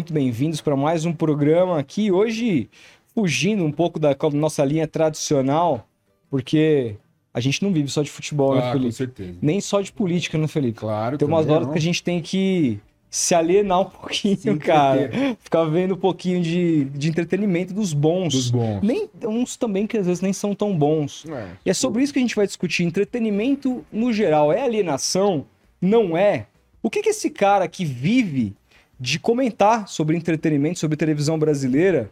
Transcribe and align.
muito 0.00 0.14
bem-vindos 0.14 0.62
para 0.62 0.74
mais 0.74 1.04
um 1.04 1.12
programa 1.12 1.78
aqui. 1.78 2.10
Hoje, 2.10 2.70
fugindo 3.14 3.62
um 3.62 3.70
pouco 3.70 3.98
da 3.98 4.16
nossa 4.32 4.64
linha 4.64 4.88
tradicional, 4.88 5.86
porque 6.30 6.96
a 7.34 7.38
gente 7.38 7.62
não 7.62 7.70
vive 7.70 7.90
só 7.90 8.02
de 8.02 8.10
futebol, 8.10 8.54
né, 8.54 8.62
Ah, 8.62 8.72
Felipe? 8.72 8.86
com 8.86 8.96
certeza. 8.96 9.38
Nem 9.42 9.60
só 9.60 9.82
de 9.82 9.92
política, 9.92 10.38
né, 10.38 10.48
Felipe? 10.48 10.78
Claro. 10.80 11.18
Tem 11.18 11.28
umas 11.28 11.46
horas 11.46 11.66
não. 11.66 11.72
que 11.74 11.78
a 11.78 11.82
gente 11.82 12.02
tem 12.02 12.22
que 12.22 12.80
se 13.10 13.34
alienar 13.34 13.80
um 13.82 13.84
pouquinho, 13.84 14.38
Se 14.38 14.56
cara. 14.56 15.10
Ficar 15.38 15.64
vendo 15.64 15.92
um 15.92 15.98
pouquinho 15.98 16.40
de, 16.40 16.86
de 16.86 17.10
entretenimento 17.10 17.74
dos 17.74 17.92
bons. 17.92 18.32
Dos 18.32 18.50
bons. 18.50 18.80
Nem, 18.82 19.06
uns 19.22 19.54
também 19.58 19.86
que 19.86 19.98
às 19.98 20.06
vezes 20.06 20.22
nem 20.22 20.32
são 20.32 20.54
tão 20.54 20.74
bons. 20.74 21.26
É. 21.28 21.48
E 21.66 21.68
é 21.68 21.74
sobre 21.74 22.02
isso 22.02 22.10
que 22.10 22.18
a 22.18 22.22
gente 22.22 22.36
vai 22.36 22.46
discutir. 22.46 22.84
Entretenimento 22.84 23.84
no 23.92 24.14
geral 24.14 24.50
é 24.50 24.62
alienação? 24.62 25.44
Não 25.78 26.16
é? 26.16 26.46
O 26.82 26.88
que, 26.88 27.02
que 27.02 27.10
esse 27.10 27.28
cara 27.28 27.68
que 27.68 27.84
vive 27.84 28.56
de 29.00 29.18
comentar 29.18 29.88
sobre 29.88 30.14
entretenimento, 30.14 30.78
sobre 30.78 30.96
televisão 30.96 31.38
brasileira, 31.38 32.10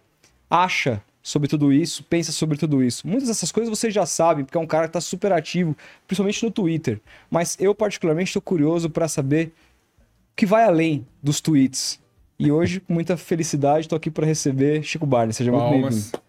acha 0.48 1.02
sobre 1.22 1.46
tudo 1.46 1.70
isso, 1.70 2.02
pensa 2.04 2.32
sobre 2.32 2.56
tudo 2.56 2.82
isso? 2.82 3.06
Muitas 3.06 3.28
dessas 3.28 3.52
coisas 3.52 3.68
vocês 3.68 3.92
já 3.92 4.06
sabem, 4.06 4.44
porque 4.44 4.56
é 4.56 4.60
um 4.60 4.66
cara 4.66 4.84
que 4.84 4.90
está 4.90 5.00
super 5.00 5.30
ativo, 5.30 5.76
principalmente 6.06 6.42
no 6.42 6.50
Twitter. 6.50 6.98
Mas 7.30 7.54
eu, 7.60 7.74
particularmente, 7.74 8.30
estou 8.30 8.40
curioso 8.40 8.88
para 8.88 9.06
saber 9.06 9.52
o 9.98 10.36
que 10.36 10.46
vai 10.46 10.64
além 10.64 11.06
dos 11.22 11.42
tweets. 11.42 12.00
E 12.38 12.50
hoje, 12.50 12.80
com 12.80 12.94
muita 12.94 13.18
felicidade, 13.18 13.80
estou 13.80 13.96
aqui 13.96 14.10
para 14.10 14.24
receber 14.24 14.82
Chico 14.82 15.04
Barney. 15.04 15.34
Seja 15.34 15.52
muito 15.52 15.64
Palmas. 15.64 15.94
bem-vindo. 15.94 16.28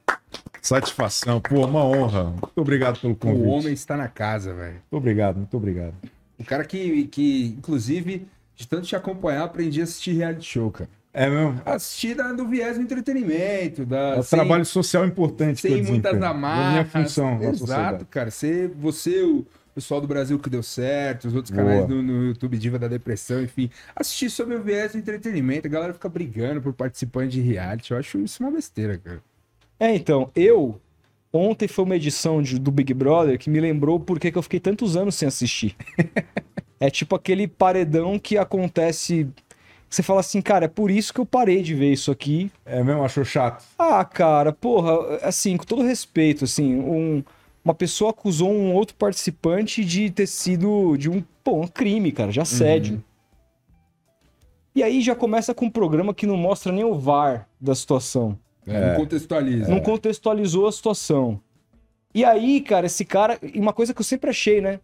Satisfação, 0.62 1.39
pô, 1.39 1.66
uma 1.66 1.86
honra. 1.86 2.26
Muito 2.26 2.58
obrigado 2.58 3.00
pelo 3.00 3.16
convite. 3.16 3.45
O 3.45 3.48
homem 3.48 3.72
está 3.72 3.95
na 3.95 4.09
casa, 4.09 4.53
velho. 4.53 4.73
Muito 4.73 4.98
obrigado, 4.98 5.38
muito 5.38 5.55
obrigado. 5.55 5.94
O 6.38 6.44
cara 6.44 6.66
que, 6.66 7.08
que, 7.08 7.55
inclusive, 7.58 8.28
de 8.60 8.68
tanto 8.68 8.86
te 8.86 8.94
acompanhar, 8.96 9.44
aprendi 9.46 9.80
a 9.80 9.86
assistir 9.86 10.12
reality 10.12 10.46
show, 10.46 10.70
cara. 10.70 10.90
É 11.14 11.30
mesmo? 11.30 11.62
Assistir 11.66 12.14
da, 12.14 12.34
do 12.34 12.46
viés 12.46 12.76
do 12.78 12.84
entretenimento, 12.84 13.86
da, 13.86 14.16
É 14.16 14.20
um 14.20 14.22
sem- 14.24 14.38
trabalho 14.38 14.66
social 14.66 15.06
importante 15.06 15.62
que 15.62 15.68
eu 15.68 15.72
sem 15.78 15.84
muitas. 15.84 16.14
É 16.22 16.26
amarras. 16.26 16.72
minha 16.74 16.86
função 16.86 17.42
Exato, 17.42 18.06
cara. 18.06 18.30
Você, 18.30 18.68
você, 18.68 19.24
o 19.24 19.46
pessoal 19.74 20.02
do 20.02 20.08
Brasil 20.08 20.38
que 20.38 20.50
deu 20.50 20.62
certo, 20.62 21.30
os 21.30 21.34
outros 21.34 21.56
canais 21.56 21.86
Boa. 21.88 21.88
no, 21.88 22.04
no 22.04 22.26
YouTube 22.28 22.58
Diva 22.58 22.78
da 22.78 22.88
Depressão, 22.90 23.42
enfim. 23.42 23.70
Assistir 23.96 24.30
sobre 24.30 24.56
o 24.56 24.62
viés 24.62 24.92
do 24.92 24.98
entretenimento. 24.98 25.66
A 25.68 25.70
galera 25.72 25.94
fica 25.94 26.10
brigando 26.10 26.62
por 26.62 26.74
participante 26.74 27.32
de 27.32 27.42
reality. 27.42 27.92
Eu 27.92 27.98
acho 27.98 28.20
isso 28.20 28.44
uma 28.44 28.52
besteira, 28.52 28.98
cara. 28.98 29.22
É, 29.80 29.96
então, 29.96 30.30
eu. 30.36 30.80
Ontem 31.32 31.68
foi 31.68 31.86
uma 31.86 31.96
edição 31.96 32.42
de- 32.42 32.58
do 32.60 32.72
Big 32.72 32.92
Brother 32.94 33.38
que 33.38 33.50
me 33.52 33.60
lembrou 33.60 34.00
por 34.00 34.20
que 34.20 34.32
que 34.32 34.38
eu 34.38 34.42
fiquei 34.42 34.60
tantos 34.60 34.98
anos 34.98 35.14
sem 35.16 35.28
assistir. 35.28 35.76
é 36.80 36.89
tipo 36.89 37.16
aquele 37.16 37.47
paredão 37.47 38.17
que 38.19 38.38
acontece. 38.38 39.27
Você 39.89 40.03
fala 40.03 40.19
assim, 40.19 40.41
cara, 40.41 40.66
é 40.66 40.67
por 40.67 40.91
isso 40.91 41.13
que 41.13 41.19
eu 41.19 41.25
parei 41.25 41.61
de 41.63 41.73
ver 41.73 41.91
isso 41.91 42.11
aqui. 42.11 42.52
É 42.66 42.83
mesmo? 42.83 43.03
Achou 43.03 43.25
chato? 43.25 43.66
Ah, 43.77 44.05
cara, 44.05 44.53
porra, 44.53 45.17
assim, 45.23 45.57
com 45.57 45.66
todo 45.66 45.81
respeito, 45.81 46.44
assim, 46.45 46.75
um- 46.80 47.23
uma 47.66 47.73
pessoa 47.73 48.11
acusou 48.11 48.52
um 48.52 48.73
outro 48.73 48.95
participante 48.95 49.83
de 49.83 50.09
ter 50.11 50.27
sido 50.27 50.95
de 50.95 51.09
um, 51.09 51.23
pô, 51.44 51.61
um 51.61 51.67
crime, 51.67 52.11
cara, 52.11 52.31
de 52.31 52.39
assédio. 52.39 53.03
E 54.75 54.83
aí 54.83 55.02
já 55.02 55.16
começa 55.16 55.53
com 55.53 55.66
um 55.66 55.69
programa 55.69 56.13
que 56.13 56.27
não 56.27 56.38
mostra 56.38 56.72
nem 56.72 56.83
o 56.83 56.95
VAR 56.95 57.47
da 57.59 57.73
situação. 57.75 58.38
É, 58.66 58.89
Não 58.91 58.95
contextualiza. 58.97 59.69
Não 59.72 59.80
contextualizou 59.80 60.67
a 60.67 60.72
situação. 60.72 61.39
E 62.13 62.23
aí, 62.23 62.61
cara, 62.61 62.85
esse 62.85 63.03
cara. 63.03 63.38
E 63.41 63.59
uma 63.59 63.73
coisa 63.73 63.94
que 63.94 64.00
eu 64.02 64.05
sempre 64.05 64.30
achei, 64.30 64.61
né? 64.61 64.80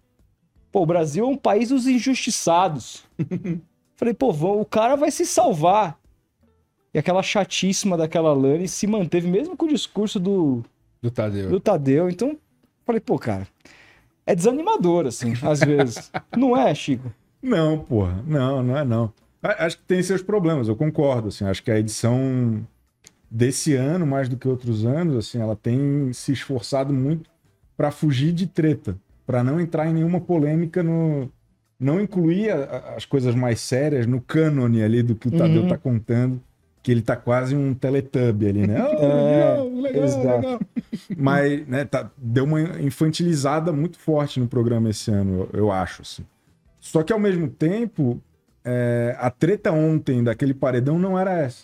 Pô, 0.76 0.81
o 0.81 0.86
Brasil 0.86 1.23
é 1.23 1.28
um 1.30 1.38
país 1.38 1.70
dos 1.70 1.88
injustiçados. 1.88 3.06
Falei, 3.95 4.14
pô, 4.14 4.34
vão- 4.34 4.59
o 4.59 4.66
cara 4.66 4.98
vai 4.98 5.09
se 5.09 5.26
salvar. 5.26 5.98
E 6.94 7.00
aquela 7.00 7.24
chatíssima 7.24 7.96
daquela 7.96 8.34
Lani 8.34 8.68
se 8.68 8.85
manteve, 8.85 9.25
mesmo 9.25 9.56
com 9.56 9.68
o 9.68 9.69
discurso 9.69 10.19
do, 10.19 10.66
Do 11.02 11.09
Tadeu. 11.09 11.50
do 11.50 11.62
Tadeu. 11.62 12.09
Então, 12.09 12.38
falei, 12.85 13.00
pô, 13.00 13.18
cara. 13.18 13.47
É 14.25 14.35
desanimador, 14.35 15.08
assim, 15.08 15.31
às 15.44 15.62
vezes. 15.62 16.12
Não 16.35 16.58
é, 16.58 16.75
Chico? 16.75 17.09
Não, 17.41 17.80
porra. 17.80 18.22
Não, 18.28 18.62
não 18.62 18.78
é 18.78 18.84
não. 18.84 19.14
Acho 19.41 19.78
que 19.78 19.84
tem 19.84 20.03
seus 20.03 20.22
problemas, 20.22 20.68
eu 20.68 20.75
concordo. 20.75 21.30
Assim, 21.30 21.46
acho 21.46 21.64
que 21.64 21.72
a 21.72 21.80
edição 21.80 22.68
desse 23.31 23.75
ano, 23.75 24.06
mais 24.06 24.28
do 24.28 24.35
que 24.35 24.46
outros 24.46 24.84
anos, 24.85 25.16
assim, 25.16 25.40
ela 25.40 25.56
tem 25.56 26.12
se 26.12 26.34
esforçado 26.34 26.91
muito 26.94 27.30
para 27.78 27.91
fugir 27.91 28.34
de 28.34 28.46
treta, 28.46 28.97
para 29.25 29.44
não 29.44 29.59
entrar 29.59 29.88
em 29.88 29.94
nenhuma 29.94 30.19
polêmica 30.22 30.81
no 30.84 31.30
não 31.80 32.00
incluir 32.00 32.52
a- 32.52 32.94
as 32.96 33.06
coisas 33.06 33.36
mais 33.36 33.59
sérias 33.59 34.08
no 34.08 34.22
cânone 34.22 34.81
ali 34.81 35.03
do 35.03 35.13
que 35.16 35.28
o 35.28 35.31
Tadeu 35.31 35.62
Uhum. 35.63 35.68
tá 35.68 35.78
contando, 35.78 36.41
que 36.81 36.90
ele 36.91 37.02
tá 37.02 37.16
quase 37.18 37.53
um 37.56 37.74
teletubb 37.74 38.47
ali, 38.47 38.66
né? 38.66 38.78
Ah, 38.80 38.96
É, 38.96 39.58
legal, 39.58 39.69
legal, 39.81 40.03
exato. 40.03 40.38
legal. 40.47 40.59
Mas, 41.18 41.68
né, 41.68 41.84
tá- 41.84 42.09
deu 42.18 42.46
uma 42.46 42.62
infantilizada 42.81 43.74
muito 43.74 44.00
forte 44.00 44.40
no 44.40 44.47
programa 44.47 44.90
esse 44.90 45.12
ano, 45.12 45.50
eu, 45.53 45.59
eu 45.59 45.72
acho, 45.72 46.02
assim. 46.03 46.24
Só 46.80 47.03
que 47.03 47.12
ao 47.12 47.19
mesmo 47.19 47.47
tempo, 47.50 48.22
é, 48.64 49.16
a 49.19 49.30
treta 49.30 49.72
ontem 49.72 50.24
daquele 50.24 50.53
paredão 50.53 50.97
não 50.97 51.19
era 51.19 51.34
essa. 51.34 51.64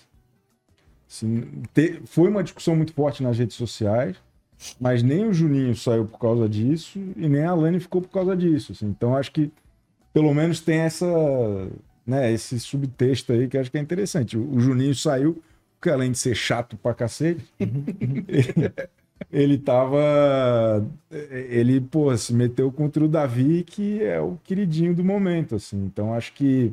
Assim, 1.10 1.64
te- 1.74 2.02
foi 2.06 2.30
uma 2.30 2.44
discussão 2.44 2.76
muito 2.76 2.94
forte 2.94 3.22
nas 3.24 3.38
redes 3.38 3.56
sociais, 3.56 4.18
mas 4.80 5.02
nem 5.04 5.26
o 5.26 5.34
Juninho 5.34 5.76
saiu 5.76 6.06
por 6.06 6.20
causa 6.20 6.48
disso 6.48 7.00
e 7.16 7.28
nem 7.28 7.44
a 7.44 7.54
Lani 7.54 7.80
ficou 7.80 8.02
por 8.02 8.10
causa 8.10 8.36
disso. 8.36 8.72
assim. 8.72 8.88
Então 8.88 9.16
acho 9.16 9.32
que 9.32 9.52
pelo 10.14 10.34
menos 10.34 10.60
tem 10.60 10.80
essa, 10.80 11.08
né, 12.06 12.32
esse 12.32 12.60
subtexto 12.60 13.32
aí 13.32 13.48
que 13.48 13.58
acho 13.58 13.72
que 13.72 13.78
é 13.78 13.82
interessante. 13.82 14.38
O, 14.38 14.56
o 14.56 14.60
Juninho 14.60 14.96
saiu 14.96 15.42
porque 15.82 15.90
além 15.90 16.12
de 16.12 16.20
ser 16.20 16.36
chato 16.36 16.78
pra 16.78 16.94
cacete, 16.94 17.44
ele, 17.60 18.72
ele 19.34 19.58
tava. 19.58 20.88
Ele, 21.10 21.82
pô, 21.82 22.16
se 22.16 22.32
meteu 22.32 22.72
contra 22.72 23.04
o 23.04 23.08
Davi, 23.08 23.64
que 23.64 24.04
é 24.04 24.22
o 24.22 24.38
queridinho 24.44 24.94
do 24.94 25.04
momento, 25.04 25.56
assim. 25.56 25.84
Então 25.84 26.14
acho 26.14 26.34
que 26.34 26.72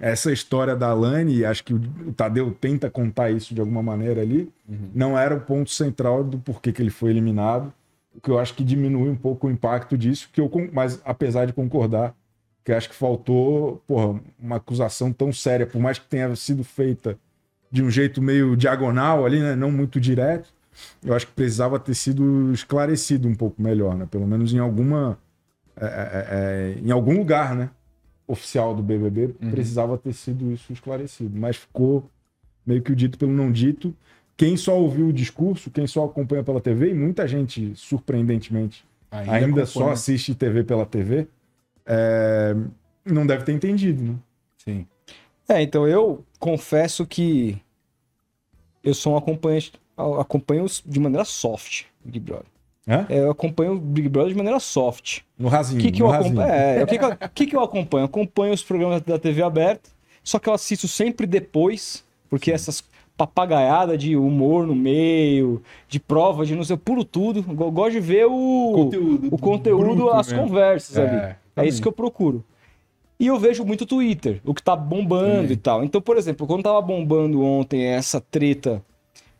essa 0.00 0.30
história 0.32 0.76
da 0.76 0.92
Lani, 0.92 1.44
acho 1.44 1.64
que 1.64 1.74
o 1.74 2.12
Tadeu 2.16 2.52
tenta 2.52 2.88
contar 2.88 3.30
isso 3.30 3.54
de 3.54 3.60
alguma 3.60 3.82
maneira 3.82 4.20
ali, 4.20 4.52
não 4.94 5.18
era 5.18 5.34
o 5.34 5.40
ponto 5.40 5.70
central 5.70 6.22
do 6.22 6.38
porquê 6.38 6.72
que 6.72 6.80
ele 6.80 6.90
foi 6.90 7.10
eliminado. 7.10 7.72
O 8.14 8.20
que 8.20 8.30
eu 8.30 8.38
acho 8.38 8.54
que 8.54 8.64
diminui 8.64 9.08
um 9.08 9.16
pouco 9.16 9.46
o 9.46 9.50
impacto 9.50 9.96
disso, 9.96 10.28
que 10.32 10.40
eu, 10.40 10.50
mas 10.72 11.00
apesar 11.04 11.46
de 11.46 11.52
concordar, 11.52 12.14
que 12.64 12.72
acho 12.72 12.88
que 12.88 12.94
faltou, 12.94 13.82
porra, 13.86 14.20
uma 14.38 14.56
acusação 14.56 15.12
tão 15.12 15.32
séria, 15.32 15.66
por 15.66 15.80
mais 15.80 15.98
que 15.98 16.06
tenha 16.06 16.34
sido 16.36 16.62
feita 16.62 17.18
de 17.70 17.82
um 17.82 17.90
jeito 17.90 18.20
meio 18.20 18.56
diagonal 18.56 19.24
ali, 19.24 19.40
né, 19.40 19.54
não 19.54 19.70
muito 19.70 20.00
direto, 20.00 20.48
eu 21.04 21.14
acho 21.14 21.26
que 21.26 21.32
precisava 21.32 21.78
ter 21.78 21.94
sido 21.94 22.52
esclarecido 22.52 23.28
um 23.28 23.34
pouco 23.34 23.60
melhor, 23.60 23.96
né? 23.96 24.06
Pelo 24.10 24.26
menos 24.26 24.52
em 24.52 24.58
alguma, 24.58 25.18
é, 25.76 25.86
é, 25.86 26.26
é, 26.30 26.78
em 26.80 26.90
algum 26.90 27.16
lugar, 27.18 27.54
né? 27.54 27.70
Oficial 28.28 28.74
do 28.74 28.82
BBB 28.82 29.28
precisava 29.50 29.96
ter 29.96 30.12
sido 30.12 30.52
isso 30.52 30.70
esclarecido, 30.70 31.34
mas 31.34 31.56
ficou 31.56 32.08
meio 32.64 32.82
que 32.82 32.92
o 32.92 32.96
dito 32.96 33.18
pelo 33.18 33.32
não 33.32 33.50
dito. 33.50 33.94
Quem 34.36 34.54
só 34.54 34.78
ouviu 34.78 35.08
o 35.08 35.12
discurso, 35.12 35.70
quem 35.70 35.86
só 35.86 36.04
acompanha 36.04 36.44
pela 36.44 36.60
TV, 36.60 36.90
e 36.90 36.94
muita 36.94 37.26
gente, 37.26 37.74
surpreendentemente, 37.74 38.84
ainda, 39.10 39.64
só 39.64 39.80
acompanha. 39.80 39.94
assiste 39.94 40.34
TV 40.34 40.62
pela 40.62 40.84
TV, 40.84 41.26
é, 41.86 42.54
não 43.04 43.26
deve 43.26 43.44
ter 43.44 43.52
entendido, 43.52 44.02
né? 44.02 44.14
Sim. 44.58 44.86
É, 45.48 45.62
então 45.62 45.88
eu 45.88 46.22
confesso 46.38 47.06
que 47.06 47.58
eu 48.84 48.92
sou 48.92 49.14
um 49.14 49.16
acompanhante, 49.16 49.72
acompanho 50.20 50.66
de 50.84 51.00
maneira 51.00 51.24
soft 51.24 51.86
Big 52.04 52.20
Brother. 52.20 52.57
Hã? 52.88 53.06
É, 53.08 53.18
eu 53.20 53.30
acompanho 53.30 53.72
o 53.72 53.78
Big 53.78 54.08
Brother 54.08 54.30
de 54.32 54.36
maneira 54.36 54.58
soft. 54.58 55.18
No 55.38 55.46
O 55.46 55.50
rasinho. 55.50 55.80
que, 55.80 55.92
que, 55.92 56.00
no 56.00 56.06
eu 56.06 56.10
rasinho. 56.10 56.40
acompanho? 56.40 56.60
É, 56.60 56.82
o 56.82 56.86
que, 56.86 56.98
que, 56.98 57.04
eu- 57.04 57.10
o 57.10 57.28
que, 57.34 57.46
que 57.46 57.56
eu 57.56 57.60
acompanho? 57.60 58.02
Eu 58.02 58.06
acompanho 58.06 58.54
os 58.54 58.62
programas 58.62 59.02
da 59.02 59.18
TV 59.18 59.42
aberta, 59.42 59.90
só 60.24 60.38
que 60.38 60.48
eu 60.48 60.54
assisto 60.54 60.88
sempre 60.88 61.26
depois, 61.26 62.04
porque 62.30 62.50
essas 62.50 62.82
papagaiadas 63.16 63.98
de 63.98 64.16
humor 64.16 64.66
no 64.66 64.74
meio, 64.76 65.60
de 65.88 65.98
prova, 66.00 66.46
de 66.46 66.54
não 66.54 66.62
sei, 66.64 66.74
eu 66.74 66.78
pulo 66.78 67.04
tudo. 67.04 67.44
Eu 67.48 67.70
gosto 67.70 67.92
de 67.92 68.00
ver 68.00 68.26
o 68.26 68.72
Conteúdo 68.74 69.28
o 69.32 69.38
conteúdo, 69.38 69.84
bruto 69.84 70.08
as 70.10 70.28
mesmo. 70.32 70.42
conversas 70.46 70.96
É, 70.96 71.02
ali. 71.02 71.16
É 71.16 71.36
também. 71.54 71.68
isso 71.68 71.82
que 71.82 71.88
eu 71.88 71.92
procuro. 71.92 72.44
E 73.20 73.26
eu 73.26 73.36
vejo 73.36 73.64
muito 73.64 73.84
Twitter, 73.84 74.40
o 74.44 74.54
que 74.54 74.62
tá 74.62 74.76
bombando 74.76 75.52
e 75.52 75.56
tal. 75.56 75.82
Então, 75.82 76.00
por 76.00 76.16
exemplo, 76.16 76.46
quando 76.46 76.62
tava 76.62 76.80
bombando 76.80 77.42
ontem 77.42 77.82
essa 77.82 78.20
treta, 78.20 78.80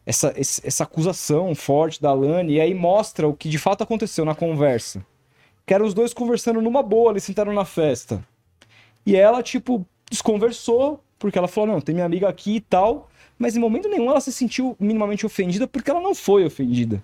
essa, 0.08 0.32
essa 0.34 0.84
acusação 0.84 1.54
forte 1.54 2.00
da 2.00 2.14
Lani, 2.14 2.54
e 2.54 2.60
aí 2.62 2.72
mostra 2.72 3.28
o 3.28 3.34
que 3.34 3.46
de 3.46 3.58
fato 3.58 3.82
aconteceu 3.82 4.24
na 4.24 4.34
conversa. 4.34 5.04
Que 5.66 5.74
eram 5.74 5.84
os 5.84 5.92
dois 5.92 6.14
conversando 6.14 6.62
numa 6.62 6.82
boa, 6.82 7.10
eles 7.10 7.24
sentaram 7.24 7.52
na 7.52 7.66
festa. 7.66 8.24
E 9.04 9.14
ela, 9.14 9.42
tipo, 9.42 9.84
desconversou, 10.10 11.04
porque 11.18 11.36
ela 11.36 11.46
falou: 11.46 11.74
não, 11.74 11.80
tem 11.82 11.94
minha 11.94 12.06
amiga 12.06 12.26
aqui 12.26 12.56
e 12.56 12.60
tal. 12.60 13.10
Mas 13.38 13.54
em 13.54 13.60
momento 13.60 13.86
nenhum 13.86 14.08
ela 14.08 14.20
se 14.20 14.32
sentiu 14.32 14.74
minimamente 14.80 15.26
ofendida, 15.26 15.68
porque 15.68 15.90
ela 15.90 16.00
não 16.00 16.14
foi 16.14 16.42
ofendida. 16.46 17.02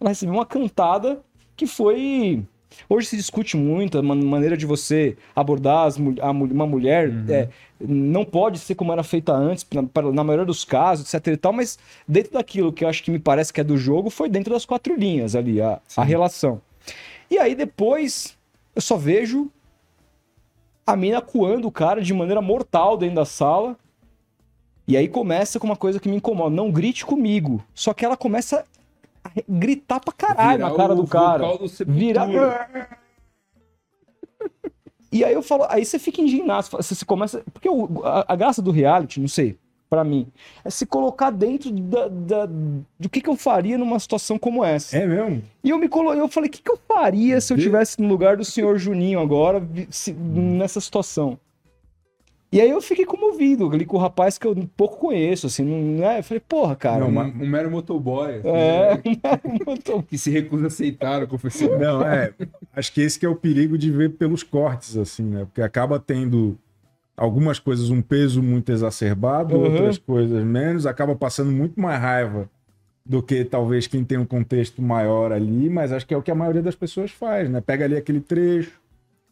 Ela 0.00 0.10
recebeu 0.10 0.34
uma 0.34 0.46
cantada 0.46 1.20
que 1.56 1.66
foi 1.66 2.44
Hoje 2.88 3.06
se 3.08 3.16
discute 3.16 3.56
muito 3.56 3.98
a 3.98 4.02
man- 4.02 4.14
maneira 4.24 4.56
de 4.56 4.66
você 4.66 5.16
abordar 5.34 5.86
as 5.86 5.96
a 6.20 6.30
uma 6.30 6.66
mulher. 6.66 7.10
é, 7.28 7.48
não 7.80 8.24
pode 8.24 8.58
ser 8.58 8.74
como 8.74 8.92
era 8.92 9.02
feita 9.02 9.32
antes, 9.32 9.66
na, 9.72 9.82
na 10.12 10.24
maioria 10.24 10.46
dos 10.46 10.64
casos, 10.64 11.12
etc 11.12 11.26
e 11.32 11.36
tal, 11.36 11.52
mas 11.52 11.78
dentro 12.06 12.32
daquilo 12.32 12.72
que 12.72 12.84
eu 12.84 12.88
acho 12.88 13.02
que 13.02 13.10
me 13.10 13.18
parece 13.18 13.52
que 13.52 13.60
é 13.60 13.64
do 13.64 13.76
jogo, 13.76 14.08
foi 14.10 14.28
dentro 14.28 14.52
das 14.52 14.64
quatro 14.64 14.94
linhas 14.96 15.34
ali, 15.34 15.60
a, 15.60 15.80
a 15.96 16.04
relação. 16.04 16.60
E 17.30 17.38
aí 17.38 17.54
depois, 17.54 18.36
eu 18.74 18.80
só 18.82 18.96
vejo 18.96 19.50
a 20.86 20.94
mina 20.96 21.20
coando 21.20 21.66
o 21.68 21.72
cara 21.72 22.00
de 22.02 22.12
maneira 22.12 22.40
mortal 22.42 22.96
dentro 22.96 23.16
da 23.16 23.24
sala. 23.24 23.76
E 24.86 24.96
aí 24.98 25.08
começa 25.08 25.58
com 25.58 25.66
uma 25.66 25.76
coisa 25.76 25.98
que 25.98 26.08
me 26.10 26.16
incomoda. 26.16 26.54
Não 26.54 26.70
grite 26.70 27.06
comigo. 27.06 27.64
Só 27.74 27.94
que 27.94 28.04
ela 28.04 28.16
começa 28.18 28.66
gritar 29.48 30.00
pra 30.00 30.12
caralho 30.12 30.58
Virar 30.58 30.70
na 30.70 30.76
cara 30.76 30.92
o 30.92 30.96
do 30.96 31.06
cara. 31.06 31.42
vocal 31.42 31.58
do 31.58 31.68
Sepultura. 31.68 32.26
Vira. 32.26 32.98
E 35.12 35.24
aí 35.24 35.32
eu 35.32 35.42
falo, 35.42 35.64
aí 35.68 35.84
você 35.84 35.98
fica 35.98 36.20
indignado, 36.20 36.66
você 36.70 37.04
começa. 37.04 37.42
Porque 37.52 37.68
o- 37.68 38.02
a, 38.04 38.24
a 38.32 38.36
graça 38.36 38.60
do 38.60 38.72
reality, 38.72 39.20
não 39.20 39.28
sei, 39.28 39.56
pra 39.88 40.02
mim, 40.02 40.26
é 40.64 40.70
se 40.70 40.84
colocar 40.84 41.30
dentro 41.30 41.70
da, 41.70 42.08
da- 42.08 42.46
do 42.98 43.08
que, 43.08 43.20
que 43.20 43.28
eu 43.30 43.36
faria 43.36 43.78
numa 43.78 43.98
situação 44.00 44.36
como 44.38 44.64
essa. 44.64 44.96
É 44.98 45.06
mesmo? 45.06 45.40
E 45.62 45.70
eu 45.70 45.78
me 45.78 45.88
colo... 45.88 46.12
eu 46.14 46.26
falei, 46.28 46.48
o 46.48 46.52
que, 46.52 46.60
que 46.60 46.70
eu 46.70 46.76
faria 46.88 47.40
se 47.40 47.52
eu 47.52 47.58
tivesse 47.58 48.00
no 48.02 48.08
lugar 48.08 48.36
do 48.36 48.44
senhor 48.44 48.76
Juninho 48.76 49.20
agora, 49.20 49.62
se- 49.88 50.12
nessa 50.12 50.80
situação? 50.80 51.38
E 52.54 52.60
aí 52.60 52.70
eu 52.70 52.80
fiquei 52.80 53.04
comovido 53.04 53.68
ali 53.72 53.84
com 53.84 53.96
o 53.96 54.00
rapaz 54.00 54.38
que 54.38 54.46
eu 54.46 54.54
pouco 54.76 54.96
conheço, 54.96 55.48
assim, 55.48 55.64
não 55.64 56.08
é? 56.08 56.20
Eu 56.20 56.22
falei, 56.22 56.40
porra, 56.40 56.76
cara. 56.76 57.04
um, 57.04 57.10
Não, 57.10 57.22
um 57.22 57.48
mero 57.48 57.68
motoboy. 57.70 58.36
assim, 58.36 58.48
É, 58.48 58.94
né? 58.94 59.02
muito- 59.66 60.02
Que 60.04 60.16
se 60.16 60.30
recusa 60.30 60.64
a 60.64 60.66
aceitar 60.68 61.22
o 61.22 61.26
confessionário. 61.26 61.84
Não, 61.84 62.02
é. 62.06 62.32
Acho 62.76 62.92
que 62.92 63.00
esse 63.00 63.18
que 63.18 63.26
é 63.26 63.28
o 63.28 63.34
perigo 63.34 63.76
de 63.76 63.90
ver 63.90 64.10
pelos 64.10 64.44
cortes, 64.44 64.96
assim, 64.96 65.24
né? 65.24 65.44
Porque 65.46 65.60
acaba 65.62 65.98
tendo 65.98 66.56
algumas 67.16 67.58
coisas 67.58 67.90
um 67.90 68.00
peso 68.00 68.40
muito 68.42 68.70
exacerbado, 68.70 69.56
Uhum. 69.56 69.64
outras 69.64 69.98
coisas 69.98 70.44
menos, 70.44 70.86
acaba 70.86 71.16
passando 71.16 71.50
muito 71.50 71.80
mais 71.80 72.00
raiva 72.00 72.48
do 73.04 73.22
que 73.22 73.44
talvez 73.44 73.86
quem 73.86 74.02
tem 74.04 74.16
um 74.16 74.24
contexto 74.24 74.80
maior 74.80 75.30
ali, 75.32 75.68
mas 75.68 75.92
acho 75.92 76.06
que 76.06 76.14
é 76.14 76.16
o 76.16 76.22
que 76.22 76.30
a 76.30 76.34
maioria 76.34 76.62
das 76.62 76.74
pessoas 76.74 77.10
faz, 77.10 77.50
né? 77.50 77.60
Pega 77.60 77.84
ali 77.84 77.96
aquele 77.96 78.20
trecho, 78.20 78.80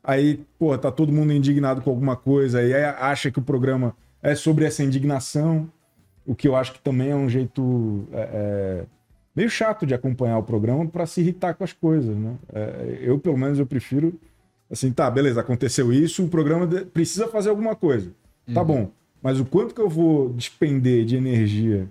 aí, 0.03 0.45
pô, 0.59 0.77
tá 0.77 0.91
todo 0.91 1.13
mundo 1.13 1.33
indignado 1.33 1.81
com 1.81 1.91
alguma 1.91 2.17
coisa, 2.17 2.59
aí 2.59 2.75
acha 2.75 3.31
que 3.31 3.39
o 3.39 3.43
programa 3.43 3.95
é 4.23 4.35
sobre 4.35 4.65
essa 4.65 4.83
indignação, 4.83 5.71
o 6.27 6.35
que 6.35 6.47
eu 6.47 6.57
acho 6.57 6.73
que 6.73 6.81
também 6.81 7.11
é 7.11 7.17
um 7.17 7.29
jeito 7.29 8.07
é, 8.13 8.29
é, 8.33 8.85
meio 9.35 9.51
chato 9.51 9.85
de 9.85 9.95
acompanhar 9.95 10.39
o 10.39 10.43
programa 10.43 10.87
para 10.87 11.07
se 11.07 11.21
irritar 11.21 11.55
com 11.55 11.65
as 11.65 11.73
coisas, 11.73 12.17
né? 12.17 12.37
É, 12.53 12.99
eu, 13.03 13.19
pelo 13.19 13.37
menos, 13.37 13.59
eu 13.59 13.67
prefiro 13.67 14.19
assim, 14.71 14.91
tá, 14.91 15.11
beleza, 15.11 15.41
aconteceu 15.41 15.93
isso, 15.93 16.25
o 16.25 16.29
programa 16.29 16.67
precisa 16.67 17.29
fazer 17.29 17.51
alguma 17.51 17.77
coisa. 17.77 18.11
Tá 18.55 18.65
bom, 18.65 18.91
mas 19.23 19.39
o 19.39 19.45
quanto 19.45 19.75
que 19.75 19.81
eu 19.81 19.89
vou 19.89 20.31
despender 20.31 21.05
de 21.05 21.17
energia 21.17 21.89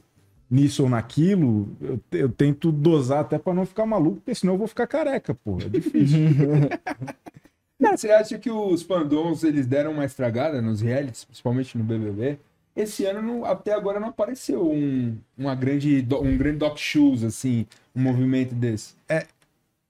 nisso 0.50 0.84
ou 0.84 0.90
naquilo, 0.90 1.70
eu, 1.80 2.00
eu 2.12 2.30
tento 2.30 2.72
dosar 2.72 3.20
até 3.20 3.38
para 3.38 3.54
não 3.54 3.66
ficar 3.66 3.86
maluco, 3.86 4.18
porque 4.18 4.36
senão 4.36 4.56
eu 4.56 4.58
vou 4.58 4.68
ficar 4.68 4.86
careca, 4.86 5.34
pô. 5.34 5.58
É 5.62 5.70
difícil. 5.70 6.20
Você 7.82 8.12
acha 8.12 8.38
que 8.38 8.50
os 8.50 8.82
fandoms 8.84 9.44
eles 9.44 9.66
deram 9.66 9.92
uma 9.92 10.06
estragada 10.06 10.62
nos 10.62 10.82
realities, 10.82 11.24
principalmente 11.26 11.78
no 11.78 11.84
BBB? 11.84 12.38
Esse 12.76 13.06
ano, 13.06 13.22
não- 13.22 13.46
até 13.46 13.74
agora, 13.74 14.00
não 14.00 14.08
apareceu 14.10 14.66
um, 14.72 15.18
uma 15.38 15.54
grande, 15.56 16.06
um 16.22 16.38
grande 16.38 16.58
doc 16.58 16.78
shoes, 16.78 17.24
assim, 17.24 17.66
um 17.96 18.02
movimento 18.02 18.54
desse. 18.56 18.94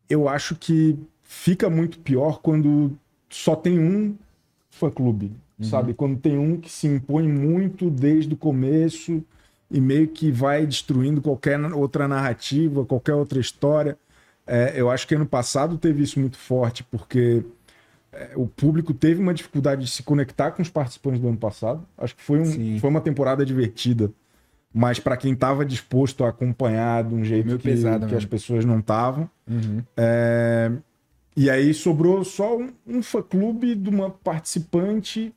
eu 0.10 0.28
acho 0.28 0.56
que 0.56 0.98
fica 1.24 1.70
muito 1.70 2.00
pior 2.00 2.40
quando 2.42 2.92
só 3.30 3.56
tem 3.56 3.80
um 3.80 4.16
fã-clube, 4.70 5.32
sabe? 5.62 5.94
Quando 5.94 6.20
tem 6.20 6.38
um 6.38 6.58
que 6.60 6.70
se 6.70 6.88
impõe 6.88 7.28
muito 7.28 7.90
desde 7.90 8.34
o 8.34 8.38
começo 8.38 9.24
e 9.70 9.80
meio 9.80 10.08
que 10.08 10.32
vai 10.32 10.66
destruindo 10.66 11.22
qualquer 11.22 11.60
outra 11.74 12.08
narrativa, 12.08 12.86
qualquer 12.86 13.14
outra 13.14 13.40
história. 13.40 13.98
É, 14.46 14.74
eu 14.76 14.90
acho 14.90 15.08
que 15.08 15.16
ano 15.16 15.26
passado 15.26 15.78
teve 15.78 16.04
isso 16.04 16.20
muito 16.20 16.38
forte, 16.38 16.84
porque 16.84 17.22
é, 17.30 17.44
o 18.36 18.46
público 18.48 18.94
teve 18.94 19.22
uma 19.22 19.34
dificuldade 19.34 19.86
de 19.86 19.90
se 19.90 20.04
conectar 20.04 20.52
com 20.52 20.62
os 20.62 20.70
participantes 20.70 21.20
do 21.20 21.28
ano 21.28 21.38
passado. 21.38 21.86
Acho 21.98 22.16
que 22.16 22.22
foi, 22.22 22.40
um, 22.40 22.46
Sim. 22.46 22.80
foi 22.80 22.90
uma 22.90 23.02
temporada 23.02 23.46
divertida, 23.46 24.12
mas 24.74 25.00
para 25.00 25.16
quem 25.18 25.34
estava 25.34 25.66
disposto 25.66 26.24
a 26.24 26.30
acompanhar 26.30 27.04
de 27.04 27.16
um 27.16 27.24
jeito 27.24 27.58
que, 27.58 27.64
pesado 27.64 28.08
que 28.08 28.16
as 28.16 28.26
pessoas 28.26 28.66
não 28.66 28.80
estavam. 28.80 29.30
É, 29.98 30.72
E 31.36 31.50
aí 31.50 31.74
sobrou 31.74 32.24
só 32.26 32.58
um, 32.58 32.72
um 32.86 33.02
fã-clube 33.02 33.76
de 33.76 33.90
uma 33.90 34.10
participante 34.10 35.34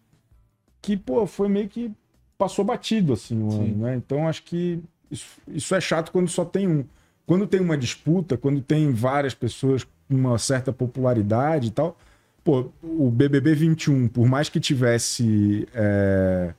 que, 0.82 0.96
pô, 0.96 1.26
foi 1.26 1.48
meio 1.48 1.68
que 1.68 1.92
passou 2.36 2.64
batido, 2.64 3.12
assim, 3.12 3.40
o 3.40 3.52
ano, 3.52 3.76
né? 3.78 3.96
Então 3.96 4.26
acho 4.28 4.42
que 4.42 4.82
isso, 5.10 5.26
isso 5.48 5.74
é 5.74 5.80
chato 5.80 6.10
quando 6.10 6.28
só 6.28 6.44
tem 6.44 6.66
um. 6.66 6.84
Quando 7.26 7.46
tem 7.46 7.60
uma 7.60 7.78
disputa, 7.78 8.36
quando 8.36 8.60
tem 8.60 8.92
várias 8.92 9.34
pessoas 9.34 9.84
com 9.84 10.14
uma 10.14 10.36
certa 10.36 10.72
popularidade 10.72 11.68
e 11.68 11.70
tal, 11.70 11.96
pô, 12.44 12.70
o 12.82 13.10
BBB 13.10 13.54
21, 13.54 14.06
por 14.08 14.26
mais 14.28 14.48
que 14.48 14.60
tivesse 14.60 15.66
é, 15.74 16.52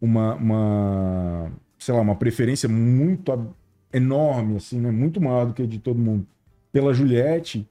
uma, 0.00 0.34
uma, 0.36 1.52
sei 1.78 1.92
lá, 1.94 2.00
uma 2.00 2.14
preferência 2.14 2.68
muito 2.68 3.54
enorme, 3.92 4.56
assim, 4.56 4.80
né? 4.80 4.90
Muito 4.90 5.20
maior 5.20 5.46
do 5.46 5.52
que 5.52 5.62
a 5.62 5.66
de 5.66 5.78
todo 5.78 5.98
mundo 5.98 6.24
pela 6.70 6.92
Juliette, 6.94 7.66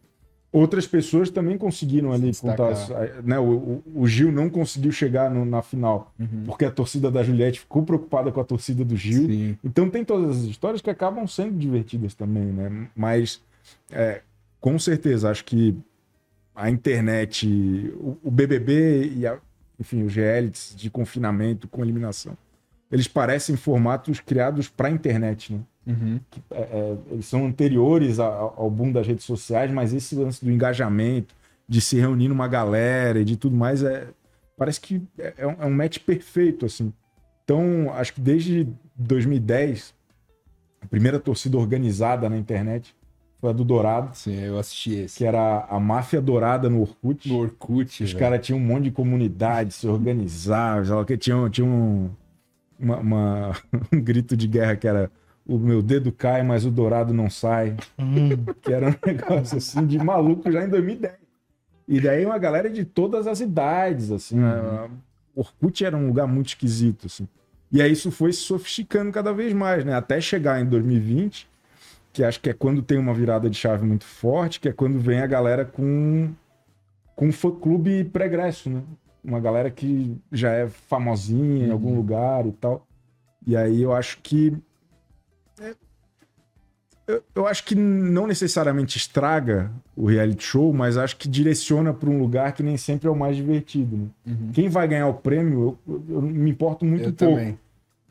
outras 0.52 0.88
pessoas 0.88 1.30
também 1.30 1.58
conseguiram 1.58 2.12
ali 2.12 2.36
contar. 2.36 2.74
Né? 3.24 3.38
O, 3.40 3.82
o- 3.96 4.08
Gil 4.08 4.32
não 4.32 4.50
conseguiu 4.50 4.92
chegar 4.92 5.30
no- 5.30 5.46
na 5.46 5.62
final, 5.62 6.12
porque 6.46 6.66
a 6.66 6.72
torcida 6.72 7.12
da 7.12 7.22
Juliette 7.24 7.60
ficou 7.60 7.84
preocupada 7.84 8.32
com 8.32 8.42
a 8.42 8.44
torcida 8.44 8.84
do 8.84 8.96
Gil. 8.98 9.28
Sim. 9.28 9.58
Então 9.64 9.90
tem 9.90 10.04
todas 10.04 10.38
as 10.38 10.44
histórias 10.44 10.82
que 10.82 10.90
acabam 10.90 11.28
sendo 11.28 11.56
divertidas 11.58 12.14
também, 12.16 12.46
né? 12.46 12.88
Mas 12.96 13.40
é, 13.92 14.22
com 14.60 14.78
certeza 14.80 15.30
acho 15.30 15.46
que 15.46 15.78
a 16.58 16.70
internet, 16.72 17.48
o, 17.98 18.18
o 18.24 18.32
BBB 18.32 19.12
e 19.16 19.28
a- 19.28 19.38
enfim 19.80 20.02
os 20.04 20.16
realities 20.16 20.74
de 20.76 20.90
confinamento 20.90 21.68
com 21.68 21.84
eliminação, 21.84 22.36
eles 22.92 23.08
parecem 23.08 23.56
formatos 23.56 24.20
criados 24.20 24.68
para 24.68 24.88
a 24.88 24.92
internet, 24.92 25.54
né? 25.54 25.60
Uhum. 25.86 26.20
é, 26.52 26.60
é, 26.62 26.98
eles 27.12 27.26
são 27.28 27.46
anteriores 27.46 28.20
a- 28.20 28.26
ao 28.26 28.70
boom 28.70 28.92
das 28.92 29.06
redes 29.08 29.24
sociais, 29.24 29.72
mas 29.72 29.94
esse 29.94 30.16
lance 30.16 30.44
do 30.44 30.52
engajamento, 30.52 31.34
de 31.70 31.80
se 31.80 31.98
reunir 32.00 32.28
numa 32.28 32.48
galera 32.48 33.20
e 33.20 33.24
de 33.26 33.38
tudo 33.38 33.56
mais, 33.56 33.84
é, 33.84 34.08
parece 34.58 34.82
que 34.82 35.02
é, 35.20 35.34
é 35.38 35.48
um, 35.48 35.56
é 35.62 35.66
um 35.66 35.72
match 35.74 36.00
perfeito, 36.00 36.66
assim. 36.66 36.92
Então, 37.44 37.94
acho 37.94 38.14
que 38.16 38.20
desde 38.22 38.68
2010, 38.96 39.94
a 40.82 40.88
primeira 40.88 41.20
torcida 41.20 41.58
organizada 41.58 42.28
na 42.30 42.38
internet 42.38 42.94
foi 43.40 43.50
a 43.52 43.54
do 43.54 43.64
Dourado, 43.64 44.16
Sim, 44.16 44.36
eu 44.40 44.58
assisti 44.58 44.96
esse. 44.96 45.18
que 45.18 45.26
era 45.26 45.66
a 45.70 45.80
máfia 45.80 46.20
dourada 46.22 46.70
no 46.70 46.82
Orkut. 46.82 47.30
No 47.30 47.40
Orkut, 47.42 48.04
Os 48.04 48.14
caras 48.14 48.46
tinham 48.46 48.60
um 48.60 48.64
monte 48.64 48.86
de 48.86 48.92
comunidade, 48.92 49.74
se 49.74 49.88
organizavam, 49.88 51.04
que 51.06 51.16
tinham, 51.18 51.50
tinham 51.50 51.70
um, 51.70 52.10
uma- 52.80 52.98
uma- 52.98 53.52
um 53.94 54.02
grito 54.02 54.36
de 54.36 54.48
guerra 54.48 54.76
que 54.76 54.88
era 54.88 55.12
o 55.46 55.58
meu 55.58 55.82
dedo 55.82 56.12
cai, 56.12 56.44
mas 56.44 56.66
o 56.66 56.72
dourado 56.72 57.14
não 57.14 57.30
sai. 57.30 57.76
Que 58.62 58.74
era 58.74 58.90
um 58.90 58.96
negócio 59.06 59.58
assim 59.58 59.86
de 59.86 59.98
maluco 59.98 60.52
já 60.52 60.64
em 60.64 60.70
2010. 60.70 61.14
E 61.88 62.02
daí 62.02 62.26
uma 62.26 62.38
galera 62.38 62.70
de 62.70 62.84
todas 62.84 63.28
as 63.28 63.40
idades, 63.40 64.12
assim. 64.12 64.36
né? 64.38 64.90
Orkut 65.36 65.86
era 65.86 65.96
um 65.96 66.08
lugar 66.08 66.28
muito 66.28 66.48
esquisito, 66.48 67.06
assim. 67.06 67.28
E 67.72 67.82
aí 67.82 67.92
isso 67.92 68.12
foi 68.12 68.34
se 68.34 68.40
sofisticando 68.42 69.12
cada 69.12 69.32
vez 69.32 69.54
mais, 69.54 69.86
né? 69.86 69.94
Até 69.94 70.20
chegar 70.20 70.60
em 70.60 70.66
2020, 70.66 71.48
que 72.18 72.24
acho 72.24 72.40
que 72.42 72.50
é 72.50 72.54
quando 72.54 72.82
tem 72.82 72.98
uma 72.98 73.14
virada 73.14 73.48
de 73.48 73.56
chave 73.56 73.86
muito 73.86 74.04
forte, 74.04 74.60
que 74.60 74.68
é 74.68 74.74
quando 74.74 75.00
vem 75.00 75.20
a 75.20 75.28
galera 75.28 75.64
com 75.64 76.32
com 77.16 77.28
um 77.28 77.32
fã-clube 77.32 78.06
pregresso, 78.06 78.70
né? 78.72 78.82
Uma 79.24 79.40
galera 79.40 79.70
que 79.70 80.18
já 80.32 80.52
é 80.52 80.68
famosinha 80.68 81.68
em 81.68 81.72
algum 81.72 81.96
lugar 81.96 82.46
e 82.48 82.52
tal. 82.54 82.88
E 83.46 83.56
aí 83.56 83.82
eu 83.84 83.94
acho 83.94 84.18
que. 84.24 84.56
é, 85.62 85.76
Eu, 87.08 87.24
eu 87.36 87.48
acho 87.48 87.64
que 87.66 87.76
não 87.76 88.26
necessariamente 88.26 88.98
estraga 88.98 89.72
o 89.96 90.06
reality 90.08 90.44
show, 90.44 90.74
mas 90.74 90.98
acho 90.98 91.18
que 91.18 91.28
direciona 91.28 91.94
para 91.94 92.10
um 92.10 92.20
lugar 92.20 92.52
que 92.54 92.64
nem 92.64 92.78
sempre 92.78 93.08
é 93.08 93.12
o 93.12 93.16
mais 93.16 93.36
divertido. 93.36 93.96
Né? 93.96 94.08
Uhum. 94.26 94.52
Quem 94.54 94.70
vai 94.70 94.88
ganhar 94.88 95.08
o 95.08 95.14
prêmio, 95.14 95.78
eu, 95.88 96.04
eu 96.10 96.22
me 96.22 96.50
importo 96.50 96.84
muito 96.84 97.06
Eu 97.10 97.14
pouco. 97.14 97.36
também. 97.36 97.60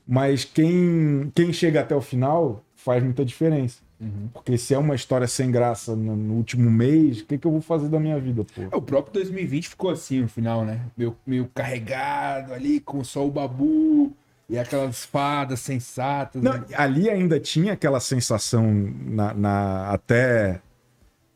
Mas 0.07 0.45
quem, 0.45 1.31
quem 1.35 1.53
chega 1.53 1.81
até 1.81 1.95
o 1.95 2.01
final 2.01 2.65
faz 2.77 3.03
muita 3.03 3.25
diferença. 3.25 3.85
Uhum. 4.00 4.29
Porque 4.35 4.59
se 4.59 4.75
é 4.75 4.79
uma 4.79 4.95
história 4.95 5.26
sem 5.26 5.50
graça 5.50 5.97
no, 5.97 6.15
no 6.15 6.35
último 6.35 6.71
mês, 6.71 7.21
o 7.21 7.25
que, 7.26 7.38
que 7.38 7.47
eu 7.47 7.50
vou 7.50 7.61
fazer 7.62 7.88
da 7.88 7.99
minha 7.99 8.19
vida, 8.21 8.45
pô? 8.45 8.62
É, 8.71 8.76
O 8.76 8.83
próprio 8.83 9.15
2020 9.15 9.69
ficou 9.71 9.91
assim 9.91 10.21
no 10.23 10.29
final, 10.29 10.65
né? 10.65 10.81
Meio, 10.97 11.17
meio 11.26 11.50
carregado 11.55 12.53
ali, 12.53 12.79
com 12.81 13.03
só 13.03 13.26
o 13.26 13.31
babu 13.31 14.12
e 14.49 14.59
aquelas 14.59 15.05
fadas 15.05 15.61
sensatas. 15.61 16.43
Não, 16.43 16.53
né? 16.53 16.65
ali 16.75 17.09
ainda 17.09 17.41
tinha 17.41 17.73
aquela 17.73 17.99
sensação 18.00 18.71
na, 19.07 19.33
na- 19.35 19.91
até 19.91 20.61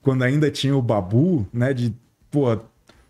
quando 0.02 0.22
ainda 0.22 0.50
tinha 0.50 0.76
o 0.76 0.80
Babu, 0.82 1.46
né? 1.52 1.72
De, 1.74 1.94
pô, 2.30 2.58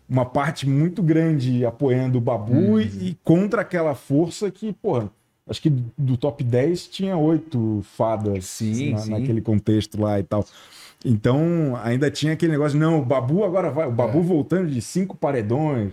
uma 0.09 0.25
parte 0.25 0.67
muito 0.67 1.01
grande 1.03 1.65
apoiando 1.65 2.17
o 2.17 2.21
Babu 2.21 2.53
Uhum. 2.53 2.79
e, 2.81 3.09
e 3.09 3.17
contra 3.23 3.61
aquela 3.61 3.95
força 3.95 4.49
que, 4.51 4.73
pô, 4.73 5.03
acho 5.51 5.61
que 5.61 5.69
do 5.97 6.17
top 6.17 6.43
10 6.43 6.87
tinha 6.87 7.15
oito 7.17 7.81
fadas 7.95 8.45
Sim, 8.45 8.91
na- 8.91 8.97
sim. 8.97 9.11
naquele 9.11 9.41
contexto 9.41 10.01
lá 10.01 10.19
e 10.19 10.23
tal. 10.23 10.43
Então, 11.05 11.77
ainda 11.83 12.09
tinha 12.09 12.33
aquele 12.33 12.51
negócio, 12.53 12.79
não, 12.79 12.99
o 12.99 13.05
Babu 13.05 13.43
agora 13.43 13.69
vai, 13.69 13.87
o 13.87 13.91
Babu 13.91 14.19
É. 14.19 14.23
voltando 14.23 14.69
de 14.69 14.81
cinco 14.81 15.15
paredões. 15.15 15.91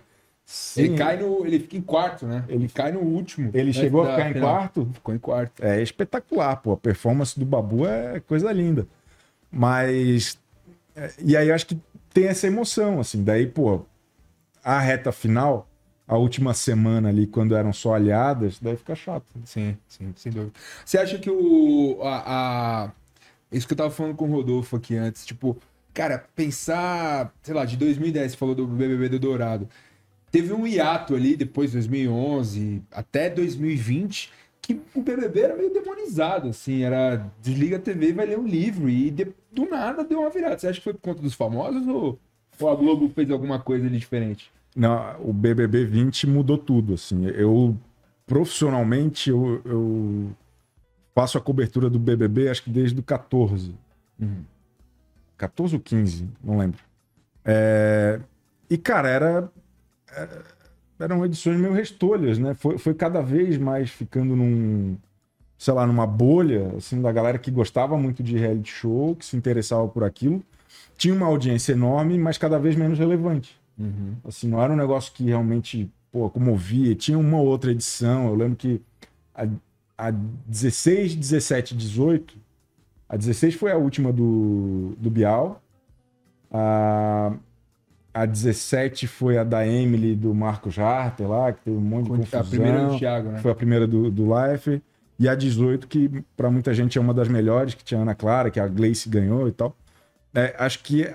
Ele 0.76 0.88
Sim, 0.88 0.96
cai 0.96 1.18
no. 1.18 1.44
Ele 1.46 1.58
fica 1.58 1.76
em 1.76 1.82
quarto, 1.82 2.26
né? 2.26 2.42
Ele 2.48 2.68
cai 2.68 2.90
no 2.90 3.00
último. 3.00 3.50
ele 3.52 3.66
né, 3.66 3.72
chegou 3.74 4.02
a 4.02 4.10
ficar 4.12 4.30
em 4.30 4.32
final. 4.32 4.48
quarto, 4.54 4.88
Ficou 4.94 5.14
em 5.14 5.18
quarto. 5.18 5.62
é 5.62 5.82
espetacular, 5.82 6.56
pô. 6.56 6.72
A 6.72 6.76
performance 6.78 7.38
do 7.38 7.44
Babu 7.44 7.86
é 7.86 8.18
coisa 8.20 8.50
linda. 8.50 8.86
Mas. 9.52 10.38
é, 10.96 11.10
E 11.22 11.36
aí 11.36 11.48
eu 11.48 11.54
acho 11.54 11.66
que 11.66 11.78
tem 12.14 12.28
essa 12.28 12.46
emoção, 12.46 12.98
assim. 13.00 13.22
Daí, 13.22 13.46
pô, 13.46 13.82
a 14.64 14.78
reta 14.80 15.12
final, 15.12 15.67
a 16.08 16.16
última 16.16 16.54
semana 16.54 17.10
ali, 17.10 17.26
quando 17.26 17.54
eram 17.56 17.72
só 17.72 17.94
aliadas, 17.94 18.58
daí 18.60 18.76
fica 18.76 18.94
chato. 18.96 19.26
Sim, 19.44 19.76
sim, 19.88 20.12
sem 20.16 20.32
dúvida. 20.32 20.52
Você 20.84 20.98
acha 20.98 21.18
que 21.18 21.30
o. 21.30 22.00
A, 22.02 22.86
a- 22.86 22.92
Isso 23.52 23.66
que 23.66 23.72
eu 23.74 23.78
tava 23.78 23.90
falando 23.90 24.16
com 24.16 24.26
o 24.28 24.32
Rodolfo 24.32 24.76
aqui 24.76 24.96
antes, 24.96 25.24
tipo, 25.26 25.56
cara, 25.94 26.18
pensar, 26.36 27.32
sei 27.42 27.54
lá, 27.54 27.64
de 27.64 27.76
2010, 27.76 28.32
você 28.32 28.38
falou 28.38 28.54
do 28.54 28.66
BBB 28.66 29.08
do 29.10 29.18
Dourado. 29.18 29.68
Teve 30.30 30.52
um 30.52 30.66
hiato 30.66 31.14
ali, 31.14 31.36
depois 31.36 31.70
de 31.70 31.76
2011 31.78 32.82
até 32.92 33.30
2020, 33.30 34.30
que 34.60 34.80
o 34.94 35.00
BBB 35.02 35.40
era 35.40 35.56
meio 35.56 35.72
demonizado, 35.72 36.48
assim, 36.50 36.82
era 36.82 37.16
desliga 37.42 37.76
a 37.76 37.80
TV 37.80 38.12
vai 38.12 38.26
ler 38.26 38.38
um 38.38 38.46
livro, 38.46 38.88
e 38.90 39.10
de- 39.10 39.32
do 39.50 39.66
nada 39.68 40.04
deu 40.04 40.20
uma 40.20 40.30
virada. 40.30 40.58
Você 40.58 40.68
acha 40.68 40.78
que 40.78 40.84
foi 40.84 40.92
por 40.94 41.00
conta 41.00 41.22
dos 41.22 41.34
famosos 41.34 41.86
ou, 41.88 42.18
ou 42.60 42.68
a 42.70 42.74
Globo 42.74 43.08
fez 43.14 43.30
alguma 43.30 43.58
coisa 43.58 43.86
ali 43.86 43.98
diferente? 43.98 44.50
Não, 44.78 45.16
o 45.22 45.32
BBB 45.32 45.84
20 45.84 46.26
mudou 46.26 46.56
tudo, 46.58 46.94
assim. 46.94 47.26
Eu, 47.26 47.76
profissionalmente, 48.26 49.30
eu, 49.30 49.60
eu 49.64 50.30
faço 51.14 51.38
a 51.38 51.40
cobertura 51.40 51.90
do 51.90 51.98
BBB, 51.98 52.48
acho 52.48 52.62
que 52.62 52.70
desde 52.70 53.00
o 53.00 53.02
14. 53.02 53.74
Uhum. 54.20 54.44
14 55.36 55.76
ou 55.76 55.80
15, 55.80 56.28
não 56.42 56.58
lembro. 56.58 56.80
É, 57.44 58.20
E, 58.70 58.78
cara, 58.78 59.08
era, 59.08 59.52
era- 60.14 60.44
eram 61.00 61.24
edições 61.24 61.58
meio 61.58 61.72
restolhas, 61.72 62.38
né? 62.38 62.54
Foi, 62.54 62.78
foi 62.78 62.94
cada 62.94 63.22
vez 63.22 63.58
mais 63.58 63.90
ficando 63.90 64.36
num, 64.36 64.96
sei 65.58 65.74
lá, 65.74 65.86
numa 65.86 66.06
bolha, 66.06 66.74
assim, 66.76 67.00
da 67.02 67.12
galera 67.12 67.38
que 67.38 67.50
gostava 67.50 67.96
muito 67.98 68.22
de 68.22 68.36
reality 68.38 68.70
show, 68.70 69.16
que 69.16 69.24
se 69.26 69.36
interessava 69.36 69.88
por 69.88 70.04
aquilo. 70.04 70.42
Tinha 70.96 71.14
uma 71.14 71.26
audiência 71.26 71.72
enorme, 71.72 72.18
mas 72.18 72.38
cada 72.38 72.58
vez 72.58 72.76
menos 72.76 72.98
relevante. 72.98 73.58
Uhum. 73.78 74.16
Assim, 74.24 74.48
não 74.48 74.62
era 74.62 74.72
um 74.72 74.76
negócio 74.76 75.12
que 75.12 75.24
realmente, 75.24 75.90
pô, 76.10 76.28
comovia. 76.28 76.94
Tinha 76.94 77.18
uma 77.18 77.40
outra 77.40 77.70
edição, 77.70 78.26
eu 78.26 78.34
lembro 78.34 78.56
que 78.56 78.80
a, 79.34 79.46
a 79.96 80.10
16, 80.10 81.14
17, 81.14 81.76
18, 81.76 82.34
a 83.08 83.16
16 83.16 83.54
foi 83.54 83.70
a 83.70 83.76
última 83.76 84.12
do, 84.12 84.94
do 84.98 85.10
Bial, 85.10 85.62
a, 86.50 87.32
a 88.12 88.26
17 88.26 89.06
foi 89.06 89.38
a 89.38 89.44
da 89.44 89.66
Emily, 89.66 90.14
do 90.14 90.34
Marcos 90.34 90.78
Harter 90.78 91.28
lá, 91.28 91.52
que 91.52 91.62
teve 91.62 91.76
um 91.76 91.80
monte 91.80 92.04
de 92.04 92.10
confusão. 92.10 92.40
A 92.40 92.44
primeira 92.44 92.86
do 92.86 92.98
Thiago, 92.98 93.28
né? 93.30 93.38
Foi 93.38 93.50
a 93.52 93.54
primeira 93.54 93.86
do, 93.86 94.10
do 94.10 94.24
Life. 94.24 94.82
E 95.20 95.28
a 95.28 95.34
18, 95.34 95.88
que 95.88 96.22
pra 96.36 96.48
muita 96.48 96.72
gente 96.72 96.96
é 96.96 97.00
uma 97.00 97.12
das 97.12 97.26
melhores, 97.26 97.74
que 97.74 97.82
tinha 97.82 97.98
a 97.98 98.02
Ana 98.02 98.14
Clara, 98.14 98.50
que 98.52 98.60
a 98.60 98.68
Gleice 98.68 99.08
ganhou 99.08 99.48
e 99.48 99.52
tal. 99.52 99.76
É, 100.32 100.54
acho 100.58 100.82
que 100.84 101.12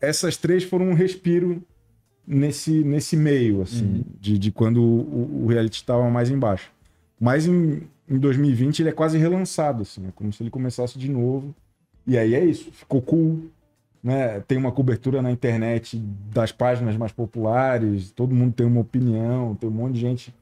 essas 0.00 0.36
três 0.36 0.62
foram 0.62 0.86
um 0.90 0.94
respiro 0.94 1.60
nesse, 2.26 2.82
nesse 2.84 3.16
meio, 3.16 3.62
assim, 3.62 3.84
Uhum. 3.84 4.04
de, 4.20 4.38
de 4.38 4.52
quando 4.52 4.80
o, 4.82 5.44
o 5.44 5.46
reality 5.46 5.76
estava 5.76 6.08
mais 6.10 6.30
embaixo. 6.30 6.70
Mas 7.20 7.46
em, 7.46 7.82
em 8.08 8.18
2020 8.18 8.80
ele 8.80 8.88
é 8.88 8.92
quase 8.92 9.18
relançado, 9.18 9.82
assim, 9.82 10.06
é 10.06 10.10
como 10.14 10.32
se 10.32 10.42
ele 10.42 10.50
começasse 10.50 10.98
de 10.98 11.10
novo. 11.10 11.54
E 12.06 12.18
aí 12.18 12.34
é 12.34 12.44
isso, 12.44 12.70
ficou 12.72 13.00
cool, 13.00 13.44
né? 14.02 14.40
Tem 14.40 14.58
uma 14.58 14.72
cobertura 14.72 15.22
na 15.22 15.30
internet 15.30 15.96
das 16.32 16.50
páginas 16.50 16.96
mais 16.96 17.12
populares, 17.12 18.10
todo 18.10 18.34
mundo 18.34 18.52
tem 18.52 18.66
uma 18.66 18.80
opinião, 18.80 19.54
tem 19.54 19.68
um 19.68 19.72
monte 19.72 19.94
de 19.94 20.00
gente 20.00 20.34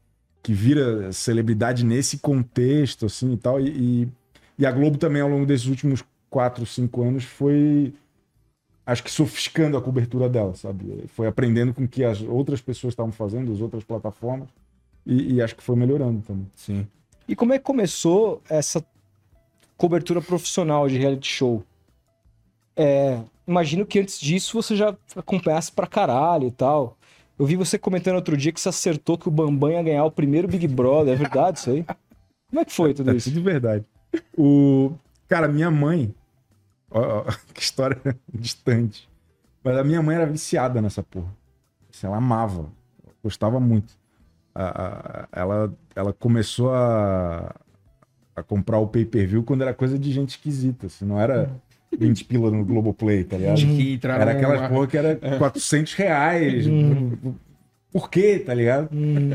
que 0.42 0.54
vira 0.54 1.12
celebridade 1.12 1.84
nesse 1.84 2.16
contexto, 2.18 3.04
assim, 3.04 3.32
e 3.34 3.36
tal. 3.36 3.60
E, 3.60 3.68
e, 3.68 4.08
e 4.58 4.64
a 4.64 4.72
Globo 4.72 4.96
também, 4.96 5.20
ao 5.20 5.28
longo 5.28 5.44
desses 5.44 5.66
últimos 5.66 6.02
quatro, 6.30 6.64
cinco 6.64 7.02
anos, 7.02 7.24
foi, 7.24 7.92
acho 8.90 9.04
que 9.04 9.10
sofisticando 9.10 9.76
a 9.76 9.82
cobertura 9.82 10.28
dela, 10.28 10.54
sabe? 10.54 11.04
Foi 11.08 11.26
aprendendo 11.26 11.72
com 11.72 11.84
o 11.84 11.88
que 11.88 12.02
as 12.04 12.20
outras 12.22 12.60
pessoas 12.60 12.92
estavam 12.92 13.12
fazendo, 13.12 13.52
as 13.52 13.60
outras 13.60 13.84
plataformas, 13.84 14.48
e, 15.06 15.34
e 15.34 15.42
acho 15.42 15.54
que 15.54 15.62
foi 15.62 15.76
melhorando 15.76 16.20
também. 16.22 16.46
Sim. 16.54 16.86
E 17.28 17.36
como 17.36 17.52
é 17.52 17.58
que 17.58 17.64
começou 17.64 18.42
essa 18.48 18.84
cobertura 19.76 20.20
profissional 20.20 20.88
de 20.88 20.98
reality 20.98 21.28
show? 21.28 21.62
É, 22.76 23.20
imagino 23.46 23.86
que 23.86 24.00
antes 24.00 24.18
disso 24.18 24.60
você 24.60 24.74
já 24.74 24.96
acompanhasse 25.14 25.70
pra 25.70 25.86
caralho 25.86 26.48
e 26.48 26.50
tal. 26.50 26.96
Eu 27.38 27.46
vi 27.46 27.56
você 27.56 27.78
comentando 27.78 28.16
outro 28.16 28.36
dia 28.36 28.52
que 28.52 28.60
você 28.60 28.68
acertou 28.68 29.16
que 29.16 29.28
o 29.28 29.30
Bambam 29.30 29.70
ia 29.70 29.82
ganhar 29.82 30.04
o 30.04 30.10
primeiro 30.10 30.48
Big 30.48 30.66
Brother. 30.66 31.14
É 31.14 31.16
verdade 31.16 31.58
isso 31.58 31.70
aí? 31.70 31.84
Como 32.48 32.60
é 32.60 32.64
que 32.64 32.72
foi 32.72 32.92
tudo 32.92 33.10
É 33.10 33.14
isso? 33.14 33.30
tudo 33.30 33.42
verdade. 33.42 33.84
O... 34.36 34.92
Cara, 35.28 35.46
minha 35.46 35.70
mãe. 35.70 36.12
Ó, 36.90 37.20
ó, 37.20 37.24
que 37.54 37.60
história 37.62 37.98
distante. 38.32 39.08
Mas 39.62 39.76
a 39.76 39.84
minha 39.84 40.02
mãe 40.02 40.16
era 40.16 40.26
viciada 40.26 40.80
nessa 40.80 41.02
porra. 41.02 41.32
Assim, 41.92 42.06
ela 42.06 42.16
amava. 42.16 42.66
Gostava 43.22 43.60
muito. 43.60 43.92
A- 44.54 45.26
a- 45.32 45.40
ela, 45.40 45.72
ela 45.94 46.12
começou 46.12 46.72
a, 46.74 47.54
a 48.34 48.42
comprar 48.42 48.78
o 48.78 48.86
pay-per-view 48.86 49.42
quando 49.42 49.62
era 49.62 49.74
coisa 49.74 49.98
de 49.98 50.10
gente 50.12 50.30
esquisita. 50.30 50.86
Assim, 50.86 51.04
não 51.04 51.20
era 51.20 51.50
20 51.96 52.24
pila 52.24 52.50
no 52.50 52.64
Globoplay, 52.64 53.24
tá 53.24 53.36
ligado? 53.36 53.56
Era 54.22 54.30
aquelas 54.38 54.60
uma- 54.60 54.68
porra 54.68 54.86
que 54.86 54.96
era 54.96 55.16
400 55.38 55.94
reais. 55.94 56.64
Por 57.92 58.08
quê, 58.08 58.38
tá 58.38 58.54
ligado? 58.54 58.88
Hum, 58.92 59.30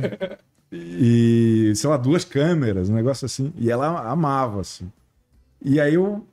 E, 0.71 1.71
sei 1.75 1.89
lá, 1.89 1.97
duas 1.97 2.25
câmeras, 2.25 2.89
um 2.89 2.95
negócio 2.95 3.25
assim. 3.25 3.53
E 3.57 3.69
ela 3.69 4.09
amava, 4.09 4.62
assim. 4.62 4.91
E 5.63 5.79
aí 5.79 5.93
eu 5.93 6.25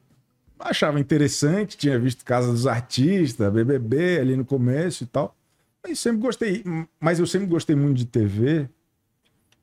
achava 0.63 1.01
interessante, 1.01 1.77
tinha 1.77 1.99
visto 1.99 2.25
Casa 2.25 2.51
dos 2.51 2.67
Artistas, 2.67 3.53
BBB 3.53 4.19
ali 4.21 4.37
no 4.37 4.45
começo 4.45 5.05
e 5.05 5.07
tal. 5.07 5.35
Mas 5.83 5.99
sempre 5.99 6.21
gostei. 6.21 6.65
Mas 7.01 7.19
eu 7.19 7.27
sempre 7.27 7.47
gostei 7.49 7.75
muito 7.75 7.97
de 7.97 8.07
TV 8.07 8.69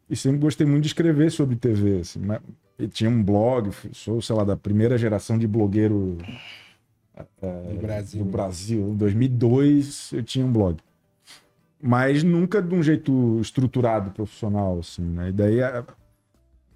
e 0.09 0.15
sempre 0.15 0.39
gostei 0.39 0.65
muito 0.67 0.83
de 0.83 0.87
escrever 0.87 1.31
sobre 1.31 1.55
TV, 1.55 1.99
assim. 2.01 2.19
Mas, 2.19 2.41
e 2.77 2.87
tinha 2.87 3.09
um 3.09 3.21
blog, 3.21 3.71
sou, 3.91 4.21
sei 4.21 4.35
lá, 4.35 4.43
da 4.43 4.55
primeira 4.55 4.97
geração 4.97 5.37
de 5.37 5.47
blogueiro 5.47 6.17
do 7.41 7.81
Brasil. 7.81 8.23
do 8.23 8.29
Brasil. 8.29 8.89
Em 8.89 8.95
2002 8.95 10.11
eu 10.13 10.23
tinha 10.23 10.45
um 10.45 10.51
blog. 10.51 10.77
Mas 11.81 12.23
nunca 12.23 12.61
de 12.61 12.73
um 12.73 12.83
jeito 12.83 13.39
estruturado, 13.41 14.11
profissional, 14.11 14.79
assim, 14.79 15.03
né? 15.03 15.29
E 15.29 15.31
daí... 15.31 15.59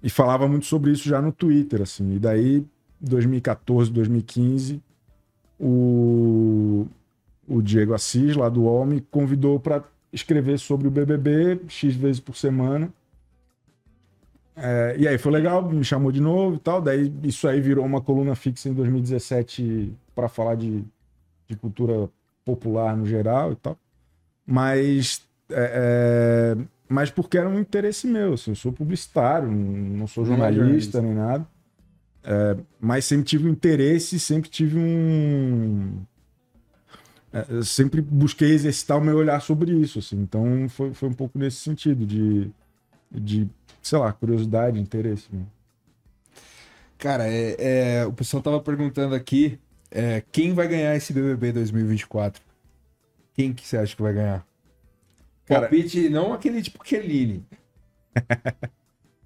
E 0.02 0.10
falava 0.10 0.46
muito 0.46 0.66
sobre 0.66 0.90
isso 0.90 1.08
já 1.08 1.20
no 1.22 1.32
Twitter, 1.32 1.80
assim. 1.80 2.16
E 2.16 2.18
daí, 2.18 2.66
2014, 3.00 3.90
2015, 3.90 4.82
o, 5.58 6.86
o 7.48 7.62
Diego 7.62 7.94
Assis, 7.94 8.36
lá 8.36 8.48
do 8.48 8.62
UOL, 8.62 8.86
me 8.86 9.00
convidou 9.00 9.58
para 9.60 9.84
escrever 10.12 10.58
sobre 10.58 10.88
o 10.88 10.90
BBB 10.90 11.60
X 11.68 11.94
vezes 11.96 12.20
por 12.20 12.36
semana. 12.36 12.92
É, 14.56 14.94
e 14.98 15.08
aí 15.08 15.18
foi 15.18 15.32
legal, 15.32 15.68
me 15.68 15.84
chamou 15.84 16.12
de 16.12 16.20
novo 16.20 16.56
e 16.56 16.58
tal. 16.58 16.80
Daí 16.80 17.12
isso 17.24 17.48
aí 17.48 17.60
virou 17.60 17.84
uma 17.84 18.00
coluna 18.00 18.34
fixa 18.34 18.68
em 18.68 18.72
2017 18.72 19.92
para 20.14 20.28
falar 20.28 20.54
de, 20.54 20.84
de 21.48 21.56
cultura 21.56 22.08
popular 22.44 22.96
no 22.96 23.04
geral 23.04 23.52
e 23.52 23.56
tal. 23.56 23.76
Mas, 24.46 25.22
é, 25.50 26.54
é, 26.56 26.64
mas 26.88 27.10
porque 27.10 27.36
era 27.36 27.48
um 27.48 27.58
interesse 27.58 28.06
meu. 28.06 28.34
Assim, 28.34 28.52
eu 28.52 28.56
sou 28.56 28.72
publicitário, 28.72 29.50
não 29.50 30.06
sou 30.06 30.24
é 30.24 30.26
jornalista 30.28 30.60
jornalista. 30.60 31.02
nem 31.02 31.14
nada. 31.14 31.53
É, 32.24 32.56
mas 32.80 33.04
sempre 33.04 33.26
tive 33.26 33.46
um 33.46 33.52
interesse, 33.52 34.18
sempre 34.18 34.48
tive 34.48 34.78
um. 34.78 36.02
é, 37.32 37.62
sempre 37.62 38.00
busquei 38.00 38.50
exercitar 38.50 38.96
o 38.98 39.00
meu 39.04 39.16
olhar 39.16 39.40
sobre 39.40 39.72
isso. 39.72 39.98
Assim. 39.98 40.16
Então 40.20 40.66
foi, 40.68 40.94
foi 40.94 41.08
um 41.08 41.12
pouco 41.12 41.38
nesse 41.38 41.58
sentido, 41.58 42.06
de, 42.06 42.50
de 43.10 43.48
sei 43.82 43.98
lá, 43.98 44.12
curiosidade, 44.12 44.80
interesse. 44.80 45.28
Né? 45.30 45.44
Cara, 46.96 47.28
é, 47.28 47.56
é, 47.58 48.06
o 48.06 48.12
pessoal 48.12 48.42
tava 48.42 48.60
perguntando 48.60 49.14
aqui 49.14 49.58
é, 49.90 50.22
quem 50.32 50.54
vai 50.54 50.66
ganhar 50.66 50.96
esse 50.96 51.12
BBB 51.12 51.52
2024? 51.52 52.42
Quem 53.34 53.52
que 53.52 53.66
você 53.66 53.76
acha 53.76 53.94
que 53.94 54.02
vai 54.02 54.14
ganhar? 54.14 54.46
Cara- 55.44 55.68
Palpite, 55.68 56.08
não 56.08 56.32
aquele 56.32 56.62
tipo 56.62 56.82
Kelly. 56.82 57.44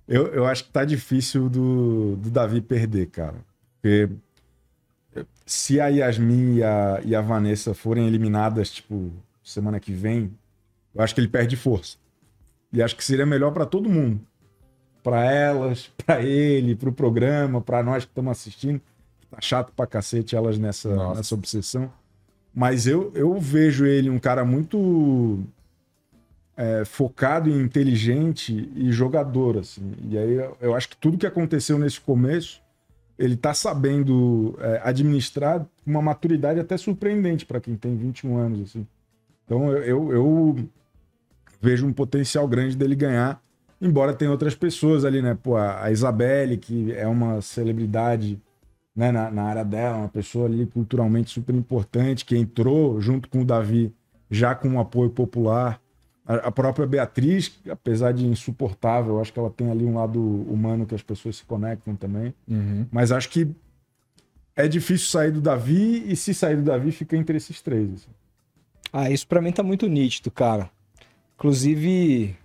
Eu, 0.08 0.28
eu 0.28 0.46
acho 0.46 0.64
que 0.64 0.70
tá 0.70 0.84
difícil 0.86 1.50
do, 1.50 2.16
do 2.16 2.30
Davi 2.30 2.62
perder, 2.62 3.06
cara. 3.08 3.36
Porque 3.74 4.08
se 5.44 5.78
a 5.80 5.88
Yasmin 5.88 6.56
e 6.56 6.64
a, 6.64 7.00
e 7.04 7.14
a 7.14 7.20
Vanessa 7.20 7.74
forem 7.74 8.06
eliminadas, 8.06 8.70
tipo, 8.70 9.12
semana 9.44 9.78
que 9.78 9.92
vem, 9.92 10.32
eu 10.94 11.02
acho 11.02 11.14
que 11.14 11.20
ele 11.20 11.28
perde 11.28 11.56
força. 11.56 11.98
E 12.72 12.82
acho 12.82 12.96
que 12.96 13.04
seria 13.04 13.26
melhor 13.26 13.52
para 13.52 13.66
todo 13.66 13.88
mundo. 13.88 14.20
Para 15.02 15.30
elas, 15.30 15.90
para 16.04 16.22
ele, 16.22 16.74
para 16.74 16.88
o 16.88 16.92
programa, 16.92 17.60
para 17.60 17.82
nós 17.82 18.04
que 18.04 18.10
estamos 18.10 18.32
assistindo. 18.32 18.80
Tá 19.30 19.38
chato 19.42 19.72
pra 19.76 19.86
cacete 19.86 20.34
elas 20.34 20.58
nessa, 20.58 20.88
Nossa. 20.94 21.16
nessa 21.18 21.34
obsessão. 21.34 21.92
Mas 22.54 22.86
eu, 22.86 23.12
eu 23.14 23.38
vejo 23.38 23.84
ele 23.84 24.08
um 24.08 24.18
cara 24.18 24.42
muito 24.42 25.44
é, 26.58 26.84
focado 26.84 27.48
e 27.48 27.52
inteligente 27.52 28.68
e 28.74 28.90
jogador, 28.90 29.58
assim. 29.58 29.92
E 30.10 30.18
aí 30.18 30.34
eu, 30.60 30.74
acho 30.74 30.88
que 30.88 30.96
tudo 30.96 31.16
que 31.16 31.26
aconteceu 31.26 31.78
nesse 31.78 32.00
começo, 32.00 32.60
ele 33.16 33.36
tá 33.36 33.54
sabendo 33.54 34.58
é, 34.60 34.80
administrar 34.82 35.64
uma 35.86 36.02
maturidade 36.02 36.58
até 36.58 36.76
surpreendente 36.76 37.46
para 37.46 37.60
quem 37.60 37.76
tem 37.76 37.96
21 37.96 38.36
anos, 38.36 38.60
assim. 38.62 38.84
Então 39.44 39.70
eu, 39.70 39.84
eu, 39.84 40.12
eu 40.12 40.68
vejo 41.60 41.86
um 41.86 41.92
potencial 41.92 42.48
grande 42.48 42.76
dele 42.76 42.96
ganhar, 42.96 43.40
embora 43.80 44.12
tenha 44.12 44.30
outras 44.32 44.56
pessoas 44.56 45.04
ali, 45.04 45.22
né? 45.22 45.38
Pô, 45.40 45.56
a 45.56 45.84
a 45.84 45.92
Isabelle, 45.92 46.56
que 46.56 46.92
é 46.92 47.06
uma 47.06 47.40
celebridade 47.40 48.36
né, 48.96 49.12
na, 49.12 49.30
na 49.30 49.44
área 49.44 49.64
dela, 49.64 49.98
uma 49.98 50.08
pessoa 50.08 50.46
ali 50.46 50.66
culturalmente 50.66 51.30
super 51.30 51.54
importante, 51.54 52.24
que 52.24 52.36
entrou 52.36 53.00
junto 53.00 53.28
com 53.28 53.42
o 53.42 53.44
Davi 53.44 53.94
já 54.28 54.56
com 54.56 54.70
um 54.70 54.80
apoio 54.80 55.08
popular. 55.08 55.80
A, 56.28 56.52
própria 56.52 56.86
Beatriz, 56.86 57.58
apesar 57.70 58.12
de 58.12 58.26
insuportável, 58.26 59.18
acho 59.18 59.32
que 59.32 59.38
ela 59.38 59.48
tem 59.48 59.70
ali 59.70 59.86
um 59.86 59.94
lado 59.94 60.20
humano 60.20 60.84
que 60.84 60.94
as 60.94 61.00
pessoas 61.00 61.36
se 61.36 61.44
conectam 61.44 61.96
também. 61.96 62.34
Uhum. 62.46 62.86
Mas 62.92 63.10
acho 63.10 63.30
que 63.30 63.50
é 64.54 64.68
difícil 64.68 65.08
sair 65.08 65.30
do 65.30 65.40
Davi, 65.40 66.04
e 66.06 66.14
se 66.14 66.34
sair 66.34 66.56
do 66.56 66.62
Davi, 66.62 66.92
fica 66.92 67.16
entre 67.16 67.38
esses 67.38 67.62
três. 67.62 67.94
assim. 67.94 68.10
Ah, 68.92 69.10
isso 69.10 69.26
pra 69.26 69.40
mim 69.40 69.52
tá 69.52 69.62
muito 69.62 69.86
nítido, 69.86 70.30
cara. 70.30 70.70
Inclusive, 71.36 72.36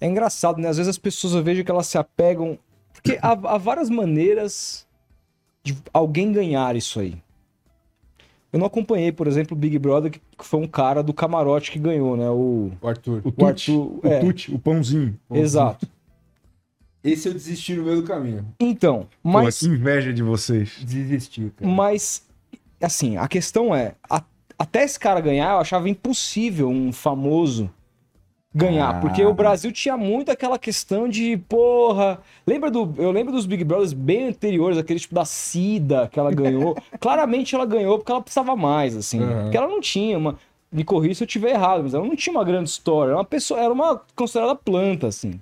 é 0.00 0.06
engraçado, 0.06 0.58
né? 0.58 0.68
Às 0.68 0.78
vezes 0.78 0.88
as 0.88 0.98
pessoas 0.98 1.34
eu 1.34 1.42
vejo 1.42 1.62
que 1.62 1.70
elas 1.70 1.86
se 1.86 1.98
apegam. 1.98 2.58
Porque 2.94 3.18
há, 3.20 3.32
há 3.32 3.58
várias 3.58 3.90
maneiras 3.90 4.86
de 5.62 5.76
alguém 5.92 6.32
ganhar 6.32 6.74
isso 6.76 6.98
aí. 6.98 7.21
Eu 8.52 8.58
não 8.58 8.66
acompanhei, 8.66 9.10
por 9.10 9.26
exemplo, 9.26 9.56
o 9.56 9.58
Big 9.60 9.78
Brother, 9.78 10.10
que 10.10 10.20
foi 10.38 10.60
um 10.60 10.66
cara 10.68 11.02
do 11.02 11.14
camarote 11.14 11.70
que 11.70 11.78
ganhou, 11.78 12.16
né? 12.16 12.28
O. 12.28 12.70
O 12.80 12.86
Arthur. 12.88 13.22
O 13.24 13.28
O 13.28 13.32
Tuti, 13.32 13.70
Arthur- 13.72 14.00
o 14.02 14.06
é. 14.06 14.20
Tuti, 14.20 14.54
o 14.54 14.58
pãozinho. 14.58 15.18
Exato. 15.30 15.86
Esse 17.02 17.28
eu 17.28 17.32
desisti 17.32 17.74
no 17.74 17.82
meio 17.84 17.96
do 18.02 18.06
caminho. 18.06 18.46
Então, 18.60 19.08
Mas... 19.22 19.44
mas. 19.44 19.58
que 19.60 19.66
inveja 19.66 20.12
de 20.12 20.22
vocês. 20.22 20.84
Desisti, 20.84 21.50
cara. 21.56 21.70
Mas, 21.70 22.24
assim, 22.80 23.16
a 23.16 23.26
questão 23.26 23.74
é, 23.74 23.94
a- 24.08 24.22
até 24.58 24.84
esse 24.84 25.00
cara 25.00 25.20
ganhar, 25.20 25.52
eu 25.54 25.58
achava 25.58 25.88
impossível 25.88 26.68
um 26.68 26.92
famoso 26.92 27.68
ganhar, 28.54 28.96
Ah. 28.96 29.00
porque 29.00 29.24
o 29.24 29.32
Brasil 29.32 29.72
tinha 29.72 29.96
muito 29.96 30.30
aquela 30.30 30.58
questão 30.58 31.08
de, 31.08 31.36
porra, 31.48 32.20
lembra 32.46 32.70
do, 32.70 32.92
eu 32.98 33.10
lembro 33.10 33.32
dos 33.32 33.46
Big 33.46 33.64
Brothers 33.64 33.92
bem 33.92 34.28
anteriores, 34.28 34.76
aquele 34.78 35.00
tipo 35.00 35.14
da 35.14 35.24
Cida 35.24 36.08
que 36.12 36.18
ela 36.18 36.30
ganhou. 36.32 36.76
Claramente 37.00 37.54
ela 37.54 37.64
ganhou 37.64 37.98
porque 37.98 38.12
ela 38.12 38.20
precisava 38.22 38.54
mais, 38.54 38.96
assim, 38.96 39.20
Uhum. 39.20 39.42
porque 39.44 39.56
ela 39.56 39.68
não 39.68 39.80
tinha 39.80 40.18
uma 40.18 40.38
me 40.70 40.84
corrija 40.84 41.16
se 41.16 41.22
eu 41.24 41.26
estiver 41.26 41.50
errado, 41.50 41.82
mas 41.82 41.92
ela 41.92 42.06
não 42.06 42.16
tinha 42.16 42.34
uma 42.34 42.44
grande 42.44 42.70
história, 42.70 43.10
era 43.10 43.18
uma 43.18 43.24
pessoa, 43.26 43.60
era 43.60 43.70
uma 43.72 44.00
considerada 44.16 44.54
planta 44.54 45.06
assim. 45.08 45.38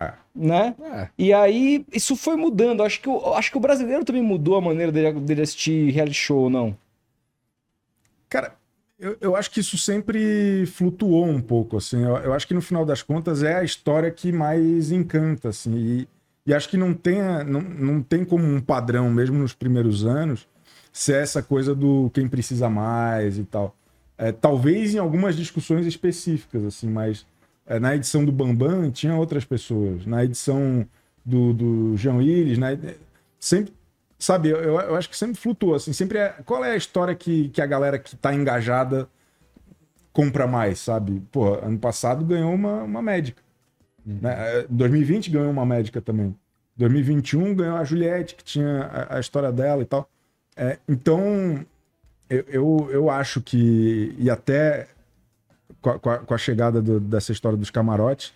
É. 0.00 0.12
Né? 0.32 0.76
É. 0.80 1.08
E 1.18 1.32
aí, 1.32 1.84
isso 1.92 2.14
foi 2.14 2.36
mudando. 2.36 2.84
Acho 2.84 3.00
que, 3.00 3.08
o- 3.08 3.34
acho 3.34 3.50
que 3.50 3.56
o 3.56 3.60
brasileiro 3.60 4.04
também 4.04 4.22
mudou 4.22 4.54
a 4.56 4.60
maneira 4.60 4.92
dele, 4.92 5.10
dele 5.18 5.42
assistir 5.42 5.90
reality 5.90 6.14
show, 6.16 6.48
não? 6.48 6.76
Cara, 8.28 8.54
eu, 8.98 9.16
eu 9.20 9.36
acho 9.36 9.50
que 9.50 9.60
isso 9.60 9.78
sempre 9.78 10.66
flutuou 10.66 11.26
um 11.26 11.40
pouco, 11.40 11.76
assim. 11.76 12.02
Eu, 12.02 12.16
eu 12.16 12.32
acho 12.32 12.46
que 12.46 12.54
no 12.54 12.60
final 12.60 12.84
das 12.84 13.02
contas 13.02 13.42
é 13.42 13.54
a 13.54 13.64
história 13.64 14.10
que 14.10 14.32
mais 14.32 14.90
encanta, 14.90 15.50
assim. 15.50 15.74
E, 15.76 16.08
e 16.46 16.54
acho 16.54 16.68
que 16.68 16.76
não 16.76 16.92
tem, 16.92 17.20
não, 17.46 17.60
não 17.60 18.02
tem 18.02 18.24
como 18.24 18.44
um 18.44 18.60
padrão, 18.60 19.10
mesmo 19.10 19.38
nos 19.38 19.54
primeiros 19.54 20.04
anos, 20.04 20.48
ser 20.92 21.22
essa 21.22 21.42
coisa 21.42 21.74
do 21.74 22.10
quem 22.12 22.28
precisa 22.28 22.68
mais 22.68 23.38
e 23.38 23.44
tal. 23.44 23.74
É, 24.16 24.32
talvez 24.32 24.94
em 24.94 24.98
algumas 24.98 25.36
discussões 25.36 25.86
específicas, 25.86 26.64
assim, 26.64 26.88
mas 26.88 27.24
é, 27.66 27.78
na 27.78 27.94
edição 27.94 28.24
do 28.24 28.32
Bambam 28.32 28.90
tinha 28.90 29.14
outras 29.14 29.44
pessoas. 29.44 30.06
Na 30.06 30.24
edição 30.24 30.84
do, 31.24 31.52
do 31.52 31.96
Jean 31.96 32.16
Willis, 32.16 32.58
na, 32.58 32.76
sempre 33.38 33.72
sabe, 34.18 34.48
eu, 34.50 34.58
eu 34.60 34.96
acho 34.96 35.08
que 35.08 35.16
sempre 35.16 35.36
flutua, 35.40 35.76
assim, 35.76 35.92
sempre 35.92 36.18
é, 36.18 36.28
qual 36.44 36.64
é 36.64 36.72
a 36.72 36.76
história 36.76 37.14
que, 37.14 37.48
que 37.50 37.60
a 37.62 37.66
galera 37.66 37.98
que 37.98 38.16
tá 38.16 38.34
engajada 38.34 39.08
compra 40.12 40.46
mais, 40.46 40.78
sabe? 40.80 41.22
Pô, 41.30 41.54
ano 41.54 41.78
passado 41.78 42.24
ganhou 42.24 42.52
uma, 42.54 42.82
uma 42.82 43.02
médica, 43.02 43.42
né? 44.04 44.60
É, 44.60 44.66
2020 44.68 45.30
ganhou 45.30 45.50
uma 45.50 45.66
médica 45.66 46.00
também. 46.00 46.34
2021 46.76 47.54
ganhou 47.54 47.76
a 47.76 47.84
Juliette, 47.84 48.34
que 48.34 48.44
tinha 48.44 48.82
a, 48.84 49.16
a 49.16 49.20
história 49.20 49.52
dela 49.52 49.82
e 49.82 49.84
tal. 49.84 50.08
É, 50.56 50.78
então, 50.88 51.64
eu, 52.28 52.44
eu, 52.48 52.88
eu 52.90 53.10
acho 53.10 53.40
que, 53.40 54.14
e 54.18 54.30
até 54.30 54.88
com 55.80 55.90
a, 56.10 56.18
com 56.18 56.34
a- 56.34 56.38
chegada 56.38 56.80
do- 56.82 57.00
dessa 57.00 57.32
história 57.32 57.56
dos 57.58 57.70
camarotes, 57.70 58.32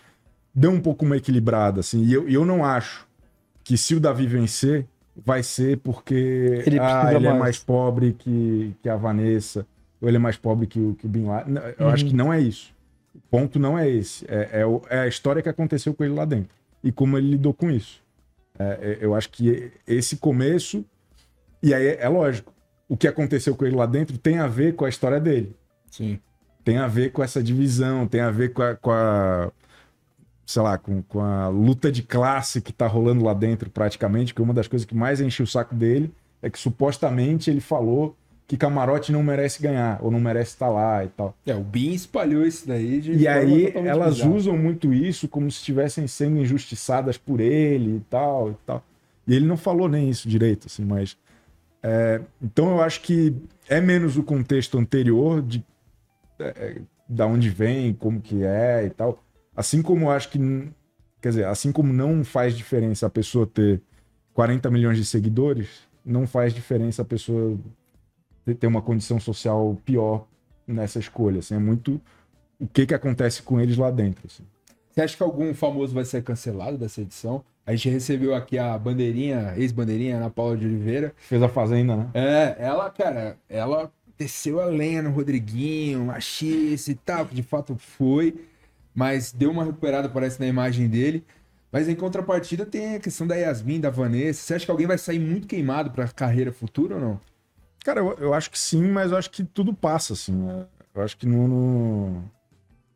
deu 0.54 0.70
um 0.70 0.80
pouco 0.80 1.04
uma 1.04 1.16
equilibrada, 1.16 1.80
assim, 1.80 2.02
e 2.04 2.12
eu, 2.12 2.28
e 2.28 2.34
eu 2.34 2.44
não 2.44 2.64
acho 2.64 3.06
que 3.64 3.76
se 3.76 3.94
o 3.94 4.00
Davi 4.00 4.26
vencer, 4.26 4.86
vai 5.16 5.42
ser 5.42 5.78
porque 5.78 6.62
Ele 6.66 6.78
ah, 6.78 7.12
ele 7.14 7.26
é 7.26 7.32
mais. 7.34 7.58
pobre 7.58 8.12
que, 8.12 8.74
que 8.82 8.88
a 8.88 8.96
Vanessa, 8.96 9.66
ou 10.00 10.08
ele 10.08 10.16
é 10.16 10.20
mais 10.20 10.36
pobre 10.36 10.66
que 10.66 10.78
o, 10.80 10.94
que 10.94 11.06
o 11.06 11.08
Bin 11.08 11.26
Laden. 11.26 11.56
Eu 11.78 11.86
Uhum. 11.86 11.92
acho 11.92 12.04
que 12.06 12.14
não 12.14 12.32
é 12.32 12.40
isso. 12.40 12.72
O 13.14 13.20
ponto 13.30 13.58
não 13.58 13.78
é 13.78 13.88
esse. 13.88 14.24
É, 14.28 14.60
é 14.60 14.66
o- 14.66 14.82
é 14.88 15.00
a 15.00 15.06
história 15.08 15.42
que 15.42 15.48
aconteceu 15.48 15.92
com 15.94 16.02
ele 16.04 16.14
lá 16.14 16.24
dentro. 16.24 16.54
E 16.82 16.90
como 16.90 17.16
ele 17.18 17.30
lidou 17.32 17.52
com 17.52 17.70
isso. 17.70 18.02
É, 18.58 18.64
é, 18.64 18.98
eu 19.00 19.14
acho 19.14 19.30
que 19.30 19.70
esse 19.86 20.16
começo. 20.16 20.84
E 21.62 21.72
aí 21.74 21.96
é 21.98 22.08
lógico. 22.08 22.52
O 22.88 22.96
que 22.96 23.06
aconteceu 23.06 23.54
com 23.54 23.64
ele 23.64 23.76
lá 23.76 23.86
dentro 23.86 24.18
tem 24.18 24.38
a 24.38 24.46
ver 24.46 24.74
com 24.74 24.84
a 24.84 24.88
história 24.88 25.18
dele 25.20 25.54
Sim. 25.90 26.18
tem 26.64 26.76
a 26.78 26.86
ver 26.86 27.10
com 27.12 27.22
essa 27.22 27.42
divisão, 27.42 28.06
tem 28.06 28.20
a 28.20 28.30
ver 28.30 28.52
com 28.52 28.62
a, 28.62 28.74
com 28.76 28.90
a- 28.90 29.50
sei 30.52 30.62
lá, 30.62 30.76
com, 30.76 31.02
com 31.02 31.20
a 31.20 31.48
luta 31.48 31.90
de 31.90 32.02
classe 32.02 32.60
que 32.60 32.72
tá 32.72 32.86
rolando 32.86 33.24
lá 33.24 33.32
dentro 33.32 33.70
praticamente, 33.70 34.34
que 34.34 34.42
uma 34.42 34.52
das 34.52 34.68
coisas 34.68 34.84
que 34.84 34.94
mais 34.94 35.20
enche 35.20 35.42
o 35.42 35.46
saco 35.46 35.74
dele 35.74 36.12
é 36.42 36.50
que 36.50 36.58
supostamente 36.58 37.50
ele 37.50 37.60
falou 37.60 38.16
que 38.46 38.56
Camarote 38.56 39.12
não 39.12 39.22
merece 39.22 39.62
ganhar, 39.62 39.98
ou 40.02 40.10
não 40.10 40.20
merece 40.20 40.50
estar 40.50 40.68
lá 40.68 41.02
e 41.02 41.08
tal. 41.08 41.34
É, 41.46 41.54
o 41.54 41.62
Bin 41.62 41.94
espalhou 41.94 42.44
isso 42.44 42.68
daí 42.68 43.00
de 43.00 43.14
E 43.14 43.26
aí 43.26 43.72
elas 43.74 44.16
bizarra. 44.16 44.34
usam 44.34 44.58
muito 44.58 44.92
isso 44.92 45.26
como 45.26 45.50
se 45.50 45.58
estivessem 45.58 46.06
sendo 46.06 46.38
injustiçadas 46.38 47.16
por 47.16 47.40
ele 47.40 47.96
e 47.96 48.00
tal 48.10 48.50
e 48.50 48.56
tal. 48.66 48.84
E 49.26 49.34
ele 49.34 49.46
não 49.46 49.56
falou 49.56 49.88
nem 49.88 50.10
isso 50.10 50.28
direito, 50.28 50.66
assim, 50.66 50.84
mas. 50.84 51.16
é, 51.82 52.20
então 52.42 52.72
eu 52.72 52.82
acho 52.82 53.00
que 53.00 53.34
é 53.68 53.80
menos 53.80 54.18
o 54.18 54.22
contexto 54.22 54.76
anterior 54.76 55.40
de 55.40 55.64
é, 56.38 56.82
da 57.08 57.26
onde 57.26 57.48
vem, 57.48 57.94
como 57.94 58.20
que 58.20 58.42
é 58.42 58.84
e 58.84 58.90
tal. 58.90 59.21
Assim 59.56 59.82
como 59.82 60.10
acho 60.10 60.28
que. 60.30 60.38
Quer 61.20 61.28
dizer, 61.28 61.44
assim 61.46 61.70
como 61.70 61.92
não 61.92 62.24
faz 62.24 62.56
diferença 62.56 63.06
a 63.06 63.10
pessoa 63.10 63.46
ter 63.46 63.80
40 64.34 64.70
milhões 64.70 64.96
de 64.98 65.04
seguidores, 65.04 65.68
não 66.04 66.26
faz 66.26 66.52
diferença 66.52 67.02
a 67.02 67.04
pessoa 67.04 67.56
ter- 68.44 68.54
ter 68.56 68.66
uma 68.66 68.82
condição 68.82 69.20
social 69.20 69.76
pior 69.84 70.26
nessa 70.66 70.98
escolha. 70.98 71.38
Assim, 71.38 71.54
é 71.54 71.58
muito 71.58 72.00
o 72.58 72.66
que, 72.66 72.86
que 72.86 72.94
acontece 72.94 73.42
com 73.42 73.60
eles 73.60 73.76
lá 73.76 73.90
dentro. 73.90 74.22
assim. 74.26 74.42
Você 74.90 75.00
acha 75.00 75.16
que 75.16 75.22
algum 75.22 75.54
famoso 75.54 75.94
vai 75.94 76.04
ser 76.04 76.22
cancelado 76.22 76.76
dessa 76.76 77.00
edição? 77.00 77.44
A 77.64 77.72
gente 77.74 77.88
recebeu 77.88 78.34
aqui 78.34 78.58
a 78.58 78.76
bandeirinha, 78.76 79.54
ex-bandeirinha, 79.56 80.16
Ana 80.16 80.28
Paula 80.28 80.56
de 80.56 80.66
Oliveira. 80.66 81.14
Fez 81.16 81.40
a 81.42 81.48
Fazenda, 81.48 81.96
né? 81.96 82.10
É, 82.14 82.56
ela, 82.58 82.90
cara, 82.90 83.36
ela 83.48 83.92
desceu 84.18 84.60
a 84.60 84.64
lenha 84.66 85.00
no 85.02 85.10
Rodriguinho, 85.10 86.06
machista 86.06 86.90
e 86.90 86.94
tal, 86.96 87.24
que 87.26 87.34
de 87.34 87.42
fato 87.42 87.76
foi, 87.76 88.34
mas 88.94 89.32
deu 89.32 89.50
uma 89.50 89.64
recuperada, 89.64 90.08
parece, 90.08 90.38
na 90.40 90.46
imagem 90.46 90.88
dele. 90.88 91.24
Mas 91.70 91.88
em 91.88 91.94
contrapartida 91.94 92.66
tem 92.66 92.96
a 92.96 93.00
questão 93.00 93.26
da 93.26 93.34
Yasmin, 93.34 93.80
da 93.80 93.88
Vanessa. 93.88 94.42
Você 94.42 94.54
acha 94.54 94.64
que 94.66 94.70
alguém 94.70 94.86
vai 94.86 94.98
sair 94.98 95.18
muito 95.18 95.46
queimado 95.48 95.90
pra 95.90 96.06
carreira 96.08 96.52
futura 96.52 96.96
ou 96.96 97.00
não? 97.00 97.20
Cara, 97.82 98.00
eu, 98.00 98.12
eu 98.18 98.34
acho 98.34 98.50
que 98.50 98.58
sim, 98.58 98.86
mas 98.90 99.10
eu 99.10 99.16
acho 99.16 99.30
que 99.30 99.42
tudo 99.42 99.72
passa, 99.72 100.12
assim. 100.12 100.32
né? 100.32 100.66
Eu 100.94 101.02
acho 101.02 101.16
que 101.16 101.26
não, 101.26 101.48
não- 101.48 102.24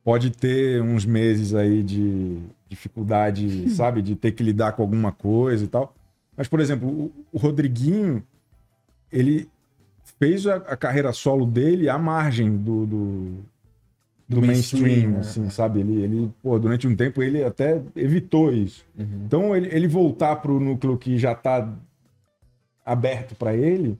pode 0.04 0.30
ter 0.30 0.82
uns 0.82 1.06
meses 1.06 1.54
aí 1.54 1.82
de 1.82 2.38
dificuldade, 2.68 3.70
sabe? 3.74 4.02
De 4.02 4.14
ter 4.14 4.32
que 4.32 4.42
lidar 4.42 4.72
com 4.72 4.82
alguma 4.82 5.10
coisa 5.10 5.64
e 5.64 5.68
tal. 5.68 5.94
Mas, 6.36 6.46
por 6.46 6.60
exemplo, 6.60 6.86
o, 6.86 7.12
o 7.32 7.38
Rodriguinho, 7.38 8.22
ele 9.10 9.48
fez 10.18 10.46
a, 10.46 10.56
a 10.56 10.76
carreira 10.76 11.12
solo 11.14 11.46
dele 11.46 11.88
à 11.88 11.98
margem 11.98 12.56
do, 12.58 12.86
do, 12.86 13.38
do 14.28 14.40
Do 14.40 14.46
mainstream, 14.46 15.10
mainstream, 15.10 15.18
assim, 15.20 15.50
sabe? 15.50 15.80
Ele, 15.80 16.02
ele 16.02 16.32
pô, 16.42 16.58
durante 16.58 16.86
um 16.88 16.96
tempo, 16.96 17.22
ele 17.22 17.44
até 17.44 17.80
evitou 17.94 18.52
isso. 18.52 18.84
Então, 19.24 19.54
ele, 19.56 19.68
ele 19.72 19.86
voltar 19.86 20.36
para 20.36 20.50
o 20.52 20.58
núcleo 20.60 20.98
que 20.98 21.16
já 21.18 21.32
está 21.32 21.72
aberto 22.84 23.34
para 23.34 23.54
ele, 23.54 23.98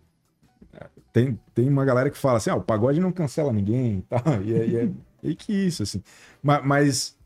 Tem, 1.12 1.39
tem 1.55 1.69
uma 1.69 1.85
galera 1.85 2.11
que 2.11 2.19
fala 2.19 2.37
assim, 2.37 2.51
ah, 2.51 2.57
o 2.57 2.62
pagode 2.62 3.01
não 3.01 3.11
cancela 3.11 3.53
ninguém 3.53 3.99
e 3.99 4.03
tal. 4.09 4.43
E 4.43 4.55
é, 4.55 4.67
e 4.67 4.77
é, 4.77 4.91
e 5.23 5.35
que 5.35 5.53
isso, 5.53 5.83
assim. 5.83 6.03
Mas, 6.43 6.65
mas 6.65 7.17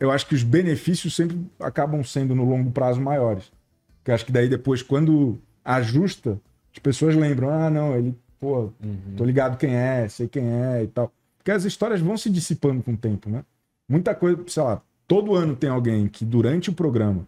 eu 0.00 0.10
acho 0.10 0.26
que 0.26 0.34
os 0.34 0.42
benefícios 0.42 1.14
sempre 1.14 1.38
acabam 1.60 2.02
sendo 2.02 2.34
no 2.34 2.44
longo 2.44 2.70
prazo 2.70 3.00
maiores. 3.00 3.52
Porque 3.98 4.10
eu 4.10 4.14
acho 4.14 4.26
que 4.26 4.32
daí 4.32 4.48
depois, 4.48 4.82
quando 4.82 5.38
ajusta, 5.64 6.40
as 6.72 6.78
pessoas 6.80 7.14
lembram, 7.14 7.50
ah, 7.50 7.70
não, 7.70 7.94
ele, 7.96 8.16
pô, 8.40 8.72
tô 9.16 9.24
ligado 9.24 9.56
quem 9.56 9.74
é, 9.74 10.08
sei 10.08 10.26
quem 10.28 10.44
é 10.44 10.82
e 10.82 10.88
tal. 10.88 11.12
Porque 11.46 11.52
as 11.56 11.64
histórias 11.64 12.00
vão 12.00 12.16
se 12.16 12.28
dissipando 12.28 12.82
com 12.82 12.94
o 12.94 12.96
tempo, 12.96 13.30
né? 13.30 13.44
Muita 13.88 14.16
coisa, 14.16 14.42
sei 14.48 14.64
lá, 14.64 14.82
todo 15.06 15.36
ano 15.36 15.54
tem 15.54 15.70
alguém 15.70 16.08
que 16.08 16.24
durante 16.24 16.70
o 16.70 16.72
programa 16.72 17.24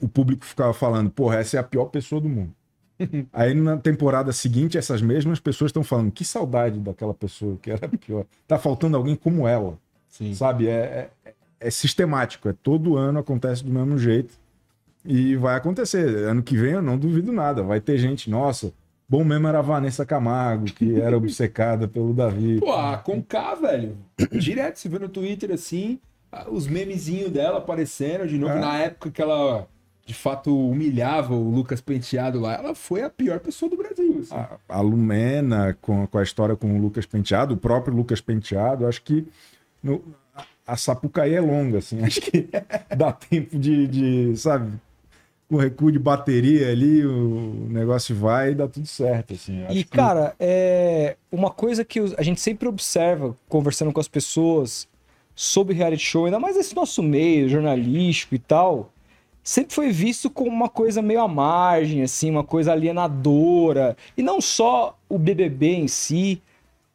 o 0.00 0.08
público 0.08 0.44
ficava 0.44 0.72
falando, 0.72 1.10
porra, 1.10 1.40
essa 1.40 1.56
é 1.56 1.60
a 1.60 1.64
pior 1.64 1.86
pessoa 1.86 2.20
do 2.20 2.28
mundo. 2.28 2.54
Aí 3.34 3.52
na 3.52 3.76
temporada 3.76 4.30
seguinte, 4.32 4.78
essas 4.78 5.02
mesmas 5.02 5.40
pessoas 5.40 5.70
estão 5.70 5.82
falando, 5.82 6.12
que 6.12 6.24
saudade 6.24 6.78
daquela 6.78 7.12
pessoa 7.12 7.58
que 7.60 7.72
era 7.72 7.88
pior. 7.88 8.24
Tá 8.46 8.60
faltando 8.60 8.96
alguém 8.96 9.16
como 9.16 9.48
ela. 9.48 9.76
Sim. 10.08 10.32
Sabe? 10.32 10.68
É, 10.68 11.10
é, 11.24 11.34
é 11.58 11.68
sistemático, 11.68 12.48
é 12.48 12.52
todo 12.52 12.96
ano 12.96 13.18
acontece 13.18 13.64
do 13.64 13.72
mesmo 13.72 13.98
jeito. 13.98 14.38
E 15.04 15.34
vai 15.34 15.56
acontecer. 15.56 16.28
Ano 16.28 16.44
que 16.44 16.56
vem 16.56 16.74
eu 16.74 16.82
não 16.82 16.96
duvido 16.96 17.32
nada. 17.32 17.64
Vai 17.64 17.80
ter 17.80 17.98
gente, 17.98 18.30
nossa, 18.30 18.72
bom 19.10 19.24
mesmo 19.24 19.48
era 19.48 19.58
a 19.58 19.62
Vanessa 19.62 20.06
Camargo, 20.06 20.66
que 20.66 21.00
era 21.00 21.16
obcecada 21.16 21.88
pelo 21.88 22.14
Davi. 22.14 22.60
Pô, 22.60 22.72
a 22.72 22.96
Conká, 22.96 23.56
velho. 23.56 23.96
Direto, 24.30 24.78
você 24.78 24.88
vê 24.88 24.98
no 25.00 25.08
Twitter 25.08 25.50
assim, 25.52 25.98
os 26.48 26.68
memezinhos 26.68 27.30
dela 27.32 27.58
aparecendo 27.58 28.26
de 28.28 28.38
novo. 28.38 28.54
É. 28.54 28.60
Na 28.60 28.78
época 28.78 29.10
que 29.10 29.20
ela, 29.20 29.66
de 30.06 30.14
fato, 30.14 30.56
humilhava 30.56 31.34
o 31.34 31.50
Lucas 31.50 31.80
Penteado 31.80 32.38
lá, 32.38 32.54
ela 32.54 32.74
foi 32.74 33.02
a 33.02 33.10
pior 33.10 33.40
pessoa 33.40 33.68
do 33.68 33.76
Brasil. 33.76 34.20
assim. 34.20 34.32
A, 34.34 34.56
a 34.68 34.80
Lumena, 34.80 35.76
com, 35.82 36.06
com 36.06 36.18
a 36.18 36.22
história 36.22 36.54
com 36.54 36.78
o 36.78 36.80
Lucas 36.80 37.04
Penteado, 37.04 37.54
o 37.54 37.56
próprio 37.56 37.92
Lucas 37.96 38.20
Penteado, 38.20 38.86
acho 38.86 39.02
que 39.02 39.26
no- 39.82 40.00
a, 40.34 40.44
a 40.68 40.76
Sapucaí 40.76 41.34
é 41.34 41.40
longa, 41.40 41.78
assim. 41.78 42.00
Acho 42.04 42.20
que 42.20 42.48
dá 42.96 43.10
tempo 43.12 43.58
de, 43.58 43.88
de, 43.88 44.36
sabe, 44.36 44.70
com 45.50 45.56
recuo 45.56 45.90
de 45.90 45.98
bateria 45.98 46.70
ali, 46.70 47.04
o 47.04 47.66
negócio 47.68 48.14
vai 48.14 48.52
e 48.52 48.54
dá 48.54 48.68
tudo 48.68 48.86
certo, 48.86 49.34
assim. 49.34 49.64
Acho 49.64 49.76
E, 49.76 49.82
que- 49.82 49.90
cara, 49.90 50.32
é 50.38 51.16
uma 51.32 51.50
coisa 51.50 51.84
que 51.84 51.98
a 52.16 52.22
gente 52.22 52.40
sempre 52.40 52.68
observa 52.68 53.34
conversando 53.48 53.92
com 53.92 53.98
as 53.98 54.06
pessoas 54.06 54.88
sobre 55.34 55.74
reality 55.74 56.04
show, 56.04 56.26
ainda 56.26 56.38
mais 56.38 56.56
esse 56.56 56.74
nosso 56.76 57.02
meio 57.02 57.48
jornalístico 57.48 58.34
e 58.34 58.38
tal, 58.38 58.92
sempre 59.42 59.74
foi 59.74 59.90
visto 59.90 60.30
como 60.30 60.50
uma 60.50 60.68
coisa 60.68 61.02
meio 61.02 61.20
à 61.20 61.26
margem, 61.26 62.02
assim, 62.02 62.30
uma 62.30 62.44
coisa 62.44 62.70
alienadora. 62.72 63.96
E 64.16 64.22
não 64.22 64.40
só 64.40 64.96
o 65.08 65.18
BBB 65.18 65.74
em 65.74 65.88
si, 65.88 66.40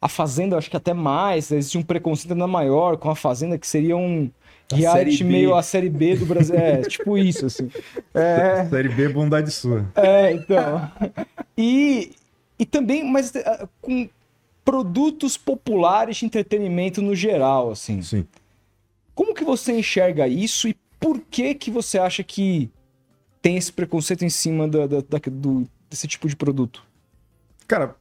a 0.02 0.08
Fazenda, 0.08 0.58
acho 0.58 0.70
que 0.70 0.78
até 0.78 0.94
mais, 0.94 1.52
existe 1.52 1.78
um 1.78 1.84
preconceito 1.84 2.32
ainda 2.32 2.48
maior 2.48 2.96
com 2.98 3.10
a 3.10 3.16
Fazenda, 3.16 3.58
que 3.58 3.68
seria 3.68 3.98
um 3.98 4.30
A 4.72 4.76
reality 4.76 5.24
meio 5.24 5.54
a 5.56 5.62
série 5.62 5.90
B 5.90 6.16
do 6.16 6.26
Brasil. 6.26 6.56
É, 6.56 6.82
tipo 6.88 7.18
isso, 7.18 7.46
assim. 7.46 7.70
É, 8.14 8.66
Série 8.66 8.90
B, 8.90 9.10
bondade 9.10 9.52
sua. 9.52 9.86
é, 9.96 10.32
então. 10.34 10.92
E, 11.58 12.12
e 12.58 12.66
também, 12.66 13.04
mas 13.10 13.36
eh, 13.36 13.68
com 13.82 14.10
produtos 14.64 15.38
populares 15.38 16.18
de 16.18 16.26
entretenimento 16.26 17.02
no 17.02 17.14
geral, 17.16 17.72
assim. 17.72 18.02
Sim. 18.02 18.26
Como 19.14 19.34
que 19.36 19.44
você 19.44 19.74
enxerga 19.74 20.28
isso 20.28 20.68
e 20.68 20.76
por 21.00 21.20
que 21.20 21.54
que 21.54 21.70
você 21.70 22.00
acha 22.00 22.24
que 22.24 22.70
tem 23.42 23.58
esse 23.58 23.72
preconceito 23.72 24.26
em 24.26 24.30
cima 24.30 24.68
da, 24.68 24.88
da- 24.88 25.02
da- 25.08 25.22
do- 25.32 25.68
desse 25.90 26.08
tipo 26.08 26.28
de 26.28 26.36
produto? 26.36 26.84
Cara, 27.68 27.96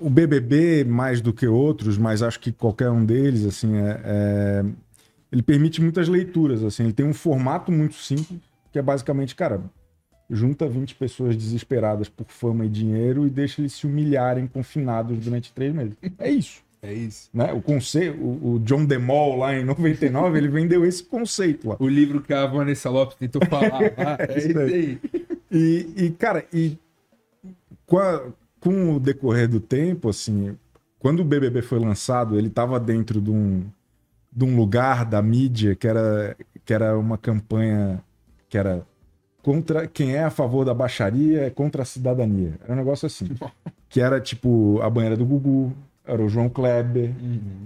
o- 0.00 0.10
BBB, 0.10 0.84
mais 0.84 1.20
do 1.20 1.32
que 1.32 1.46
outros, 1.46 1.96
mas 1.98 2.22
acho 2.22 2.40
que 2.40 2.50
qualquer 2.52 2.90
um 2.90 3.04
deles, 3.04 3.44
assim, 3.44 3.76
é, 3.76 4.00
é- 4.04 4.64
ele 5.32 5.42
permite 5.42 5.80
muitas 5.80 6.08
leituras, 6.08 6.64
assim. 6.64 6.84
Ele 6.84 6.92
tem 6.92 7.06
um 7.06 7.14
formato 7.14 7.70
muito 7.70 7.94
simples, 7.94 8.40
que 8.72 8.78
é 8.78 8.82
basicamente, 8.82 9.34
cara, 9.36 9.60
junta 10.28 10.68
20 10.68 10.94
pessoas 10.94 11.36
desesperadas 11.36 12.08
por 12.08 12.26
fama 12.28 12.64
e 12.66 12.68
dinheiro 12.68 13.26
e 13.26 13.30
deixa 13.30 13.60
eles 13.60 13.72
se 13.72 13.86
humilharem 13.86 14.46
confinados 14.46 15.18
durante 15.18 15.52
três 15.52 15.72
meses. 15.74 15.94
É 16.18 16.30
isso. 16.30 16.62
É 16.82 16.92
isso. 16.94 17.28
Né? 17.34 17.52
O 17.52 17.60
conceito, 17.60 18.16
o, 18.18 18.54
o 18.54 18.58
John 18.60 18.86
DeMol 18.86 19.36
lá 19.36 19.54
em 19.54 19.64
99, 19.64 20.38
ele 20.38 20.48
vendeu 20.48 20.84
esse 20.84 21.04
conceito 21.04 21.68
lá. 21.68 21.76
O 21.78 21.86
livro 21.86 22.22
que 22.22 22.32
a 22.32 22.46
Vanessa 22.46 22.88
Lopes 22.88 23.16
tentou 23.18 23.44
falar. 23.46 23.80
lá, 23.80 24.16
é 24.28 24.38
Isso 24.38 24.58
aí. 24.58 24.72
aí. 24.74 25.00
E, 25.52 26.04
e, 26.06 26.10
cara, 26.12 26.44
e 26.52 26.78
com, 27.86 27.98
a- 27.98 28.22
com 28.60 28.94
o 28.94 29.00
decorrer 29.00 29.48
do 29.48 29.58
tempo, 29.58 30.08
assim, 30.08 30.56
quando 30.98 31.20
o 31.20 31.24
BBB 31.24 31.62
foi 31.62 31.78
lançado, 31.78 32.38
ele 32.38 32.48
estava 32.48 32.78
dentro 32.78 33.20
de 33.20 33.30
um, 33.30 33.64
de 34.30 34.44
um 34.44 34.56
lugar 34.56 35.04
da 35.04 35.22
mídia 35.22 35.74
que 35.74 35.88
era, 35.88 36.36
que 36.64 36.72
era 36.72 36.96
uma 36.98 37.16
campanha 37.16 38.02
que 38.48 38.58
era 38.58 38.84
contra 39.42 39.86
quem 39.86 40.14
é 40.14 40.24
a 40.24 40.30
favor 40.30 40.64
da 40.64 40.74
baixaria 40.74 41.46
é 41.46 41.50
contra 41.50 41.82
a 41.82 41.86
cidadania. 41.86 42.58
Era 42.62 42.72
um 42.74 42.76
negócio 42.76 43.06
assim. 43.06 43.28
Que 43.88 44.00
era 44.00 44.20
tipo 44.20 44.80
a 44.82 44.90
banheira 44.90 45.16
do 45.16 45.24
Gugu, 45.24 45.72
era 46.04 46.22
o 46.22 46.28
João 46.28 46.48
Kleber, 46.48 47.12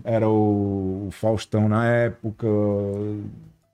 era 0.04 0.28
o 0.28 1.08
Faustão 1.10 1.68
na 1.68 1.86
época, 1.86 2.46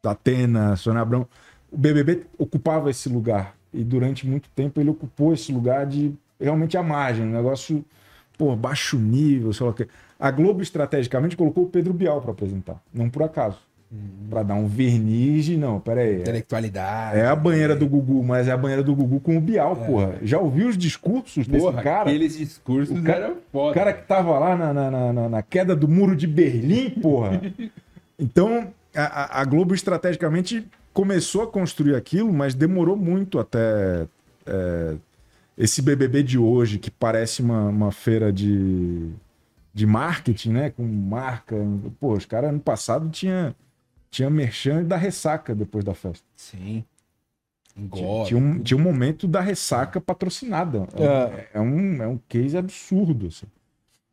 da 0.03 0.13
Atena, 0.13 0.75
Sônia 0.77 1.03
Abrão. 1.03 1.27
O 1.71 1.77
BBB 1.77 2.27
ocupava 2.39 2.91
esse 2.91 3.09
lugar. 3.09 3.55
E 3.73 3.85
durante 3.85 4.27
muito 4.27 4.49
tempo 4.51 4.81
ele 4.81 4.91
ocupou 4.91 5.33
esse 5.33 5.53
lugar 5.53 5.87
de 5.87 6.13
realmente 6.40 6.76
a 6.76 6.83
margem, 6.83 7.24
um 7.26 7.31
negócio, 7.31 7.85
pô, 8.38 8.55
baixo 8.57 8.98
nível, 8.98 9.53
sei 9.53 9.66
lá 9.66 9.72
o 9.72 9.74
quê. 9.74 9.87
A 10.18 10.31
Globo 10.31 10.62
estrategicamente 10.62 11.37
colocou 11.37 11.64
o 11.64 11.68
Pedro 11.68 11.92
Bial 11.92 12.20
para 12.20 12.33
apresentar, 12.33 12.81
não 12.92 13.09
por 13.09 13.22
acaso. 13.22 13.59
Para 14.31 14.44
dar 14.44 14.55
um 14.55 14.68
verniz, 14.68 15.46
de, 15.46 15.57
não, 15.57 15.81
peraí. 15.81 16.18
É, 16.18 16.20
Intelectualidade. 16.20 17.18
é 17.18 17.26
a 17.26 17.35
banheira 17.35 17.74
do 17.74 17.88
Gugu, 17.88 18.22
mas 18.22 18.46
é 18.46 18.53
a 18.53 18.57
banheira 18.57 18.85
do 18.85 18.94
Gugu 18.94 19.18
com 19.18 19.37
o 19.37 19.40
Bial, 19.40 19.74
porra. 19.74 20.14
Já 20.22 20.38
ouviu 20.38 20.68
os 20.68 20.79
discursos 20.79 21.44
desse 21.48 21.64
Porra, 21.64 21.83
cara? 21.83 22.03
aqueles 22.09 22.38
discursos 22.38 22.96
O 22.96 23.03
cara- 23.03 23.24
eram 23.24 23.37
foda. 23.50 23.70
O 23.72 23.74
cara 23.74 23.92
que 23.92 24.07
tava 24.07 24.38
lá 24.38 24.57
na, 24.57 24.72
na, 24.72 25.12
na- 25.12 25.29
na- 25.29 25.42
queda 25.42 25.74
do 25.74 25.88
muro 25.88 26.14
de 26.14 26.26
Berlim, 26.29 26.90
porra. 26.90 27.40
Então, 28.18 28.68
a, 28.94 29.03
a- 29.38 29.40
a 29.40 29.44
Globo 29.44 29.74
estrategicamente 29.74 30.64
começou 30.92 31.42
a 31.42 31.46
construir 31.46 31.94
aquilo, 31.96 32.33
mas 32.33 32.55
demorou 32.55 32.96
muito 32.96 33.38
até 33.38 34.07
é, 34.46 34.94
esse 35.61 35.83
BBB 35.83 36.23
de 36.23 36.38
hoje, 36.38 36.79
que 36.79 36.90
parece 36.90 37.42
uma, 37.42 37.68
uma 37.68 37.92
feira 37.92 38.33
de, 38.33 39.11
de 39.75 39.87
marketing, 39.87 40.53
né? 40.53 40.70
Com 40.70 40.83
marca. 40.85 41.55
Pô, 42.01 42.14
os 42.14 42.25
caras 42.25 42.49
ano 42.49 42.61
passado 42.61 43.11
tinha, 43.11 43.55
tinha 44.11 44.31
merchan 44.31 44.83
da 44.83 44.96
ressaca 44.96 45.55
depois 45.55 45.85
da 45.85 45.92
festa. 45.92 46.25
Sim. 46.35 46.83
Tinha, 47.75 47.85
Engorda. 47.85 48.29
tinha 48.29 48.40
um, 48.40 48.59
tinha 48.62 48.79
um 48.79 48.83
momento 48.83 49.29
da 49.29 49.42
ressaca 49.42 50.01
patrocinada. 50.01 50.88
É, 50.94 51.59
é 51.59 51.61
um, 51.61 52.03
é 52.03 52.09
um 52.09 52.18
case 52.27 52.57
absurdo. 52.57 53.27
assim. 53.27 53.46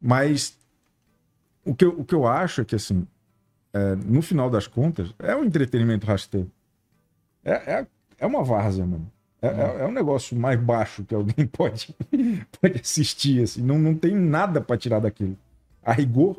Mas 0.02 0.58
o 1.64 1.74
que, 1.74 1.86
eu, 1.86 1.98
o 1.98 2.04
que 2.04 2.14
eu 2.14 2.28
acho 2.28 2.60
é 2.60 2.66
que, 2.66 2.76
assim, 2.76 3.08
é, 3.72 3.96
no 3.96 4.22
final 4.22 4.50
das 4.50 4.68
contas, 4.68 5.16
é 5.18 5.34
um 5.34 5.46
entretenimento 5.46 6.06
rasteiro. 6.06 6.52
É, 7.42 7.52
é, 7.52 7.88
é 8.20 8.28
uma 8.28 8.44
várzea, 8.44 8.86
mano. 8.86 9.10
É, 9.42 9.48
é- 9.48 9.78
é 9.82 9.86
um 9.86 9.92
negócio 9.92 10.36
mais 10.38 10.60
baixo 10.60 11.04
que 11.04 11.14
alguém 11.14 11.46
pode, 11.52 11.96
pode 12.62 12.80
assistir. 12.82 13.44
Assim. 13.44 13.62
Não, 13.62 13.78
não 13.78 13.94
tem 13.96 14.16
nada 14.16 14.60
para 14.62 14.78
tirar 14.78 15.00
daquilo. 15.00 15.38
A 15.84 15.94
rigor, 15.94 16.38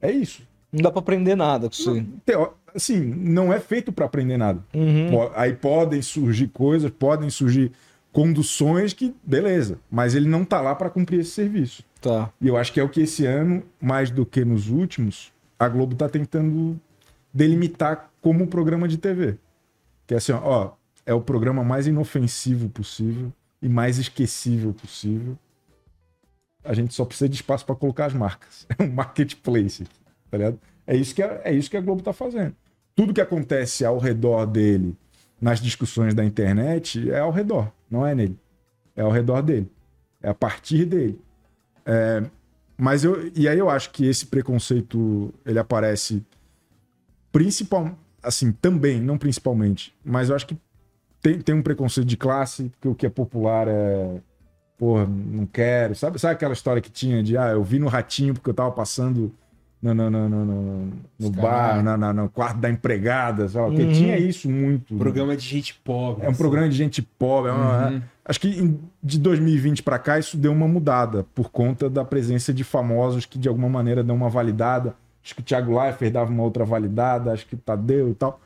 é 0.00 0.10
isso. 0.10 0.42
Não 0.72 0.82
dá 0.82 0.90
pra 0.90 1.00
aprender 1.00 1.34
nada 1.34 1.68
com 1.68 1.74
isso. 1.74 2.04
Teo- 2.24 2.52
Assim, 2.74 3.00
não 3.00 3.50
é 3.50 3.58
feito 3.58 3.90
para 3.90 4.04
aprender 4.04 4.36
nada. 4.36 4.62
Uhum. 4.74 5.08
Aí 5.34 5.54
podem 5.54 6.02
surgir 6.02 6.48
coisas, 6.48 6.90
podem 6.90 7.30
surgir 7.30 7.72
conduções 8.12 8.92
que, 8.92 9.14
beleza, 9.24 9.78
mas 9.90 10.14
ele 10.14 10.28
não 10.28 10.44
tá 10.44 10.60
lá 10.60 10.74
para 10.74 10.90
cumprir 10.90 11.20
esse 11.20 11.30
serviço. 11.30 11.82
Tá. 12.02 12.30
E 12.38 12.46
eu 12.48 12.56
acho 12.56 12.72
que 12.74 12.78
é 12.80 12.82
o 12.82 12.88
que 12.88 13.00
esse 13.00 13.24
ano, 13.24 13.62
mais 13.80 14.10
do 14.10 14.26
que 14.26 14.44
nos 14.44 14.68
últimos, 14.68 15.32
a 15.58 15.66
Globo 15.68 15.94
tá 15.94 16.06
tentando 16.06 16.78
delimitar 17.32 18.10
como 18.20 18.46
programa 18.46 18.86
de 18.88 18.98
TV. 18.98 19.36
Que 20.06 20.14
é 20.14 20.16
assim, 20.18 20.32
ó, 20.32 20.72
é 21.06 21.14
o 21.14 21.20
programa 21.20 21.62
mais 21.62 21.86
inofensivo 21.86 22.68
possível 22.68 23.32
e 23.62 23.68
mais 23.68 23.96
esquecível 23.98 24.74
possível. 24.74 25.38
A 26.64 26.74
gente 26.74 26.92
só 26.92 27.04
precisa 27.04 27.28
de 27.28 27.36
espaço 27.36 27.64
para 27.64 27.76
colocar 27.76 28.06
as 28.06 28.12
marcas. 28.12 28.66
É 28.76 28.82
um 28.82 28.90
marketplace, 28.92 29.84
tá 30.30 30.36
ligado? 30.36 30.58
É 30.86 30.96
isso 30.96 31.14
que 31.14 31.22
a, 31.22 31.40
é 31.44 31.54
isso 31.54 31.70
que 31.70 31.76
a 31.76 31.80
Globo 31.80 32.02
tá 32.02 32.12
fazendo. 32.12 32.54
Tudo 32.94 33.14
que 33.14 33.20
acontece 33.20 33.84
ao 33.84 33.98
redor 33.98 34.46
dele 34.46 34.96
nas 35.40 35.60
discussões 35.60 36.12
da 36.14 36.24
internet 36.24 37.10
é 37.10 37.20
ao 37.20 37.30
redor, 37.30 37.70
não 37.88 38.04
é 38.04 38.14
nele. 38.14 38.38
É 38.96 39.02
ao 39.02 39.10
redor 39.10 39.42
dele. 39.42 39.70
É 40.22 40.28
a 40.28 40.34
partir 40.34 40.84
dele. 40.84 41.20
É, 41.84 42.24
mas 42.76 43.04
eu. 43.04 43.30
E 43.34 43.48
aí 43.48 43.58
eu 43.58 43.70
acho 43.70 43.90
que 43.90 44.06
esse 44.06 44.26
preconceito 44.26 45.32
ele 45.44 45.58
aparece 45.58 46.24
principal, 47.30 47.96
assim, 48.22 48.50
também, 48.50 49.00
não 49.00 49.18
principalmente, 49.18 49.94
mas 50.02 50.30
eu 50.30 50.36
acho 50.36 50.46
que 50.46 50.56
tem, 51.32 51.40
tem 51.40 51.54
um 51.54 51.62
preconceito 51.62 52.06
de 52.06 52.16
classe, 52.16 52.70
porque 52.70 52.88
o 52.88 52.94
que 52.94 53.06
é 53.06 53.10
popular 53.10 53.66
é, 53.68 54.16
porra, 54.78 55.06
não 55.06 55.46
quero. 55.46 55.94
Sabe, 55.94 56.18
sabe 56.18 56.34
aquela 56.34 56.52
história 56.52 56.80
que 56.82 56.90
tinha 56.90 57.22
de, 57.22 57.36
ah, 57.36 57.48
eu 57.50 57.62
vi 57.64 57.78
no 57.78 57.88
ratinho 57.88 58.34
porque 58.34 58.48
eu 58.50 58.54
tava 58.54 58.70
passando 58.70 59.32
no, 59.82 59.92
no, 59.94 60.10
no, 60.10 60.28
no, 60.28 60.92
no- 61.18 61.30
bar, 61.30 61.82
na, 61.82 61.96
na- 61.96 62.12
no 62.12 62.28
quarto 62.28 62.58
da 62.58 62.70
empregada, 62.70 63.48
sabe? 63.48 63.68
Porque 63.70 63.82
Uhum. 63.84 63.92
tinha 63.92 64.18
isso 64.18 64.48
muito. 64.50 64.94
né? 64.94 64.98
Programa 65.00 65.36
de 65.36 65.44
gente 65.46 65.74
pobre. 65.84 66.24
É 66.24 66.28
um 66.28 66.30
assim. 66.30 66.38
programa 66.38 66.68
de 66.68 66.76
gente 66.76 67.02
pobre. 67.02 67.50
é 67.50 67.54
uma- 67.54 67.88
Uhum. 67.90 68.02
Acho 68.24 68.40
que 68.40 68.48
em- 68.48 68.80
de 69.02 69.18
2020 69.18 69.82
para 69.82 69.98
cá 69.98 70.18
isso 70.18 70.36
deu 70.36 70.52
uma 70.52 70.66
mudada 70.66 71.24
por 71.34 71.50
conta 71.50 71.88
da 71.90 72.04
presença 72.04 72.52
de 72.52 72.64
famosos 72.64 73.24
que 73.26 73.38
de 73.38 73.48
alguma 73.48 73.68
maneira 73.68 74.02
dão 74.02 74.16
uma 74.16 74.28
validada. 74.28 74.94
Acho 75.24 75.34
que 75.34 75.40
o 75.40 75.44
Thiago 75.44 75.78
Leifert 75.80 76.12
dava 76.12 76.30
uma 76.30 76.42
outra 76.42 76.64
validada, 76.64 77.32
acho 77.32 77.46
que 77.46 77.54
o 77.54 77.58
Tadeu 77.58 78.08
e 78.10 78.14
tal, 78.14 78.40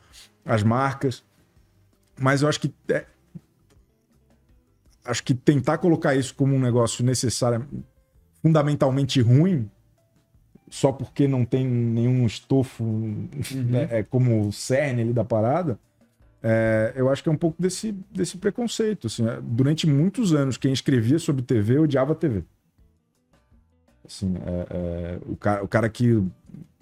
as 0.45 0.63
marcas. 0.63 1.23
Mas 2.21 2.43
eu 2.43 2.47
acho 2.47 2.59
que 2.59 2.71
é- 2.89 3.05
acho 5.03 5.23
que 5.23 5.33
tentar 5.33 5.79
colocar 5.79 6.15
isso 6.15 6.35
como 6.35 6.55
um 6.55 6.59
negócio 6.59 7.03
necessário, 7.03 7.67
fundamentalmente 8.41 9.19
ruim, 9.21 9.69
só 10.69 10.91
porque 10.91 11.27
não 11.27 11.43
tem 11.43 11.67
nenhum 11.67 12.25
estofo 12.25 12.83
né, 12.83 13.87
é 13.89 14.03
como 14.03 14.47
o 14.47 14.53
cerne 14.53 15.01
ali 15.01 15.13
da 15.13 15.25
parada, 15.25 15.79
é, 16.43 16.93
eu 16.95 17.09
acho 17.09 17.21
que 17.21 17.29
é 17.29 17.31
um 17.31 17.37
pouco 17.37 17.61
desse, 17.61 17.91
desse 18.11 18.37
preconceito. 18.37 19.07
Assim, 19.07 19.27
é, 19.27 19.39
durante 19.41 19.85
muitos 19.87 20.33
anos, 20.33 20.57
quem 20.57 20.71
escrevia 20.71 21.19
sobre 21.19 21.41
TV 21.41 21.79
odiava 21.79 22.15
TV. 22.15 22.43
Assim, 24.05 24.35
é, 24.37 24.67
é, 24.69 25.19
o, 25.27 25.35
cara, 25.35 25.63
o 25.63 25.67
cara 25.67 25.89
que 25.89 26.23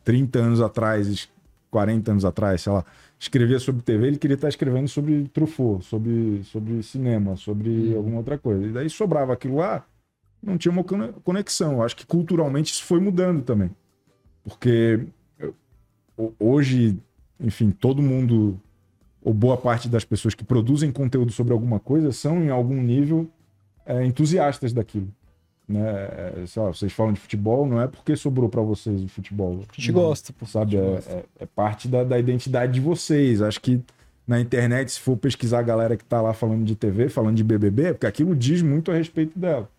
30 0.03 0.39
anos 0.39 0.61
atrás, 0.61 1.29
40 1.71 2.11
anos 2.11 2.25
atrás, 2.25 2.61
sei 2.61 2.71
lá, 2.71 2.85
escrevia 3.19 3.59
sobre 3.59 3.81
TV, 3.81 4.07
ele 4.07 4.17
queria 4.17 4.35
estar 4.35 4.47
escrevendo 4.47 4.87
sobre 4.87 5.27
Truffaut, 5.33 5.83
sobre, 5.85 6.41
sobre 6.45 6.81
cinema, 6.81 7.35
sobre 7.35 7.93
alguma 7.93 8.17
outra 8.17 8.37
coisa. 8.37 8.65
E 8.65 8.71
daí 8.71 8.89
sobrava 8.89 9.33
aquilo 9.33 9.57
lá, 9.57 9.85
não 10.41 10.57
tinha 10.57 10.71
uma 10.71 10.83
cone- 10.83 11.11
conexão. 11.23 11.73
Eu 11.73 11.83
acho 11.83 11.95
que 11.97 12.05
culturalmente 12.05 12.71
isso 12.71 12.83
foi 12.85 12.99
mudando 12.99 13.43
também. 13.43 13.69
Porque 14.43 15.01
hoje, 16.39 16.97
enfim, 17.39 17.71
todo 17.71 18.01
mundo, 18.01 18.59
ou 19.21 19.33
boa 19.33 19.57
parte 19.57 19.89
das 19.89 20.05
pessoas 20.05 20.33
que 20.33 20.43
produzem 20.43 20.91
conteúdo 20.91 21.31
sobre 21.31 21.53
alguma 21.53 21.79
coisa, 21.79 22.11
são 22.11 22.41
em 22.41 22.49
algum 22.49 22.81
nível 22.81 23.29
é, 23.85 24.05
entusiastas 24.05 24.71
daquilo. 24.73 25.07
Né? 25.69 25.81
É, 25.87 26.43
sei 26.47 26.63
lá, 26.63 26.69
vocês 26.69 26.91
falam 26.91 27.13
de 27.13 27.19
futebol, 27.19 27.67
não 27.67 27.79
é 27.79 27.87
porque 27.87 28.15
sobrou 28.15 28.49
para 28.49 28.61
vocês 28.61 29.03
o 29.03 29.07
futebol. 29.07 29.59
A 29.71 29.75
gente 29.75 29.91
gosta, 29.91 30.33
pô. 30.33 30.45
Sabe? 30.47 30.77
É, 30.77 30.79
é- 31.07 31.25
é 31.41 31.45
parte 31.45 31.87
da, 31.87 32.03
da 32.03 32.17
identidade 32.17 32.73
de 32.73 32.79
vocês. 32.79 33.39
Acho 33.39 33.61
que 33.61 33.79
na 34.27 34.39
internet, 34.39 34.91
se 34.91 34.99
for 34.99 35.15
pesquisar 35.15 35.59
a 35.59 35.63
galera 35.63 35.95
que 35.95 36.03
tá 36.03 36.21
lá 36.21 36.33
falando 36.33 36.65
de 36.65 36.75
TV, 36.75 37.07
falando 37.07 37.35
de 37.35 37.43
BBB, 37.43 37.83
é 37.83 37.93
porque 37.93 38.07
aquilo 38.07 38.35
diz 38.35 38.63
muito 38.63 38.91
a 38.91 38.95
respeito 38.95 39.37
dela. 39.37 39.69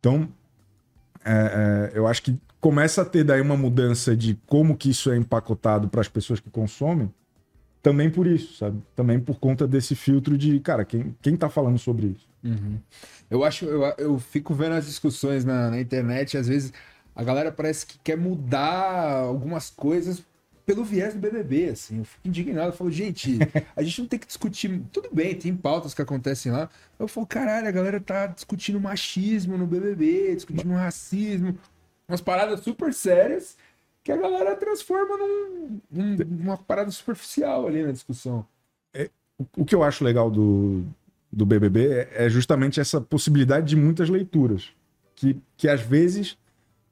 Então, 0.00 0.28
é, 1.24 1.90
é, 1.94 1.98
eu 1.98 2.06
acho 2.06 2.22
que 2.22 2.36
começa 2.60 3.00
a 3.02 3.04
ter 3.04 3.24
daí 3.24 3.40
uma 3.40 3.56
mudança 3.56 4.14
de 4.16 4.38
como 4.46 4.76
que 4.76 4.90
isso 4.90 5.10
é 5.10 5.16
empacotado 5.16 5.88
para 5.88 6.00
as 6.02 6.08
pessoas 6.08 6.40
que 6.40 6.50
consomem, 6.50 7.10
também 7.82 8.08
por 8.10 8.26
isso, 8.26 8.56
sabe? 8.58 8.78
Também 8.94 9.18
por 9.18 9.38
conta 9.40 9.66
desse 9.66 9.94
filtro 9.94 10.36
de, 10.38 10.60
cara, 10.60 10.84
quem, 10.84 11.14
quem 11.22 11.36
tá 11.36 11.48
falando 11.48 11.78
sobre 11.78 12.08
isso? 12.08 12.31
Uhum. 12.44 12.78
Eu 13.30 13.44
acho, 13.44 13.64
eu, 13.64 13.82
eu 13.98 14.18
fico 14.18 14.52
vendo 14.54 14.74
as 14.74 14.86
discussões 14.86 15.44
na, 15.44 15.70
na 15.70 15.80
internet, 15.80 16.36
às 16.36 16.48
vezes 16.48 16.72
a 17.14 17.22
galera 17.22 17.52
parece 17.52 17.86
que 17.86 17.98
quer 17.98 18.16
mudar 18.16 19.22
algumas 19.24 19.70
coisas 19.70 20.22
pelo 20.64 20.84
viés 20.84 21.12
do 21.14 21.20
BBB, 21.20 21.70
assim. 21.70 21.98
Eu 21.98 22.04
fico 22.04 22.28
indignado, 22.28 22.68
eu 22.68 22.72
falo, 22.76 22.90
gente, 22.90 23.38
a 23.76 23.82
gente 23.82 24.00
não 24.00 24.08
tem 24.08 24.18
que 24.18 24.26
discutir. 24.26 24.80
Tudo 24.92 25.08
bem, 25.12 25.34
tem 25.34 25.54
pautas 25.54 25.92
que 25.92 26.02
acontecem 26.02 26.50
lá. 26.52 26.70
Eu 26.98 27.08
falo, 27.08 27.26
caralho, 27.26 27.68
a 27.68 27.72
galera 27.72 28.00
tá 28.00 28.26
discutindo 28.26 28.80
machismo 28.80 29.58
no 29.58 29.66
BBB, 29.66 30.34
discutindo 30.34 30.72
racismo, 30.74 31.58
umas 32.08 32.20
paradas 32.20 32.60
super 32.60 32.92
sérias 32.94 33.56
que 34.04 34.10
a 34.10 34.16
galera 34.16 34.56
transforma 34.56 35.16
num, 35.16 35.80
num- 35.90 36.16
numa 36.16 36.56
parada 36.56 36.90
superficial 36.90 37.66
ali 37.66 37.84
na 37.84 37.92
discussão. 37.92 38.46
O 39.56 39.64
que 39.64 39.74
eu 39.74 39.82
acho 39.82 40.04
legal 40.04 40.30
do, 40.30 40.84
do 41.32 41.46
BBB 41.46 41.86
é- 41.90 42.26
é 42.26 42.28
justamente 42.28 42.78
essa 42.78 43.00
possibilidade 43.00 43.66
de 43.68 43.76
muitas 43.76 44.08
leituras, 44.08 44.70
que, 45.14 45.36
que 45.56 45.68
às 45.68 45.80
vezes 45.80 46.36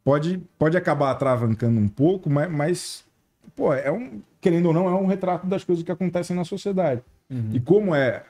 pode, 0.03 0.41
pode 0.59 0.77
acabar 0.77 1.11
atravancando 1.11 1.79
um 1.79 1.89
pouco, 1.89 2.31
mas, 2.31 2.51
mas 2.51 3.05
pô, 3.55 3.75
é 3.75 3.93
um, 3.93 4.23
querendo 4.41 4.67
ou 4.67 4.73
não, 4.73 4.89
é 4.89 4.95
um 4.95 5.07
retrato 5.07 5.47
das 5.47 5.63
coisas 5.65 5.85
que 5.85 5.93
acontecem 5.93 6.35
na 6.35 6.45
sociedade. 6.45 7.03
E 7.53 7.61
como 7.61 7.95
é. 7.95 8.25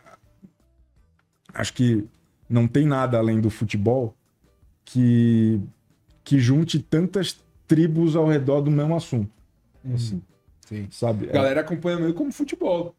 Acho 1.55 1.73
que 1.73 2.05
não 2.49 2.68
tem 2.68 2.87
nada 2.87 3.16
além 3.16 3.40
do 3.40 3.49
futebol 3.49 4.14
que, 4.85 5.59
que 6.23 6.38
junte 6.38 6.79
tantas 6.81 7.42
tribos 7.66 8.14
ao 8.14 8.27
redor 8.29 8.61
do 8.61 8.70
mesmo 8.70 8.94
assunto. 8.94 9.31
Assim, 9.94 10.20
Sim. 10.66 10.87
sabe? 10.90 11.31
A 11.31 11.33
galera 11.33 11.61
acompanha 11.62 11.99
meio 11.99 12.12
como 12.12 12.31
futebol. 12.31 12.94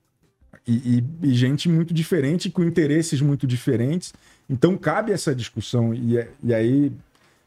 E, 0.68 1.00
e- 1.24 1.28
e 1.30 1.34
gente 1.34 1.68
muito 1.70 1.94
diferente, 1.94 2.50
com 2.50 2.64
interesses 2.64 3.22
muito 3.22 3.46
diferentes. 3.48 4.14
Então 4.50 4.78
cabe 4.78 5.12
essa 5.12 5.34
discussão. 5.34 5.94
E, 5.94 6.18
é- 6.18 6.30
e 6.44 6.54
aí, 6.54 6.92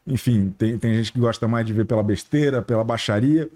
enfim, 0.05 0.53
tem, 0.57 0.77
tem 0.77 0.93
gente 0.95 1.11
que 1.13 1.19
gosta 1.19 1.47
mais 1.47 1.65
de 1.65 1.73
ver 1.73 1.85
pela 1.85 2.03
besteira, 2.03 2.61
pela 2.61 2.83
baixaria. 2.83 3.49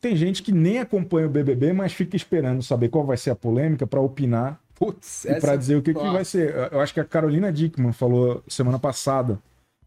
Tem 0.00 0.16
gente 0.16 0.42
que 0.42 0.50
nem 0.52 0.78
acompanha 0.78 1.26
o 1.26 1.30
BBB, 1.30 1.72
mas 1.74 1.92
fica 1.92 2.16
esperando 2.16 2.62
saber 2.62 2.88
qual 2.88 3.04
vai 3.04 3.16
ser 3.18 3.30
a 3.30 3.36
polêmica 3.36 3.86
para 3.86 4.00
opinar 4.00 4.58
Putz, 4.74 5.26
e 5.26 5.34
para 5.40 5.56
dizer 5.56 5.76
o 5.76 5.82
que, 5.82 5.92
que 5.92 6.00
vai 6.12 6.24
ser. 6.24 6.54
Eu- 6.72 6.80
acho 6.80 6.94
que 6.94 7.00
a 7.00 7.04
Carolina 7.04 7.52
Dickman 7.52 7.92
falou 7.92 8.42
semana 8.48 8.78
passada. 8.78 9.38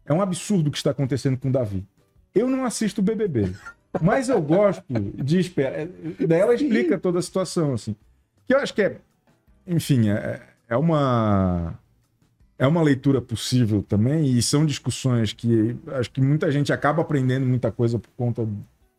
É 0.06 0.12
um 0.12 0.22
absurdo 0.22 0.68
o 0.68 0.70
que 0.70 0.76
está 0.76 0.90
acontecendo 0.90 1.36
com 1.36 1.48
o 1.48 1.52
Davi. 1.52 1.84
Eu 2.32 2.46
não 2.48 2.64
assisto 2.64 3.00
o 3.00 3.04
BBB, 3.04 3.52
mas 4.00 4.28
eu 4.28 4.40
gosto 4.40 4.84
de 4.90 5.38
esperar. 5.40 5.86
Daí 6.28 6.40
ela 6.40 6.54
explica 6.54 6.96
toda 6.98 7.18
a 7.18 7.22
situação, 7.22 7.74
assim. 7.74 7.96
Que 8.46 8.54
eu 8.54 8.58
acho 8.58 8.74
que 8.74 8.82
é, 8.82 8.98
enfim, 9.66 10.10
é, 10.10 10.42
é 10.68 10.76
uma 10.76 11.78
é 12.58 12.66
uma 12.66 12.82
leitura 12.82 13.20
possível 13.20 13.82
também 13.82 14.26
e 14.26 14.40
são 14.40 14.64
discussões 14.64 15.32
que 15.32 15.76
acho 15.92 16.10
que 16.10 16.20
muita 16.20 16.50
gente 16.50 16.72
acaba 16.72 17.02
aprendendo 17.02 17.44
muita 17.44 17.70
coisa 17.72 17.98
por 17.98 18.10
conta 18.16 18.46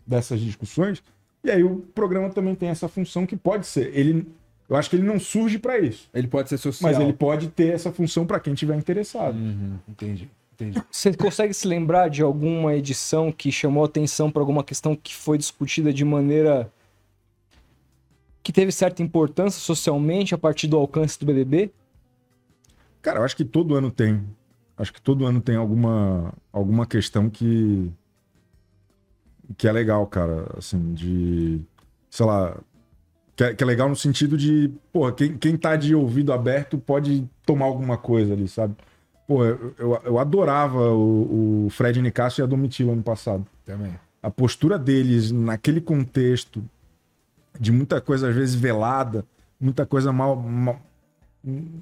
dessas 0.06 0.40
discussões. 0.40 1.02
E 1.44 1.52
aí 1.52 1.64
o 1.64 1.78
programa 1.94 2.30
também 2.30 2.56
tem 2.56 2.70
essa 2.70 2.88
função 2.88 3.26
que 3.26 3.36
pode 3.36 3.68
ser. 3.68 3.96
Ele, 3.96 4.28
eu 4.68 4.76
acho 4.76 4.90
que 4.90 4.96
ele 4.96 5.06
não 5.06 5.20
surge 5.20 5.58
para 5.58 5.80
isso. 5.80 6.10
Ele 6.14 6.28
pode 6.28 6.50
ser 6.50 6.58
social. 6.58 6.92
Mas 6.92 7.00
ele 7.00 7.14
pode 7.14 7.48
ter 7.50 7.74
essa 7.74 7.92
função 7.92 8.26
para 8.26 8.40
quem 8.40 8.54
tiver 8.54 8.76
interessado. 8.76 9.36
Uhum, 9.36 9.78
entendi, 9.88 10.30
entendi. 10.54 10.82
Você 10.92 11.14
consegue 11.14 11.54
se 11.54 11.68
lembrar 11.68 12.10
de 12.10 12.22
alguma 12.22 12.76
edição 12.76 13.32
que 13.32 13.52
chamou 13.52 13.86
atenção 13.86 14.30
para 14.30 14.42
alguma 14.42 14.64
questão 14.64 14.96
que 14.96 15.16
foi 15.16 15.38
discutida 15.38 15.94
de 15.94 16.04
maneira 16.04 16.70
que 18.46 18.54
teve 18.54 18.72
certa 18.72 19.02
importância 19.02 19.60
socialmente 19.60 20.36
a 20.36 20.38
partir 20.38 20.68
do 20.68 20.78
alcance 20.78 21.20
do 21.20 21.26
BBB? 21.26 21.72
Cara, 23.02 23.18
eu 23.18 23.24
acho 23.24 23.36
que 23.36 23.44
todo 23.44 23.74
ano 23.74 23.90
tem. 23.90 24.24
Acho 24.78 24.94
que 24.94 25.02
todo 25.02 25.26
ano 25.26 25.42
tem 25.42 25.56
alguma, 25.56 26.32
alguma 26.54 26.86
questão 26.86 27.28
que. 27.28 27.92
que 29.58 29.68
é 29.68 29.72
legal, 29.72 30.06
cara. 30.06 30.46
Assim, 30.56 30.94
de. 30.94 31.60
sei 32.08 32.24
lá. 32.24 32.56
Que 33.36 33.46
é, 33.46 33.54
que 33.56 33.64
é 33.64 33.68
legal 33.68 33.90
no 33.90 33.96
sentido 33.96 34.38
de, 34.38 34.72
pô, 34.94 35.12
quem, 35.12 35.36
quem 35.38 35.58
tá 35.58 35.76
de 35.76 35.94
ouvido 35.96 36.32
aberto 36.32 36.78
pode 36.78 37.28
tomar 37.46 37.66
alguma 37.66 37.98
coisa 37.98 38.34
ali, 38.34 38.48
sabe? 38.48 38.76
Pô, 39.28 39.44
eu, 39.44 39.74
eu, 39.78 40.02
eu 40.06 40.20
adorava 40.20 40.94
o, 40.94 41.66
o 41.66 41.70
Fred 41.72 42.00
Nicasso 42.00 42.40
e 42.40 42.44
a 42.44 42.46
Domitila 42.46 42.94
ano 42.94 43.04
passado. 43.04 43.46
Também. 43.66 43.94
a 44.22 44.30
postura 44.30 44.78
deles 44.78 45.32
naquele 45.32 45.82
contexto 45.82 46.64
de 47.60 47.72
muita 47.72 48.00
coisa 48.02 48.30
às 48.30 48.36
vezes 48.36 48.56
velada, 48.56 49.26
muita 49.60 49.86
coisa 49.86 50.12
mal, 50.12 50.36
mal- 50.36 50.82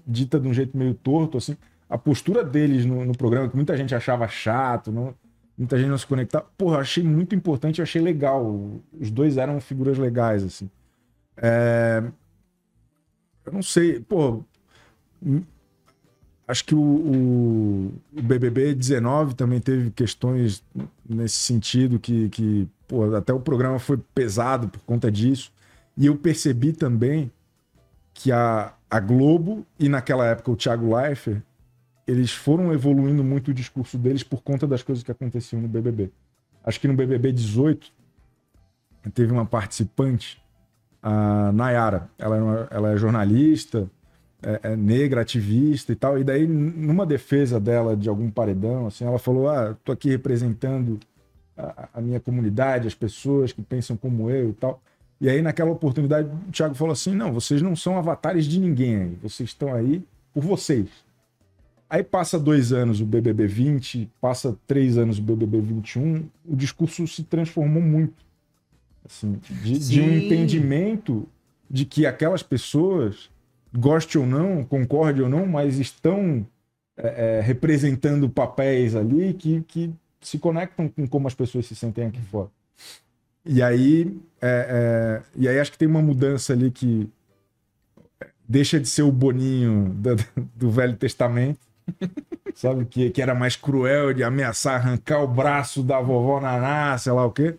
dita 0.05 0.39
de 0.39 0.47
um 0.47 0.53
jeito 0.53 0.77
meio 0.77 0.93
torto, 0.93 1.37
assim, 1.37 1.55
a 1.89 1.97
postura 1.97 2.43
deles 2.43 2.85
no, 2.85 3.05
no 3.05 3.17
programa 3.17 3.47
que 3.49 3.55
muita 3.55 3.75
gente 3.77 3.93
achava 3.95 4.27
chato, 4.27 4.91
não- 4.91 5.13
muita 5.57 5.77
gente 5.77 5.89
não 5.89 5.97
se 5.97 6.07
conectava, 6.07 6.45
porra, 6.57 6.79
achei 6.79 7.03
muito 7.03 7.33
importante, 7.35 7.81
achei 7.81 8.01
legal. 8.01 8.71
Os 8.99 9.09
dois 9.11 9.37
eram 9.37 9.59
figuras 9.61 9.97
legais, 9.97 10.43
assim. 10.43 10.69
É, 11.37 12.03
Eu 13.45 13.51
não 13.53 13.61
sei, 13.63 13.99
pô. 13.99 14.41
hum, 15.25 15.41
Acho 16.45 16.65
que 16.65 16.75
o, 16.75 16.79
o, 16.81 17.93
o 18.17 18.21
BBB 18.21 18.75
19 18.75 19.33
também 19.33 19.61
teve 19.61 19.89
questões 19.91 20.61
nesse 21.07 21.37
sentido 21.37 21.97
que, 21.97 22.27
que 22.29 22.67
pô, 22.85 23.15
até 23.15 23.31
o 23.33 23.39
programa 23.39 23.79
foi 23.79 23.97
pesado 24.13 24.67
por 24.67 24.81
conta 24.81 25.09
disso. 25.09 25.51
E 25.97 26.05
eu 26.07 26.15
percebi 26.17 26.73
também 26.73 27.31
que 28.13 28.31
a, 28.31 28.73
a 28.89 28.99
Globo 28.99 29.65
e 29.79 29.89
naquela 29.89 30.25
época 30.25 30.51
o 30.51 30.55
Thiago 30.55 30.95
Leifert, 30.95 31.41
eles 32.05 32.31
foram 32.31 32.73
evoluindo 32.73 33.23
muito 33.23 33.51
o 33.51 33.53
discurso 33.53 33.97
deles 33.97 34.23
por 34.23 34.41
conta 34.43 34.67
das 34.67 34.83
coisas 34.83 35.03
que 35.03 35.11
aconteciam 35.11 35.61
no 35.61 35.67
BBB. 35.67 36.11
Acho 36.63 36.79
que 36.79 36.87
no 36.87 36.93
BBB 36.93 37.31
18 37.31 37.91
teve 39.13 39.31
uma 39.31 39.45
participante, 39.45 40.41
a 41.01 41.51
Nayara. 41.51 42.09
Ela 42.17 42.37
uma- 42.37 42.67
ela 42.71 42.91
é 42.93 42.97
jornalista 42.97 43.89
é, 44.41 44.71
é 44.73 44.75
negra, 44.75 45.21
ativista 45.21 45.91
e 45.91 45.95
tal. 45.95 46.19
E 46.19 46.23
daí, 46.23 46.45
numa 46.45 47.05
defesa 47.05 47.59
dela 47.59 47.95
de 47.95 48.09
algum 48.09 48.29
paredão, 48.29 48.87
assim, 48.87 49.05
ela 49.05 49.17
falou: 49.17 49.49
Ah, 49.49 49.75
tô 49.83 49.91
aqui 49.91 50.09
representando 50.09 50.99
a, 51.57 51.89
a 51.95 52.01
minha 52.01 52.19
comunidade, 52.19 52.87
as 52.87 52.93
pessoas 52.93 53.51
que 53.53 53.61
pensam 53.61 53.95
como 53.95 54.29
eu 54.29 54.49
e 54.49 54.53
tal. 54.53 54.81
E 55.23 55.29
aí, 55.29 55.41
naquela 55.41 55.71
oportunidade, 55.71 56.27
o 56.27 56.51
Thiago 56.51 56.75
falou 56.75 56.91
assim: 56.91 57.15
não, 57.15 57.31
vocês 57.31 57.61
não 57.61 57.77
são 57.77 57.97
avatares 57.97 58.45
de 58.45 58.59
ninguém 58.59 58.97
aí, 58.97 59.17
vocês 59.23 59.51
estão 59.51 59.73
aí 59.73 60.03
por 60.33 60.43
vocês. 60.43 60.89
Aí 61.89 62.03
passa 62.03 62.37
dois 62.37 62.73
anos 62.73 62.99
o 62.99 63.05
BBB 63.05 63.47
20, 63.47 64.11
passa 64.19 64.53
três 64.67 64.97
anos 64.97 65.19
o 65.19 65.21
BBB 65.21 65.61
21, 65.61 66.25
o 66.45 66.55
discurso 66.57 67.07
se 67.07 67.23
transformou 67.23 67.81
muito. 67.81 68.25
Assim, 69.05 69.39
de, 69.63 69.79
de 69.79 70.01
um 70.01 70.13
entendimento 70.13 71.25
de 71.69 71.85
que 71.85 72.05
aquelas 72.05 72.43
pessoas, 72.43 73.29
goste 73.73 74.17
ou 74.17 74.25
não, 74.25 74.61
concorde 74.65 75.21
ou 75.21 75.29
não, 75.29 75.45
mas 75.45 75.79
estão 75.79 76.45
é, 76.97 77.37
é, 77.37 77.41
representando 77.41 78.29
papéis 78.29 78.93
ali 78.93 79.33
que, 79.33 79.61
que 79.69 79.89
se 80.19 80.37
conectam 80.37 80.89
com 80.89 81.07
como 81.07 81.29
as 81.29 81.33
pessoas 81.33 81.65
se 81.65 81.77
sentem 81.77 82.07
aqui 82.07 82.21
fora. 82.23 82.49
E 83.45 83.61
aí, 83.61 84.17
é, 84.41 84.67
é, 84.69 85.21
e 85.35 85.47
aí 85.47 85.59
acho 85.59 85.71
que 85.71 85.77
tem 85.77 85.87
uma 85.87 86.01
mudança 86.01 86.53
ali 86.53 86.71
que 86.71 87.09
deixa 88.47 88.79
de 88.79 88.87
ser 88.87 89.03
o 89.03 89.11
Boninho 89.11 89.89
do, 89.95 90.15
do 90.55 90.71
Velho 90.71 90.95
Testamento, 90.95 91.59
sabe? 92.55 92.85
Que, 92.85 93.09
que 93.09 93.21
era 93.21 93.35
mais 93.35 93.55
cruel 93.55 94.13
de 94.13 94.23
ameaçar 94.23 94.75
arrancar 94.75 95.21
o 95.21 95.27
braço 95.27 95.83
da 95.83 95.99
vovó 95.99 96.39
Naná, 96.39 96.97
sei 96.97 97.11
lá 97.11 97.25
o 97.25 97.31
quê. 97.31 97.55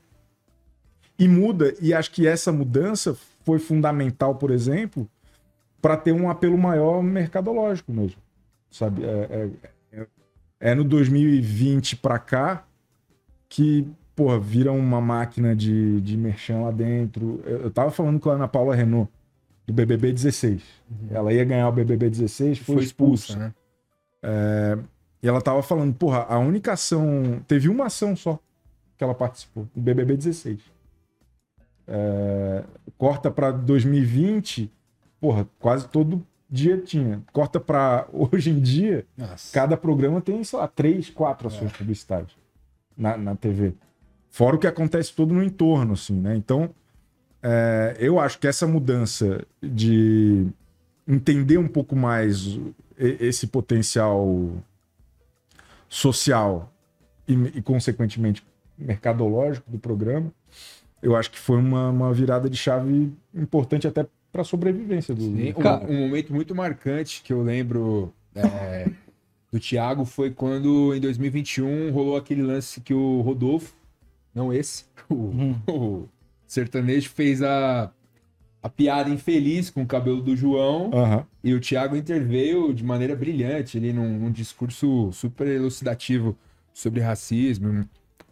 E 1.19 1.29
muda, 1.29 1.75
e 1.81 1.93
acho 1.95 2.11
que 2.11 2.27
essa 2.27 2.51
mudança 2.51 3.17
foi 3.45 3.59
fundamental, 3.59 4.35
por 4.35 4.51
exemplo, 4.51 5.09
para 5.81 5.97
ter 5.97 6.13
um 6.13 6.31
apelo 6.31 6.57
maior 6.57 7.03
mercadológico 7.03 7.93
mesmo, 7.93 8.21
sabe? 8.71 9.05
É, 9.05 9.09
é, 9.93 10.01
é, 10.01 10.07
é 10.61 10.75
no 10.75 10.83
2020 10.83 11.97
para 11.97 12.19
cá 12.19 12.65
que 13.49 13.87
porra, 14.15 14.39
vira 14.39 14.73
uma 14.73 15.01
máquina 15.01 15.55
de, 15.55 16.01
de 16.01 16.17
merchan 16.17 16.61
lá 16.61 16.71
dentro. 16.71 17.43
Eu, 17.45 17.63
eu 17.63 17.71
tava 17.71 17.91
falando 17.91 18.21
com 18.21 18.31
a 18.31 18.35
Ana 18.35 18.49
Paula 18.49 18.75
Renault, 18.75 19.11
do 19.67 19.73
BBB 19.73 20.13
16. 20.13 20.63
Uhum. 20.63 21.09
Ela 21.11 21.33
ia 21.33 21.45
ganhar 21.45 21.69
o 21.69 21.73
BBB 21.73 22.11
16, 22.11 22.59
foi, 22.59 22.77
foi 22.77 22.85
expulsa. 22.85 23.33
expulsa 23.33 23.39
né? 23.39 23.55
É, 24.23 24.79
e 25.23 25.29
ela 25.29 25.41
tava 25.41 25.63
falando, 25.63 25.95
porra, 25.95 26.27
a 26.29 26.39
única 26.39 26.73
ação. 26.73 27.43
Teve 27.49 27.69
uma 27.69 27.87
ação 27.87 28.15
só 28.15 28.39
que 28.97 29.03
ela 29.03 29.15
participou, 29.15 29.67
do 29.75 29.81
BBB 29.81 30.17
16. 30.17 30.61
É, 31.87 32.65
corta 32.97 33.31
para 33.31 33.51
2020, 33.51 34.71
porra, 35.21 35.47
quase 35.59 35.89
todo 35.89 36.25
dia 36.49 36.79
tinha. 36.79 37.23
Corta 37.33 37.59
para 37.59 38.07
hoje 38.13 38.51
em 38.51 38.61
dia, 38.61 39.07
Nossa. 39.17 39.53
cada 39.53 39.77
programa 39.77 40.21
tem, 40.21 40.43
sei 40.45 40.59
lá, 40.59 40.69
três, 40.69 41.11
quatro 41.11 41.49
ações 41.49 41.73
é. 41.73 41.77
publicitárias 41.77 42.31
na, 42.97 43.17
na 43.17 43.35
TV. 43.35 43.75
Fora 44.35 44.57
o 44.57 44.59
que 44.59 44.67
acontece 44.67 45.13
todo 45.13 45.33
no 45.33 45.45
entorno, 45.45 45.93
assim, 45.93 46.13
né? 46.13 46.35
Então, 46.35 46.69
é, 47.41 47.95
eu 48.01 48.19
acho 48.19 48.37
que 48.37 48.49
essa 48.49 48.67
mudança 48.67 49.47
de 49.63 50.45
entender 51.07 51.57
um 51.57 51.69
pouco 51.69 51.95
mais 51.95 52.59
esse 52.99 53.47
potencial 53.47 54.53
social 55.89 56.73
e, 57.29 57.35
e 57.55 57.63
consequentemente, 57.63 58.45
mercadológico 58.77 59.71
do 59.71 59.79
programa, 59.79 60.33
eu 61.01 61.15
acho 61.15 61.31
que 61.31 61.39
foi 61.39 61.59
uma, 61.59 61.91
uma 61.91 62.13
virada 62.13 62.51
de 62.51 62.57
chave 62.57 63.13
importante 63.33 63.87
até 63.87 64.05
para 64.33 64.43
a 64.43 64.45
sobrevivência 64.45 65.15
do. 65.15 65.23
Sim, 65.23 65.55
um, 65.57 65.93
um, 65.93 66.09
momento 66.09 66.35
muito 66.35 66.57
marcante 66.57 67.23
que 67.23 67.33
eu 67.33 67.41
lembro 67.41 68.13
é, 68.35 68.91
do 69.53 69.61
Thiago 69.61 70.05
foi 70.05 70.33
quando, 70.33 70.93
em 70.93 71.01
2021, 71.01 71.93
rolou 71.93 72.17
aquele 72.17 72.43
lance 72.43 72.81
que 72.81 72.93
o 72.93 73.21
Rodolfo 73.21 73.84
não 74.35 74.53
esse, 74.53 74.85
o, 75.09 75.15
hum. 75.15 75.57
o 75.69 76.09
sertanejo 76.47 77.11
fez 77.11 77.43
a, 77.43 77.91
a 78.63 78.69
piada 78.69 79.11
infeliz 79.11 79.71
com 79.71 79.83
o 79.83 79.87
cabelo 79.87 80.21
do 80.21 80.35
João 80.35 80.91
uhum. 80.91 81.25
e 81.43 81.55
o 81.55 81.61
Thiago 81.61 81.97
interveio 81.97 82.73
de 82.73 82.83
maneira 82.85 83.15
brilhante 83.15 83.79
ali 83.79 83.93
num, 83.93 84.19
num 84.19 84.33
discurso 84.33 85.11
super 85.13 85.47
elucidativo 85.47 86.37
sobre 86.73 87.01
racismo, 87.01 87.89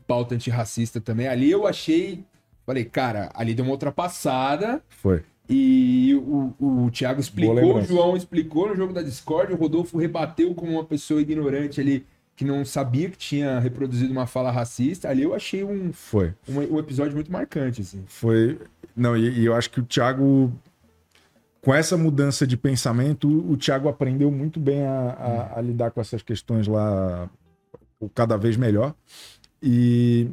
pauta 0.07 0.35
antirracista 0.35 1.01
também. 1.01 1.29
Ali 1.29 1.51
eu 1.51 1.67
achei, 1.67 2.25
falei, 2.67 2.85
cara, 2.85 3.31
ali 3.35 3.55
deu 3.55 3.65
uma 3.65 3.73
ultrapassada. 3.73 4.83
Foi. 4.89 5.23
E 5.49 6.15
o, 6.15 6.55
o 6.59 6.91
Thiago 6.91 7.21
explicou, 7.21 7.77
o 7.77 7.83
João 7.83 8.17
explicou 8.17 8.69
no 8.69 8.77
jogo 8.77 8.93
da 8.93 9.03
Discord, 9.03 9.53
o 9.53 9.57
Rodolfo 9.57 9.99
rebateu 9.99 10.55
como 10.55 10.73
uma 10.73 10.85
pessoa 10.85 11.21
ignorante 11.21 11.81
ali 11.81 12.07
que 12.43 12.45
não 12.45 12.65
sabia 12.65 13.09
que 13.09 13.17
tinha 13.17 13.61
reproduzido 13.61 14.13
uma 14.13 14.27
fala 14.27 14.51
racista, 14.51 15.09
ali 15.09 15.23
eu 15.23 15.33
achei 15.33 15.63
um, 15.63 15.93
Foi. 15.93 16.35
um, 16.49 16.75
um 16.75 16.79
episódio 16.79 17.15
muito 17.15 17.31
marcante. 17.31 17.81
Assim. 17.83 18.03
Foi. 18.07 18.59
Não, 18.97 19.17
e, 19.17 19.41
e, 19.41 19.47
eu 19.47 19.55
acho 19.55 19.71
que 19.71 19.79
o 19.79 19.85
Thiago, 19.85 20.53
com 21.61 21.73
essa 21.73 21.97
mudança 21.97 22.45
de 22.45 22.57
pensamento, 22.57 23.29
o 23.29 23.57
Thiago 23.57 23.89
aprendeu 23.89 24.31
muito 24.31 24.59
bem 24.59 24.85
a, 24.85 25.11
a, 25.11 25.59
a 25.59 25.63
lidar 25.63 25.93
com 25.93 26.01
essas 26.01 26.21
questões 26.21 26.67
lá 26.67 27.31
cada 28.13 28.37
vez 28.37 28.57
melhor. 28.57 28.93
E, 29.63 30.29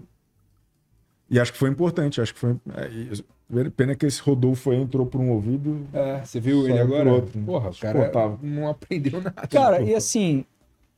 e 1.29 1.39
acho 1.39 1.53
que 1.53 1.59
foi 1.59 1.69
importante. 1.69 2.19
Acho 2.19 2.33
que 2.33 2.39
foi. 2.39 2.55
É, 2.75 3.69
pena 3.69 3.95
que 3.95 4.05
esse 4.05 4.19
Rodolfo 4.21 4.73
entrou 4.73 5.05
por 5.05 5.21
um 5.21 5.29
ouvido. 5.29 5.85
É, 5.93 6.21
você 6.25 6.39
viu 6.39 6.67
ele 6.67 6.79
agora? 6.79 7.11
Outro, 7.13 7.39
Porra, 7.41 7.69
o 7.69 7.77
cara 7.77 8.37
não 8.41 8.67
aprendeu 8.67 9.21
nada. 9.21 9.47
Cara, 9.47 9.81
e 9.81 9.93
assim, 9.93 10.43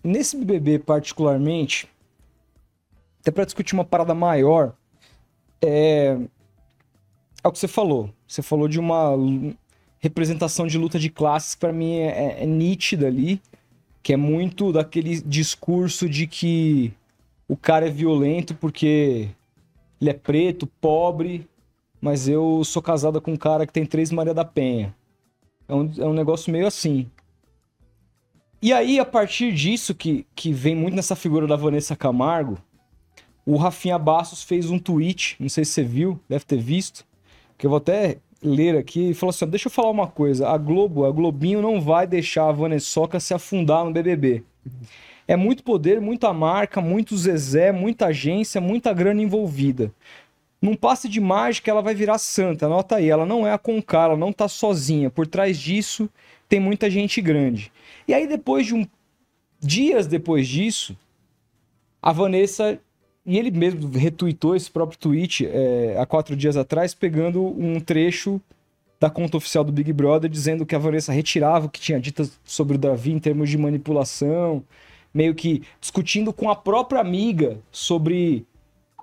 Nesse 0.04 0.36
BBB 0.38 0.80
particularmente, 0.80 1.88
até 3.20 3.32
para 3.32 3.46
discutir 3.46 3.74
uma 3.74 3.86
parada 3.86 4.14
maior, 4.14 4.74
é... 5.62 6.18
é 7.44 7.48
o 7.48 7.52
que 7.52 7.60
você 7.60 7.68
falou. 7.68 8.10
Você 8.28 8.42
falou 8.42 8.68
de 8.68 8.80
uma 8.80 9.16
representação 10.00 10.66
de 10.66 10.78
luta 10.78 10.98
de 10.98 11.10
classes 11.10 11.54
que 11.54 11.62
para 11.62 11.72
mim 11.72 11.98
é, 11.98 12.08
é, 12.08 12.44
é 12.44 12.46
nítida 12.46 13.08
ali, 13.08 13.40
que 14.02 14.14
é 14.14 14.18
muito 14.18 14.74
daquele 14.74 15.22
discurso 15.22 16.10
de 16.10 16.26
que 16.26 16.92
o 17.48 17.56
cara 17.56 17.88
é 17.88 17.92
violento 17.92 18.56
porque 18.56 19.30
ele 20.00 20.10
é 20.10 20.14
preto, 20.14 20.66
pobre, 20.66 21.48
mas 22.02 22.28
eu 22.28 22.64
sou 22.64 22.82
casada 22.82 23.22
com 23.22 23.34
um 23.34 23.38
cara 23.38 23.68
que 23.68 23.74
tem 23.74 23.86
três 23.86 24.12
Maria 24.12 24.34
da 24.34 24.44
Penha. 24.44 24.96
É 25.68 25.76
um, 25.76 25.92
é 26.00 26.06
um 26.06 26.14
negócio 26.14 26.52
meio 26.52 26.66
assim. 26.66 27.08
E 28.62 28.72
aí, 28.72 29.00
a 29.00 29.06
partir 29.06 29.52
disso, 29.52 29.96
que, 29.96 30.26
que 30.36 30.54
vem 30.54 30.76
muito 30.76 30.96
nessa 30.96 31.16
figura 31.16 31.48
da 31.48 31.56
Vanessa 31.56 31.96
Camargo, 31.96 32.60
o 33.44 33.58
Rafinha 33.58 33.98
Bastos 33.98 34.44
fez 34.44 34.70
um 34.70 34.78
tweet, 34.78 35.36
não 35.40 35.50
sei 35.50 35.66
se 35.66 35.72
você 35.72 35.84
viu, 35.84 36.20
deve 36.30 36.46
ter 36.46 36.60
visto, 36.60 37.04
que 37.58 37.66
eu 37.66 37.72
vou 37.72 37.78
até 37.78 38.18
ler 38.44 38.78
aqui, 38.78 39.10
e 39.10 39.14
falou 39.16 39.32
assim: 39.32 39.48
deixa 39.48 39.68
eu 39.68 39.72
falar 39.72 39.90
uma 39.90 40.08
coisa, 40.08 40.48
a 40.48 40.58
Globo, 40.60 41.06
a 41.06 41.12
Globinho 41.12 41.60
não 41.60 41.82
vai 41.82 42.06
deixar 42.06 42.50
a 42.50 42.52
Vanessa 42.52 43.20
se 43.20 43.34
afundar 43.34 43.84
no 43.84 43.92
BBB. 43.92 44.44
É 45.28 45.36
muito 45.36 45.64
poder, 45.64 46.00
muita 46.00 46.32
marca, 46.32 46.80
muito 46.80 47.18
Zezé, 47.18 47.72
muita 47.72 48.08
agência, 48.08 48.62
muita 48.62 48.94
grana 48.94 49.22
envolvida. 49.24 49.92
Num 50.62 50.76
passe 50.76 51.10
de 51.10 51.20
mágica, 51.20 51.72
ela 51.72 51.82
vai 51.82 51.96
virar 51.96 52.20
santa, 52.20 52.68
anota 52.68 52.98
aí. 52.98 53.10
Ela 53.10 53.26
não 53.26 53.48
é 53.48 53.54
a 53.54 53.58
Conká, 53.58 54.04
ela 54.04 54.18
não 54.18 54.32
tá 54.32 54.48
sozinha. 54.48 55.10
Por 55.10 55.26
trás 55.26 55.58
disso, 55.58 56.08
tem 56.52 56.60
muita 56.60 56.90
gente 56.90 57.22
grande. 57.22 57.72
E 58.06 58.14
aí, 58.14 58.28
depois 58.28 58.66
de 58.68 58.76
um. 58.76 58.86
Dias 59.58 60.06
depois 60.06 60.46
disso, 60.50 60.98
a 62.02 62.12
Vanessa. 62.12 62.78
E 63.26 63.38
ele 63.38 63.52
mesmo 63.52 63.90
retweetou 63.90 64.54
esse 64.56 64.70
próprio 64.70 65.00
tweet 65.00 65.46
é, 65.46 65.96
há 65.98 66.06
quatro 66.06 66.36
dias 66.36 66.58
atrás, 66.58 66.94
pegando 66.94 67.42
um 67.42 67.80
trecho 67.80 68.42
da 69.00 69.10
conta 69.10 69.38
oficial 69.38 69.64
do 69.64 69.72
Big 69.72 69.94
Brother, 69.94 70.30
dizendo 70.30 70.66
que 70.66 70.76
a 70.76 70.80
Vanessa 70.80 71.14
retirava 71.14 71.68
o 71.68 71.70
que 71.70 71.80
tinha 71.80 72.00
dito 72.00 72.30
sobre 72.44 72.76
o 72.76 72.80
Davi 72.80 73.12
em 73.12 73.20
termos 73.20 73.50
de 73.50 73.58
manipulação, 73.58 74.64
meio 75.14 75.34
que 75.36 75.62
discutindo 75.80 76.34
com 76.34 76.50
a 76.50 76.56
própria 76.56 77.00
amiga 77.00 77.60
sobre 77.72 78.46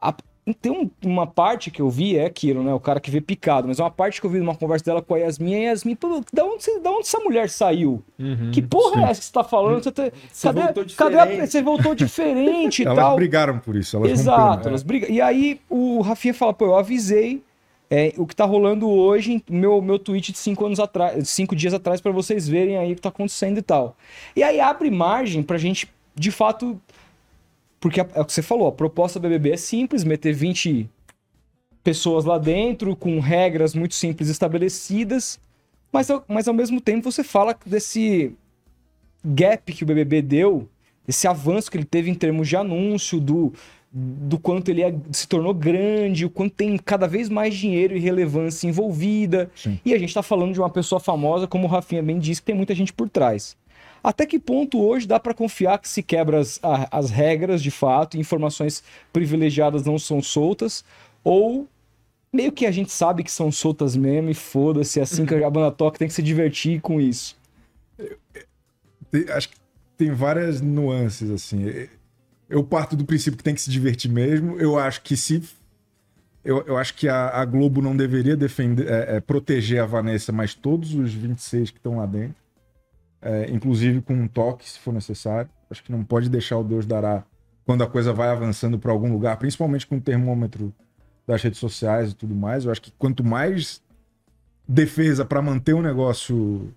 a, 0.03 0.13
tem 0.55 0.73
um, 0.73 0.91
uma 1.05 1.27
parte 1.27 1.71
que 1.71 1.83
eu 1.83 1.91
vi, 1.91 2.17
é 2.17 2.27
aquilo, 2.27 2.63
né? 2.63 2.73
O 2.73 2.81
cara 2.81 3.01
que 3.01 3.11
vê 3.11 3.21
picado, 3.21 3.69
mas 3.69 3.79
é 3.79 3.83
uma 3.83 3.91
parte 3.91 4.21
que 4.21 4.27
eu 4.27 4.31
vi 4.31 4.39
numa 4.39 4.55
conversa 4.55 4.85
dela 4.85 5.03
com 5.03 5.15
a 5.15 5.19
Yasmin, 5.19 5.55
a 5.55 5.71
Yasmin, 5.71 5.95
pô, 5.95 6.23
da 6.33 6.45
onde, 6.45 6.81
da 6.81 6.91
onde 6.91 7.07
essa 7.07 7.19
mulher 7.21 7.49
saiu? 7.49 8.03
Uhum, 8.19 8.51
que 8.53 8.63
porra 8.63 8.97
sim. 8.97 9.01
é 9.01 9.11
essa 9.11 9.21
que 9.21 9.27
você 9.27 9.33
tá 9.33 9.45
falando? 9.45 9.83
Você, 9.83 9.93
tá, 9.93 10.11
você 10.33 10.49
cadê, 10.49 10.61
voltou 10.61 10.85
cadê 10.97 11.19
a, 11.19 11.47
você 11.47 11.63
voltou 11.63 11.95
diferente 11.95 12.83
e 12.83 12.87
elas 12.87 12.97
tal? 12.99 13.07
Elas 13.07 13.17
brigaram 13.17 13.59
por 13.59 13.77
isso, 13.77 13.97
elas 13.97 14.11
Exato, 14.11 14.41
romperam, 14.41 14.69
elas 14.71 14.83
é. 14.83 14.85
brigam. 14.85 15.11
E 15.11 15.21
aí 15.21 15.61
o 15.69 16.01
Rafinha 16.01 16.35
fala, 16.35 16.53
pô, 16.53 16.67
eu 16.67 16.77
avisei 16.77 17.43
é, 17.91 18.13
o 18.17 18.27
que 18.27 18.37
tá 18.37 18.45
rolando 18.45 18.89
hoje, 18.89 19.43
meu, 19.49 19.81
meu 19.81 19.99
tweet 19.99 20.33
de 20.33 20.39
cinco 20.39 20.67
anos 20.67 20.79
atrás, 20.79 21.29
cinco 21.29 21.57
dias 21.57 21.73
atrás, 21.73 22.01
para 22.01 22.13
vocês 22.13 22.47
verem 22.47 22.77
aí 22.77 22.93
o 22.93 22.97
que 22.97 23.01
tá 23.01 23.09
acontecendo 23.09 23.59
e 23.59 23.63
tal. 23.63 23.97
E 24.37 24.43
aí 24.43 24.61
abre 24.61 24.91
margem 24.91 25.43
pra 25.43 25.57
gente, 25.57 25.89
de 26.15 26.31
fato, 26.31 26.81
porque 27.81 28.01
é 28.01 28.05
o 28.21 28.25
que 28.25 28.33
você 28.33 28.43
falou, 28.43 28.69
a 28.69 28.73
proposta 28.73 29.19
do 29.19 29.23
BBB 29.23 29.53
é 29.53 29.57
simples, 29.57 30.05
meter 30.05 30.33
20 30.35 30.89
pessoas 31.83 32.25
lá 32.25 32.39
dentro, 32.39 32.95
com 32.97 33.19
regras 33.21 33.75
muito 33.75 33.95
simples 33.95 34.29
estabelecidas, 34.29 35.39
Mas, 35.91 36.11
ao- 36.11 36.23
mas 36.29 36.47
ao 36.47 36.53
mesmo 36.53 36.81
tempo 36.83 37.11
você 37.11 37.25
fala 37.25 37.57
desse 37.65 38.33
gap 39.25 39.73
que 39.73 39.83
o 39.83 39.87
BBB 39.87 40.21
deu, 40.21 40.69
esse 41.07 41.27
avanço 41.27 41.71
que 41.71 41.79
ele 41.79 41.85
teve 41.85 42.11
em 42.11 42.15
termos 42.15 42.47
de 42.47 42.57
anúncio, 42.57 43.19
do, 43.19 43.53
do 43.91 44.39
quanto 44.39 44.69
ele 44.71 44.83
é- 44.83 44.95
se 45.11 45.27
tornou 45.27 45.55
grande, 45.55 46.27
o 46.27 46.31
quanto 46.31 46.55
tem 46.55 46.77
cada 46.77 47.07
vez 47.09 47.31
mais 47.31 47.55
dinheiro 47.57 47.97
e 47.97 48.01
relevância 48.01 48.67
envolvida. 48.69 49.51
Sim. 49.57 49.81
E 49.83 49.95
a 49.95 49.99
gente 49.99 50.13
tá 50.13 50.23
falando 50.23 50.53
de 50.53 50.61
uma 50.61 50.69
pessoa 50.69 51.01
famosa, 51.01 51.47
como 51.47 51.65
o 51.65 51.71
Rafinha 51.71 52.03
bem 52.03 52.19
disse, 52.19 52.43
que 52.43 52.47
tem 52.47 52.55
muita 52.55 52.75
gente 52.75 52.93
por 52.93 53.09
trás. 53.09 53.57
Até 54.03 54.27
que 54.27 54.39
ponto 54.39 54.81
hoje 54.81 55.07
dá 55.07 55.19
pra 55.19 55.35
confiar 55.35 55.79
que 55.79 55.89
se 55.89 56.03
quebra 56.03 56.41
as, 56.41 56.61
as 56.91 57.11
regras 57.11 57.63
de 57.63 57.71
fato, 57.71 58.17
e 58.17 58.21
informações 58.21 58.83
privilegiadas 59.13 59.85
não 59.85 59.99
são 59.99 60.23
soltas, 60.23 60.85
ou 61.25 61.67
meio 62.33 62.53
que 62.53 62.67
a 62.67 62.71
gente 62.71 62.91
sabe 62.91 63.23
que 63.23 63.31
são 63.31 63.51
soltas 63.51 63.97
mesmo 63.97 64.31
e 64.31 64.35
foda-se, 64.35 65.01
é 65.01 65.03
assim 65.03 65.25
que 65.27 65.35
a 65.35 65.51
banda 65.51 65.71
toca, 65.71 65.99
tem 65.99 66.09
que 66.09 66.15
se 66.15 66.23
divertir 66.23 66.81
com 66.81 67.01
isso. 67.01 67.37
Tem- 69.11 69.29
acho 69.31 69.49
que 69.49 69.57
tem 69.97 70.13
várias 70.13 70.61
nuances, 70.61 71.31
assim. 71.31 71.89
Eu 72.49 72.63
parto 72.63 72.97
do 72.97 73.05
princípio 73.05 73.37
que 73.37 73.45
tem 73.45 73.55
que 73.55 73.61
se 73.61 73.71
divertir 73.71 74.11
mesmo. 74.11 74.59
Eu 74.59 74.79
acho 74.79 75.03
que 75.03 75.17
se. 75.17 75.43
Eu, 76.45 76.65
eu 76.67 76.79
acho 76.79 76.95
que 76.95 77.09
a, 77.09 77.29
a 77.29 77.45
Globo 77.45 77.83
não 77.83 77.97
deveria 77.97 78.37
defender, 78.37 78.87
é, 78.89 79.17
é, 79.17 79.21
proteger 79.21 79.83
a 79.83 79.87
Vanessa, 79.87 80.33
mas 80.33 80.55
todos 80.55 80.95
os 80.95 81.13
26 81.13 81.71
que 81.71 81.79
estão 81.79 81.97
lá 81.99 82.07
dentro. 82.07 82.37
É, 83.21 83.51
inclusive 83.51 84.01
com 84.01 84.15
um 84.15 84.29
toque, 84.29 84.69
se 84.69 84.79
for 84.79 84.93
necessário. 84.95 85.51
Acho 85.71 85.83
que 85.83 85.91
não 85.93 86.05
pode 86.05 86.29
deixar 86.29 86.57
o 86.59 86.65
Deus 86.65 86.87
dará 86.87 87.25
quando 87.67 87.83
a 87.83 87.87
coisa 87.87 88.13
vai 88.13 88.29
avançando 88.29 88.79
para 88.79 88.93
algum 88.93 89.13
lugar, 89.13 89.37
principalmente 89.37 89.87
com 89.87 89.97
o 89.97 90.01
termômetro 90.01 90.73
das 91.27 91.43
redes 91.43 91.59
sociais 91.59 92.13
e 92.13 92.15
tudo 92.15 92.35
mais. 92.35 92.65
Eu 92.65 92.71
acho 92.73 92.81
que 92.81 92.93
quanto 92.93 93.23
mais 93.23 93.83
defesa 94.67 95.25
para 95.25 95.43
manter 95.43 95.75
o 95.75 95.83
negócio 95.83 96.73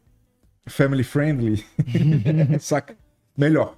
family 0.66 1.04
friendly, 1.04 1.64
saca? 2.60 2.96
Melhor, 3.38 3.78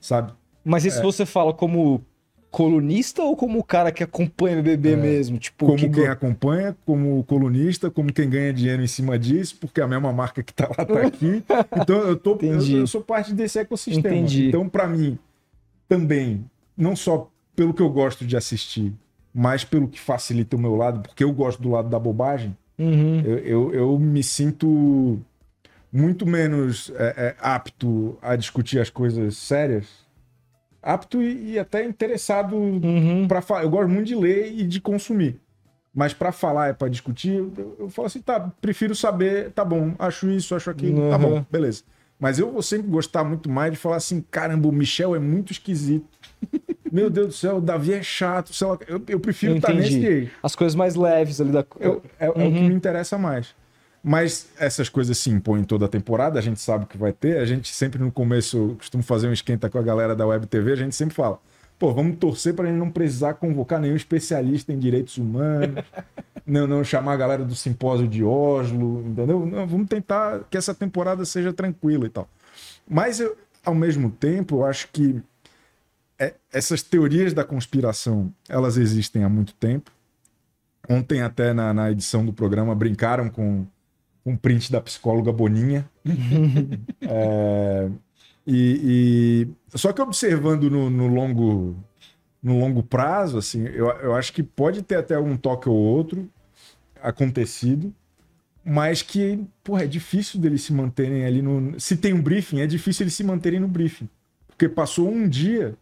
sabe? 0.00 0.32
Mas 0.64 0.84
É. 0.84 0.88
isso 0.88 1.02
você 1.02 1.26
fala 1.26 1.52
como 1.52 2.00
colunista 2.52 3.22
ou 3.22 3.34
como 3.34 3.58
o 3.58 3.64
cara 3.64 3.90
que 3.90 4.04
acompanha 4.04 4.60
o 4.60 4.62
BBB 4.62 4.94
mesmo? 4.94 5.38
Tipo, 5.38 5.64
É. 5.64 5.68
Como 5.68 5.78
que 5.78 5.88
quem 5.88 6.06
acompanha, 6.06 6.76
como 6.86 7.24
colunista, 7.24 7.90
como 7.90 8.12
quem 8.12 8.28
ganha 8.30 8.52
dinheiro 8.52 8.82
em 8.82 8.86
cima 8.86 9.18
disso, 9.18 9.56
porque 9.58 9.80
a 9.80 9.88
mesma 9.88 10.12
marca 10.12 10.42
que 10.42 10.52
tá 10.52 10.68
lá 10.68 10.84
tá 10.84 11.00
aqui. 11.06 11.42
Então 11.82 11.98
eu, 12.02 12.16
tô, 12.16 12.38
eu, 12.42 12.60
eu 12.60 12.86
sou 12.86 13.00
parte 13.00 13.32
desse 13.32 13.58
ecossistema. 13.58 14.14
Entendi. 14.14 14.48
Então, 14.48 14.68
para 14.68 14.86
mim, 14.86 15.18
também, 15.88 16.44
não 16.76 16.94
só 16.94 17.28
pelo 17.56 17.72
que 17.74 17.82
eu 17.82 17.90
gosto 17.90 18.24
de 18.24 18.36
assistir, 18.36 18.92
mas 19.34 19.64
pelo 19.64 19.88
que 19.88 19.98
facilita 19.98 20.54
o 20.54 20.58
meu 20.60 20.76
lado, 20.76 21.00
porque 21.00 21.24
eu 21.24 21.32
gosto 21.32 21.60
do 21.60 21.70
lado 21.70 21.88
da 21.88 21.98
bobagem, 21.98 22.56
Uhum. 22.78 23.20
eu, 23.20 23.38
eu, 23.38 23.74
eu 23.74 23.98
me 23.98 24.22
sinto 24.22 25.18
muito 25.92 26.26
menos 26.26 26.90
é, 26.96 27.14
é, 27.16 27.36
apto 27.38 28.16
a 28.22 28.34
discutir 28.34 28.78
as 28.80 28.88
coisas 28.90 29.36
sérias. 29.36 29.86
Apto 30.82 31.22
e, 31.22 31.52
e 31.52 31.58
até 31.58 31.84
interessado 31.84 32.56
Uhum. 32.56 33.26
para 33.28 33.40
falar. 33.40 33.62
Eu 33.62 33.70
gosto 33.70 33.88
muito 33.88 34.06
de 34.08 34.14
ler 34.16 34.52
e 34.52 34.64
de 34.64 34.80
consumir. 34.80 35.38
Mas 35.94 36.12
para 36.14 36.32
falar 36.32 36.70
e 36.70 36.74
para 36.74 36.88
discutir, 36.88 37.34
eu, 37.34 37.76
eu 37.78 37.88
falo 37.90 38.06
assim, 38.06 38.20
tá, 38.20 38.40
prefiro 38.60 38.94
saber, 38.94 39.50
tá 39.50 39.62
bom, 39.64 39.94
acho 39.98 40.28
isso, 40.30 40.54
acho 40.54 40.70
aquilo, 40.70 41.10
tá 41.10 41.16
Uhum. 41.16 41.22
bom, 41.22 41.44
beleza. 41.50 41.82
Mas 42.18 42.38
eu 42.38 42.50
vou 42.50 42.62
sempre 42.62 42.88
gostar 42.88 43.22
muito 43.24 43.50
mais 43.50 43.72
de 43.72 43.76
falar 43.78 43.96
assim, 43.96 44.24
caramba, 44.30 44.68
o 44.68 44.72
Michel 44.72 45.14
é 45.14 45.18
muito 45.18 45.52
esquisito. 45.52 46.06
Meu 46.90 47.10
Deus 47.10 47.26
do 47.28 47.32
céu, 47.32 47.56
o 47.56 47.60
Davi 47.60 47.92
é 47.94 48.02
chato, 48.02 48.52
sei 48.54 48.66
lá, 48.66 48.78
eu, 48.86 49.02
eu 49.08 49.20
prefiro 49.20 49.56
estar 49.56 49.72
Entendi. 49.72 49.96
nesse 49.98 50.06
eixo. 50.06 50.32
As 50.42 50.54
coisas 50.56 50.74
mais 50.74 50.94
leves 50.94 51.40
ali 51.40 51.50
da. 51.50 51.64
Eu- 51.80 52.02
é, 52.18 52.26
é 52.26 52.30
o 52.30 52.32
que 52.34 52.40
Uhum. 52.40 52.68
me 52.68 52.74
interessa 52.74 53.18
mais. 53.18 53.54
Mas 54.02 54.48
essas 54.58 54.88
coisas 54.88 55.16
se 55.16 55.30
impõem 55.30 55.62
toda 55.62 55.84
a 55.84 55.88
temporada, 55.88 56.38
a 56.38 56.42
gente 56.42 56.60
sabe 56.60 56.86
que 56.86 56.98
vai 56.98 57.12
ter. 57.12 57.38
A 57.38 57.44
gente 57.44 57.72
sempre 57.72 58.02
no 58.02 58.10
começo, 58.10 58.56
eu 58.56 58.74
costumo 58.76 59.02
fazer 59.02 59.28
um 59.28 59.32
esquenta 59.32 59.70
com 59.70 59.78
a 59.78 59.82
galera 59.82 60.16
da 60.16 60.26
Web 60.26 60.46
TV, 60.46 60.72
a 60.72 60.76
gente 60.76 60.96
sempre 60.96 61.14
fala: 61.14 61.38
pô, 61.78 61.92
vamos 61.94 62.16
torcer 62.18 62.54
para 62.54 62.68
gente 62.68 62.78
não 62.78 62.90
precisar 62.90 63.34
convocar 63.34 63.80
nenhum 63.80 63.94
especialista 63.94 64.72
em 64.72 64.78
direitos 64.78 65.18
humanos, 65.18 65.84
não, 66.44 66.66
não 66.66 66.82
chamar 66.82 67.12
a 67.12 67.16
galera 67.16 67.44
do 67.44 67.54
simpósio 67.54 68.08
de 68.08 68.24
Oslo, 68.24 69.04
entendeu? 69.06 69.46
Não, 69.46 69.66
vamos 69.66 69.88
tentar 69.88 70.40
que 70.50 70.56
essa 70.56 70.74
temporada 70.74 71.24
seja 71.24 71.52
tranquila 71.52 72.06
e 72.06 72.10
tal. 72.10 72.28
Mas 72.88 73.20
eu, 73.20 73.36
ao 73.64 73.74
mesmo 73.74 74.10
tempo, 74.10 74.56
eu 74.56 74.64
acho 74.64 74.88
que 74.92 75.22
é- 76.18 76.34
essas 76.52 76.82
teorias 76.82 77.32
da 77.32 77.44
conspiração 77.44 78.32
elas 78.48 78.76
existem 78.76 79.22
há 79.22 79.28
muito 79.28 79.54
tempo. 79.54 79.92
Ontem, 80.88 81.22
até 81.22 81.52
na, 81.52 81.72
na 81.72 81.90
edição 81.92 82.26
do 82.26 82.32
programa, 82.32 82.74
brincaram 82.74 83.28
com 83.28 83.64
um 84.24 84.36
print 84.36 84.70
da 84.70 84.80
psicóloga 84.80 85.32
Boninha. 85.32 85.88
É, 87.02 87.88
e, 88.46 89.46
e- 89.72 89.78
Só 89.78 89.92
que 89.92 90.00
observando 90.00 90.70
no, 90.70 90.88
no 90.90 91.06
longo, 91.08 91.76
no 92.42 92.58
longo 92.58 92.82
prazo, 92.82 93.38
assim, 93.38 93.64
eu, 93.66 93.88
eu 94.00 94.14
acho 94.14 94.32
que 94.32 94.42
pode 94.42 94.82
ter 94.82 94.96
até 94.96 95.18
um 95.18 95.36
toque 95.36 95.68
ou 95.68 95.76
outro 95.76 96.28
acontecido, 97.02 97.92
mas 98.64 99.02
que, 99.02 99.40
porra, 99.64 99.84
é 99.84 99.86
difícil 99.86 100.40
deles 100.40 100.62
se 100.62 100.72
manterem 100.72 101.24
ali 101.24 101.42
no. 101.42 101.78
Se 101.80 101.96
tem 101.96 102.12
um 102.12 102.22
briefing, 102.22 102.60
é 102.60 102.66
difícil 102.66 103.02
eles 103.04 103.14
se 103.14 103.24
manterem 103.24 103.58
no 103.60 103.66
briefing. 103.68 104.08
Porque 104.46 104.68
passou 104.68 105.08
um 105.10 105.28
dia, 105.28 105.74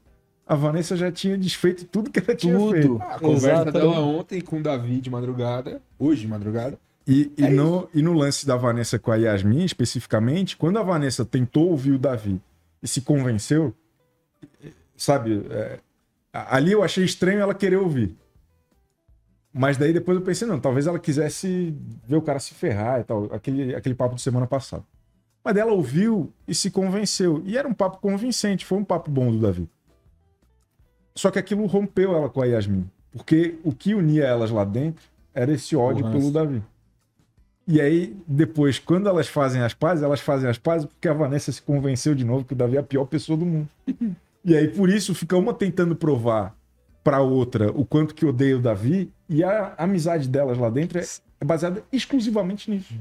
a 0.46 0.54
Vanessa 0.54 0.96
já 0.96 1.12
tinha 1.12 1.36
desfeito 1.36 1.84
tudo 1.84 2.10
que 2.10 2.18
ela 2.18 2.34
tinha 2.34 2.56
Tudo. 2.56 2.72
feito. 2.72 3.02
A 3.02 3.18
conversa 3.18 3.62
Exatamente. 3.62 3.72
dela 3.72 4.00
ontem 4.00 4.40
com 4.40 4.58
o 4.58 4.62
Davi 4.62 5.00
de 5.00 5.10
madrugada, 5.10 5.82
hoje 5.98 6.22
de 6.22 6.28
madrugada. 6.28 6.78
E, 7.06 7.32
e 7.36 7.44
É 7.44 7.50
no, 7.50 7.88
e 7.94 8.02
no 8.02 8.12
lance 8.12 8.46
da 8.46 8.56
Vanessa 8.56 8.98
com 8.98 9.10
a 9.10 9.16
Yasmin, 9.16 9.64
especificamente, 9.64 10.56
quando 10.56 10.78
a 10.78 10.82
Vanessa 10.82 11.24
tentou 11.24 11.70
ouvir 11.70 11.92
o 11.92 11.98
Davi 11.98 12.40
e 12.82 12.88
se 12.88 13.00
convenceu, 13.00 13.74
sabe, 14.96 15.46
é, 15.50 15.80
ali 16.32 16.72
eu 16.72 16.82
achei 16.82 17.04
estranho 17.04 17.40
ela 17.40 17.54
querer 17.54 17.76
ouvir. 17.76 18.16
Mas 19.52 19.76
daí 19.76 19.92
depois 19.92 20.16
eu 20.16 20.24
pensei, 20.24 20.46
não, 20.46 20.60
talvez 20.60 20.86
ela 20.86 20.98
quisesse 20.98 21.74
ver 22.06 22.16
o 22.16 22.22
cara 22.22 22.38
se 22.38 22.54
ferrar 22.54 23.00
e 23.00 23.04
tal, 23.04 23.24
aquele, 23.32 23.74
aquele 23.74 23.94
papo 23.94 24.14
de 24.14 24.22
semana 24.22 24.46
passada. 24.46 24.84
Mas 25.42 25.56
ela 25.56 25.72
ouviu 25.72 26.32
e 26.46 26.54
se 26.54 26.70
convenceu. 26.70 27.42
E 27.44 27.56
era 27.56 27.66
um 27.66 27.74
papo 27.74 27.98
convincente, 27.98 28.64
foi 28.64 28.78
um 28.78 28.84
papo 28.84 29.10
bom 29.10 29.32
do 29.32 29.38
Davi. 29.38 29.68
Só 31.14 31.30
que 31.30 31.38
aquilo 31.38 31.66
rompeu 31.66 32.14
ela 32.14 32.28
com 32.28 32.42
a 32.42 32.46
Yasmin. 32.46 32.88
Porque 33.10 33.58
o 33.64 33.72
que 33.72 33.94
unia 33.94 34.24
elas 34.24 34.50
lá 34.50 34.64
dentro 34.64 35.02
era 35.34 35.52
esse 35.52 35.74
ódio 35.74 36.06
O 36.06 36.12
pelo. 36.12 36.30
Davi. 36.30 36.62
E 37.72 37.80
aí, 37.80 38.16
depois, 38.26 38.80
quando 38.80 39.08
elas 39.08 39.28
fazem 39.28 39.62
as 39.62 39.72
pazes, 39.72 40.02
elas 40.02 40.18
fazem 40.18 40.50
as 40.50 40.58
pazes 40.58 40.86
porque 40.86 41.06
a 41.06 41.12
Vanessa 41.12 41.52
se 41.52 41.62
convenceu 41.62 42.16
de 42.16 42.24
novo 42.24 42.44
que 42.44 42.52
o 42.52 42.56
Davi 42.56 42.76
é 42.76 42.80
a 42.80 42.82
pior 42.82 43.04
pessoa 43.04 43.38
do 43.38 43.46
mundo. 43.46 43.68
e 44.44 44.56
aí, 44.56 44.66
por 44.66 44.90
isso, 44.90 45.14
fica 45.14 45.36
uma 45.36 45.54
tentando 45.54 45.94
provar 45.94 46.52
pra 47.04 47.20
outra 47.20 47.70
o 47.70 47.84
quanto 47.84 48.12
que 48.12 48.26
odeia 48.26 48.56
o 48.56 48.60
Davi, 48.60 49.12
e 49.28 49.44
a 49.44 49.72
amizade 49.78 50.28
delas 50.28 50.58
lá 50.58 50.68
dentro 50.68 50.98
é, 50.98 51.04
é 51.40 51.44
baseada 51.44 51.84
exclusivamente 51.92 52.68
nisso. 52.68 52.92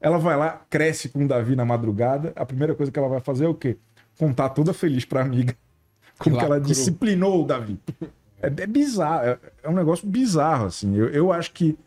Ela 0.00 0.16
vai 0.16 0.38
lá, 0.38 0.62
cresce 0.70 1.10
com 1.10 1.26
o 1.26 1.28
Davi 1.28 1.54
na 1.54 1.66
madrugada, 1.66 2.32
a 2.34 2.46
primeira 2.46 2.74
coisa 2.74 2.90
que 2.90 2.98
ela 2.98 3.08
vai 3.08 3.20
fazer 3.20 3.44
é 3.44 3.48
o 3.48 3.54
quê? 3.54 3.76
Contar 4.18 4.48
toda 4.48 4.72
feliz 4.72 5.04
pra 5.04 5.20
amiga 5.20 5.54
como 6.18 6.38
que 6.38 6.44
ela 6.44 6.58
disciplinou 6.58 7.42
o 7.42 7.46
Davi. 7.46 7.78
É, 8.42 8.48
é 8.48 8.66
bizarro, 8.66 9.24
é, 9.24 9.38
é 9.62 9.68
um 9.70 9.72
negócio 9.72 10.06
bizarro, 10.06 10.66
assim. 10.66 10.94
Eu, 10.94 11.08
eu 11.08 11.32
acho 11.32 11.50
que 11.52 11.78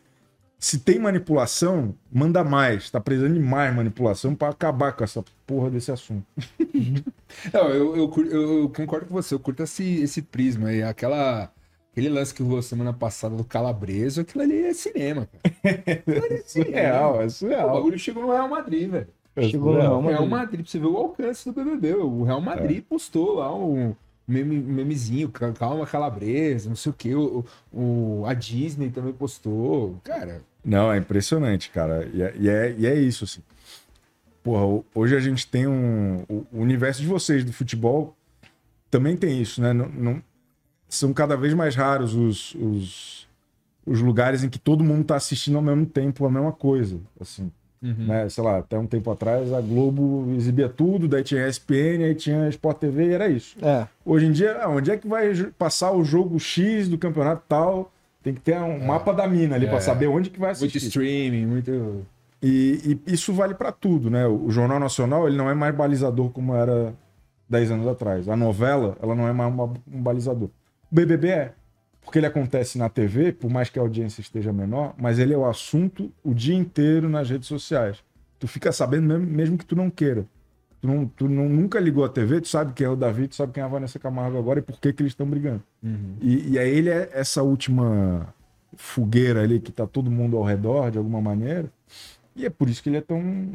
se 0.58 0.78
tem 0.80 0.98
manipulação, 0.98 1.94
manda 2.12 2.42
mais. 2.44 2.90
Tá 2.90 3.00
precisando 3.00 3.34
de 3.34 3.40
mais 3.40 3.74
manipulação 3.74 4.34
pra 4.34 4.48
acabar 4.48 4.92
com 4.92 5.04
essa 5.04 5.24
porra 5.46 5.70
desse 5.70 5.90
assunto. 5.92 6.24
Não, 7.52 7.68
eu, 7.70 7.96
eu, 7.96 8.12
eu- 8.30 8.58
eu 8.62 8.68
concordo 8.70 9.06
com 9.06 9.14
você, 9.14 9.34
eu 9.34 9.40
curto 9.40 9.62
esse, 9.62 10.02
esse 10.02 10.22
prisma 10.22 10.68
aí, 10.68 10.82
aquela. 10.82 11.50
Aquele 11.92 12.10
lance 12.10 12.32
que 12.32 12.42
rolou 12.44 12.62
semana 12.62 12.92
passada 12.92 13.34
do 13.34 13.42
Calabreso, 13.42 14.20
aquilo 14.20 14.44
ali 14.44 14.62
é 14.66 14.72
cinema, 14.72 15.26
cara. 15.42 15.82
É 16.30 16.42
surreal, 16.46 17.20
é 17.22 17.24
O 17.26 17.30
surreal. 17.30 17.72
bagulho 17.72 17.98
chegou 17.98 18.22
no 18.24 18.30
Real 18.32 18.48
Madrid, 18.48 18.88
velho. 18.88 19.08
É 19.34 19.42
Chegou 19.48 19.72
no. 19.72 19.80
Real 19.80 19.98
O 19.98 20.06
Real 20.06 20.26
Madrid, 20.26 20.60
pra 20.62 20.70
você 20.70 20.78
ver 20.78 20.86
o 20.86 20.96
alcance 20.96 21.44
do 21.44 21.52
BBB. 21.52 21.94
O 21.94 22.22
Real 22.22 22.40
Madrid 22.40 22.84
postou 22.84 23.36
lá 23.36 23.52
um 23.52 23.96
meme, 24.28 24.58
memezinho, 24.58 25.28
ca- 25.30 25.52
calma 25.52 25.86
calabresa, 25.86 26.68
não 26.68 26.76
sei 26.76 26.90
o 26.90 26.94
que. 26.94 27.14
O, 27.14 27.44
o- 27.72 28.24
a 28.26 28.34
Disney 28.34 28.90
também 28.90 29.12
postou. 29.12 29.98
Cara, 30.04 30.42
Não, 30.64 30.92
é 30.92 30.98
impressionante, 30.98 31.70
cara. 31.70 32.08
E 32.12 32.22
é, 32.22 32.34
e 32.38 32.48
é, 32.48 32.74
e 32.78 32.86
é 32.86 32.94
isso, 32.94 33.24
assim. 33.24 33.40
Porra, 34.42 34.64
ho- 34.64 34.84
hoje 34.94 35.16
a 35.16 35.20
gente 35.20 35.46
tem 35.48 35.66
um. 35.66 36.24
O 36.28 36.46
universo 36.52 37.00
de 37.00 37.06
vocês 37.08 37.44
do 37.44 37.52
futebol 37.52 38.14
também 38.90 39.16
tem 39.16 39.40
isso, 39.40 39.60
né? 39.60 39.72
Não, 39.72 39.88
não- 39.88 40.22
são 40.88 41.12
cada 41.12 41.36
vez 41.36 41.52
mais 41.52 41.74
raros 41.74 42.14
os, 42.14 42.54
os, 42.54 43.28
os 43.84 44.00
lugares 44.00 44.42
em 44.42 44.48
que 44.48 44.58
todo 44.58 44.82
mundo 44.82 45.04
tá 45.04 45.16
assistindo 45.16 45.56
ao 45.56 45.62
mesmo 45.62 45.84
tempo 45.84 46.24
a 46.24 46.30
mesma 46.30 46.52
coisa. 46.52 46.98
Assim, 47.20 47.50
né? 47.82 48.28
Sei 48.28 48.42
lá, 48.42 48.58
até 48.58 48.78
um 48.78 48.86
tempo 48.86 49.10
atrás 49.10 49.52
a 49.52 49.60
Globo 49.60 50.32
exibia 50.36 50.68
tudo, 50.68 51.06
daí 51.08 51.22
tinha 51.22 51.46
ESPN, 51.46 52.04
aí 52.04 52.14
tinha 52.14 52.48
Sport 52.48 52.78
TV 52.78 53.06
e 53.06 53.12
era 53.12 53.28
isso. 53.28 53.56
É. 53.62 53.86
Hoje 54.04 54.26
em 54.26 54.32
dia, 54.32 54.58
ah, 54.62 54.68
onde 54.68 54.90
é 54.90 54.96
que 54.96 55.06
vai 55.06 55.32
passar 55.58 55.92
o 55.92 56.02
jogo 56.04 56.38
X 56.38 56.88
do 56.88 56.98
campeonato 56.98 57.42
tal? 57.48 57.92
Tem 58.22 58.34
que 58.34 58.40
ter 58.40 58.58
um 58.58 58.84
mapa 58.84 59.12
da 59.12 59.26
mina 59.26 59.54
ali 59.54 59.66
É. 59.66 59.68
pra 59.68 59.80
saber 59.80 60.08
onde 60.08 60.28
que 60.30 60.38
vai 60.40 60.50
muito 60.50 60.64
assistir. 60.66 60.88
streaming, 60.88 61.46
muito. 61.46 62.04
E, 62.42 62.98
e 63.06 63.12
isso 63.12 63.32
vale 63.32 63.54
para 63.54 63.72
tudo, 63.72 64.10
né? 64.10 64.26
O 64.26 64.50
Jornal 64.50 64.78
Nacional 64.78 65.26
ele 65.28 65.36
não 65.36 65.48
é 65.48 65.54
mais 65.54 65.74
balizador 65.74 66.30
como 66.30 66.54
era 66.54 66.92
10 67.48 67.70
anos 67.70 67.86
atrás. 67.86 68.28
A 68.28 68.36
novela 68.36 68.96
ela 69.02 69.14
não 69.14 69.26
é 69.26 69.32
mais 69.32 69.52
uma- 69.52 69.64
um 69.92 70.02
balizador. 70.02 70.48
O 70.90 70.94
BBB 70.94 71.28
é. 71.28 71.52
Porque 72.08 72.18
ele 72.18 72.26
acontece 72.26 72.78
na 72.78 72.88
TV, 72.88 73.32
por 73.34 73.50
mais 73.50 73.68
que 73.68 73.78
a 73.78 73.82
audiência 73.82 74.22
esteja 74.22 74.50
menor, 74.50 74.94
mas 74.96 75.18
ele 75.18 75.34
é 75.34 75.36
o 75.36 75.44
assunto 75.44 76.10
o 76.24 76.32
dia 76.32 76.54
inteiro 76.54 77.06
nas 77.06 77.28
redes 77.28 77.46
sociais. 77.46 77.98
Tu 78.38 78.48
fica 78.48 78.72
sabendo 78.72 79.06
mesmo, 79.06 79.26
mesmo 79.26 79.58
que 79.58 79.66
tu 79.66 79.76
não 79.76 79.90
queira. 79.90 80.24
Tu, 80.80 80.88
não, 80.88 81.06
tu 81.06 81.28
não- 81.28 81.50
nunca 81.50 81.78
ligou 81.78 82.02
a 82.06 82.08
TV, 82.08 82.40
tu 82.40 82.48
sabe 82.48 82.72
quem 82.72 82.86
é 82.86 82.88
o 82.88 82.96
Davi, 82.96 83.28
tu 83.28 83.34
sabe 83.34 83.52
quem 83.52 83.62
é 83.62 83.66
a 83.66 83.68
Vanessa 83.68 83.98
Camargo 83.98 84.38
agora 84.38 84.60
e 84.60 84.62
por 84.62 84.80
que, 84.80 84.90
que 84.90 85.02
eles 85.02 85.12
estão 85.12 85.26
brigando. 85.28 85.62
E, 86.22 86.52
e 86.52 86.58
aí 86.58 86.70
ele 86.70 86.88
é 86.88 87.10
essa 87.12 87.42
última 87.42 88.32
fogueira 88.74 89.42
ali 89.42 89.60
que 89.60 89.70
tá 89.70 89.86
todo 89.86 90.10
mundo 90.10 90.38
ao 90.38 90.44
redor, 90.44 90.90
de 90.90 90.96
alguma 90.96 91.20
maneira. 91.20 91.70
E 92.34 92.46
é 92.46 92.48
por 92.50 92.70
isso 92.70 92.82
que 92.82 92.88
ele 92.88 92.96
é 92.96 93.02
tão 93.02 93.50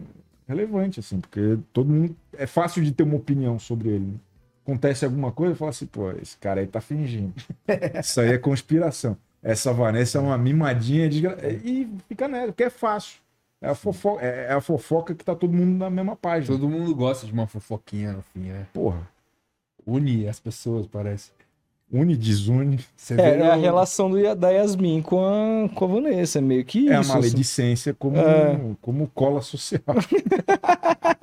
relevante, 0.47 0.99
assim, 0.99 1.19
porque 1.19 1.57
todo 1.73 1.89
mundo. 1.91 2.15
É 2.37 2.45
fácil 2.45 2.83
de 2.83 2.91
ter 2.91 3.01
uma 3.01 3.15
opinião 3.15 3.57
sobre 3.57 3.89
ele. 3.89 4.05
né? 4.05 4.13
Acontece 4.63 5.05
alguma 5.05 5.31
coisa 5.31 5.53
e 5.53 5.57
fala 5.57 5.71
assim, 5.71 5.85
pô, 5.85 6.11
esse 6.11 6.37
cara 6.37 6.61
aí 6.61 6.67
tá 6.67 6.79
fingindo. 6.81 7.33
Isso 8.01 8.19
aí 8.21 8.29
é 8.29 8.37
conspiração. 8.37 9.17
Essa 9.41 9.73
Vanessa 9.73 10.17
é 10.17 10.21
uma 10.21 10.37
mimadinha 10.37 11.09
de... 11.09 11.25
E 11.65 11.89
fica 12.07 12.27
nela, 12.29 12.47
porque 12.47 12.63
é 12.63 12.69
fácil. 12.69 13.19
É 13.61 13.69
a, 13.69 13.75
fofo... 13.75 14.17
é 14.19 14.47
é 14.49 14.53
a 14.53 14.61
fofoca 14.61 15.13
que 15.15 15.23
tá 15.23 15.35
todo 15.35 15.53
mundo 15.53 15.77
na 15.77 15.89
mesma 15.89 16.15
página. 16.15 16.55
Todo 16.57 16.69
mundo 16.69 16.93
gosta 16.95 17.25
de 17.25 17.33
uma 17.33 17.47
fofoquinha 17.47 18.13
no 18.13 18.21
fim, 18.21 18.47
né? 18.49 18.65
Porra. 18.73 19.05
Une 19.85 20.27
as 20.29 20.39
pessoas, 20.39 20.87
parece. 20.87 21.31
Une, 21.91 22.15
desune. 22.17 22.79
Você 22.95 23.13
É, 23.13 23.17
vê 23.17 23.43
é 23.43 23.51
a 23.51 23.55
relação 23.55 24.09
do, 24.09 24.35
da 24.35 24.49
Yasmin 24.49 25.01
com 25.01 25.23
a, 25.25 25.69
com 25.75 25.85
a 25.85 25.87
Vanessa, 25.87 26.39
é 26.39 26.41
meio 26.41 26.63
que 26.65 26.89
É 26.89 26.95
a 26.95 27.01
isso. 27.01 27.11
assim. 27.11 27.19
maledicência 27.19 27.93
como, 27.93 28.17
É. 28.17 28.59
como 28.81 29.07
cola 29.13 29.41
social. 29.41 29.81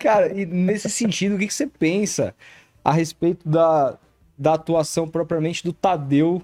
Cara, 0.00 0.32
e 0.32 0.46
nesse 0.46 0.88
sentido, 0.90 1.34
o 1.34 1.38
que, 1.38 1.46
que 1.46 1.54
você 1.54 1.66
pensa 1.66 2.34
a 2.86 2.92
respeito 2.92 3.48
da, 3.48 3.98
da 4.38 4.54
atuação 4.54 5.08
propriamente 5.08 5.64
do 5.64 5.72
Tadeu 5.72 6.40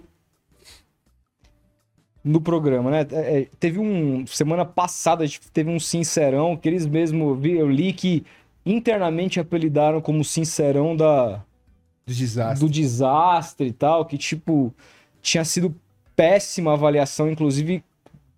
no 2.25 2.41
programa, 2.41 2.91
né? 2.91 3.07
É, 3.13 3.43
é, 3.43 3.49
teve 3.61 3.79
um. 3.79 4.27
Semana 4.27 4.65
passada 4.65 5.25
teve 5.53 5.71
um 5.71 5.79
Sincerão 5.79 6.57
que 6.57 6.69
eles 6.69 6.85
mesmo. 6.85 7.39
Eu 7.47 7.71
li 7.71 7.93
que 7.93 8.27
internamente 8.67 9.39
apelidaram 9.39 10.01
como 10.01 10.25
Sincerão 10.25 10.97
da, 10.97 11.45
Dos 12.05 12.17
desastres. 12.17 12.59
do 12.59 12.69
desastre 12.69 13.69
e 13.69 13.73
tal, 13.73 14.05
que 14.05 14.19
tipo 14.19 14.75
tinha 15.21 15.45
sido 15.45 15.73
péssima 16.17 16.73
avaliação, 16.73 17.31
inclusive 17.31 17.85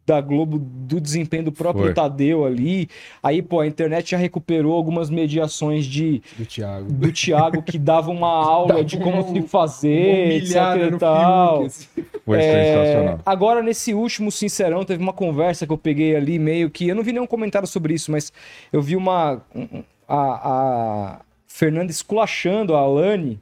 da 0.07 0.21
Globo 0.21 0.59
do 0.59 1.01
desempenho 1.01 1.45
do 1.45 1.53
próprio 1.53 1.87
Foi. 1.87 1.95
Tadeu 1.95 2.45
ali. 2.45 2.89
Aí, 3.23 3.41
pô, 3.41 3.61
a 3.61 3.67
internet 3.67 4.11
já 4.11 4.17
recuperou 4.19 4.75
algumas 4.75 5.09
mediações 5.09 5.87
de 5.87 6.21
Do 6.37 6.45
Thiago. 6.45 6.93
do 6.93 7.11
Thiago 7.13 7.63
que 7.63 7.79
dava 7.79 8.11
uma 8.11 8.29
aula 8.45 8.69
Dava 8.69 8.85
de 8.85 8.99
como 8.99 9.23
se 9.35 9.43
fazer, 9.49 10.43
etc 10.43 10.57
e 10.95 10.99
tal. 10.99 11.63
Assim. 11.65 11.87
Foi 12.25 12.39
É, 12.39 12.65
sensacional. 12.75 13.21
agora, 13.25 13.63
nesse 13.63 13.95
último 13.95 14.31
Sincerão, 14.31 14.85
teve 14.85 15.03
uma 15.03 15.13
conversa 15.13 15.67
que 15.67 15.73
eu 15.73 15.79
peguei 15.79 16.15
ali, 16.17 16.39
meio 16.39 16.71
que. 16.71 16.89
Eu 16.89 16.95
não 16.95 17.03
vi 17.03 17.13
nenhum 17.13 17.27
comentário 17.27 17.67
sobre 17.69 17.95
isso, 17.95 18.11
mas 18.11 18.33
eu 18.73 18.83
vi 18.83 18.97
uma. 18.97 19.41
um- 19.55 19.83
A, 20.07 20.19
a 20.53 21.21
Fernanda 21.47 21.91
esculachando 21.91 22.75
a 22.75 22.81
Alane. 22.81 23.41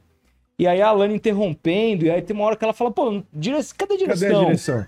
E 0.57 0.65
aí 0.67 0.81
a 0.81 0.87
Alane 0.87 1.15
interrompendo, 1.15 2.05
e 2.05 2.11
aí 2.11 2.21
tem 2.21 2.33
uma 2.35 2.45
hora 2.45 2.55
que 2.55 2.63
ela 2.63 2.73
fala, 2.73 2.89
pô, 2.91 3.21
dire... 3.33 3.57
cadê 3.77 3.95
a 3.95 3.97
direção? 3.97 4.29
Cadê 4.29 4.35
a 4.41 4.45
direção? 4.45 4.85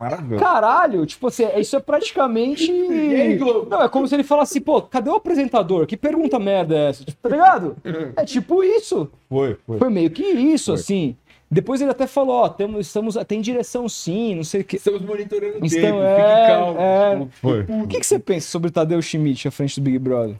Maravilhoso. 0.00 0.42
Caralho, 0.42 1.04
tipo 1.04 1.26
assim, 1.26 1.44
isso 1.58 1.76
é 1.76 1.80
praticamente. 1.80 2.70
aí, 2.72 3.36
Globo? 3.36 3.68
Não, 3.68 3.82
é 3.82 3.88
como 3.88 4.08
se 4.08 4.14
ele 4.14 4.24
falasse, 4.24 4.58
pô, 4.58 4.80
cadê 4.80 5.10
o 5.10 5.14
apresentador? 5.16 5.86
Que 5.86 5.94
pergunta 5.96 6.38
merda 6.38 6.74
é 6.74 6.88
essa? 6.88 7.04
Tipo, 7.04 7.18
tá 7.22 7.28
ligado? 7.28 7.76
É 8.16 8.24
tipo 8.24 8.64
isso. 8.64 9.10
Foi, 9.28 9.58
foi. 9.66 9.78
Foi 9.78 9.90
meio 9.90 10.10
que 10.10 10.22
isso, 10.24 10.72
Foi. 10.72 10.74
assim. 10.80 11.16
Depois 11.50 11.80
ele 11.82 11.90
até 11.90 12.06
falou, 12.06 12.36
ó, 12.36 12.48
temos, 12.48 12.86
estamos, 12.86 13.16
tem 13.26 13.40
direção 13.40 13.88
sim, 13.88 14.36
não 14.36 14.44
sei 14.44 14.60
o 14.60 14.64
que. 14.64 14.76
Estamos 14.76 15.02
monitorando 15.02 15.54
o 15.60 15.66
Então, 15.66 15.80
tempo, 15.80 15.98
é, 16.00 16.16
fique 16.16 16.46
calmo. 16.48 16.78
é. 16.80 17.26
Foi. 17.32 17.60
O 17.82 17.88
que, 17.88 17.98
que 18.00 18.06
você 18.06 18.18
pensa 18.20 18.48
sobre 18.48 18.70
Tadeu 18.70 19.02
Schmidt 19.02 19.48
à 19.48 19.50
frente 19.50 19.78
do 19.80 19.84
Big 19.84 19.98
Brother? 19.98 20.36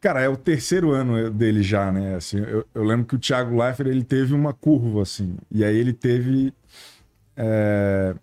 Cara, 0.00 0.20
é 0.20 0.28
o 0.28 0.36
terceiro 0.36 0.92
ano 0.92 1.30
dele 1.30 1.62
já, 1.62 1.90
né? 1.90 2.14
Assim, 2.14 2.38
eu, 2.38 2.64
eu 2.74 2.84
lembro 2.84 3.06
que 3.06 3.16
o 3.16 3.18
Thiago 3.18 3.60
Leifert, 3.60 3.88
ele 3.88 4.04
teve 4.04 4.34
uma 4.34 4.52
curva, 4.52 5.02
assim. 5.02 5.34
E 5.50 5.64
aí 5.64 5.76
ele 5.76 5.92
teve 5.92 6.52
é, 7.36 8.14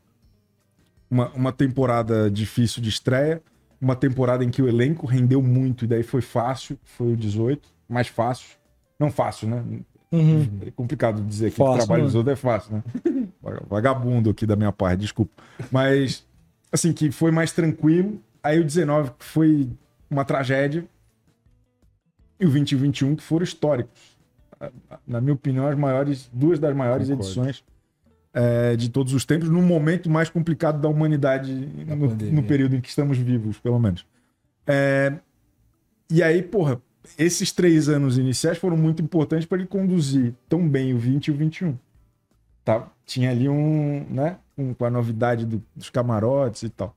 uma, 1.10 1.30
uma 1.30 1.52
temporada 1.52 2.30
difícil 2.30 2.82
de 2.82 2.90
estreia, 2.90 3.42
uma 3.80 3.96
temporada 3.96 4.44
em 4.44 4.50
que 4.50 4.62
o 4.62 4.68
elenco 4.68 5.06
rendeu 5.06 5.42
muito, 5.42 5.86
e 5.86 5.88
daí 5.88 6.04
foi 6.04 6.22
fácil, 6.22 6.78
foi 6.84 7.14
o 7.14 7.18
18, 7.18 7.70
mais 7.88 8.08
fácil. 8.08 8.58
Não 9.00 9.12
fácil, 9.12 9.50
né? 9.50 9.64
É 10.66 10.72
complicado 10.72 11.24
dizer 11.24 11.52
que 11.52 11.62
o 11.62 11.66
Fácil, 11.66 11.80
trabalho 11.80 12.04
né? 12.04 12.06
dos 12.06 12.16
outros 12.16 12.34
é 12.34 12.36
fácil, 12.36 12.76
né? 12.76 12.84
Vagabundo 13.68 14.30
aqui 14.30 14.46
da 14.46 14.56
minha 14.56 14.72
parte, 14.72 15.00
desculpa. 15.00 15.32
Mas, 15.72 16.26
assim, 16.72 16.94
que 16.94 17.12
foi 17.12 17.32
mais 17.32 17.52
tranquilo. 17.52 18.22
Aí 18.44 18.60
o 18.60 18.64
19 18.64 19.12
que 19.18 19.26
foi 19.26 19.70
uma 20.10 20.24
tragédia. 20.24 20.86
E 22.40 22.46
o 22.46 22.50
20 22.50 22.72
e 22.72 22.76
o 22.76 22.80
21 22.80 23.16
que 23.16 23.24
foram 23.24 23.44
históricos. 23.44 24.16
Na 25.06 25.20
minha 25.20 25.34
opinião, 25.34 25.68
as 25.68 25.78
maiores, 25.78 26.30
duas 26.32 26.60
das 26.60 26.76
maiores 26.76 27.08
Concordo. 27.08 27.28
edições 27.28 27.64
é, 28.34 28.76
de 28.76 28.90
todos 28.90 29.14
os 29.14 29.26
tempos, 29.26 29.50
no 29.50 29.62
momento 29.62 30.10
mais 30.10 30.30
complicado 30.30 30.82
da 30.82 30.90
humanidade, 30.90 31.54
Da 31.86 31.96
no, 31.96 32.08
no 32.08 32.44
período 32.44 32.76
em 32.76 32.82
que 32.82 32.90
estamos 32.90 33.18
vivos, 33.18 33.60
pelo 33.60 33.80
menos. 33.80 34.06
É, 34.66 35.14
e 36.10 36.24
aí, 36.24 36.42
porra, 36.42 36.82
esses 37.18 37.52
três 37.52 37.90
anos 37.90 38.18
iniciais 38.18 38.58
foram 38.58 38.78
muito 38.78 39.02
importantes 39.02 39.46
para 39.46 39.58
ele 39.60 39.68
conduzir 39.68 40.34
tão 40.50 40.68
bem 40.68 40.94
o 40.94 40.98
20 40.98 41.28
e 41.28 41.32
o 41.32 41.36
21. 41.36 41.78
Tá? 42.64 42.88
Tinha 43.06 43.30
ali 43.32 43.50
um, 43.50 44.06
né, 44.10 44.38
um, 44.58 44.74
com 44.74 44.86
a 44.86 44.90
novidade 44.90 45.46
do- 45.46 45.62
dos 45.76 45.90
camarotes 45.90 46.64
e 46.64 46.70
tal. 46.70 46.96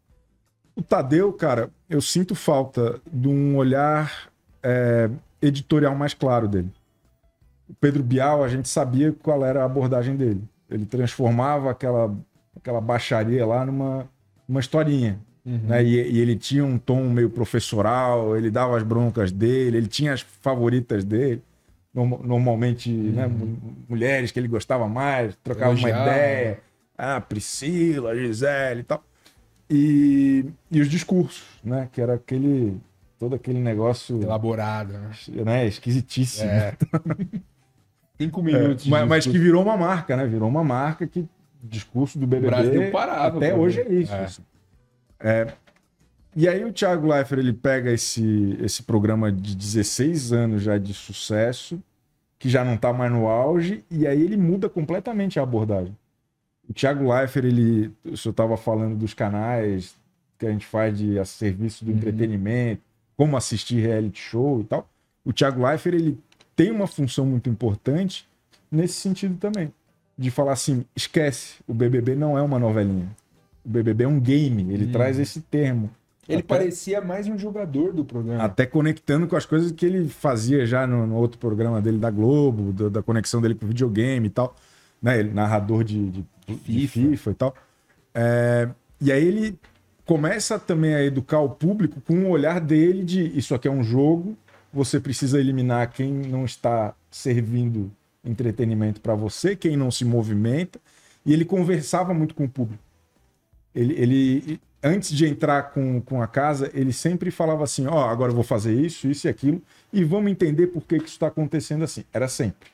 O 0.76 0.82
Tadeu, 0.82 1.32
cara, 1.32 1.70
eu 1.88 2.00
sinto 2.00 2.34
falta 2.34 3.00
de 3.12 3.28
um 3.28 3.56
olhar 3.56 4.30
é, 4.62 5.10
editorial 5.42 5.94
mais 5.94 6.14
claro 6.14 6.46
dele. 6.46 6.70
O 7.68 7.74
Pedro 7.74 8.02
Bial, 8.02 8.44
a 8.44 8.48
gente 8.48 8.68
sabia 8.68 9.12
qual 9.12 9.44
era 9.44 9.62
a 9.62 9.64
abordagem 9.64 10.14
dele. 10.16 10.42
Ele 10.70 10.84
transformava 10.86 11.70
aquela, 11.70 12.14
aquela 12.56 12.80
baixaria 12.80 13.44
lá 13.46 13.64
numa 13.64 14.08
uma 14.48 14.60
historinha. 14.60 15.18
Né? 15.44 15.84
E, 15.84 16.12
e 16.12 16.18
ele 16.20 16.34
tinha 16.36 16.64
um 16.64 16.76
tom 16.76 17.04
meio 17.08 17.30
professoral, 17.30 18.36
ele 18.36 18.50
dava 18.50 18.76
as 18.76 18.82
broncas 18.82 19.30
dele, 19.30 19.76
ele 19.76 19.86
tinha 19.86 20.12
as 20.12 20.20
favoritas 20.20 21.04
dele. 21.04 21.40
Norma- 21.94 22.18
Normalmente, 22.22 22.90
né, 22.90 23.26
mu- 23.28 23.56
mulheres 23.88 24.32
que 24.32 24.38
ele 24.40 24.48
gostava 24.48 24.88
mais, 24.88 25.36
trocava 25.44 25.70
uma 25.70 25.78
Elogiava. 25.88 26.10
ideia. 26.10 26.60
Ah, 26.98 27.20
Priscila, 27.20 28.16
Gisele 28.16 28.80
e 28.80 28.82
tal. 28.84 29.04
E, 29.70 30.44
e 30.70 30.80
os 30.80 30.88
discursos, 30.88 31.44
né? 31.64 31.88
Que 31.92 32.00
era 32.00 32.14
aquele. 32.14 32.76
Todo 33.18 33.34
aquele 33.34 33.58
negócio 33.60 34.20
Elaborado, 34.22 34.92
né? 34.92 35.10
né, 35.44 35.66
esquisitíssimo. 35.66 36.50
É. 36.50 36.74
Cinco 38.18 38.40
É, 38.40 38.44
minutos. 38.44 38.84
de 38.84 38.90
mas, 38.90 39.08
mas 39.08 39.26
que 39.26 39.38
virou 39.38 39.62
uma 39.62 39.76
marca, 39.76 40.16
né? 40.16 40.26
Virou 40.26 40.48
uma 40.48 40.64
marca 40.64 41.06
que 41.06 41.26
discurso 41.62 42.18
do 42.18 42.26
BBB 42.26 42.48
Brasil 42.48 42.90
parava 42.92 43.36
até 43.38 43.54
hoje 43.54 43.80
é 43.80 43.92
isso. 43.92 44.12
É. 44.12 44.24
assim. 44.24 44.42
É, 45.18 45.52
e 46.34 46.46
aí 46.48 46.64
o 46.64 46.72
Thiago 46.72 47.06
Leifert 47.08 47.38
ele 47.40 47.52
pega 47.52 47.90
esse, 47.90 48.56
esse 48.60 48.82
programa 48.82 49.32
de 49.32 49.56
16 49.56 50.32
anos 50.32 50.62
já 50.62 50.76
de 50.78 50.92
sucesso, 50.94 51.82
que 52.38 52.48
já 52.48 52.64
não 52.64 52.74
está 52.74 52.92
mais 52.92 53.10
no 53.10 53.26
auge, 53.26 53.82
e 53.90 54.06
aí 54.06 54.22
ele 54.22 54.36
muda 54.36 54.68
completamente 54.68 55.40
a 55.40 55.42
abordagem. 55.42 55.96
O 56.68 56.72
Thiago 56.74 57.10
Leifert, 57.12 57.44
ele, 57.46 57.90
o 58.04 58.16
senhor 58.16 58.32
estava 58.32 58.56
falando 58.56 58.96
dos 58.96 59.14
canais 59.14 59.96
que 60.38 60.46
a 60.46 60.50
gente 60.50 60.66
faz 60.66 60.96
de 60.98 61.18
a 61.18 61.24
serviço 61.24 61.84
do 61.84 61.90
Uhum. 61.90 61.96
entretenimento, 61.96 62.82
como 63.16 63.36
assistir 63.36 63.80
reality 63.80 64.20
show 64.20 64.60
e 64.60 64.64
tal. 64.64 64.86
O 65.24 65.32
Thiago 65.32 65.64
Leifert, 65.66 65.94
ele 65.94 66.18
tem 66.56 66.70
uma 66.72 66.86
função 66.86 67.24
muito 67.26 67.48
importante 67.48 68.26
nesse 68.72 68.94
sentido 68.94 69.36
também. 69.36 69.72
De 70.18 70.30
falar 70.30 70.52
assim, 70.54 70.84
esquece, 70.96 71.56
o 71.68 71.74
BBB 71.74 72.14
não 72.14 72.36
é 72.38 72.42
uma 72.42 72.58
novelinha. 72.58 73.06
O 73.64 73.68
BBB 73.68 74.04
é 74.04 74.08
um 74.08 74.18
game, 74.18 74.72
ele 74.72 74.86
Hum. 74.86 74.92
traz 74.92 75.18
esse 75.18 75.40
termo. 75.42 75.90
Ele 76.28 76.38
Até- 76.38 76.48
parecia 76.58 77.00
mais 77.00 77.28
um 77.28 77.38
jogador 77.38 77.92
do 77.92 78.04
programa. 78.04 78.42
Até 78.42 78.64
conectando 78.66 79.28
com 79.28 79.36
as 79.36 79.44
coisas 79.46 79.70
que 79.70 79.84
ele 79.86 80.08
fazia 80.08 80.66
já 80.66 80.86
no, 80.86 81.06
no 81.06 81.14
outro 81.16 81.38
programa 81.38 81.80
dele 81.80 81.98
da 81.98 82.10
Globo, 82.10 82.72
do- 82.72 82.90
da 82.90 83.02
conexão 83.02 83.40
dele 83.40 83.54
com 83.54 83.64
o 83.64 83.68
videogame 83.68 84.26
e 84.26 84.30
tal. 84.30 84.56
Né? 85.00 85.20
Ele 85.20 85.30
narrador 85.32 85.84
de, 85.84 86.08
de- 86.10 86.24
de 86.48 86.54
FIFA. 86.88 86.92
FIFA. 87.10 87.30
e 87.30 87.34
tal. 87.34 87.54
É, 88.14 88.68
e 89.00 89.12
aí 89.12 89.24
ele 89.24 89.58
começa 90.04 90.58
também 90.58 90.94
a 90.94 91.04
educar 91.04 91.40
o 91.40 91.50
público 91.50 92.00
com 92.00 92.14
o 92.24 92.28
olhar 92.30 92.60
dele 92.60 93.04
de 93.04 93.22
isso 93.38 93.54
aqui 93.54 93.68
é 93.68 93.70
um 93.70 93.82
jogo, 93.82 94.36
você 94.76 95.00
precisa 95.00 95.40
eliminar 95.40 95.90
quem 95.90 96.12
não 96.12 96.44
está 96.44 96.94
servindo 97.10 97.90
entretenimento 98.22 99.00
para 99.00 99.14
você, 99.14 99.56
quem 99.56 99.76
não 99.76 99.90
se 99.90 100.04
movimenta. 100.04 100.78
E 101.24 101.32
ele 101.32 101.44
conversava 101.44 102.12
muito 102.12 102.34
com 102.34 102.44
o 102.44 102.48
público. 102.48 102.82
Ele, 103.74 103.94
ele 103.94 104.60
antes 104.82 105.10
de 105.10 105.26
entrar 105.26 105.70
com, 105.70 106.00
com 106.02 106.22
a 106.22 106.26
casa, 106.26 106.70
ele 106.74 106.92
sempre 106.92 107.30
falava 107.30 107.64
assim: 107.64 107.86
Ó, 107.86 108.06
agora 108.08 108.30
eu 108.30 108.34
vou 108.34 108.44
fazer 108.44 108.74
isso, 108.74 109.08
isso 109.08 109.26
e 109.26 109.30
aquilo, 109.30 109.62
e 109.92 110.04
vamos 110.04 110.30
entender 110.30 110.68
por 110.68 110.82
que, 110.82 110.98
que 110.98 111.06
isso 111.06 111.14
está 111.14 111.28
acontecendo 111.28 111.82
assim. 111.82 112.04
Era 112.12 112.28
sempre. 112.28 112.68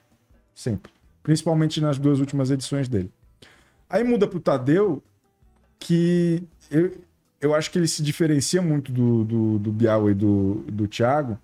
Sempre. 0.54 0.92
Principalmente 1.22 1.80
nas 1.80 1.98
duas 1.98 2.18
últimas 2.18 2.50
edições 2.50 2.88
dele. 2.88 3.10
Aí 3.88 4.02
muda 4.02 4.26
pro 4.26 4.40
Tadeu, 4.40 5.02
que 5.78 6.42
eu, 6.70 6.92
eu 7.40 7.54
acho 7.54 7.70
que 7.70 7.78
ele 7.78 7.86
se 7.86 8.02
diferencia 8.02 8.60
muito 8.60 8.90
do, 8.90 9.24
do, 9.24 9.58
do 9.58 10.10
e 10.10 10.14
do, 10.14 10.64
do 10.66 10.88
Thiago, 10.88 11.38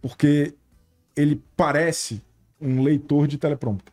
porque 0.00 0.54
ele 1.16 1.42
parece 1.56 2.22
um 2.60 2.82
leitor 2.82 3.26
de 3.26 3.38
teleprompter. 3.38 3.92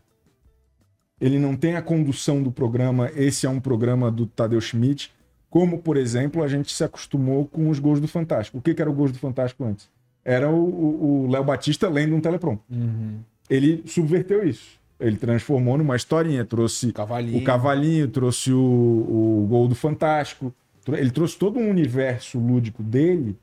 Ele 1.20 1.40
não 1.40 1.56
tem 1.56 1.76
a 1.76 1.82
condução 1.82 2.44
do 2.44 2.52
programa, 2.52 3.12
esse 3.16 3.46
é 3.46 3.50
um 3.50 3.60
programa 3.60 4.12
do 4.12 4.26
Tadeu 4.28 4.62
Schmidt, 4.62 5.12
como, 5.50 5.80
por 5.80 5.98
exemplo, 5.98 6.44
a 6.44 6.48
gente 6.48 6.72
se 6.72 6.84
acostumou 6.84 7.46
com 7.46 7.70
os 7.70 7.80
gols 7.80 8.00
do 8.00 8.08
Fantástico. 8.08 8.58
O 8.58 8.62
que, 8.62 8.74
que 8.74 8.82
era 8.82 8.92
o 8.92 8.94
gols 8.94 9.12
do 9.12 9.18
Fantástico 9.18 9.64
antes? 9.64 9.90
Era 10.24 10.50
o 10.50 11.26
Léo 11.30 11.44
Batista 11.44 11.88
lendo 11.88 12.16
um 12.16 12.20
teleprompter. 12.20 12.78
Uhum. 12.78 13.20
Ele 13.50 13.82
subverteu 13.88 14.48
isso. 14.48 14.78
Ele 15.00 15.16
transformou 15.16 15.78
numa 15.78 15.96
historinha, 15.96 16.44
trouxe 16.44 16.92
Cavalinho. 16.92 17.40
o 17.40 17.44
cavalinho, 17.44 18.08
trouxe 18.08 18.52
o, 18.52 18.60
o 18.60 19.48
gol 19.48 19.68
do 19.68 19.76
Fantástico. 19.76 20.54
Ele 20.88 21.12
trouxe 21.12 21.38
todo 21.38 21.60
um 21.60 21.70
universo 21.70 22.40
lúdico 22.40 22.82
dele, 22.82 23.38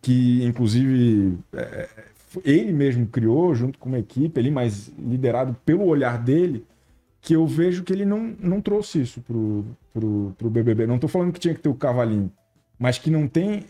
que 0.00 0.44
inclusive 0.44 1.38
é, 1.52 1.88
ele 2.44 2.72
mesmo 2.72 3.06
criou 3.06 3.54
junto 3.54 3.78
com 3.78 3.88
uma 3.88 3.98
equipe 3.98 4.38
ali, 4.38 4.50
mas 4.50 4.90
liderado 4.98 5.56
pelo 5.64 5.84
olhar 5.84 6.18
dele, 6.18 6.64
que 7.20 7.34
eu 7.34 7.46
vejo 7.46 7.82
que 7.82 7.92
ele 7.92 8.04
não, 8.04 8.34
não 8.38 8.60
trouxe 8.60 9.00
isso 9.02 9.20
pro, 9.22 9.64
pro, 9.92 10.34
pro 10.38 10.50
BBB. 10.50 10.86
Não 10.86 10.98
tô 10.98 11.08
falando 11.08 11.32
que 11.32 11.40
tinha 11.40 11.54
que 11.54 11.60
ter 11.60 11.68
o 11.68 11.74
cavalinho, 11.74 12.30
mas 12.78 12.98
que 12.98 13.10
não 13.10 13.26
tem 13.26 13.64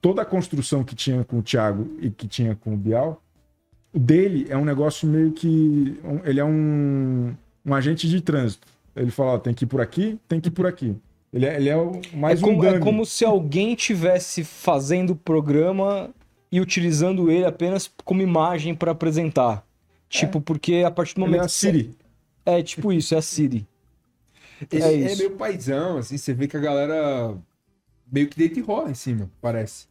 toda 0.00 0.22
a 0.22 0.24
construção 0.24 0.84
que 0.84 0.94
tinha 0.94 1.24
com 1.24 1.38
o 1.38 1.42
Thiago 1.42 1.88
e 2.00 2.10
que 2.10 2.26
tinha 2.26 2.54
com 2.54 2.74
o 2.74 2.76
Bial. 2.76 3.22
O 3.92 3.98
dele 3.98 4.46
é 4.48 4.56
um 4.56 4.64
negócio 4.64 5.08
meio 5.08 5.32
que. 5.32 5.98
ele 6.24 6.40
é 6.40 6.44
um, 6.44 7.34
um 7.64 7.74
agente 7.74 8.08
de 8.08 8.20
trânsito. 8.20 8.66
Ele 8.96 9.10
fala, 9.10 9.38
tem 9.38 9.54
que 9.54 9.64
ir 9.64 9.68
por 9.68 9.80
aqui, 9.80 10.18
tem 10.28 10.40
que 10.40 10.48
ir 10.48 10.52
por 10.52 10.66
aqui. 10.66 10.96
Ele 11.34 11.46
é, 11.46 11.56
ele 11.56 11.68
é 11.68 11.76
o- 11.76 12.00
mais 12.14 12.40
é, 12.40 12.44
um 12.44 12.48
como, 12.50 12.64
é 12.64 12.68
dummy. 12.70 12.80
como 12.80 13.04
se 13.04 13.24
alguém 13.24 13.74
tivesse 13.74 14.44
fazendo 14.44 15.10
o 15.10 15.16
programa 15.16 16.10
e 16.52 16.60
utilizando 16.60 17.28
ele 17.30 17.44
apenas 17.44 17.90
como 18.04 18.22
imagem 18.22 18.72
para 18.74 18.92
apresentar. 18.92 19.66
Tipo, 20.08 20.40
porque 20.40 20.84
a 20.86 20.90
partir 20.92 21.14
do 21.16 21.22
Ele 21.22 21.26
momento 21.26 21.42
é 21.42 21.46
a 21.46 21.48
Siri. 21.48 21.82
você- 21.82 21.94
É, 22.58 22.62
tipo 22.62 22.92
isso, 22.92 23.14
é 23.14 23.18
a 23.18 23.22
Siri. 23.22 23.66
Ele 24.70 24.82
É 24.82 24.86
é, 24.86 24.92
isso. 24.94 25.18
meio 25.18 25.30
paizão, 25.32 25.98
assim, 25.98 26.16
você 26.16 26.32
vê 26.32 26.46
que 26.46 26.56
a 26.56 26.60
galera 26.60 27.36
meio 28.10 28.28
que 28.28 28.36
deita 28.38 28.60
e 28.60 28.62
rola 28.62 28.90
em 28.90 28.94
cima, 28.94 29.28
parece. 29.42 29.86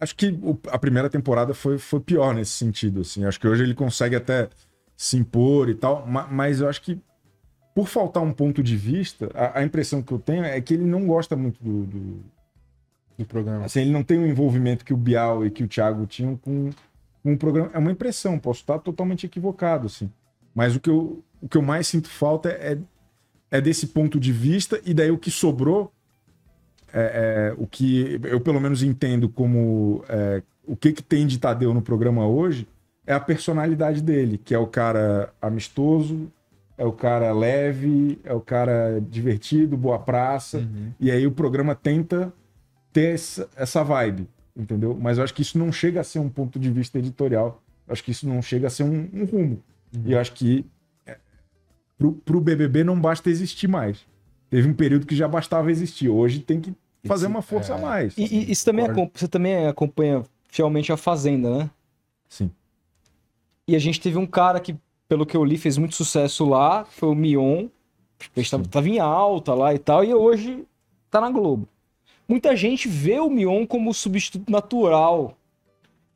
Acho 0.00 0.16
que 0.16 0.28
o- 0.42 0.58
a 0.68 0.78
primeira 0.78 1.08
temporada 1.08 1.54
foi, 1.54 1.78
foi 1.78 2.00
pior 2.00 2.34
nesse 2.34 2.50
sentido, 2.52 3.02
assim. 3.02 3.24
Acho 3.24 3.38
que 3.38 3.46
hoje 3.46 3.62
ele 3.62 3.74
consegue 3.74 4.16
até 4.16 4.48
se 4.96 5.16
impor 5.16 5.68
e 5.70 5.74
tal, 5.74 6.04
ma- 6.06 6.26
mas 6.26 6.60
eu 6.60 6.68
acho 6.68 6.82
que 6.82 6.98
por 7.76 7.86
faltar 7.86 8.22
um 8.22 8.32
ponto 8.32 8.62
de 8.62 8.74
vista, 8.76 9.30
a, 9.34 9.60
a 9.60 9.62
impressão 9.62 10.02
que 10.02 10.10
eu 10.10 10.18
tenho 10.18 10.44
é 10.44 10.58
que 10.62 10.72
ele 10.74 10.84
não 10.84 11.06
gosta 11.06 11.36
muito 11.36 11.62
do, 11.62 11.84
do- 11.84 12.20
Do 13.18 13.24
programa. 13.26 13.66
Assim, 13.66 13.80
ele 13.82 13.90
não 13.92 14.02
tem 14.02 14.18
o 14.18 14.26
envolvimento 14.26 14.82
que 14.84 14.94
o 14.94 14.96
Bial 14.96 15.44
e 15.44 15.50
que 15.50 15.62
o 15.62 15.68
Thiago 15.68 16.06
tinham 16.06 16.36
com, 16.36 16.70
com 17.22 17.32
o 17.34 17.36
programa. 17.38 17.70
É 17.74 17.78
uma 17.78 17.92
impressão, 17.92 18.38
posso 18.38 18.60
estar 18.60 18.78
totalmente 18.78 19.26
equivocado, 19.26 19.86
assim. 19.86 20.10
Mas 20.54 20.74
o 20.74 20.80
que 20.80 20.88
eu, 20.90 21.22
o 21.40 21.48
que 21.48 21.56
eu 21.58 21.62
mais 21.62 21.86
sinto 21.86 22.08
falta 22.08 22.48
é, 22.48 22.78
é 23.50 23.60
desse 23.60 23.88
ponto 23.88 24.18
de 24.18 24.32
vista, 24.32 24.80
e 24.84 24.94
daí 24.94 25.10
o 25.10 25.18
que 25.18 25.30
sobrou, 25.30 25.92
é, 26.92 27.52
é, 27.52 27.54
o 27.58 27.66
que 27.66 28.18
eu 28.24 28.40
pelo 28.40 28.60
menos 28.60 28.82
entendo 28.82 29.28
como 29.28 30.02
é, 30.08 30.42
o 30.66 30.74
que, 30.74 30.92
que 30.92 31.02
tem 31.02 31.26
de 31.26 31.38
Tadeu 31.38 31.74
no 31.74 31.82
programa 31.82 32.26
hoje, 32.26 32.66
é 33.06 33.12
a 33.12 33.20
personalidade 33.20 34.00
dele, 34.02 34.38
que 34.42 34.54
é 34.54 34.58
o 34.58 34.66
cara 34.66 35.32
amistoso, 35.40 36.32
é 36.78 36.84
o 36.84 36.92
cara 36.92 37.32
leve, 37.32 38.18
é 38.24 38.32
o 38.32 38.40
cara 38.40 39.00
divertido, 39.00 39.76
boa 39.76 39.98
praça. 39.98 40.58
Uhum. 40.58 40.92
E 41.00 41.10
aí 41.10 41.26
o 41.26 41.32
programa 41.32 41.74
tenta 41.74 42.32
ter 42.92 43.14
essa, 43.14 43.48
essa 43.56 43.82
vibe, 43.82 44.28
entendeu? 44.56 44.96
Mas 45.00 45.18
eu 45.18 45.24
acho 45.24 45.34
que 45.34 45.42
isso 45.42 45.58
não 45.58 45.72
chega 45.72 46.00
a 46.00 46.04
ser 46.04 46.18
um 46.18 46.28
ponto 46.28 46.58
de 46.58 46.70
vista 46.70 46.98
editorial. 46.98 47.62
Eu 47.86 47.92
acho 47.92 48.04
que 48.04 48.10
isso 48.10 48.28
não 48.28 48.42
chega 48.42 48.66
a 48.66 48.70
ser 48.70 48.82
um, 48.82 49.08
um 49.12 49.24
rumo. 49.24 49.62
E 50.04 50.12
eu 50.12 50.18
acho 50.18 50.32
que 50.32 50.66
é, 51.06 51.16
pro, 51.96 52.12
pro 52.12 52.40
BBB 52.40 52.84
não 52.84 53.00
basta 53.00 53.30
existir 53.30 53.68
mais. 53.68 54.04
Teve 54.50 54.68
um 54.68 54.74
período 54.74 55.06
que 55.06 55.16
já 55.16 55.26
bastava 55.26 55.70
existir. 55.70 56.08
Hoje 56.08 56.40
tem 56.40 56.60
que 56.60 56.74
fazer 57.04 57.26
uma 57.26 57.42
força 57.42 57.72
é. 57.72 57.76
a 57.76 57.78
mais. 57.78 58.16
E, 58.16 58.22
e 58.22 58.50
isso 58.50 58.64
também 58.64 58.86
você 59.14 59.28
também 59.28 59.66
acompanha 59.66 60.22
fielmente 60.48 60.92
a 60.92 60.96
Fazenda, 60.96 61.58
né? 61.58 61.70
Sim. 62.28 62.50
E 63.68 63.74
a 63.74 63.78
gente 63.78 64.00
teve 64.00 64.16
um 64.16 64.26
cara 64.26 64.60
que, 64.60 64.76
pelo 65.08 65.26
que 65.26 65.36
eu 65.36 65.44
li, 65.44 65.58
fez 65.58 65.78
muito 65.78 65.94
sucesso 65.94 66.44
lá, 66.44 66.84
foi 66.84 67.08
o 67.08 67.14
Mion. 67.14 67.68
A 68.34 68.40
gente 68.40 68.50
tava, 68.50 68.64
tava 68.64 68.88
em 68.88 68.98
alta 68.98 69.54
lá 69.54 69.74
e 69.74 69.78
tal, 69.78 70.04
e 70.04 70.14
hoje 70.14 70.64
tá 71.10 71.20
na 71.20 71.30
Globo. 71.30 71.68
Muita 72.28 72.56
gente 72.56 72.88
vê 72.88 73.20
o 73.20 73.30
Mion 73.30 73.66
como 73.66 73.94
substituto 73.94 74.50
natural 74.50 75.36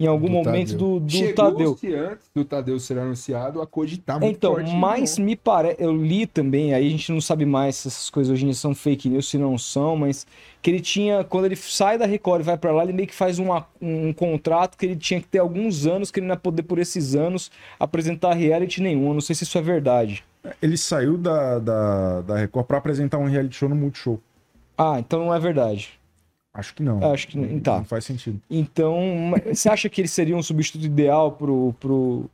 em 0.01 0.07
algum 0.07 0.27
Do 0.29 0.33
momento 0.33 0.73
Tadeu. 0.73 0.79
do, 0.79 1.01
do 1.01 1.33
Tadeu. 1.35 1.79
antes 2.11 2.31
do 2.35 2.43
Tadeu 2.45 2.81
ser 2.81 2.99
anunciado 2.99 3.61
a 3.61 3.67
cogitar 3.67 4.19
muito 4.19 4.35
Então, 4.35 4.55
forte 4.55 4.75
mas 4.75 5.19
me 5.19 5.37
parece. 5.37 5.77
Eu 5.79 5.95
li 5.95 6.27
também, 6.27 6.73
aí 6.73 6.87
a 6.87 6.91
gente 6.91 7.13
não 7.13 7.21
sabe 7.21 7.45
mais 7.45 7.77
se 7.77 7.89
essas 7.89 8.09
coisas 8.09 8.33
hoje 8.33 8.45
em 8.45 8.47
dia 8.47 8.55
são 8.55 8.75
fake 8.75 9.11
news, 9.11 9.29
se 9.29 9.37
não 9.37 9.59
são, 9.59 9.97
mas 9.97 10.27
que 10.63 10.71
ele 10.71 10.81
tinha. 10.81 11.23
Quando 11.23 11.45
ele 11.45 11.55
sai 11.57 11.99
da 11.99 12.07
Record 12.07 12.41
e 12.41 12.45
vai 12.45 12.57
pra 12.57 12.73
lá, 12.73 12.83
ele 12.83 12.95
meio 12.95 13.07
que 13.07 13.15
faz 13.15 13.39
uma- 13.39 13.67
um 13.81 14.11
contrato 14.13 14.79
que 14.79 14.87
ele 14.87 14.97
tinha 14.97 15.21
que 15.21 15.29
ter 15.29 15.39
alguns 15.39 15.87
anos, 15.87 16.11
que 16.11 16.19
ele 16.19 16.27
não 16.27 16.35
ia 16.35 16.41
poder, 16.41 16.63
por 16.63 16.79
esses 16.79 17.15
anos, 17.15 17.51
apresentar 17.79 18.33
reality 18.33 18.81
nenhum. 18.81 19.09
Eu 19.09 19.15
não 19.15 19.21
sei 19.21 19.37
se 19.37 19.45
isso 19.45 19.59
é 19.59 19.63
verdade. 19.63 20.25
Ele 20.63 20.79
saiu 20.79 21.19
da, 21.19 21.59
da, 21.59 22.21
da 22.23 22.37
Record 22.39 22.65
pra 22.67 22.79
apresentar 22.79 23.19
um 23.19 23.27
reality 23.27 23.55
show 23.57 23.69
no 23.69 23.77
Multishow. 23.77 24.19
Ah, 24.79 24.97
então 24.99 25.27
não 25.27 25.35
é 25.35 25.39
verdade. 25.39 26.00
Acho 26.53 26.75
que 26.75 26.83
não. 26.83 27.13
Acho 27.13 27.29
que 27.29 27.39
não- 27.39 27.61
tá. 27.61 27.79
Não 27.79 27.85
faz 27.85 28.05
sentido. 28.05 28.41
Então, 28.51 29.33
você 29.53 29.69
acha 29.69 29.89
que 29.89 30.01
ele 30.01 30.09
seria 30.09 30.37
um 30.37 30.43
substituto 30.43 30.85
ideal 30.85 31.33
pro, 31.33 31.73
pro 31.79 32.29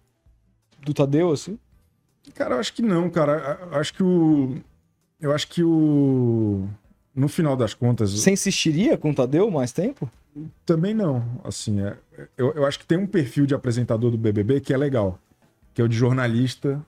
do 0.82 0.94
Tadeu, 0.94 1.32
assim? 1.32 1.58
Cara, 2.34 2.54
eu 2.54 2.60
acho 2.60 2.72
que 2.72 2.82
não, 2.82 3.10
cara. 3.10 3.58
Eu 3.70 3.78
acho 3.78 3.92
que 3.94 4.02
o. 4.02 4.56
Eu 5.20 5.32
acho 5.34 5.46
que 5.48 5.62
o. 5.62 6.66
No 7.14 7.28
final 7.28 7.56
das 7.56 7.72
contas. 7.74 8.12
Você 8.12 8.30
insistiria 8.30 8.96
com 8.98 9.10
o 9.10 9.14
Tadeu 9.14 9.50
mais 9.50 9.72
tempo? 9.72 10.10
Também 10.66 10.92
não. 10.94 11.24
Assim, 11.44 11.80
é- 11.82 11.96
eu, 12.36 12.52
eu 12.52 12.66
acho 12.66 12.78
que 12.78 12.86
tem 12.86 12.98
um 12.98 13.06
perfil 13.06 13.46
de 13.46 13.54
apresentador 13.54 14.10
do 14.10 14.18
BBB 14.18 14.60
que 14.60 14.72
é 14.72 14.76
legal, 14.76 15.18
que 15.72 15.80
é 15.80 15.84
o 15.84 15.88
de 15.88 15.96
jornalista 15.96 16.84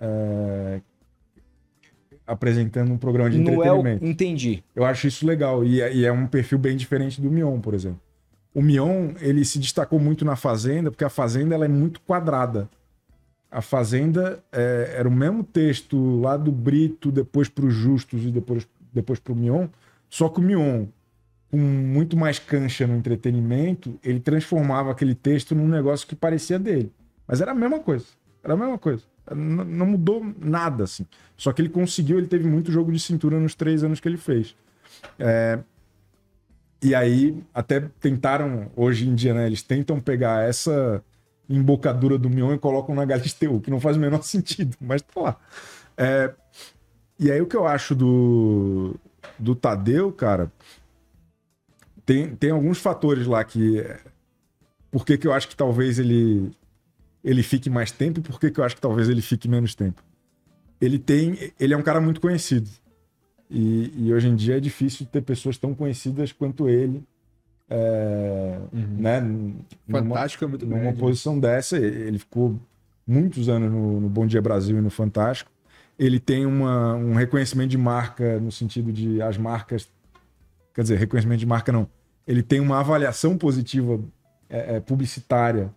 é, 0.00 0.80
apresentando 2.26 2.92
um 2.92 2.98
programa 2.98 3.30
de 3.30 3.36
é 3.36 3.40
o... 3.40 3.42
entretenimento. 3.42 4.04
Entendi. 4.04 4.64
Eu 4.74 4.84
acho 4.84 5.06
isso 5.06 5.26
legal 5.26 5.64
e, 5.64 5.80
é- 5.80 5.94
e 5.94 6.04
é 6.04 6.12
um 6.12 6.26
perfil 6.26 6.58
bem 6.58 6.76
diferente 6.76 7.20
do 7.20 7.30
Mion, 7.30 7.60
por 7.60 7.74
exemplo. 7.74 8.00
O 8.52 8.62
Mion 8.62 9.12
ele 9.20 9.44
se 9.44 9.58
destacou 9.58 10.00
muito 10.00 10.24
na 10.24 10.34
Fazenda 10.34 10.90
porque 10.90 11.04
a 11.04 11.10
Fazenda 11.10 11.54
ela 11.54 11.66
é 11.66 11.68
muito 11.68 12.00
quadrada. 12.00 12.68
A 13.50 13.60
Fazenda 13.60 14.42
é, 14.50 14.94
era 14.96 15.08
o 15.08 15.12
mesmo 15.12 15.44
texto 15.44 16.20
lá 16.20 16.36
do 16.36 16.50
Brito, 16.50 17.12
depois 17.12 17.48
para 17.48 17.64
os 17.64 17.74
Justos 17.74 18.24
e 18.24 18.30
depois, 18.30 18.66
depois 18.92 19.18
para 19.18 19.32
o 19.32 19.36
Mion, 19.36 19.68
só 20.10 20.28
que 20.28 20.40
o 20.40 20.42
Mion, 20.42 20.86
com 21.50 21.56
muito 21.58 22.16
mais 22.16 22.38
cancha 22.38 22.86
no 22.86 22.96
entretenimento, 22.96 23.98
ele 24.02 24.20
transformava 24.20 24.90
aquele 24.90 25.14
texto 25.14 25.54
num 25.54 25.68
negócio 25.68 26.06
que 26.06 26.16
parecia 26.16 26.58
dele. 26.58 26.92
Mas 27.26 27.40
era 27.40 27.52
a 27.52 27.54
mesma 27.54 27.78
coisa. 27.78 28.06
Era 28.42 28.54
a 28.54 28.56
mesma 28.56 28.78
coisa. 28.78 29.02
Não 29.34 29.86
mudou 29.86 30.22
nada, 30.38 30.84
assim. 30.84 31.06
Só 31.36 31.52
que 31.52 31.60
ele 31.62 31.68
conseguiu, 31.68 32.18
ele 32.18 32.26
teve 32.28 32.46
muito 32.48 32.70
jogo 32.72 32.92
de 32.92 33.00
cintura 33.00 33.38
nos 33.40 33.54
três 33.54 33.82
anos 33.84 34.00
que 34.00 34.08
ele 34.08 34.16
fez. 34.16 34.56
É, 35.18 35.60
E 36.82 36.94
aí, 36.94 37.42
até 37.54 37.80
tentaram, 38.00 38.70
hoje 38.76 39.08
em 39.08 39.14
dia, 39.14 39.34
né? 39.34 39.46
Eles 39.46 39.62
tentam 39.62 39.98
pegar 40.00 40.46
essa 40.48 41.02
embocadura 41.48 42.18
do 42.18 42.28
Mion 42.30 42.54
e 42.54 42.58
colocam 42.58 42.94
na 42.94 43.04
Galisteu, 43.04 43.60
que 43.60 43.70
não 43.70 43.80
faz 43.80 43.96
o 43.96 44.00
menor 44.00 44.22
sentido, 44.24 44.76
mas 44.80 45.02
tá 45.02 45.20
lá. 45.20 45.36
É, 45.96 46.34
E 47.18 47.30
aí, 47.32 47.40
o 47.40 47.46
que 47.46 47.56
eu 47.56 47.66
acho 47.66 47.94
do, 47.94 48.96
do 49.38 49.54
Tadeu, 49.54 50.12
cara, 50.12 50.52
tem, 52.04 52.34
tem 52.36 52.50
alguns 52.50 52.78
fatores 52.78 53.26
lá 53.26 53.42
que. 53.44 53.82
Por 54.90 55.04
que, 55.04 55.18
que 55.18 55.26
eu 55.26 55.32
acho 55.32 55.48
que 55.48 55.56
talvez 55.56 55.98
ele, 55.98 56.52
ele 57.26 57.42
fique 57.42 57.68
mais 57.68 57.90
tempo 57.90 58.20
e 58.20 58.22
por 58.22 58.38
que, 58.40 58.50
que 58.50 58.60
eu 58.60 58.64
acho 58.64 58.76
que 58.76 58.80
talvez 58.80 59.08
ele 59.08 59.20
fique 59.20 59.48
menos 59.48 59.74
tempo? 59.74 60.02
Ele 60.80 60.98
tem. 60.98 61.52
Ele 61.58 61.74
é 61.74 61.76
um 61.76 61.82
cara 61.82 62.00
muito 62.00 62.20
conhecido. 62.20 62.70
E, 63.50 63.92
e 63.96 64.12
hoje 64.14 64.28
em 64.28 64.34
dia 64.36 64.56
é 64.56 64.60
difícil 64.60 65.04
ter 65.06 65.20
pessoas 65.22 65.58
tão 65.58 65.74
conhecidas 65.74 66.32
quanto 66.32 66.68
ele. 66.68 67.02
é, 67.68 68.58
Uhum. 68.72 68.86
né, 68.98 69.20
numa- 69.20 69.64
Fantástico 69.90 70.44
é 70.44 70.46
muito 70.46 70.64
numa 70.64 70.78
grande. 70.78 71.00
posição 71.00 71.38
dessa. 71.40 71.76
Ele 71.76 72.18
ficou 72.18 72.56
muitos 73.06 73.48
anos 73.48 73.72
no, 73.72 74.00
no 74.00 74.08
Bom 74.08 74.24
Dia 74.26 74.40
Brasil 74.40 74.78
e 74.78 74.80
no 74.80 74.88
Fantástico. 74.90 75.50
Ele 75.98 76.20
tem 76.20 76.46
uma, 76.46 76.94
um 76.94 77.14
reconhecimento 77.14 77.70
de 77.70 77.78
marca 77.78 78.38
no 78.38 78.52
sentido 78.52 78.92
de 78.92 79.20
as 79.20 79.36
marcas 79.36 79.88
quer 80.74 80.82
dizer, 80.82 80.96
reconhecimento 80.98 81.40
de 81.40 81.46
marca 81.46 81.72
não. 81.72 81.88
Ele 82.26 82.42
tem 82.42 82.60
uma 82.60 82.78
avaliação 82.78 83.36
positiva 83.38 83.98
é, 84.48 84.76
é, 84.76 84.80
publicitária 84.80 85.72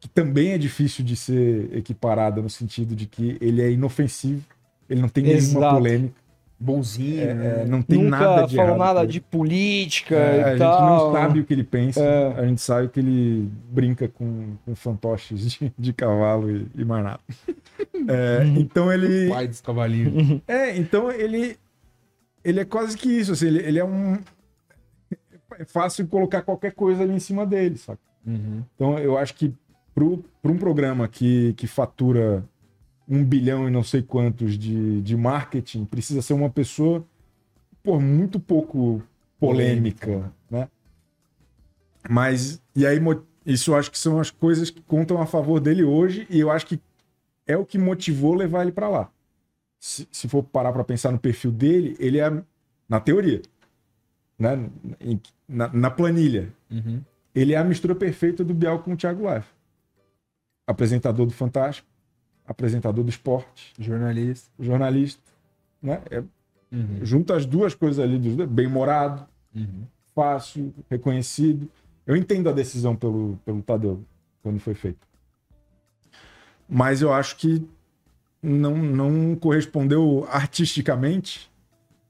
que 0.00 0.08
também 0.08 0.50
é 0.52 0.58
difícil 0.58 1.04
de 1.04 1.16
ser 1.16 1.70
equiparada 1.76 2.40
no 2.40 2.48
sentido 2.50 2.94
de 2.94 3.06
que 3.06 3.36
ele 3.40 3.60
é 3.62 3.70
inofensivo, 3.70 4.42
ele 4.88 5.00
não 5.00 5.08
tem 5.08 5.24
nenhuma 5.24 5.38
Exato. 5.58 5.74
polêmica, 5.76 6.14
Bonzinho, 6.60 7.20
é, 7.22 7.34
né? 7.34 7.64
não 7.66 7.80
tem 7.82 8.02
Nunca 8.02 8.18
nada 8.18 8.46
de 8.46 8.56
falou 8.56 8.74
errado 8.74 8.94
nada 8.96 9.06
de 9.06 9.20
política 9.20 10.16
É, 10.16 10.38
e 10.38 10.42
a 10.42 10.48
gente 10.50 10.58
tal. 10.58 10.86
não 11.06 11.12
sabe 11.12 11.38
o 11.40 11.44
que 11.44 11.54
ele 11.54 11.62
pensa, 11.62 12.00
É. 12.02 12.40
a 12.40 12.46
gente 12.46 12.60
sabe 12.60 12.88
que 12.88 12.98
ele 12.98 13.48
brinca 13.70 14.08
com, 14.08 14.56
com 14.64 14.74
fantoches 14.74 15.52
de, 15.52 15.72
de 15.78 15.92
cavalo 15.92 16.50
e, 16.50 16.66
e 16.74 16.84
mais 16.84 17.04
nada. 17.04 17.20
É, 18.08 18.44
então 18.56 18.92
ele. 18.92 19.28
Pai 19.28 19.46
dos 19.46 19.60
cavalinhos. 19.60 20.40
É, 20.48 20.76
então 20.76 21.10
ele. 21.12 21.56
Ele 22.44 22.60
é 22.60 22.64
quase 22.64 22.96
que 22.96 23.08
isso, 23.08 23.32
assim, 23.32 23.46
ele, 23.46 23.58
ele 23.60 23.78
é 23.78 23.84
um. 23.84 24.16
É 25.58 25.64
fácil 25.64 26.06
colocar 26.08 26.42
qualquer 26.42 26.72
coisa 26.72 27.02
ali 27.02 27.12
em 27.12 27.18
cima 27.20 27.44
dele, 27.46 27.76
sabe? 27.78 27.98
Uhum. 28.26 28.62
Então 28.74 28.98
eu 28.98 29.16
acho 29.18 29.34
que 29.34 29.52
para 30.42 30.52
um 30.52 30.58
programa 30.58 31.08
que, 31.08 31.52
que 31.54 31.66
fatura 31.66 32.44
um 33.08 33.24
bilhão 33.24 33.66
e 33.66 33.70
não 33.70 33.82
sei 33.82 34.02
quantos 34.02 34.58
de, 34.58 35.00
de 35.02 35.16
marketing, 35.16 35.84
precisa 35.84 36.20
ser 36.20 36.34
uma 36.34 36.50
pessoa 36.50 37.04
por 37.82 38.00
muito 38.00 38.38
pouco 38.38 39.02
polêmica, 39.40 40.30
né? 40.50 40.68
Mas, 42.08 42.60
e 42.74 42.86
aí, 42.86 42.98
isso 43.46 43.70
eu 43.72 43.76
acho 43.76 43.90
que 43.90 43.98
são 43.98 44.20
as 44.20 44.30
coisas 44.30 44.70
que 44.70 44.82
contam 44.82 45.20
a 45.20 45.26
favor 45.26 45.58
dele 45.60 45.82
hoje, 45.84 46.26
e 46.30 46.38
eu 46.40 46.50
acho 46.50 46.66
que 46.66 46.80
é 47.46 47.56
o 47.56 47.64
que 47.64 47.78
motivou 47.78 48.34
levar 48.34 48.62
ele 48.62 48.72
para 48.72 48.88
lá. 48.88 49.10
Se, 49.80 50.06
se 50.10 50.28
for 50.28 50.42
parar 50.42 50.72
para 50.72 50.84
pensar 50.84 51.10
no 51.12 51.18
perfil 51.18 51.50
dele, 51.50 51.96
ele 51.98 52.18
é, 52.18 52.42
na 52.88 53.00
teoria, 53.00 53.40
né? 54.38 54.68
Na, 55.48 55.68
na 55.72 55.90
planilha, 55.90 56.52
Uhum. 56.70 57.00
ele 57.34 57.54
é 57.54 57.56
a 57.56 57.64
mistura 57.64 57.94
perfeita 57.94 58.44
do 58.44 58.52
Bial 58.52 58.80
com 58.80 58.92
o 58.92 58.96
Thiago 58.96 59.22
Life. 59.32 59.48
Apresentador 60.68 61.24
do 61.26 61.32
Fantástico, 61.32 61.88
apresentador 62.46 63.02
do 63.02 63.10
esporte, 63.10 63.72
Jornalista. 63.78 64.48
jornalista, 64.60 65.22
né? 65.82 66.00
É, 66.10 66.22
Uhum. 66.70 66.98
junta 67.02 67.34
as 67.34 67.46
duas 67.46 67.74
coisas 67.74 67.98
ali, 67.98 68.18
bem-humorado, 68.46 69.26
Uhum. 69.56 69.84
fácil, 70.14 70.74
reconhecido. 70.90 71.66
Eu 72.06 72.14
entendo 72.14 72.46
a 72.48 72.52
decisão 72.52 72.94
pelo, 72.94 73.38
pelo 73.42 73.62
Tadeu, 73.62 74.04
quando 74.42 74.60
foi 74.60 74.74
feita. 74.74 74.98
Mas 76.68 77.00
eu 77.00 77.10
acho 77.10 77.36
que 77.36 77.66
não, 78.42 78.76
não 78.76 79.34
correspondeu 79.34 80.26
artisticamente 80.30 81.50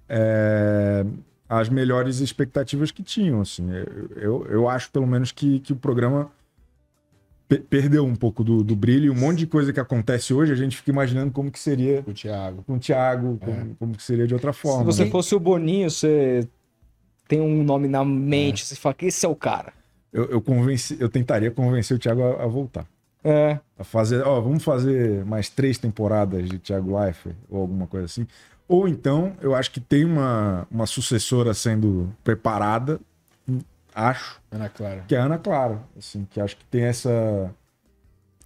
é, 0.09 1.07
às 1.49 1.69
melhores 1.69 2.19
expectativas 2.19 2.91
que 2.91 3.05
tinham. 3.05 3.41
Assim. 3.41 3.71
Eu, 3.71 4.09
eu, 4.17 4.47
eu 4.47 4.69
acho, 4.69 4.91
pelo 4.91 5.07
menos, 5.07 5.31
que, 5.31 5.61
que 5.61 5.73
o 5.73 5.77
programa 5.77 6.31
perdeu 7.57 8.05
um 8.05 8.15
pouco 8.15 8.45
do, 8.45 8.63
do 8.63 8.77
brilho. 8.77 9.07
E 9.07 9.11
um 9.11 9.15
monte 9.15 9.39
de 9.39 9.47
coisa 9.47 9.73
que 9.73 9.81
acontece 9.81 10.35
hoje, 10.35 10.53
a 10.53 10.57
gente 10.57 10.77
fica 10.77 10.91
imaginando 10.91 11.31
como 11.33 11.51
que 11.51 11.59
seria 11.59 12.05
O 12.07 12.13
Thiago. 12.13 12.63
com 12.65 12.75
o 12.75 12.79
Thiago, 12.79 13.39
como, 13.39 13.75
como 13.77 13.97
que 13.97 14.03
seria 14.03 14.27
de 14.27 14.35
outra 14.35 14.53
Se 14.53 14.61
forma. 14.61 14.85
você 14.85 15.05
né? 15.05 15.11
fosse 15.11 15.35
o 15.35 15.41
Boninho, 15.41 15.91
você 15.91 16.47
tem 17.27 17.41
um 17.41 17.63
nome 17.63 17.89
na 17.89 18.05
mente, 18.05 18.65
você 18.65 18.75
fala 18.77 18.95
que 18.95 19.07
esse 19.07 19.25
é 19.25 19.29
o 19.29 19.35
cara. 19.37 19.73
eu, 20.13 20.25
eu, 20.27 20.41
convenci, 20.41 20.97
eu 21.01 21.09
tentaria 21.09 21.51
convencer 21.51 21.97
o 21.97 22.01
Thiago 22.01 22.23
a, 22.23 22.45
a 22.45 22.47
voltar. 22.47 22.87
É. 23.25 23.59
A 23.79 23.85
fazer, 23.85 24.23
ó, 24.27 24.41
vamos 24.41 24.63
fazer 24.63 25.25
mais 25.25 25.49
três 25.49 25.77
temporadas 25.77 26.49
de 26.49 26.59
Thiago 26.59 26.99
Leifert 26.99 27.35
ou 27.49 27.61
alguma 27.63 27.87
coisa 27.87 28.07
assim. 28.07 28.27
Ou 28.67 28.87
então, 28.87 29.33
eu 29.41 29.55
acho 29.55 29.71
que 29.71 29.81
tem 29.81 30.05
uma, 30.05 30.67
uma 30.71 30.87
sucessora 30.87 31.53
sendo 31.55 32.15
preparada, 32.23 33.01
acho, 33.99 34.41
Ana 34.51 34.69
Clara. 34.69 35.05
que 35.09 35.15
é 35.15 35.19
a 35.19 35.25
Ana 35.25 35.39
Clara, 35.39 35.81
assim, 35.97 36.27
que 36.31 36.41
acho 36.41 36.57
que 36.57 36.65
tem 36.67 36.85
essa... 36.85 37.51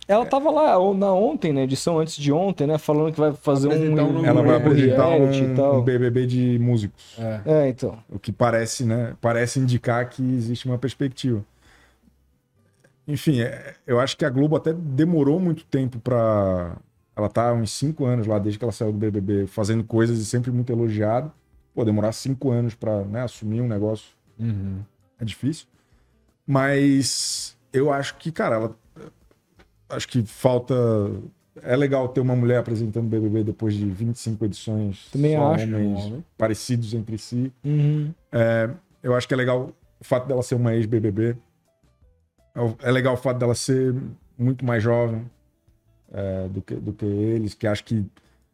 Ela 0.08 0.26
tava 0.26 0.50
lá 0.50 0.72
na 0.94 1.12
ontem, 1.12 1.52
na 1.52 1.60
edição 1.62 1.98
antes 2.00 2.16
de 2.16 2.32
ontem, 2.32 2.66
né? 2.66 2.76
Falando 2.76 3.12
que 3.12 3.20
vai 3.20 3.32
fazer 3.32 3.68
um, 3.68 3.70
Apresentar 3.70 4.02
um 4.04 4.26
Ela 4.26 4.42
vai 4.42 4.56
apresentar 4.56 5.16
e 5.18 5.22
um, 5.22 5.54
tal. 5.54 5.78
um 5.78 5.82
BBB 5.82 6.26
de 6.26 6.58
músicos. 6.58 7.16
É. 7.18 7.40
É, 7.46 7.68
então. 7.68 7.96
O 8.10 8.18
que 8.18 8.32
parece, 8.32 8.84
né? 8.84 9.14
Parece 9.20 9.60
indicar 9.60 10.08
que 10.08 10.20
existe 10.34 10.66
uma 10.66 10.76
perspectiva. 10.76 11.42
Enfim, 13.06 13.42
é- 13.42 13.74
eu 13.86 14.00
acho 14.00 14.16
que 14.16 14.24
a 14.24 14.30
Globo 14.30 14.56
até 14.56 14.72
demorou 14.72 15.38
muito 15.40 15.64
tempo 15.64 15.98
pra. 16.00 16.76
Ela 17.14 17.28
tá 17.28 17.50
há 17.50 17.52
uns 17.52 17.70
cinco 17.70 18.04
anos 18.04 18.26
lá, 18.26 18.38
desde 18.40 18.58
que 18.58 18.64
ela 18.64 18.72
saiu 18.72 18.90
do 18.92 18.98
BBB, 18.98 19.46
fazendo 19.46 19.84
coisas 19.84 20.18
e 20.18 20.24
sempre 20.26 20.50
muito 20.50 20.72
elogiado. 20.72 21.30
Pô, 21.74 21.84
demorar 21.84 22.12
cinco 22.12 22.50
anos 22.50 22.74
pra 22.74 23.02
né, 23.04 23.22
assumir 23.22 23.60
um 23.60 23.68
negócio 23.68 24.08
Uhum. 24.38 24.80
É 25.22 25.24
difícil. 25.24 25.66
Mas 26.46 27.56
eu 27.72 27.92
acho 27.92 28.16
que, 28.16 28.30
cara, 28.30 28.56
ela. 28.56 28.76
Acho 29.88 30.08
que 30.08 30.22
falta. 30.22 30.74
É 31.62 31.76
legal 31.76 32.08
ter 32.08 32.20
uma 32.20 32.34
mulher 32.34 32.58
apresentando 32.58 33.08
BBB 33.08 33.44
depois 33.44 33.74
de 33.74 33.84
25 33.84 34.44
edições. 34.44 35.08
Também 35.12 35.36
só 35.36 35.54
acho. 35.54 35.64
homens 35.64 36.24
parecidos 36.36 36.94
entre 36.94 37.18
si. 37.18 37.52
Uhum. 37.62 38.12
Eu 39.02 39.14
acho 39.14 39.28
que 39.28 39.34
é 39.34 39.36
legal 39.36 39.72
o 40.00 40.04
fato 40.04 40.26
dela 40.26 40.42
ser 40.42 40.54
uma 40.54 40.74
ex-BBB. 40.74 41.36
É 42.82 42.90
legal 42.90 43.14
o 43.14 43.18
fato 43.18 43.38
dela 43.38 43.54
ser 43.54 43.94
muito 44.38 44.64
mais 44.64 44.82
jovem 44.82 45.24
é, 46.12 46.48
do, 46.48 46.60
que, 46.60 46.74
do 46.74 46.92
que 46.92 47.06
eles, 47.06 47.54
que 47.54 47.66
acho 47.66 47.84
que 47.84 48.04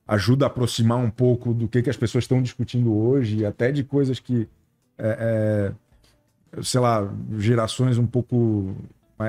ajuda 0.07 0.47
a 0.47 0.49
aproximar 0.49 0.99
um 0.99 1.11
pouco 1.11 1.53
do 1.53 1.69
que, 1.69 1.83
que 1.83 1.91
as 1.91 1.97
pessoas 1.97 2.25
estão 2.25 2.41
discutindo 2.41 2.95
hoje, 2.97 3.39
e 3.39 3.47
até 3.47 3.71
de 3.71 3.85
coisas 3.85 4.19
que, 4.19 4.49
é, 4.97 5.19
é, 5.21 5.73
sei 6.63 6.81
lá, 6.81 7.09
gerações 7.37 7.99
um 7.99 8.07
pouco 8.07 8.75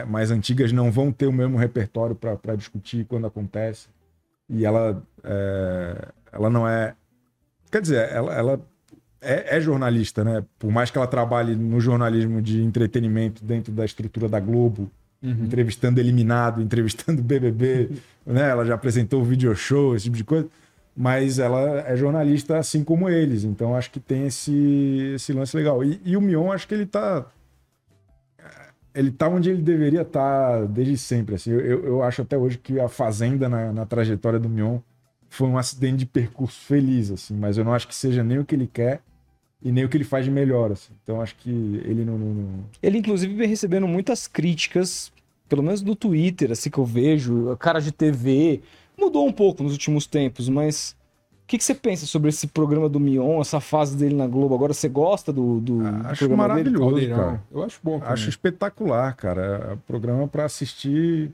mais, 0.08 0.30
antigas 0.30 0.72
não 0.72 0.92
vão 0.92 1.12
ter 1.12 1.26
o 1.26 1.34
mesmo 1.34 1.58
repertório 1.58 2.16
para 2.16 2.56
discutir 2.56 3.06
quando 3.06 3.28
acontece. 3.28 3.88
E 4.48 4.66
ela, 4.66 5.02
é, 5.24 6.08
ela 6.32 6.50
não 6.50 6.68
é. 6.68 6.96
Quer 7.72 7.82
dizer, 7.82 8.10
ela, 8.10 8.34
ela 8.34 8.62
é, 9.22 9.58
é 9.58 9.62
jornalista, 9.62 10.24
né? 10.24 10.44
Por 10.58 10.72
mais 10.72 10.92
que 10.92 10.98
ela 10.98 11.08
trabalhe 11.08 11.56
no 11.56 11.80
jornalismo 11.80 12.42
de 12.42 12.62
entretenimento 12.62 13.44
dentro 13.44 13.72
da 13.72 13.86
estrutura 13.86 14.28
da 14.28 14.40
Globo, 14.40 14.90
Uhum. 15.22 15.44
entrevistando 15.44 16.00
eliminado, 16.00 16.62
entrevistando 16.64 17.22
BBB, 17.22 17.90
né? 18.26 18.52
Ela 18.52 18.66
já 18.66 18.76
apresentou 18.76 19.22
o 19.22 19.26
video 19.26 19.54
show, 19.54 19.94
esse 19.94 20.06
tipo 20.06 20.16
de 20.16 20.24
coisa. 20.24 20.48
Mas 21.02 21.40
ela 21.40 21.80
é 21.88 21.96
jornalista 21.96 22.58
assim 22.58 22.84
como 22.84 23.08
eles, 23.08 23.46
então 23.46 23.74
acho 23.74 23.90
que 23.90 24.02
tem 24.02 24.28
esse, 24.28 25.14
esse 25.16 25.32
lance 25.32 25.56
legal. 25.56 25.82
E, 25.82 26.02
e 26.04 26.18
o 26.18 26.20
Mion, 26.20 26.52
acho 26.52 26.68
que 26.68 26.74
ele 26.74 26.86
tá. 26.86 27.26
Ele 28.94 29.10
tá 29.10 29.30
onde 29.30 29.50
ele 29.50 29.62
deveria 29.62 30.02
estar 30.02 30.66
desde 30.66 30.98
sempre. 30.98 31.36
Assim. 31.36 31.52
Eu, 31.52 31.86
eu, 31.86 32.04
acho 32.04 32.22
até 32.22 32.38
hoje 32.38 32.58
que 32.58 32.82
a 32.82 32.90
Fazenda 32.90 33.48
na, 33.48 33.72
na 33.72 33.86
trajetória 33.86 34.38
do 34.38 34.50
Mion 34.50 34.80
foi 35.30 35.48
um 35.48 35.58
acidente 35.58 36.00
de 36.00 36.06
percurso 36.06 36.60
feliz, 36.60 37.10
assim, 37.12 37.34
mas 37.34 37.58
eu 37.58 37.64
não 37.64 37.74
acho 37.74 37.88
que 37.88 37.96
seja 37.96 38.22
nem 38.22 38.40
o 38.40 38.44
que 38.44 38.54
ele 38.54 38.68
quer 38.68 39.02
e 39.62 39.72
nem 39.72 39.86
o 39.86 39.90
que 39.90 39.96
ele 39.96 40.04
faz 40.04 40.26
de 40.26 40.32
melhor. 40.32 40.70
Assim. 40.70 40.92
Então 41.02 41.22
acho 41.22 41.34
que 41.38 41.50
ele 41.50 42.04
não- 42.04 42.18
não- 42.18 42.34
não, 42.34 42.66
Ele, 42.84 42.98
inclusive, 42.98 43.34
vem 43.34 43.48
recebendo 43.48 43.88
muitas 43.88 44.28
críticas, 44.28 45.14
pelo 45.48 45.64
menos 45.64 45.82
do 45.82 45.96
Twitter, 45.96 46.52
assim 46.52 46.70
que 46.70 46.78
eu 46.78 46.86
vejo, 46.86 47.56
cara 47.56 47.80
de 47.80 47.94
TV. 47.94 48.62
Mudou 49.00 49.26
um 49.26 49.32
pouco 49.32 49.64
nos 49.64 49.72
últimos 49.72 50.06
tempos, 50.06 50.50
mas 50.50 50.96
o 51.44 51.48
que, 51.48 51.58
que 51.58 51.64
você 51.64 51.74
pensa 51.74 52.06
sobre 52.06 52.30
esse 52.30 52.48
programa 52.48 52.90
do 52.90 53.00
Mion, 53.00 53.40
essa 53.40 53.60
fase 53.60 53.96
dele 53.96 54.16
na 54.16 54.28
Globo? 54.28 54.54
Agora 54.54 54.74
você 54.74 54.90
gosta 54.90 55.32
do, 55.32 55.60
do, 55.60 55.80
do 55.80 56.08
Acho 56.08 56.28
programa 56.28 56.56
dele? 56.56 56.70
maravilhoso, 56.70 57.10
cara. 57.10 57.44
Eu 57.52 57.64
acho 57.64 57.80
bom. 57.82 58.00
também. 58.00 58.14
Acho 58.14 58.30
espetacular, 58.30 59.16
cara. 59.16 59.42
É 59.70 59.74
um 59.74 59.78
programa 59.78 60.28
pra 60.28 60.46
assistir 60.46 61.32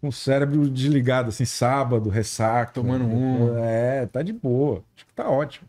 com 0.00 0.08
o 0.08 0.12
cérebro 0.12 0.68
desligado, 0.68 1.28
assim, 1.28 1.44
sábado, 1.44 2.10
ressaca. 2.10 2.72
Tomando 2.72 3.06
uma. 3.06 3.60
É, 3.60 4.04
tá 4.06 4.20
de 4.20 4.32
boa. 4.32 4.82
Acho 4.96 5.06
que 5.06 5.14
tá 5.14 5.30
ótimo. 5.30 5.68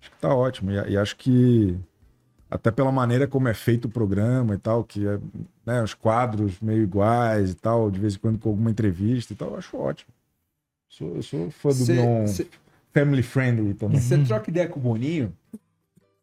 Acho 0.00 0.10
que 0.10 0.16
tá 0.18 0.34
ótimo. 0.34 0.70
E, 0.70 0.92
e 0.92 0.96
acho 0.96 1.14
que, 1.16 1.78
até 2.50 2.70
pela 2.70 2.90
maneira 2.90 3.28
como 3.28 3.46
é 3.46 3.54
feito 3.54 3.84
o 3.84 3.90
programa 3.90 4.54
e 4.54 4.58
tal, 4.58 4.82
que 4.82 5.06
é, 5.06 5.20
né, 5.66 5.82
os 5.82 5.92
quadros 5.92 6.58
meio 6.60 6.82
iguais 6.82 7.50
e 7.50 7.54
tal, 7.54 7.90
de 7.90 8.00
vez 8.00 8.14
em 8.14 8.18
quando 8.18 8.38
com 8.38 8.48
alguma 8.48 8.70
entrevista 8.70 9.34
e 9.34 9.36
tal, 9.36 9.50
eu 9.50 9.58
acho 9.58 9.76
ótimo. 9.76 10.10
Sou, 10.88 11.16
eu 11.16 11.22
sou 11.22 11.50
fã 11.50 11.68
do 11.70 11.74
cê- 12.28 12.46
family 12.92 13.22
friendly 13.22 13.74
também. 13.74 14.00
Você 14.00 14.18
troca 14.24 14.50
ideia 14.50 14.68
com 14.68 14.80
o 14.80 14.82
Boninho 14.82 15.32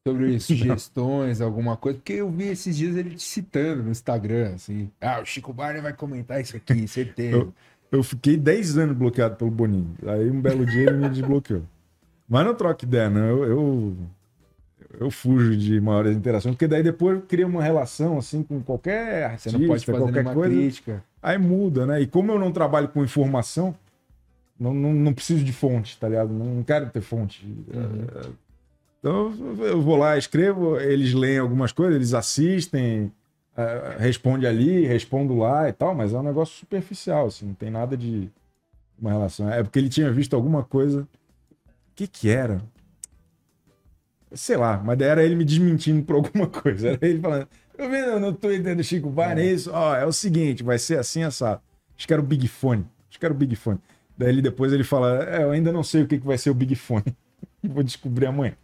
sobre 0.07 0.39
sugestões, 0.41 1.39
alguma 1.41 1.77
coisa? 1.77 1.97
Porque 1.99 2.13
eu 2.13 2.29
vi 2.29 2.45
esses 2.45 2.75
dias 2.75 2.95
ele 2.95 3.11
te 3.11 3.23
citando 3.23 3.83
no 3.83 3.91
Instagram, 3.91 4.53
assim. 4.55 4.89
Ah, 4.99 5.21
o 5.21 5.25
Chico 5.25 5.53
Barney 5.53 5.81
vai 5.81 5.93
comentar 5.93 6.41
isso 6.41 6.55
aqui, 6.57 6.87
certeza. 6.87 7.37
Eu- 7.37 7.53
Eu 7.91 8.03
fiquei 8.03 8.35
10 8.35 8.77
anos 8.77 8.97
bloqueado 8.97 9.35
pelo 9.35 9.51
Boninho. 9.51 9.95
Aí 10.07 10.29
um 10.29 10.41
belo 10.41 10.65
dia 10.65 10.81
ele 10.89 10.97
me 10.97 11.09
desbloqueou. 11.09 11.61
Mas 12.27 12.43
não 12.43 12.55
troca 12.55 12.83
ideia, 12.83 13.09
não. 13.09 13.21
Eu, 13.23 13.43
eu, 13.45 13.97
eu 14.99 15.11
fujo 15.11 15.55
de 15.55 15.79
maiores 15.79 16.17
interações, 16.17 16.55
porque 16.55 16.67
daí 16.67 16.81
depois 16.81 17.21
cria 17.27 17.45
uma 17.45 17.63
relação 17.63 18.17
assim 18.17 18.41
com 18.41 18.59
qualquer 18.61 19.19
Você 19.37 19.49
artista, 19.49 19.51
não 19.59 19.67
pode 19.67 19.85
fazer 19.85 19.97
qualquer 19.99 20.23
coisa. 20.33 20.55
crítica. 20.55 21.03
Aí 21.21 21.37
muda, 21.37 21.85
né? 21.85 22.01
E 22.01 22.07
como 22.07 22.31
eu 22.31 22.39
não 22.39 22.51
trabalho 22.51 22.89
com 22.89 23.03
informação, 23.03 23.73
não, 24.59 24.73
não, 24.73 24.93
não 24.93 25.13
preciso 25.13 25.43
de 25.43 25.51
fonte, 25.51 25.97
tá 25.97 26.07
ligado? 26.07 26.31
Não, 26.33 26.45
não 26.45 26.63
quero 26.63 26.89
ter 26.89 27.01
fonte. 27.01 27.45
Uhum. 27.45 28.07
É, 28.23 28.29
Então 28.99 29.33
eu 29.59 29.81
vou 29.81 29.97
lá, 29.97 30.17
escrevo, 30.17 30.79
eles 30.79 31.13
leem 31.13 31.39
algumas 31.39 31.71
coisas, 31.71 31.95
eles 31.95 32.13
assistem, 32.13 33.11
uh, 33.55 33.99
responde 33.99 34.47
ali, 34.47 34.85
respondo 34.85 35.35
lá 35.37 35.69
e 35.69 35.73
tal, 35.73 35.93
mas 35.93 36.13
é 36.13 36.17
um 36.17 36.23
negócio 36.23 36.55
superficial, 36.55 37.27
assim, 37.27 37.47
não 37.47 37.53
tem 37.53 37.69
nada 37.69 37.95
de 37.95 38.29
uma 38.99 39.11
relação. 39.11 39.49
É 39.49 39.61
porque 39.61 39.77
ele 39.77 39.89
tinha 39.89 40.11
visto 40.11 40.35
alguma 40.35 40.63
coisa. 40.63 41.01
O 41.01 41.07
que 41.95 42.07
que 42.07 42.29
era? 42.29 42.61
Sei 44.33 44.57
lá, 44.57 44.81
mas 44.83 44.99
era 44.99 45.23
ele 45.23 45.35
me 45.35 45.45
desmentindo 45.45 46.03
por 46.03 46.15
alguma 46.15 46.47
coisa. 46.47 46.89
Era 46.89 46.99
ele 47.07 47.19
falando, 47.19 47.47
eu 47.77 47.89
vi 47.89 48.19
no 48.19 48.33
Twitter 48.33 48.75
do 48.75 48.83
Chico 48.83 49.09
Barney, 49.09 49.47
é 49.47 49.51
isso, 49.53 49.69
ó, 49.71 49.95
é 49.95 50.05
o 50.05 50.11
seguinte, 50.11 50.63
vai 50.63 50.79
ser 50.79 50.97
assim, 50.97 51.23
assado. 51.23 51.61
Acho 51.97 52.07
que 52.07 52.13
era 52.13 52.21
o 52.21 52.25
Big 52.25 52.47
Fone. 52.47 52.85
Acho 53.09 53.19
que 53.19 53.25
era 53.25 53.33
o 53.33 53.37
Big 53.37 53.55
Fone. 53.55 53.79
Daí 54.17 54.29
ele, 54.29 54.41
depois 54.41 54.71
ele 54.71 54.83
fala, 54.83 55.23
é, 55.25 55.43
eu 55.43 55.51
ainda 55.51 55.71
não 55.71 55.83
sei 55.83 56.03
o 56.03 56.07
que, 56.07 56.19
que 56.19 56.25
vai 56.25 56.37
ser 56.37 56.49
o 56.49 56.53
Big 56.53 56.75
Fone. 56.75 57.15
Vou 57.63 57.83
descobrir 57.83 58.27
amanhã. 58.27 58.55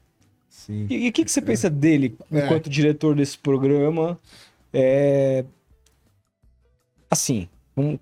Sim. 0.49 0.88
E 0.89 1.10
o 1.10 1.12
que, 1.12 1.26
que 1.26 1.32
você 1.32 1.41
pensa 1.41 1.70
dele 1.70 2.16
é. 2.32 2.45
enquanto 2.45 2.68
é. 2.68 2.70
diretor 2.70 3.16
desse 3.16 3.38
programa? 3.38 4.20
É... 4.74 5.45
Assim, 7.10 7.49
um... 7.76 7.97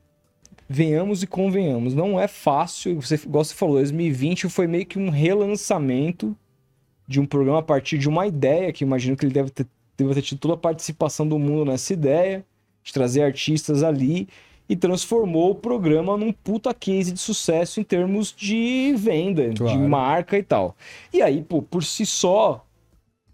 venhamos 0.67 1.23
e 1.23 1.27
convenhamos, 1.27 1.95
não 1.95 2.19
é 2.19 2.27
fácil. 2.27 3.01
Você, 3.01 3.15
igual 3.15 3.43
você 3.43 3.55
falou, 3.55 3.75
2020 3.75 4.49
foi 4.49 4.67
meio 4.67 4.85
que 4.85 4.99
um 4.99 5.09
relançamento 5.09 6.35
de 7.07 7.19
um 7.19 7.25
programa 7.25 7.59
a 7.59 7.63
partir 7.63 7.97
de 7.97 8.07
uma 8.07 8.27
ideia, 8.27 8.71
que 8.71 8.83
imagino 8.83 9.17
que 9.17 9.25
ele 9.25 9.33
deve 9.33 9.49
ter, 9.49 9.65
deve 9.97 10.13
ter 10.13 10.21
tido 10.21 10.39
toda 10.39 10.53
a 10.53 10.57
participação 10.57 11.27
do 11.27 11.39
mundo 11.39 11.65
nessa 11.65 11.91
ideia, 11.91 12.45
de 12.83 12.93
trazer 12.93 13.23
artistas 13.23 13.81
ali, 13.81 14.27
e 14.69 14.75
transformou 14.75 15.49
o 15.49 15.55
programa 15.55 16.15
num 16.15 16.31
puta 16.31 16.71
case 16.75 17.11
de 17.11 17.19
sucesso 17.19 17.79
em 17.79 17.83
termos 17.83 18.31
de 18.31 18.93
venda, 18.95 19.51
claro. 19.57 19.75
de 19.75 19.83
marca 19.83 20.37
e 20.37 20.43
tal. 20.43 20.77
E 21.11 21.23
aí, 21.23 21.41
pô, 21.41 21.59
por 21.59 21.83
si 21.83 22.05
só, 22.05 22.63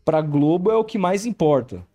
pra 0.05 0.21
Globo 0.21 0.71
é 0.71 0.75
o 0.77 0.85
que 0.85 0.97
mais 0.97 1.25
importa. 1.25 1.85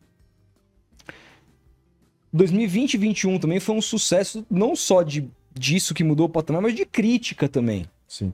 2020 2.33 2.95
e 2.95 2.99
2021 2.99 3.39
também 3.39 3.59
foi 3.59 3.75
um 3.75 3.81
sucesso 3.81 4.47
não 4.51 4.77
só 4.77 5.03
de, 5.03 5.29
disso 5.55 5.95
que 5.95 6.05
mudou 6.05 6.27
o 6.27 6.31
patamar, 6.31 6.61
mas 6.61 6.75
de 6.75 6.85
crítica 6.85 7.49
também. 7.49 7.87
Sim. 8.07 8.33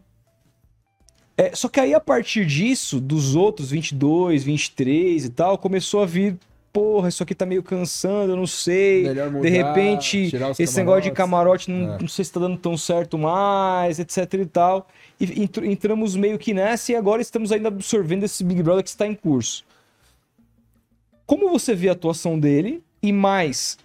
É, 1.37 1.55
só 1.55 1.69
que 1.69 1.79
aí, 1.79 1.95
a 1.95 2.01
partir 2.01 2.47
disso, 2.47 2.99
dos 2.99 3.35
outros 3.35 3.71
22, 3.71 4.43
23 4.43 5.25
e 5.27 5.31
tal, 5.31 5.57
começou 5.59 6.03
a 6.03 6.07
vir. 6.07 6.39
Porra, 6.77 7.09
isso 7.09 7.23
aqui 7.23 7.35
tá 7.35 7.47
meio 7.47 7.63
cansando, 7.63 8.33
eu 8.33 8.37
não 8.37 8.47
sei. 8.47 9.09
Mudar, 9.09 9.41
de 9.41 9.49
repente, 9.49 10.31
esse 10.59 10.77
negócio 10.77 11.05
de 11.05 11.11
camarote 11.11 11.71
não, 11.71 11.95
é. 11.95 11.99
não 11.99 12.07
sei 12.07 12.23
se 12.23 12.31
tá 12.31 12.39
dando 12.39 12.59
tão 12.59 12.77
certo 12.77 13.17
mais, 13.17 13.99
etc 13.99 14.35
e 14.35 14.45
tal. 14.45 14.87
E 15.19 15.49
entramos 15.65 16.15
meio 16.15 16.39
que 16.39 16.53
nessa 16.53 16.93
e 16.93 16.95
agora 16.95 17.23
estamos 17.23 17.51
ainda 17.51 17.69
absorvendo 17.69 18.25
esse 18.25 18.45
Big 18.45 18.63
Brother 18.63 18.85
que 18.85 18.91
está 18.91 19.07
em 19.07 19.15
curso. 19.15 19.65
Como 21.25 21.49
você 21.49 21.75
vê 21.75 21.89
a 21.89 21.93
atuação 21.93 22.39
dele? 22.39 22.85
E 23.03 23.11
mais, 23.11 23.79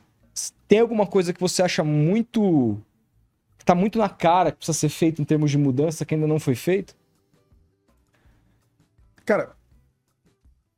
tem 0.67 0.79
alguma 0.79 1.07
coisa 1.07 1.31
que 1.31 1.39
você 1.39 1.63
acha 1.63 1.85
muito. 1.85 2.77
que 3.57 3.63
tá 3.63 3.73
muito 3.73 3.99
na 3.99 4.09
cara 4.09 4.51
que 4.51 4.57
precisa 4.57 4.77
ser 4.77 4.89
feito 4.89 5.21
em 5.21 5.25
termos 5.25 5.49
de 5.49 5.57
mudança 5.57 6.03
que 6.03 6.13
ainda 6.13 6.27
não 6.27 6.41
foi 6.41 6.55
feito? 6.55 6.93
Cara, 9.23 9.55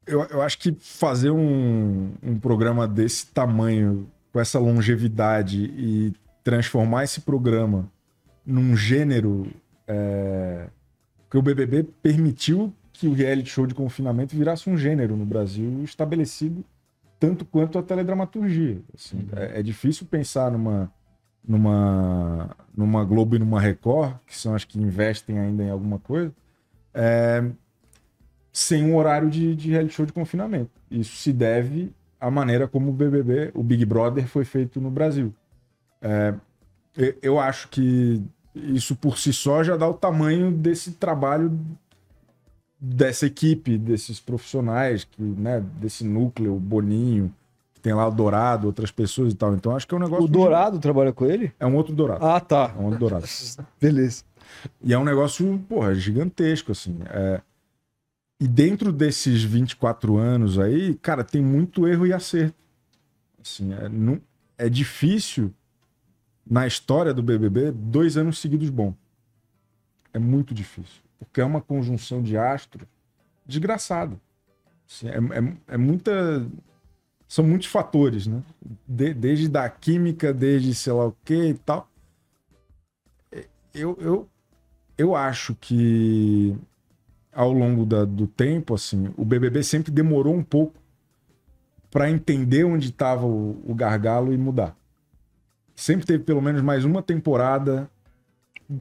eu, 0.05 0.23
eu 0.25 0.41
acho 0.41 0.57
que 0.59 0.75
fazer 0.79 1.31
um, 1.31 2.11
um 2.21 2.39
programa 2.39 2.87
desse 2.87 3.27
tamanho, 3.27 4.09
com 4.31 4.39
essa 4.39 4.59
longevidade 4.59 5.65
e 5.77 6.13
transformar 6.43 7.03
esse 7.03 7.21
programa 7.21 7.89
num 8.45 8.75
gênero. 8.75 9.47
É... 9.87 10.67
Porque 11.23 11.37
o 11.37 11.41
BBB 11.41 11.83
permitiu 12.01 12.73
que 12.91 13.07
o 13.07 13.13
reality 13.13 13.49
show 13.49 13.65
de 13.65 13.73
confinamento 13.73 14.35
virasse 14.35 14.69
um 14.69 14.77
gênero 14.77 15.15
no 15.15 15.25
Brasil 15.25 15.83
estabelecido 15.83 16.63
tanto 17.19 17.45
quanto 17.45 17.79
a 17.79 17.83
teledramaturgia. 17.83 18.81
Assim, 18.93 19.17
uhum. 19.17 19.29
é, 19.37 19.59
é, 19.59 19.63
difícil 19.63 20.05
pensar 20.05 20.51
numa, 20.51 20.91
numa, 21.47 22.55
numa 22.75 23.03
Globo 23.05 23.35
e 23.35 23.39
numa 23.39 23.61
Record, 23.61 24.17
que 24.27 24.37
são 24.37 24.53
as 24.53 24.65
que 24.65 24.77
investem 24.79 25.39
ainda 25.39 25.63
em 25.63 25.69
alguma 25.69 25.99
coisa, 25.99 26.33
é, 26.93 27.49
sem 28.53 28.85
um 28.85 28.95
horário 28.95 29.29
de, 29.31 29.55
de 29.55 29.71
reality 29.71 29.95
show 29.95 30.05
de 30.05 30.13
confinamento. 30.13 30.69
Isso 30.89 31.15
se 31.15 31.33
deve 31.33 31.91
à 32.21 32.29
maneira 32.29 32.67
como 32.67 32.91
o 32.91 32.93
BBB, 32.93 33.51
o 33.55 33.63
Big 33.63 33.83
Brother, 33.83 34.27
foi 34.27 34.45
feito 34.45 34.79
no 34.79 34.91
Brasil. 34.91 35.33
É, 35.99 36.35
eu 37.21 37.39
acho 37.39 37.67
que 37.69 38.23
isso 38.55 38.95
por 38.95 39.17
si 39.17 39.33
só 39.33 39.63
já 39.63 39.75
dá 39.75 39.87
o 39.87 39.93
tamanho 39.93 40.51
desse 40.51 40.91
trabalho 40.91 41.51
dessa 42.79 43.25
equipe, 43.25 43.77
desses 43.77 44.19
profissionais, 44.19 45.05
que, 45.05 45.21
né, 45.21 45.63
desse 45.79 46.03
núcleo, 46.03 46.55
o 46.55 46.59
Boninho, 46.59 47.33
que 47.73 47.79
tem 47.79 47.93
lá 47.93 48.07
o 48.07 48.11
Dourado, 48.11 48.67
outras 48.67 48.91
pessoas 48.91 49.33
e 49.33 49.35
tal. 49.35 49.55
Então 49.55 49.75
acho 49.75 49.87
que 49.87 49.95
é 49.95 49.97
um 49.97 50.01
negócio. 50.01 50.25
O 50.25 50.27
Dourado 50.27 50.79
trabalha 50.79 51.11
com 51.13 51.25
ele? 51.25 51.51
É 51.59 51.65
um 51.65 51.75
outro 51.75 51.95
Dourado. 51.95 52.23
Ah, 52.25 52.39
tá. 52.39 52.73
É 52.77 52.79
um 52.79 52.85
outro 52.85 52.99
Dourado. 52.99 53.25
Beleza. 53.81 54.23
E 54.83 54.93
é 54.93 54.99
um 54.99 55.03
negócio, 55.03 55.59
porra, 55.67 55.95
gigantesco, 55.95 56.71
assim. 56.73 56.97
É... 57.09 57.41
E 58.43 58.47
dentro 58.47 58.91
desses 58.91 59.41
24 59.41 60.17
anos 60.17 60.59
aí, 60.59 60.95
cara, 60.95 61.23
tem 61.23 61.41
muito 61.41 61.87
erro 61.87 62.05
e 62.05 62.11
acerto. 62.11 62.57
Assim, 63.41 63.73
é, 63.73 63.87
não, 63.87 64.19
é 64.57 64.67
difícil, 64.67 65.53
na 66.45 66.67
história 66.67 67.13
do 67.13 67.23
BBB, 67.23 67.71
dois 67.71 68.17
anos 68.17 68.39
seguidos 68.39 68.69
bom. 68.69 68.93
É 70.13 70.19
muito 70.19 70.53
difícil. 70.53 71.01
Porque 71.17 71.39
é 71.39 71.45
uma 71.45 71.61
conjunção 71.61 72.21
de 72.21 72.37
astros 72.37 72.85
desgraçada. 73.45 74.19
Assim, 74.89 75.07
é, 75.07 75.15
é, 75.15 75.75
é, 75.75 75.77
muita. 75.77 76.45
São 77.25 77.45
muitos 77.45 77.69
fatores, 77.69 78.27
né? 78.27 78.43
De, 78.85 79.13
desde 79.13 79.47
da 79.47 79.69
química, 79.69 80.33
desde 80.33 80.75
sei 80.75 80.91
lá 80.91 81.07
o 81.07 81.15
que 81.23 81.45
e 81.45 81.53
tal. 81.53 81.89
Eu, 83.73 83.97
eu, 84.01 84.29
eu 84.97 85.15
acho 85.15 85.55
que 85.55 86.57
ao 87.33 87.51
longo 87.51 87.85
da, 87.85 88.05
do 88.05 88.27
tempo, 88.27 88.73
assim, 88.73 89.11
o 89.17 89.25
BBB 89.25 89.63
sempre 89.63 89.91
demorou 89.91 90.33
um 90.33 90.43
pouco 90.43 90.73
para 91.89 92.09
entender 92.09 92.63
onde 92.63 92.89
estava 92.89 93.25
o, 93.25 93.61
o, 93.65 93.75
gargalo 93.75 94.33
e 94.33 94.37
mudar. 94.37 94.75
Sempre 95.75 96.05
teve 96.05 96.23
pelo 96.23 96.41
menos 96.41 96.61
mais 96.61 96.85
uma 96.85 97.01
temporada 97.03 97.89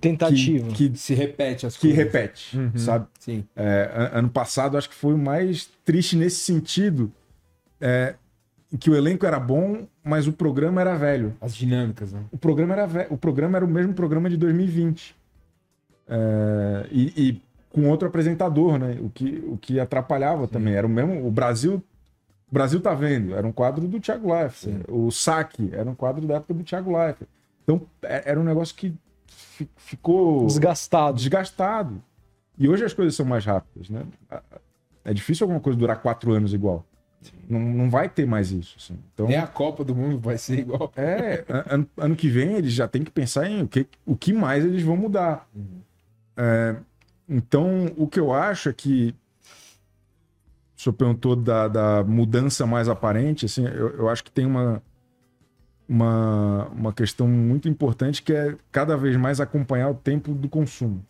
tentativa 0.01 0.69
que, 0.69 0.91
que 0.91 0.99
se 0.99 1.13
repete 1.13 1.67
as 1.67 1.77
que 1.77 1.89
coisas. 1.89 1.99
repete, 1.99 2.59
uhum, 2.59 2.73
sabe? 2.77 3.07
Sim. 3.19 3.45
É, 3.55 4.11
ano 4.13 4.31
passado 4.31 4.79
acho 4.79 4.89
que 4.89 4.95
foi 4.95 5.13
o 5.13 5.19
mais 5.19 5.71
triste 5.85 6.17
nesse 6.17 6.37
sentido, 6.37 7.13
é, 7.81 8.15
que 8.79 8.89
o 8.89 8.95
elenco 8.95 9.27
era 9.27 9.39
bom, 9.39 9.87
mas 10.03 10.27
o 10.27 10.33
programa 10.33 10.81
era 10.81 10.95
velho. 10.95 11.37
As 11.41 11.55
dinâmicas, 11.55 12.13
né? 12.13 12.23
O 12.31 12.39
programa 12.39 12.73
era 12.73 12.87
velho, 12.87 13.09
o 13.11 13.19
programa 13.19 13.59
era 13.59 13.65
o 13.65 13.69
mesmo 13.69 13.93
programa 13.93 14.31
de 14.31 14.37
2020. 14.37 15.15
É, 16.09 16.87
e, 16.91 17.13
e 17.17 17.43
com 17.73 17.89
outro 17.89 18.07
apresentador, 18.07 18.79
né? 18.79 18.99
O 19.01 19.09
que, 19.11 19.43
o 19.47 19.57
que 19.57 19.81
atrapalhava 19.81 20.47
Sim. 20.47 20.53
também. 20.53 20.75
Era 20.75 20.87
o 20.87 20.91
mesmo. 20.91 21.27
O 21.27 21.31
Brasil. 21.31 21.83
O 22.51 22.53
Brasil 22.53 22.81
tá 22.81 22.93
vendo. 22.93 23.35
Era 23.35 23.47
um 23.47 23.53
quadro 23.53 23.89
do 23.89 23.99
Thiago 23.99 24.33
Leifert. 24.33 24.85
O 24.89 25.11
Saque 25.11 25.71
era 25.73 25.89
um 25.89 25.95
quadro 25.95 26.27
da 26.27 26.35
época 26.35 26.53
do 26.53 26.63
Thiago 26.63 26.97
Leifert. 26.97 27.29
Então, 27.65 27.81
é, 28.03 28.31
era 28.31 28.39
um 28.39 28.45
negócio 28.45 28.75
que 28.75 28.95
ficou. 29.77 30.47
Desgastado. 30.47 31.17
Desgastado. 31.17 32.03
E 32.59 32.69
hoje 32.69 32.85
as 32.85 32.93
coisas 32.93 33.15
são 33.15 33.25
mais 33.25 33.45
rápidas, 33.45 33.89
né? 33.89 34.05
É 35.05 35.15
difícil 35.15 35.45
alguma 35.45 35.61
coisa 35.61 35.79
durar 35.79 36.01
quatro 36.01 36.33
anos 36.33 36.53
igual. 36.53 36.85
Não, 37.49 37.61
não 37.61 37.91
vai 37.91 38.09
ter 38.09 38.27
mais 38.27 38.51
isso. 38.51 38.77
Assim. 38.79 38.99
Então, 39.15 39.27
Nem 39.27 39.37
a 39.37 39.47
Copa 39.47 39.85
do 39.85 39.95
Mundo 39.95 40.19
vai 40.19 40.39
ser 40.39 40.59
igual. 40.61 40.93
É, 40.97 41.45
ano, 41.69 41.89
ano 41.97 42.17
que 42.17 42.29
vem 42.29 42.55
eles 42.55 42.73
já 42.73 42.87
têm 42.87 43.03
que 43.03 43.11
pensar 43.11 43.49
em 43.49 43.63
o 43.63 43.69
que, 43.69 43.87
o 44.05 44.17
que 44.17 44.33
mais 44.33 44.65
eles 44.65 44.83
vão 44.83 44.97
mudar. 44.97 45.49
Uhum. 45.55 45.81
É, 46.37 46.77
então, 47.33 47.87
o 47.97 48.07
que 48.07 48.21
eu 48.21 48.33
acho 48.33 48.69
é 48.69 48.73
que. 48.73 49.15
O 50.77 50.83
senhor 50.83 50.95
perguntou 50.95 51.35
da, 51.37 51.69
da 51.69 52.05
mudança 52.05 52.67
mais 52.67 52.89
aparente, 52.89 53.47
assim, 53.47 53.65
eu, 53.65 53.97
eu 53.97 54.09
acho 54.09 54.25
que 54.25 54.33
tem 54.33 54.45
uma, 54.45 54.83
uma, 55.89 56.67
uma 56.69 56.93
questão 56.93 57.29
muito 57.29 57.69
importante 57.69 58.21
que 58.21 58.33
é 58.33 58.57
cada 58.73 58.97
vez 58.97 59.17
mais 59.17 59.41
acompanhar 59.41 59.91
o 59.91 59.95
tempo 59.95 60.35
do 60.35 60.49
consumo. 60.49 61.05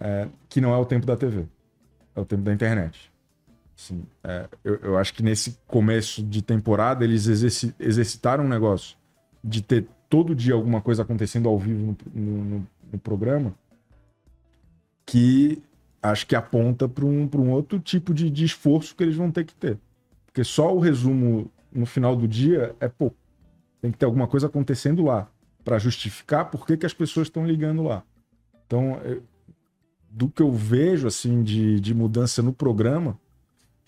É, 0.00 0.28
que 0.48 0.60
não 0.60 0.72
é 0.72 0.78
o 0.78 0.84
tempo 0.84 1.06
da 1.06 1.16
TV, 1.16 1.46
é 2.16 2.20
o 2.20 2.24
tempo 2.24 2.42
da 2.42 2.54
internet. 2.54 3.12
Assim, 3.76 4.02
é, 4.22 4.48
eu, 4.64 4.76
eu, 4.76 4.98
acho 4.98 5.12
que 5.12 5.22
nesse 5.22 5.58
começo 5.66 6.22
de 6.22 6.40
temporada 6.40 7.04
eles 7.04 7.26
exerci, 7.26 7.74
exercitaram 7.78 8.44
um 8.44 8.48
negócio 8.48 8.96
de 9.42 9.62
ter 9.62 9.86
todo 10.08 10.34
dia 10.34 10.54
alguma 10.54 10.80
coisa 10.80 11.02
acontecendo 11.02 11.48
ao 11.48 11.58
vivo 11.58 11.96
no, 12.14 12.22
no, 12.22 12.66
no 12.92 12.98
programa 12.98 13.54
que 15.06 15.62
acho 16.02 16.26
que 16.26 16.36
aponta 16.36 16.88
para 16.88 17.04
um, 17.04 17.28
um 17.34 17.50
outro 17.50 17.78
tipo 17.78 18.12
de, 18.12 18.30
de 18.30 18.44
esforço 18.44 18.94
que 18.94 19.02
eles 19.02 19.16
vão 19.16 19.30
ter 19.30 19.44
que 19.44 19.54
ter. 19.54 19.78
Porque 20.26 20.44
só 20.44 20.74
o 20.74 20.78
resumo 20.78 21.50
no 21.72 21.86
final 21.86 22.14
do 22.14 22.28
dia 22.28 22.74
é 22.80 22.88
pouco. 22.88 23.16
Tem 23.80 23.90
que 23.90 23.98
ter 23.98 24.06
alguma 24.06 24.26
coisa 24.26 24.46
acontecendo 24.46 25.04
lá 25.04 25.28
para 25.64 25.78
justificar 25.78 26.50
por 26.50 26.66
que, 26.66 26.76
que 26.76 26.86
as 26.86 26.92
pessoas 26.92 27.28
estão 27.28 27.46
ligando 27.46 27.82
lá. 27.82 28.02
Então, 28.66 28.98
do 30.10 30.28
que 30.28 30.42
eu 30.42 30.52
vejo 30.52 31.06
assim 31.06 31.42
de, 31.42 31.80
de 31.80 31.94
mudança 31.94 32.42
no 32.42 32.52
programa, 32.52 33.18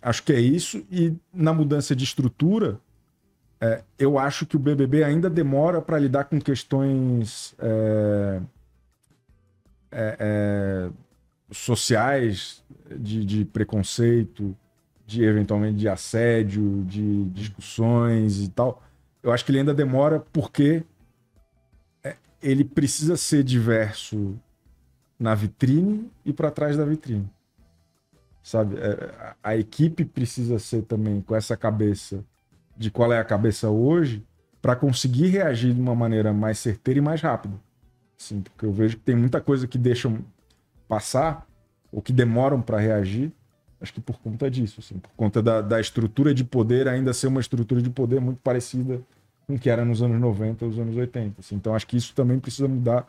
acho 0.02 0.22
que 0.22 0.32
é 0.32 0.40
isso. 0.40 0.84
E 0.90 1.14
na 1.32 1.52
mudança 1.52 1.94
de 1.94 2.04
estrutura, 2.04 2.80
é, 3.60 3.82
eu 3.98 4.18
acho 4.18 4.44
que 4.44 4.56
o 4.56 4.58
BBB 4.58 5.04
ainda 5.04 5.30
demora 5.30 5.80
para 5.80 5.98
lidar 5.98 6.24
com 6.24 6.40
questões 6.40 7.54
é, 7.58 8.40
é, 9.90 10.16
é, 10.18 10.90
sociais, 11.50 12.62
de, 12.90 13.24
de, 13.24 13.44
preconceito, 13.44 14.56
de 15.06 15.22
eventualmente 15.22 15.76
de 15.78 15.88
assédio, 15.88 16.84
de 16.84 17.24
discussões 17.26 18.42
e 18.42 18.48
tal. 18.48 18.82
Eu 19.22 19.32
acho 19.32 19.44
que 19.44 19.50
ele 19.50 19.60
ainda 19.60 19.74
demora 19.74 20.20
porque 20.32 20.82
é, 22.02 22.16
ele 22.42 22.64
precisa 22.64 23.16
ser 23.16 23.44
diverso 23.44 24.38
na 25.18 25.34
vitrine 25.34 26.10
e 26.24 26.32
para 26.32 26.50
trás 26.50 26.76
da 26.76 26.84
vitrine. 26.84 27.28
Sabe? 28.42 28.76
É, 28.78 29.34
a 29.42 29.56
equipe 29.56 30.04
precisa 30.04 30.58
ser 30.58 30.82
também 30.82 31.20
com 31.20 31.34
essa 31.34 31.56
cabeça 31.56 32.24
de 32.76 32.90
qual 32.90 33.12
é 33.12 33.18
a 33.18 33.24
cabeça 33.24 33.70
hoje 33.70 34.24
para 34.60 34.76
conseguir 34.76 35.28
reagir 35.28 35.72
de 35.72 35.80
uma 35.80 35.94
maneira 35.94 36.32
mais 36.32 36.58
certeira 36.58 36.98
e 36.98 37.02
mais 37.02 37.20
rápida. 37.20 37.54
Assim, 38.18 38.40
porque 38.40 38.64
eu 38.64 38.72
vejo 38.72 38.96
que 38.96 39.02
tem 39.02 39.14
muita 39.14 39.40
coisa 39.40 39.66
que 39.66 39.78
deixam 39.78 40.24
passar 40.88 41.46
ou 41.92 42.02
que 42.02 42.12
demoram 42.12 42.60
para 42.60 42.78
reagir, 42.78 43.32
acho 43.80 43.92
que 43.92 44.00
por 44.00 44.18
conta 44.18 44.50
disso, 44.50 44.80
assim, 44.80 44.98
por 44.98 45.10
conta 45.16 45.42
da, 45.42 45.60
da 45.60 45.80
estrutura 45.80 46.34
de 46.34 46.44
poder 46.44 46.88
ainda 46.88 47.12
ser 47.12 47.26
uma 47.28 47.40
estrutura 47.40 47.80
de 47.80 47.90
poder 47.90 48.20
muito 48.20 48.38
parecida 48.38 49.00
com 49.46 49.54
o 49.54 49.58
que 49.58 49.70
era 49.70 49.84
nos 49.84 50.02
anos 50.02 50.20
90 50.20 50.64
ou 50.64 50.70
nos 50.70 50.80
anos 50.80 50.96
80. 50.96 51.40
Assim. 51.40 51.54
Então 51.54 51.74
acho 51.74 51.86
que 51.86 51.96
isso 51.96 52.14
também 52.14 52.38
precisa 52.38 52.68
mudar 52.68 53.06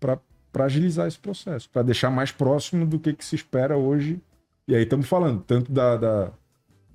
para 0.00 0.64
agilizar 0.64 1.06
esse 1.06 1.18
processo, 1.18 1.68
para 1.70 1.82
deixar 1.82 2.10
mais 2.10 2.32
próximo 2.32 2.86
do 2.86 2.98
que, 2.98 3.12
que 3.12 3.24
se 3.24 3.34
espera 3.34 3.76
hoje. 3.76 4.20
E 4.66 4.74
aí 4.74 4.82
estamos 4.82 5.06
falando 5.06 5.42
tanto 5.42 5.70
da, 5.70 5.96
da 5.96 6.32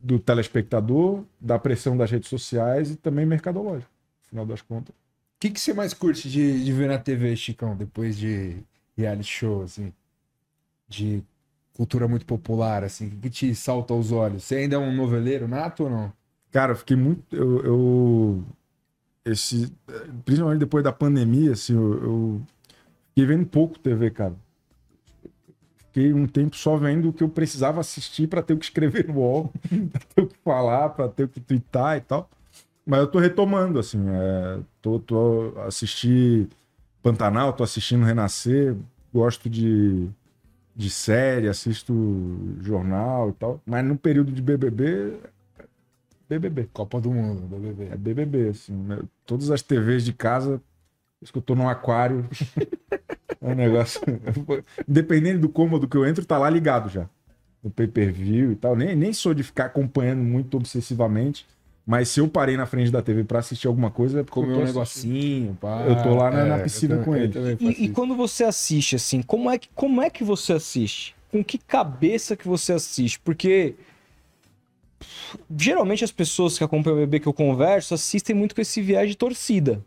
do 0.01 0.17
telespectador, 0.17 1.23
da 1.39 1.59
pressão 1.59 1.97
das 1.97 2.09
redes 2.09 2.29
sociais 2.29 2.91
e 2.91 2.95
também 2.95 3.25
mercadológico, 3.25 3.91
no 4.23 4.29
final 4.29 4.45
das 4.45 4.61
contas. 4.61 4.95
O 4.95 5.39
que, 5.39 5.49
que 5.49 5.59
você 5.59 5.73
mais 5.73 5.93
curte 5.93 6.29
de, 6.29 6.63
de 6.63 6.71
ver 6.71 6.87
na 6.87 6.97
TV, 6.97 7.35
Chicão, 7.35 7.75
depois 7.75 8.17
de 8.17 8.57
reality 8.97 9.29
show, 9.29 9.63
assim? 9.63 9.93
De 10.89 11.23
cultura 11.73 12.07
muito 12.07 12.25
popular, 12.25 12.83
assim? 12.83 13.07
O 13.07 13.11
que, 13.11 13.29
te 13.29 13.55
salta 13.55 13.93
aos 13.93 14.11
olhos? 14.11 14.43
Você 14.43 14.55
ainda 14.55 14.75
é 14.75 14.79
um 14.79 14.93
noveleiro 14.93 15.47
nato 15.47 15.83
ou 15.83 15.89
não? 15.89 16.13
Cara, 16.51 16.73
eu 16.73 16.75
fiquei 16.75 16.97
muito. 16.97 17.23
Eu, 17.33 17.63
eu, 17.63 18.43
esse, 19.23 19.71
principalmente 20.25 20.59
depois 20.59 20.83
da 20.83 20.91
pandemia, 20.91 21.53
assim, 21.53 21.73
eu, 21.75 22.03
eu 22.03 22.41
fiquei 23.09 23.25
vendo 23.25 23.45
pouco 23.45 23.79
TV, 23.79 24.09
cara 24.09 24.35
fiquei 25.89 26.13
um 26.13 26.25
tempo 26.27 26.55
só 26.55 26.77
vendo 26.77 27.09
o 27.09 27.13
que 27.13 27.23
eu 27.23 27.29
precisava 27.29 27.81
assistir 27.81 28.27
para 28.27 28.41
ter 28.41 28.53
o 28.53 28.57
que 28.57 28.65
escrever 28.65 29.07
no 29.07 29.19
wall, 29.19 29.51
para 29.91 30.01
ter 30.15 30.21
o 30.21 30.27
que 30.27 30.37
falar, 30.43 30.89
para 30.89 31.09
ter 31.09 31.23
o 31.25 31.27
que 31.27 31.39
twittar 31.39 31.97
e 31.97 32.01
tal. 32.01 32.29
Mas 32.85 33.01
eu 33.01 33.07
tô 33.07 33.19
retomando, 33.19 33.77
assim, 33.77 33.99
é, 34.07 34.59
tô, 34.81 34.99
tô 34.99 35.53
assisti 35.67 36.47
Pantanal, 37.03 37.53
tô 37.53 37.63
assistindo 37.63 38.05
Renascer, 38.05 38.75
gosto 39.13 39.49
de, 39.49 40.09
de 40.79 40.89
série, 40.89 41.49
assisto 41.49 41.93
jornal 42.61 43.31
e 43.31 43.33
tal. 43.33 43.61
Mas 43.65 43.83
no 43.83 43.97
período 43.97 44.31
de 44.31 44.41
BBB, 44.41 45.19
BBB. 46.29 46.69
Copa 46.71 47.01
do 47.01 47.11
Mundo, 47.11 47.41
BBB. 47.41 47.89
É 47.91 47.97
BBB, 47.97 48.49
assim. 48.49 48.73
Né? 48.73 48.99
Todas 49.25 49.51
as 49.51 49.61
TVs 49.61 50.05
de 50.05 50.13
casa, 50.13 50.61
isso 51.21 51.33
que 51.33 51.37
eu 51.37 51.43
tô 51.43 51.53
num 51.53 51.67
aquário. 51.67 52.25
É 53.41 53.47
um 53.47 53.55
negócio. 53.55 54.01
Dependendo 54.85 55.39
do 55.39 55.47
cômodo 55.47 55.87
que 55.87 55.95
eu 55.95 56.05
entro, 56.05 56.25
tá 56.25 56.37
lá 56.37 56.49
ligado 56.49 56.89
já. 56.89 57.09
No 57.63 57.71
pay 57.71 57.87
per 57.87 58.11
view 58.11 58.51
e 58.51 58.55
tal. 58.57 58.75
Nem, 58.75 58.97
nem 58.97 59.13
sou 59.13 59.33
de 59.33 59.43
ficar 59.43 59.67
acompanhando 59.67 60.21
muito 60.21 60.57
obsessivamente. 60.57 61.47
Mas 61.89 62.09
se 62.09 62.19
eu 62.19 62.27
parei 62.27 62.55
na 62.55 62.67
frente 62.67 62.91
da 62.91 63.01
TV 63.01 63.23
para 63.23 63.39
assistir 63.39 63.67
alguma 63.67 63.89
coisa, 63.89 64.19
é 64.19 64.23
porque 64.23 64.41
Comer 64.41 64.53
um 64.53 64.63
negocinho, 64.63 65.57
pá. 65.59 65.83
Eu 65.87 66.03
tô 66.03 66.13
lá 66.13 66.29
na, 66.29 66.39
é, 66.41 66.45
na 66.45 66.59
piscina 66.59 66.97
também, 66.97 67.31
com 67.31 67.39
ele. 67.39 67.57
E, 67.59 67.85
e, 67.85 67.89
quando 67.89 68.15
você 68.15 68.43
assiste, 68.43 68.95
assim, 68.95 69.23
como 69.23 69.49
é, 69.49 69.57
que, 69.57 69.67
como 69.73 69.99
é 69.99 70.09
que 70.09 70.23
você 70.23 70.53
assiste? 70.53 71.15
Com 71.31 71.43
que 71.43 71.57
cabeça 71.57 72.35
que 72.35 72.47
você 72.47 72.73
assiste? 72.73 73.19
Porque 73.19 73.73
geralmente 75.57 76.03
as 76.03 76.11
pessoas 76.11 76.59
que 76.59 76.63
acompanham 76.63 76.97
o 76.97 76.99
bebê 76.99 77.19
que 77.19 77.27
eu 77.27 77.33
converso 77.33 77.95
assistem 77.95 78.35
muito 78.35 78.53
com 78.53 78.61
esse 78.61 78.81
viés 78.81 79.09
de 79.09 79.17
torcida. 79.17 79.83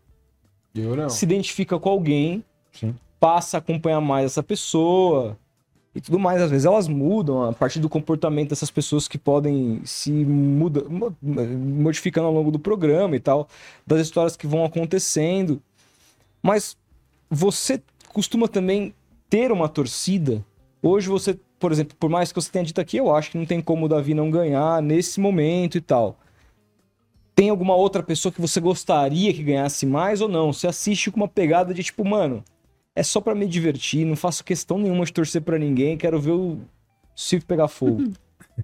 Eu 0.74 0.96
não. 0.96 1.08
Se 1.08 1.24
identifica 1.24 1.78
com 1.78 1.88
alguém, 1.88 2.44
Sim 2.72 2.94
passa 3.22 3.56
a 3.56 3.60
acompanhar 3.60 4.00
mais 4.00 4.26
essa 4.26 4.42
pessoa 4.42 5.38
e 5.94 6.00
tudo 6.00 6.18
mais. 6.18 6.40
Às 6.40 6.50
vezes 6.50 6.64
elas 6.64 6.88
mudam 6.88 7.44
a 7.44 7.52
partir 7.52 7.78
do 7.78 7.88
comportamento 7.88 8.50
dessas 8.50 8.70
pessoas 8.70 9.06
que 9.06 9.18
podem 9.18 9.80
se 9.84 10.10
muda, 10.10 10.84
modificando 11.20 12.26
ao 12.26 12.32
longo 12.32 12.50
do 12.50 12.58
programa 12.58 13.16
e 13.16 13.20
tal, 13.20 13.48
das 13.86 14.00
histórias 14.00 14.36
que 14.36 14.46
vão 14.46 14.64
acontecendo. 14.64 15.60
Mas 16.42 16.76
você 17.30 17.82
costuma 18.08 18.48
também 18.48 18.94
ter 19.28 19.52
uma 19.52 19.68
torcida. 19.68 20.44
Hoje 20.82 21.08
você, 21.08 21.38
por 21.58 21.72
exemplo, 21.72 21.96
por 21.98 22.10
mais 22.10 22.32
que 22.32 22.40
você 22.40 22.50
tenha 22.50 22.64
dito 22.64 22.80
aqui, 22.80 22.96
eu 22.96 23.14
acho 23.14 23.30
que 23.30 23.38
não 23.38 23.46
tem 23.46 23.60
como 23.60 23.86
o 23.86 23.88
Davi 23.88 24.14
não 24.14 24.30
ganhar 24.30 24.82
nesse 24.82 25.20
momento 25.20 25.78
e 25.78 25.80
tal. 25.80 26.18
Tem 27.34 27.48
alguma 27.48 27.74
outra 27.74 28.02
pessoa 28.02 28.30
que 28.30 28.40
você 28.40 28.60
gostaria 28.60 29.32
que 29.32 29.42
ganhasse 29.42 29.86
mais 29.86 30.20
ou 30.20 30.28
não? 30.28 30.52
Você 30.52 30.66
assiste 30.66 31.10
com 31.10 31.16
uma 31.16 31.28
pegada 31.28 31.72
de 31.72 31.82
tipo, 31.82 32.04
mano, 32.04 32.44
é 32.94 33.02
só 33.02 33.20
para 33.20 33.34
me 33.34 33.46
divertir, 33.46 34.04
não 34.04 34.16
faço 34.16 34.44
questão 34.44 34.78
nenhuma 34.78 35.04
de 35.04 35.12
torcer 35.12 35.42
para 35.42 35.58
ninguém, 35.58 35.96
quero 35.96 36.20
ver 36.20 36.32
o 36.32 36.60
circo 37.16 37.46
pegar 37.46 37.68
fogo. 37.68 38.12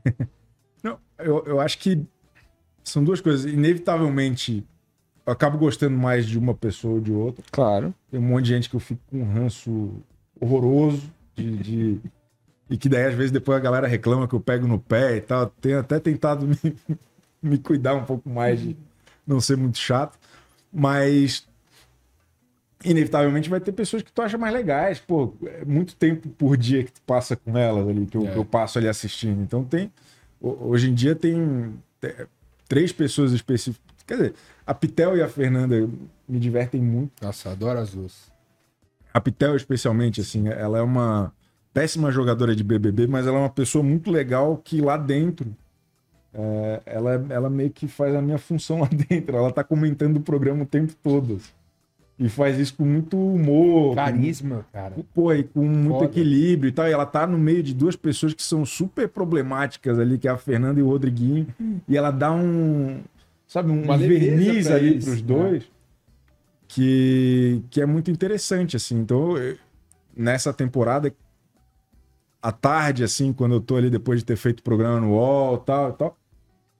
não, 0.82 0.98
eu, 1.18 1.44
eu 1.46 1.60
acho 1.60 1.78
que 1.78 2.04
são 2.84 3.02
duas 3.02 3.20
coisas. 3.20 3.50
Inevitavelmente, 3.50 4.66
eu 5.26 5.32
acabo 5.32 5.58
gostando 5.58 5.96
mais 5.96 6.26
de 6.26 6.38
uma 6.38 6.54
pessoa 6.54 6.94
ou 6.94 7.00
de 7.00 7.12
outra. 7.12 7.44
Claro. 7.50 7.94
Tem 8.10 8.20
um 8.20 8.22
monte 8.22 8.44
de 8.44 8.54
gente 8.54 8.68
que 8.70 8.76
eu 8.76 8.80
fico 8.80 9.00
com 9.10 9.20
um 9.20 9.32
ranço 9.32 9.94
horroroso 10.40 11.10
de, 11.34 11.56
de... 11.56 12.00
E 12.70 12.76
que 12.76 12.88
daí, 12.88 13.06
às 13.06 13.14
vezes, 13.14 13.30
depois 13.30 13.56
a 13.56 13.60
galera 13.60 13.86
reclama 13.86 14.28
que 14.28 14.34
eu 14.34 14.40
pego 14.40 14.66
no 14.66 14.78
pé 14.78 15.16
e 15.16 15.20
tal. 15.22 15.46
Tenho 15.46 15.78
até 15.78 15.98
tentado 15.98 16.46
me, 16.62 16.76
me 17.42 17.58
cuidar 17.58 17.94
um 17.94 18.04
pouco 18.04 18.28
mais 18.28 18.60
de 18.60 18.76
não 19.26 19.40
ser 19.40 19.56
muito 19.56 19.78
chato. 19.78 20.18
Mas 20.70 21.47
inevitavelmente 22.84 23.48
vai 23.48 23.60
ter 23.60 23.72
pessoas 23.72 24.02
que 24.02 24.12
tu 24.12 24.22
acha 24.22 24.38
mais 24.38 24.52
legais. 24.52 24.98
Pô, 24.98 25.34
é 25.44 25.64
muito 25.64 25.96
tempo 25.96 26.28
por 26.30 26.56
dia 26.56 26.84
que 26.84 26.92
tu 26.92 27.02
passa 27.02 27.36
com 27.36 27.56
elas 27.56 27.88
ali, 27.88 28.06
que 28.06 28.16
eu, 28.16 28.26
é. 28.26 28.36
eu 28.36 28.44
passo 28.44 28.78
ali 28.78 28.88
assistindo. 28.88 29.42
Então 29.42 29.64
tem. 29.64 29.92
Hoje 30.40 30.90
em 30.90 30.94
dia 30.94 31.14
tem 31.14 31.74
três 32.68 32.92
pessoas 32.92 33.32
específicas. 33.32 33.88
Quer 34.06 34.14
dizer, 34.14 34.34
a 34.66 34.72
Pitel 34.72 35.16
e 35.16 35.22
a 35.22 35.28
Fernanda 35.28 35.88
me 36.28 36.38
divertem 36.38 36.80
muito. 36.80 37.12
Nossa, 37.22 37.50
adoro 37.50 37.78
as 37.78 37.92
duas. 37.92 38.30
A 39.12 39.20
Pitel, 39.20 39.56
especialmente, 39.56 40.20
assim, 40.20 40.48
ela 40.48 40.78
é 40.78 40.82
uma 40.82 41.32
péssima 41.74 42.10
jogadora 42.10 42.54
de 42.54 42.62
BBB, 42.62 43.06
mas 43.06 43.26
ela 43.26 43.36
é 43.36 43.40
uma 43.40 43.50
pessoa 43.50 43.82
muito 43.82 44.10
legal 44.10 44.56
que 44.56 44.80
lá 44.80 44.96
dentro. 44.96 45.54
É, 46.32 46.82
ela, 46.86 47.26
ela 47.30 47.50
meio 47.50 47.70
que 47.70 47.88
faz 47.88 48.14
a 48.14 48.22
minha 48.22 48.38
função 48.38 48.80
lá 48.82 48.88
dentro. 48.88 49.36
Ela 49.36 49.52
tá 49.52 49.64
comentando 49.64 50.18
o 50.18 50.20
programa 50.20 50.62
o 50.62 50.66
tempo 50.66 50.94
todo. 51.02 51.40
E 52.18 52.28
faz 52.28 52.58
isso 52.58 52.74
com 52.74 52.84
muito 52.84 53.16
humor. 53.16 53.94
Carisma, 53.94 54.56
com, 54.56 54.72
cara. 54.72 54.96
Pô, 55.14 55.32
e 55.32 55.44
com 55.44 55.64
muito 55.64 56.00
Foda. 56.00 56.04
equilíbrio 56.06 56.68
e 56.68 56.72
tal. 56.72 56.88
E 56.88 56.92
ela 56.92 57.06
tá 57.06 57.26
no 57.26 57.38
meio 57.38 57.62
de 57.62 57.72
duas 57.72 57.94
pessoas 57.94 58.34
que 58.34 58.42
são 58.42 58.66
super 58.66 59.08
problemáticas 59.08 60.00
ali, 60.00 60.18
que 60.18 60.26
é 60.26 60.30
a 60.30 60.36
Fernanda 60.36 60.80
e 60.80 60.82
o 60.82 60.88
Rodriguinho. 60.88 61.46
E 61.86 61.96
ela 61.96 62.10
dá 62.10 62.32
um. 62.32 63.02
Sabe, 63.46 63.70
um 63.70 63.84
Uma 63.84 63.96
verniz 63.96 64.66
ali 64.66 64.96
isso, 64.96 65.06
pros 65.06 65.22
né? 65.22 65.28
dois. 65.28 65.62
Né? 65.62 65.68
Que, 66.66 67.62
que 67.70 67.80
é 67.80 67.86
muito 67.86 68.10
interessante, 68.10 68.76
assim. 68.76 68.98
Então, 68.98 69.38
eu, 69.38 69.56
nessa 70.14 70.52
temporada, 70.52 71.14
à 72.42 72.50
tarde, 72.50 73.04
assim, 73.04 73.32
quando 73.32 73.54
eu 73.54 73.60
tô 73.60 73.76
ali 73.76 73.88
depois 73.88 74.18
de 74.18 74.24
ter 74.24 74.36
feito 74.36 74.58
o 74.58 74.62
programa 74.62 75.00
no 75.00 75.12
UOL 75.12 75.54
e 75.54 75.60
tal, 75.64 75.92
tal, 75.92 76.18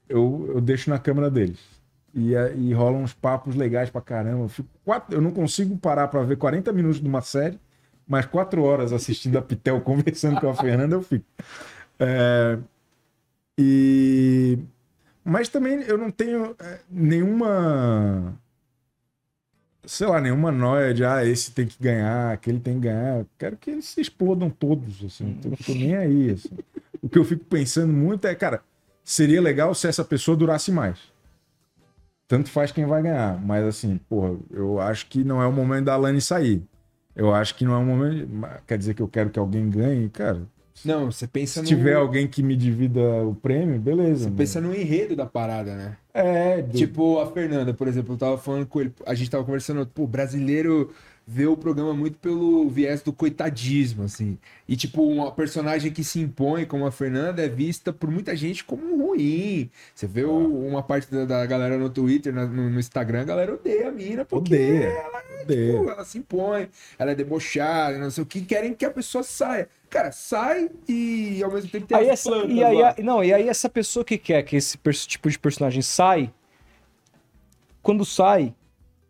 eu, 0.09 0.51
eu 0.53 0.61
deixo 0.61 0.91
na 0.91 0.99
câmera 0.99 1.31
deles 1.31 1.78
e, 2.19 2.35
e 2.57 2.73
rolam 2.73 3.03
uns 3.03 3.15
papos 3.15 3.55
legais 3.55 3.89
pra 3.91 4.01
caramba. 4.01 4.51
Eu, 4.59 4.65
quatro, 4.85 5.17
eu 5.17 5.21
não 5.21 5.31
consigo 5.31 5.77
parar 5.79 6.09
para 6.09 6.23
ver 6.23 6.37
40 6.37 6.73
minutos 6.73 7.01
de 7.01 7.09
uma 7.09 7.21
série, 7.21 7.59
mas 8.07 8.27
quatro 8.27 8.63
horas 8.63 8.93
assistindo 8.93 9.39
a 9.39 9.43
Pitel 9.43 9.81
conversando 9.83 10.41
com 10.41 10.49
a 10.49 10.55
Fernanda, 10.55 10.97
eu 10.97 11.03
fico. 11.03 11.25
É, 11.99 12.59
e... 13.57 14.59
Mas 15.25 15.49
também 15.49 15.83
eu 15.83 15.99
não 15.99 16.11
tenho 16.11 16.57
é, 16.59 16.81
nenhuma. 16.91 18.35
Sei 19.85 20.07
lá, 20.07 20.21
nenhuma 20.21 20.51
noia 20.51 20.93
de 20.93 21.05
ah, 21.05 21.25
esse 21.25 21.53
tem 21.53 21.67
que 21.67 21.77
ganhar, 21.81 22.33
aquele 22.33 22.59
tem 22.59 22.75
que 22.75 22.81
ganhar. 22.81 23.21
Eu 23.21 23.27
quero 23.39 23.57
que 23.57 23.71
eles 23.71 23.85
se 23.85 24.01
explodam 24.01 24.49
todos, 24.49 25.05
assim. 25.05 25.39
Eu 25.45 25.51
não 25.51 25.57
tô 25.57 25.73
nem 25.73 25.97
aí. 25.97 26.31
Assim. 26.31 26.49
O 27.03 27.09
que 27.09 27.19
eu 27.19 27.25
fico 27.25 27.45
pensando 27.45 27.93
muito 27.93 28.27
é, 28.27 28.35
cara, 28.35 28.63
seria 29.05 29.41
legal 29.41 29.75
se 29.75 29.87
essa 29.87 30.05
pessoa 30.05 30.37
durasse 30.37 30.73
mais 30.73 30.99
tanto 32.29 32.51
faz 32.51 32.71
quem 32.71 32.87
vai 32.87 33.03
ganhar. 33.03 33.41
Mas 33.45 33.65
assim, 33.65 33.99
porra, 34.09 34.37
eu 34.53 34.79
acho 34.81 35.07
que 35.09 35.25
não 35.25 35.43
é 35.43 35.47
o 35.47 35.53
momento 35.53 35.87
da 35.87 35.97
Lani 35.97 36.21
sair. 36.21 36.63
Eu 37.17 37.35
acho 37.35 37.57
que 37.57 37.65
não 37.65 37.75
é 37.75 37.79
um 37.79 37.85
momento. 37.87 38.29
Quer 38.67 38.79
dizer 38.79 38.95
que 38.95 39.03
eu 39.03 39.09
quero 39.09 39.31
que 39.31 39.39
alguém 39.39 39.69
ganhe, 39.69 40.09
cara. 40.09 40.43
Não, 40.85 41.11
você 41.11 41.27
pensa 41.27 41.55
Se 41.55 41.61
no. 41.63 41.67
tiver 41.67 41.95
alguém 41.95 42.29
que 42.29 42.41
me 42.41 42.55
divida 42.55 43.01
o 43.25 43.35
prêmio, 43.35 43.81
beleza. 43.81 44.19
Você 44.21 44.25
mano. 44.27 44.37
pensa 44.37 44.61
no 44.61 44.73
enredo 44.73 45.17
da 45.17 45.27
parada, 45.27 45.75
né? 45.75 45.97
É, 46.15 46.63
do- 46.63 46.79
Tipo 46.79 47.19
a 47.19 47.27
Fernanda, 47.33 47.75
por 47.75 47.89
exemplo, 47.89 48.15
eu 48.15 48.19
tava 48.19 48.39
falando 48.39 48.65
com 48.67 48.81
ele, 48.81 48.93
a 49.05 49.13
gente 49.15 49.29
tava 49.29 49.43
conversando, 49.43 49.85
pô, 49.87 50.07
brasileiro 50.07 50.93
vê 51.31 51.47
o 51.47 51.59
programa 51.59 51.93
muito 51.93 52.17
pelo 52.19 52.71
viés 52.71 53.03
do 53.03 53.13
coitadismo, 53.13 54.05
assim. 54.05 54.39
E, 54.67 54.75
tipo, 54.75 55.03
uma 55.03 55.31
personagem 55.31 55.93
que 55.93 56.03
se 56.03 56.19
impõe 56.21 56.65
como 56.65 56.87
a 56.87 56.91
Fernanda 56.91 57.45
é 57.45 57.49
vista 57.51 57.93
por 57.93 58.11
muita 58.11 58.35
gente 58.35 58.65
como 58.65 58.97
ruim. 58.97 59.69
Você 59.95 60.07
vê 60.07 60.25
o- 60.25 60.67
uma 60.67 60.83
parte 60.83 61.11
da, 61.11 61.27
da 61.27 61.45
galera 61.45 61.77
no 61.77 61.91
Twitter, 61.91 62.33
na- 62.33 62.47
no, 62.47 62.71
no 62.71 62.81
Instagram, 62.81 63.21
a 63.21 63.25
galera 63.25 63.53
odeia 63.53 63.89
a 63.89 63.93
mina, 63.93 64.25
porque 64.25 64.55
Odeia. 64.55 64.85
ela, 64.87 65.23
Odeia. 65.43 65.73
tipo, 65.79 65.91
ela 65.91 66.05
se 66.07 66.17
impõe, 66.17 66.71
ela 66.99 67.11
é 67.11 67.15
debochada, 67.15 67.99
não 67.99 68.11
sei 68.11 68.23
o 68.23 68.27
que, 68.27 68.41
querem 68.41 68.73
que 68.73 68.87
a 68.87 68.91
pessoa 68.91 69.23
saia. 69.23 69.69
Cara, 69.91 70.11
sai 70.13 70.71
e 70.89 71.43
ao 71.45 71.53
mesmo 71.53 71.69
tempo 71.69 71.87
tem 71.87 71.99
Aí 71.99 72.09
essa, 72.09 72.31
e 72.47 72.65
aí, 72.65 72.79
lá. 72.79 72.95
não, 73.03 73.23
e 73.23 73.35
aí 73.35 73.49
essa 73.51 73.69
pessoa 73.69 74.03
que 74.03 74.17
quer 74.17 74.43
que 74.45 74.57
esse 74.57 74.79
tipo 75.07 75.29
de 75.29 75.39
personagem 75.39 75.83
sai, 75.83 76.33
quando 77.83 78.03
sai, 78.07 78.55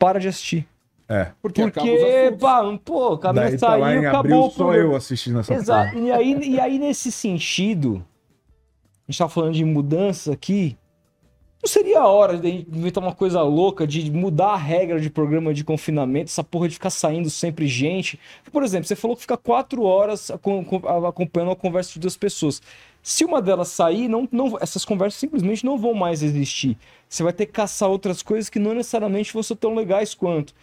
para 0.00 0.18
de 0.18 0.26
assistir. 0.26 0.66
É. 1.08 1.32
Porque, 1.40 1.62
acaba 1.62 1.86
os 1.86 1.98
Porque, 2.00 2.36
pá, 2.38 2.78
pô, 2.84 3.14
o 3.14 3.18
caminho 3.18 3.48
Daí 3.48 3.58
tá 3.58 3.76
lá 3.76 3.86
saiu, 3.88 4.02
em 4.02 4.06
acabou 4.06 4.20
abril 4.44 4.50
só 4.50 4.74
eu 4.74 4.94
assistindo 4.94 5.38
essa 5.40 5.54
Exato. 5.54 5.92
porra. 5.94 6.04
E 6.04 6.12
aí, 6.12 6.48
e 6.50 6.60
aí, 6.60 6.78
nesse 6.78 7.10
sentido, 7.10 8.04
a 9.06 9.10
gente 9.10 9.18
tava 9.18 9.30
falando 9.30 9.54
de 9.54 9.64
mudança 9.64 10.32
aqui. 10.32 10.76
Não 11.60 11.68
seria 11.68 12.00
a 12.02 12.06
hora 12.06 12.36
de 12.38 12.64
inventar 12.72 13.02
uma 13.02 13.12
coisa 13.14 13.42
louca 13.42 13.84
de 13.84 14.12
mudar 14.12 14.50
a 14.50 14.56
regra 14.56 15.00
de 15.00 15.10
programa 15.10 15.52
de 15.52 15.64
confinamento, 15.64 16.30
essa 16.30 16.44
porra 16.44 16.68
de 16.68 16.74
ficar 16.74 16.90
saindo 16.90 17.28
sempre 17.30 17.66
gente? 17.66 18.20
Por 18.52 18.62
exemplo, 18.62 18.86
você 18.86 18.94
falou 18.94 19.16
que 19.16 19.22
fica 19.22 19.36
quatro 19.36 19.82
horas 19.82 20.30
acom- 20.30 20.60
acom- 20.60 21.06
acompanhando 21.06 21.50
a 21.50 21.56
conversa 21.56 21.94
de 21.94 21.98
duas 21.98 22.16
pessoas. 22.16 22.62
Se 23.02 23.24
uma 23.24 23.42
delas 23.42 23.68
sair, 23.68 24.06
não, 24.06 24.28
não, 24.30 24.56
essas 24.60 24.84
conversas 24.84 25.18
simplesmente 25.18 25.64
não 25.64 25.76
vão 25.76 25.94
mais 25.94 26.22
existir. 26.22 26.76
Você 27.08 27.24
vai 27.24 27.32
ter 27.32 27.46
que 27.46 27.52
caçar 27.52 27.88
outras 27.88 28.22
coisas 28.22 28.48
que 28.48 28.60
não 28.60 28.72
necessariamente 28.74 29.32
vão 29.32 29.42
ser 29.42 29.56
tão 29.56 29.74
legais 29.74 30.14
quanto. 30.14 30.54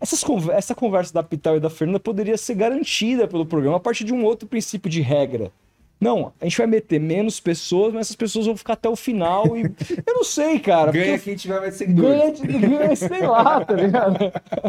Essas 0.00 0.22
conver- 0.22 0.54
essa 0.54 0.74
conversa 0.74 1.12
da 1.14 1.22
Pital 1.22 1.56
e 1.56 1.60
da 1.60 1.70
Fernanda 1.70 1.98
poderia 2.00 2.36
ser 2.36 2.54
garantida 2.54 3.26
pelo 3.26 3.46
programa 3.46 3.76
a 3.76 3.80
partir 3.80 4.04
de 4.04 4.12
um 4.12 4.24
outro 4.24 4.46
princípio 4.48 4.90
de 4.90 5.00
regra. 5.00 5.50
Não, 5.98 6.30
a 6.38 6.44
gente 6.44 6.58
vai 6.58 6.66
meter 6.66 7.00
menos 7.00 7.40
pessoas, 7.40 7.94
mas 7.94 8.02
essas 8.08 8.16
pessoas 8.16 8.44
vão 8.44 8.54
ficar 8.54 8.74
até 8.74 8.86
o 8.86 8.94
final 8.94 9.56
e. 9.56 9.62
Eu 10.06 10.14
não 10.14 10.24
sei, 10.24 10.58
cara. 10.58 10.92
Ganha 10.92 11.12
porque 11.14 11.24
quem 11.24 11.36
tiver 11.36 11.58
mais 11.58 11.74
seguidores. 11.74 12.38
ganha, 12.38 12.58
de- 12.60 12.66
ganha, 12.66 12.94
sei 12.96 13.26
lá, 13.26 13.64
tá 13.64 13.72
ligado? 13.72 14.18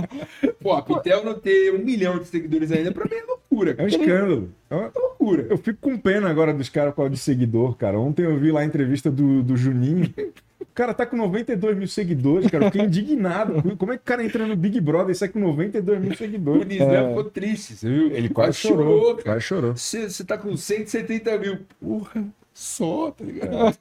Pô, 0.63 0.71
a 0.71 0.81
Pitel 0.81 1.25
não 1.25 1.33
ter 1.37 1.73
um 1.75 1.79
milhão 1.79 2.17
de 2.17 2.27
seguidores 2.27 2.71
ainda, 2.71 2.93
pra 2.93 3.03
mim 3.03 3.15
é 3.21 3.25
loucura. 3.25 3.71
É 3.71 3.73
um 3.73 3.75
cara. 3.75 3.89
escândalo. 3.89 4.49
É 4.69 4.75
uma 4.75 4.91
loucura. 4.95 5.47
Eu 5.49 5.57
fico 5.57 5.79
com 5.81 5.97
pena 5.97 6.29
agora 6.29 6.53
dos 6.53 6.69
caras 6.69 6.95
causa 6.95 7.11
de 7.11 7.17
seguidor, 7.17 7.75
cara. 7.75 7.99
Ontem 7.99 8.23
eu 8.23 8.37
vi 8.39 8.49
lá 8.49 8.61
a 8.61 8.65
entrevista 8.65 9.11
do, 9.11 9.43
do 9.43 9.57
Juninho. 9.57 10.09
O 10.59 10.65
cara 10.73 10.93
tá 10.93 11.05
com 11.05 11.15
92 11.15 11.77
mil 11.77 11.87
seguidores, 11.87 12.49
cara. 12.49 12.65
Eu 12.65 12.71
fiquei 12.71 12.85
indignado. 12.85 13.61
Como 13.77 13.93
é 13.93 13.97
que 13.97 14.01
o 14.01 14.05
cara 14.05 14.23
entra 14.23 14.45
no 14.47 14.55
Big 14.55 14.79
Brother 14.81 15.11
e 15.11 15.15
sai 15.15 15.27
com 15.29 15.39
92 15.39 15.99
mil 16.01 16.11
O 16.11 16.17
seguidores? 16.17 16.65
Nizam 16.67 17.09
ficou 17.09 17.23
triste, 17.25 17.75
você 17.75 17.87
viu? 17.89 18.11
Ele 18.11 18.29
quase 18.29 18.57
chorou. 18.57 19.11
cara. 19.17 19.23
Quase 19.23 19.41
chorou. 19.41 19.75
Você, 19.75 20.09
você 20.09 20.23
tá 20.23 20.37
com 20.37 20.55
170 20.57 21.37
mil. 21.37 21.59
Porra, 21.79 22.25
só, 22.53 23.11
tá 23.11 23.23
ligado? 23.23 23.77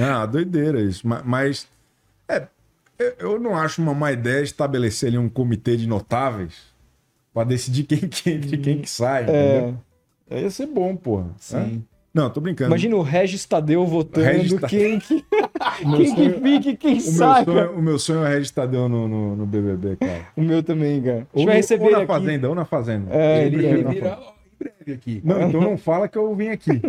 Ah, 0.00 0.26
doideira 0.26 0.80
isso. 0.80 1.06
Ma- 1.06 1.22
Mas, 1.24 1.68
é, 2.28 2.46
eu- 3.18 3.38
não 3.38 3.56
acho 3.56 3.80
uma 3.82 3.94
má 3.94 4.12
ideia 4.12 4.42
estabelecer 4.42 5.08
ali 5.08 5.18
um 5.18 5.28
comitê 5.28 5.76
de 5.76 5.86
notáveis 5.86 6.54
pra 7.32 7.44
decidir 7.44 7.84
quem 7.84 8.00
que 8.08 8.30
entra 8.30 8.54
e 8.54 8.58
quem 8.58 8.80
que 8.80 8.90
sai. 8.90 9.22
entendeu? 9.24 9.78
Aí 10.30 10.42
ia 10.42 10.50
ser 10.50 10.66
bom, 10.66 10.94
porra. 10.96 11.30
Sim. 11.38 11.84
É? 11.84 11.97
Não, 12.12 12.30
tô 12.30 12.40
brincando. 12.40 12.70
Imagina 12.70 12.96
o 12.96 13.02
Regis 13.02 13.44
Tadeu 13.44 13.86
votando 13.86 14.26
Regis 14.26 14.58
quem 14.60 14.98
que, 14.98 15.24
quem 15.78 15.92
que 15.96 16.08
sonho- 16.08 16.40
fica 16.42 16.70
e 16.70 16.76
quem 16.76 16.98
o 16.98 17.12
meu, 17.12 17.18
cara. 17.18 17.44
sonho, 17.44 17.72
o 17.78 17.82
meu 17.82 17.98
sonho 17.98 18.24
é 18.24 18.28
Regis 18.30 18.50
Tadeu 18.50 18.88
no, 18.88 19.06
no, 19.06 19.36
no 19.36 19.46
BBB, 19.46 19.96
cara. 19.96 20.26
O 20.36 20.40
meu 20.42 20.62
também, 20.62 21.00
cara. 21.02 21.26
Ou, 21.32 21.44
no- 21.44 21.52
receber 21.52 21.84
ou 21.84 21.90
na 21.92 21.98
aqui. 21.98 22.06
Fazenda, 22.06 22.48
ou 22.48 22.54
na 22.54 22.64
Fazenda. 22.64 23.06
É, 23.14 23.46
ele 23.46 23.64
ele, 23.66 23.84
virá 23.88 24.18
ó, 24.20 24.30
em 24.32 24.64
breve 24.64 24.92
aqui. 24.92 25.20
Não, 25.24 25.42
então 25.48 25.60
não 25.62 25.76
fala 25.76 26.08
que 26.08 26.16
eu 26.18 26.34
vim 26.34 26.48
aqui. 26.48 26.70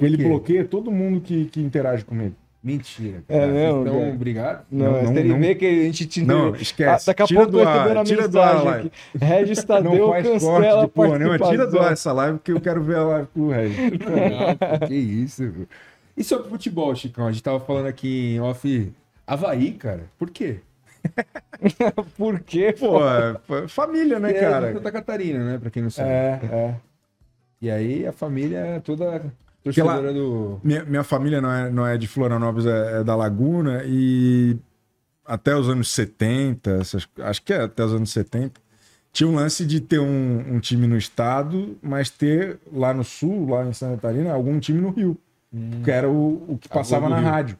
Ele 0.00 0.16
bloqueia 0.18 0.64
todo 0.64 0.88
mundo 0.92 1.20
que, 1.20 1.46
que 1.46 1.60
interage 1.60 2.04
comigo. 2.04 2.36
Mentira. 2.62 3.24
É 3.26 3.46
mesmo, 3.46 3.78
estão 3.84 3.98
cara? 4.00 4.12
obrigados? 4.12 4.62
Não, 4.70 4.84
Não, 4.84 4.92
mas 4.92 5.10
não, 5.10 5.16
ele 5.16 5.28
não. 5.30 5.54
que 5.54 5.66
a 5.66 5.84
gente 5.84 6.06
te 6.06 6.22
Não, 6.22 6.54
esquece. 6.54 7.06
daqui 7.06 7.22
a 7.22 7.26
Tira 7.26 7.40
pouco 7.40 7.52
do 7.52 7.62
ar, 7.66 7.74
recebendo 7.74 7.98
a 8.00 8.04
tira 8.04 8.28
do 8.28 8.40
ar 8.40 8.48
a 8.48 8.52
mensagem 8.54 8.70
live. 8.70 8.86
aqui. 9.14 9.24
Regis 9.24 9.64
Tadeu 9.64 9.92
Não 9.94 10.08
faz 10.10 10.26
corte 10.26 10.32
cancela 10.32 10.82
a 10.82 10.84
de 10.84 10.90
porra 10.90 11.18
nenhuma. 11.18 11.38
Tira 11.38 11.66
do 11.66 11.78
ar 11.80 11.92
essa 11.92 12.12
live 12.12 12.38
porque 12.38 12.52
eu 12.52 12.60
quero 12.60 12.82
ver 12.82 12.96
a 12.96 13.04
live 13.04 13.28
com 13.32 13.40
o 13.40 13.50
Regis. 13.50 13.76
Que 14.86 14.94
isso. 14.94 15.42
meu. 15.42 15.66
E 16.16 16.22
sobre 16.22 16.50
futebol, 16.50 16.94
Chicão? 16.94 17.26
A 17.26 17.32
gente 17.32 17.42
tava 17.42 17.60
falando 17.60 17.86
aqui 17.86 18.34
em 18.34 18.40
off. 18.40 18.92
Havaí, 19.26 19.72
cara. 19.72 20.02
Por 20.18 20.28
quê? 20.28 20.58
Por 22.18 22.40
quê? 22.40 22.74
Pô, 22.78 23.00
é, 23.02 23.36
é 23.64 23.68
família, 23.68 24.18
né, 24.20 24.32
É 24.32 24.40
cara? 24.40 24.72
Santa 24.74 24.92
Catarina, 24.92 25.42
né? 25.52 25.58
Pra 25.58 25.70
quem 25.70 25.82
não 25.82 25.88
sabe. 25.90 26.10
É, 26.10 26.40
é. 26.52 26.74
E 27.62 27.70
aí 27.70 28.06
a 28.06 28.12
família 28.12 28.58
é 28.58 28.80
toda 28.80 29.22
torcedora 29.62 30.12
do. 30.12 30.60
Minha, 30.64 30.84
minha 30.84 31.04
família 31.04 31.40
não 31.40 31.50
é, 31.52 31.70
não 31.70 31.86
é 31.86 31.96
de 31.98 32.06
Florianópolis, 32.06 32.66
é, 32.66 33.00
é 33.00 33.04
da 33.04 33.14
Laguna 33.14 33.82
e 33.86 34.56
até 35.24 35.54
os 35.54 35.68
anos 35.68 35.90
70, 35.92 36.70
essas- 36.80 37.06
acho 37.20 37.42
que 37.42 37.52
é 37.52 37.62
até 37.62 37.84
os 37.84 37.92
anos 37.94 38.10
70, 38.10 38.60
tinha 39.12 39.28
um 39.28 39.34
lance 39.34 39.64
de 39.64 39.80
ter 39.80 39.98
um, 40.00 40.54
um 40.54 40.60
time 40.60 40.86
no 40.86 40.96
estado, 40.96 41.76
mas 41.82 42.10
ter 42.10 42.58
lá 42.72 42.92
no 42.94 43.04
sul, 43.04 43.48
lá 43.50 43.64
em 43.66 43.72
Santa 43.72 43.96
Catarina, 43.96 44.32
algum 44.32 44.58
time 44.58 44.80
no 44.80 44.90
Rio. 44.90 45.16
Que 45.84 45.90
era 45.90 46.08
o, 46.08 46.44
o 46.48 46.58
que 46.58 46.68
passava 46.68 47.08
na 47.08 47.18
Rio. 47.18 47.28
rádio. 47.28 47.58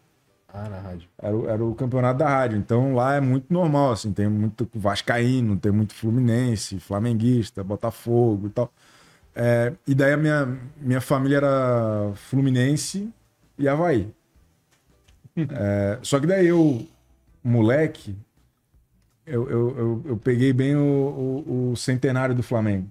Ah, 0.53 0.69
na 0.69 0.81
rádio. 0.81 1.09
Era 1.21 1.37
o, 1.37 1.49
era 1.49 1.65
o 1.65 1.75
campeonato 1.75 2.19
da 2.21 2.29
rádio. 2.29 2.57
Então 2.59 2.95
lá 2.95 3.15
é 3.15 3.21
muito 3.21 3.47
normal, 3.53 3.93
assim, 3.93 4.13
tem 4.13 4.29
muito 4.29 4.69
Vascaíno, 4.75 5.57
tem 5.57 5.71
muito 5.73 5.93
Fluminense, 5.95 6.79
Flamenguista, 6.81 7.63
Botafogo 7.65 8.47
e 8.47 8.51
tal. 8.51 8.73
É, 9.35 9.73
e 9.87 9.95
daí 9.95 10.13
a 10.13 10.17
minha, 10.17 10.59
minha 10.81 11.01
família 11.01 11.37
era 11.39 12.13
Fluminense 12.15 13.09
e 13.59 13.69
Havaí. 13.69 14.09
É, 15.37 15.99
só 16.03 16.19
que 16.21 16.27
daí 16.27 16.47
eu, 16.49 16.87
moleque, 17.43 18.17
eu, 19.27 19.49
eu, 19.49 19.79
eu, 19.79 20.03
eu 20.07 20.17
peguei 20.17 20.53
bem 20.53 20.75
o, 20.77 21.45
o, 21.47 21.71
o 21.73 21.77
centenário 21.77 22.35
do 22.35 22.43
Flamengo. 22.43 22.89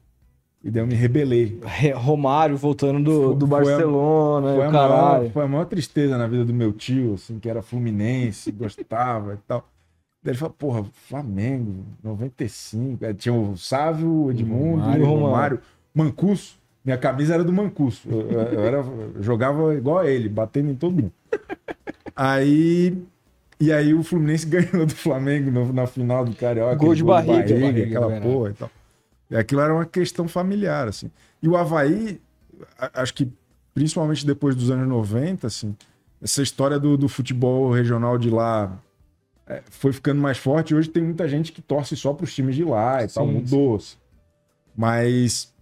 E 0.63 0.69
daí 0.71 0.81
eu 0.83 0.87
me 0.87 0.95
rebelei. 0.95 1.59
Re- 1.63 1.91
Romário 1.91 2.57
voltando 2.57 3.03
do, 3.03 3.27
Foi- 3.27 3.35
do 3.35 3.47
foi 3.47 3.57
a- 3.57 3.61
Barcelona, 3.65 4.55
Foi 4.55 4.65
a, 4.65 4.71
maior, 4.71 5.29
foi 5.31 5.43
a 5.43 5.47
maior 5.47 5.65
tristeza 5.65 6.17
na 6.17 6.27
vida 6.27 6.45
do 6.45 6.53
meu 6.53 6.71
tio, 6.73 7.13
assim, 7.15 7.39
que 7.39 7.49
era 7.49 7.61
fluminense, 7.61 8.51
gostava 8.51 9.33
e 9.35 9.37
tal. 9.47 9.67
Daí 10.23 10.31
ele 10.31 10.37
falou, 10.37 10.53
porra, 10.53 10.83
Flamengo, 11.07 11.85
95. 12.03 13.05
Aí 13.05 13.13
tinha 13.13 13.33
o 13.33 13.55
Sávio, 13.55 14.09
o 14.25 14.31
Edmundo, 14.31 14.81
o 14.81 14.85
Romário. 14.85 15.05
Romário, 15.05 15.59
Mancuso. 15.93 16.57
Minha 16.83 16.97
camisa 16.97 17.33
era 17.33 17.43
do 17.43 17.51
Mancuso. 17.53 18.01
Eu, 18.09 18.21
eu- 18.31 18.59
era, 18.63 18.77
eu 18.77 19.21
jogava 19.21 19.75
igual 19.75 19.99
a 19.99 20.07
ele, 20.09 20.29
batendo 20.29 20.69
em 20.71 20.75
todo 20.75 20.93
mundo. 20.95 21.11
Aí. 22.15 22.97
E 23.59 23.71
aí 23.73 23.93
o 23.93 24.03
Fluminense 24.03 24.45
ganhou 24.47 24.85
do 24.85 24.95
Flamengo 24.95 25.51
no- 25.51 25.73
na 25.73 25.85
final 25.85 26.23
do 26.23 26.33
Carioca. 26.35 26.75
Gol 26.75 26.95
de 26.95 27.01
aquele 27.03 27.27
barriga, 27.27 27.59
barriga, 27.59 27.83
aquela 27.87 28.07
verdade. 28.07 28.33
porra 28.33 28.49
e 28.49 28.53
tal. 28.53 28.71
E 29.31 29.35
aquilo 29.35 29.61
era 29.61 29.73
uma 29.73 29.85
questão 29.85 30.27
familiar, 30.27 30.87
assim. 30.87 31.11
E 31.43 31.47
o 31.47 31.55
Havaí, 31.55 32.19
acho 32.93 33.13
que 33.13 33.31
principalmente 33.73 34.25
depois 34.25 34.55
dos 34.55 34.71
anos 34.71 34.87
90, 34.87 35.45
assim, 35.47 35.75
essa 36.21 36.41
história 36.41 36.79
do, 36.79 36.97
do 36.97 37.07
futebol 37.07 37.69
regional 37.71 38.17
de 38.17 38.29
lá 38.29 38.77
é, 39.45 39.61
foi 39.69 39.91
ficando 39.93 40.19
mais 40.21 40.37
forte. 40.37 40.73
Hoje 40.73 40.89
tem 40.89 41.03
muita 41.03 41.27
gente 41.27 41.51
que 41.51 41.61
torce 41.61 41.95
só 41.95 42.13
para 42.13 42.23
os 42.23 42.33
times 42.33 42.55
de 42.55 42.63
lá 42.63 43.03
e 43.03 43.07
tal, 43.07 43.25
Sim, 43.27 43.33
mudou. 43.33 43.75
assim. 43.75 43.97
Mas. 44.75 45.53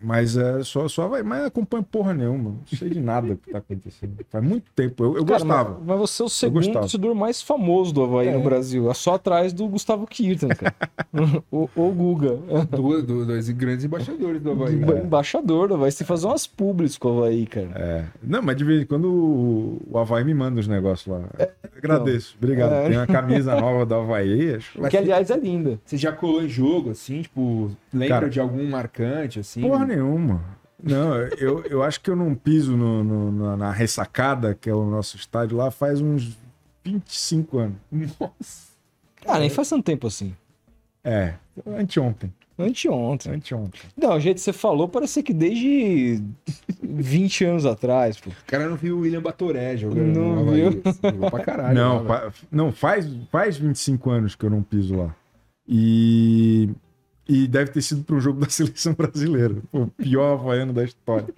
Mas 0.00 0.36
é 0.36 0.62
só, 0.62 0.86
só 0.86 1.08
vai. 1.08 1.22
Mas 1.22 1.44
acompanha 1.46 1.82
porra 1.82 2.14
nenhuma. 2.14 2.50
Não 2.50 2.78
sei 2.78 2.88
de 2.88 3.00
nada 3.00 3.36
que 3.36 3.50
tá 3.50 3.58
acontecendo. 3.58 4.12
Faz 4.30 4.44
muito 4.44 4.70
tempo. 4.74 5.02
Eu, 5.02 5.16
eu 5.16 5.24
Cara, 5.24 5.38
gostava. 5.40 5.70
Mas, 5.78 5.86
mas 5.86 5.98
você 5.98 6.22
é 6.22 6.24
o 6.24 6.28
segundo 6.28 6.72
torcedor 6.72 7.14
mais 7.14 7.42
famoso 7.42 7.92
do 7.92 8.04
Havaí 8.04 8.30
no 8.30 8.40
Brasil. 8.42 8.88
É 8.90 8.94
só 8.94 9.14
atrás 9.14 9.52
do 9.52 9.66
Gustavo 9.66 10.06
Kirtan, 10.06 10.48
cara. 10.48 10.74
o, 11.50 11.68
o 11.74 11.90
Guga. 11.90 12.38
Duas, 12.70 13.02
do- 13.02 13.26
dois 13.26 13.48
grandes 13.50 13.84
embaixadores 13.84 14.40
do 14.40 14.52
Havaí. 14.52 14.74
Emba- 14.76 14.98
Embaixador 15.00 15.68
do 15.68 15.74
Havaí. 15.74 15.90
Você 15.90 15.98
tem 15.98 16.04
que 16.04 16.08
fazer 16.08 16.26
umas 16.26 16.46
publis 16.46 16.96
com 16.96 17.08
o 17.08 17.18
Havaí, 17.18 17.46
cara. 17.46 17.68
É. 17.74 18.04
Não, 18.22 18.40
mas 18.40 18.56
de 18.56 18.64
vez 18.64 18.82
em 18.82 18.86
quando 18.86 19.06
o, 19.12 19.82
o 19.90 19.98
Havaí 19.98 20.22
me 20.24 20.34
manda 20.34 20.60
os 20.60 20.68
negócios 20.68 21.06
lá. 21.08 21.24
Agradeço. 21.76 22.36
Obrigado. 22.38 22.72
É. 22.72 22.88
Tem 22.88 22.96
uma 22.96 23.06
camisa 23.06 23.54
nova 23.60 23.84
do 23.84 23.94
Havaí. 23.94 24.54
Acho... 24.54 24.80
Que, 24.88 24.96
aliás, 24.96 25.30
é 25.30 25.36
linda. 25.36 25.80
Você 25.84 25.96
já 25.96 26.12
colou 26.12 26.42
em 26.42 26.48
jogo, 26.48 26.90
assim, 26.90 27.22
tipo, 27.22 27.70
lembra 27.92 28.08
Cara, 28.08 28.30
de 28.30 28.38
algum 28.40 28.64
marcante, 28.68 29.40
assim? 29.40 29.60
Porra 29.60 29.87
nenhuma. 29.88 30.42
Não, 30.82 31.16
eu, 31.16 31.64
eu 31.64 31.82
acho 31.82 32.00
que 32.00 32.08
eu 32.10 32.14
não 32.14 32.34
piso 32.34 32.76
no, 32.76 33.02
no- 33.02 33.32
na, 33.32 33.56
na 33.56 33.72
ressacada, 33.72 34.54
que 34.54 34.70
é 34.70 34.74
o 34.74 34.84
nosso 34.88 35.16
estádio 35.16 35.56
lá, 35.56 35.70
faz 35.72 36.00
uns 36.00 36.36
25 36.84 37.58
anos. 37.58 37.76
Nossa. 38.20 38.68
Ah, 39.26 39.38
nem 39.40 39.50
faz 39.50 39.68
tanto 39.68 39.84
tempo 39.84 40.06
assim. 40.06 40.34
É, 41.02 41.34
anteontem. 41.66 42.32
Anteontem. 42.56 43.32
Anteontem. 43.34 43.80
Não, 43.96 44.16
o 44.16 44.20
jeito 44.20 44.36
que 44.36 44.42
você 44.42 44.52
falou 44.52 44.88
parecia 44.88 45.22
que 45.22 45.32
desde 45.32 46.20
20 46.82 47.44
anos 47.44 47.66
atrás, 47.66 48.18
pô. 48.18 48.30
O 48.30 48.34
cara 48.46 48.68
não 48.68 48.76
viu 48.76 48.96
o 48.96 49.00
William 49.00 49.22
Batoré 49.22 49.76
jogando 49.76 50.06
Não 50.18 50.44
no 50.44 50.52
viu? 50.52 50.82
Jogou 51.02 51.30
pra 51.30 51.44
caralho. 51.44 51.74
não, 51.78 52.02
lá, 52.04 52.18
velho. 52.20 52.30
fa- 52.32 52.46
não 52.50 52.72
faz, 52.72 53.06
faz 53.30 53.56
25 53.56 54.10
anos 54.10 54.34
que 54.34 54.44
eu 54.44 54.50
não 54.50 54.62
piso 54.62 54.96
lá. 54.96 55.14
E, 55.68 56.70
e 57.28 57.46
deve 57.46 57.70
ter 57.70 57.82
sido 57.82 58.02
para 58.02 58.16
um 58.16 58.20
jogo 58.20 58.40
da 58.40 58.48
seleção 58.52 58.94
brasileira. 58.94 59.56
O 59.72 59.86
pior 59.86 60.32
havaiano 60.32 60.72
da 60.72 60.84
história. 60.84 61.28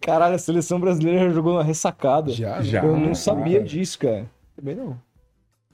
Caralho, 0.00 0.34
a 0.34 0.38
seleção 0.38 0.80
brasileira 0.80 1.28
já 1.28 1.30
jogou 1.30 1.56
na 1.56 1.62
ressacada. 1.62 2.30
Já, 2.32 2.62
Já. 2.62 2.84
Eu 2.84 2.96
não 2.96 3.14
sabia 3.14 3.58
cara. 3.58 3.68
disso, 3.68 3.98
cara. 3.98 4.30
Também 4.56 4.74
não. 4.74 4.96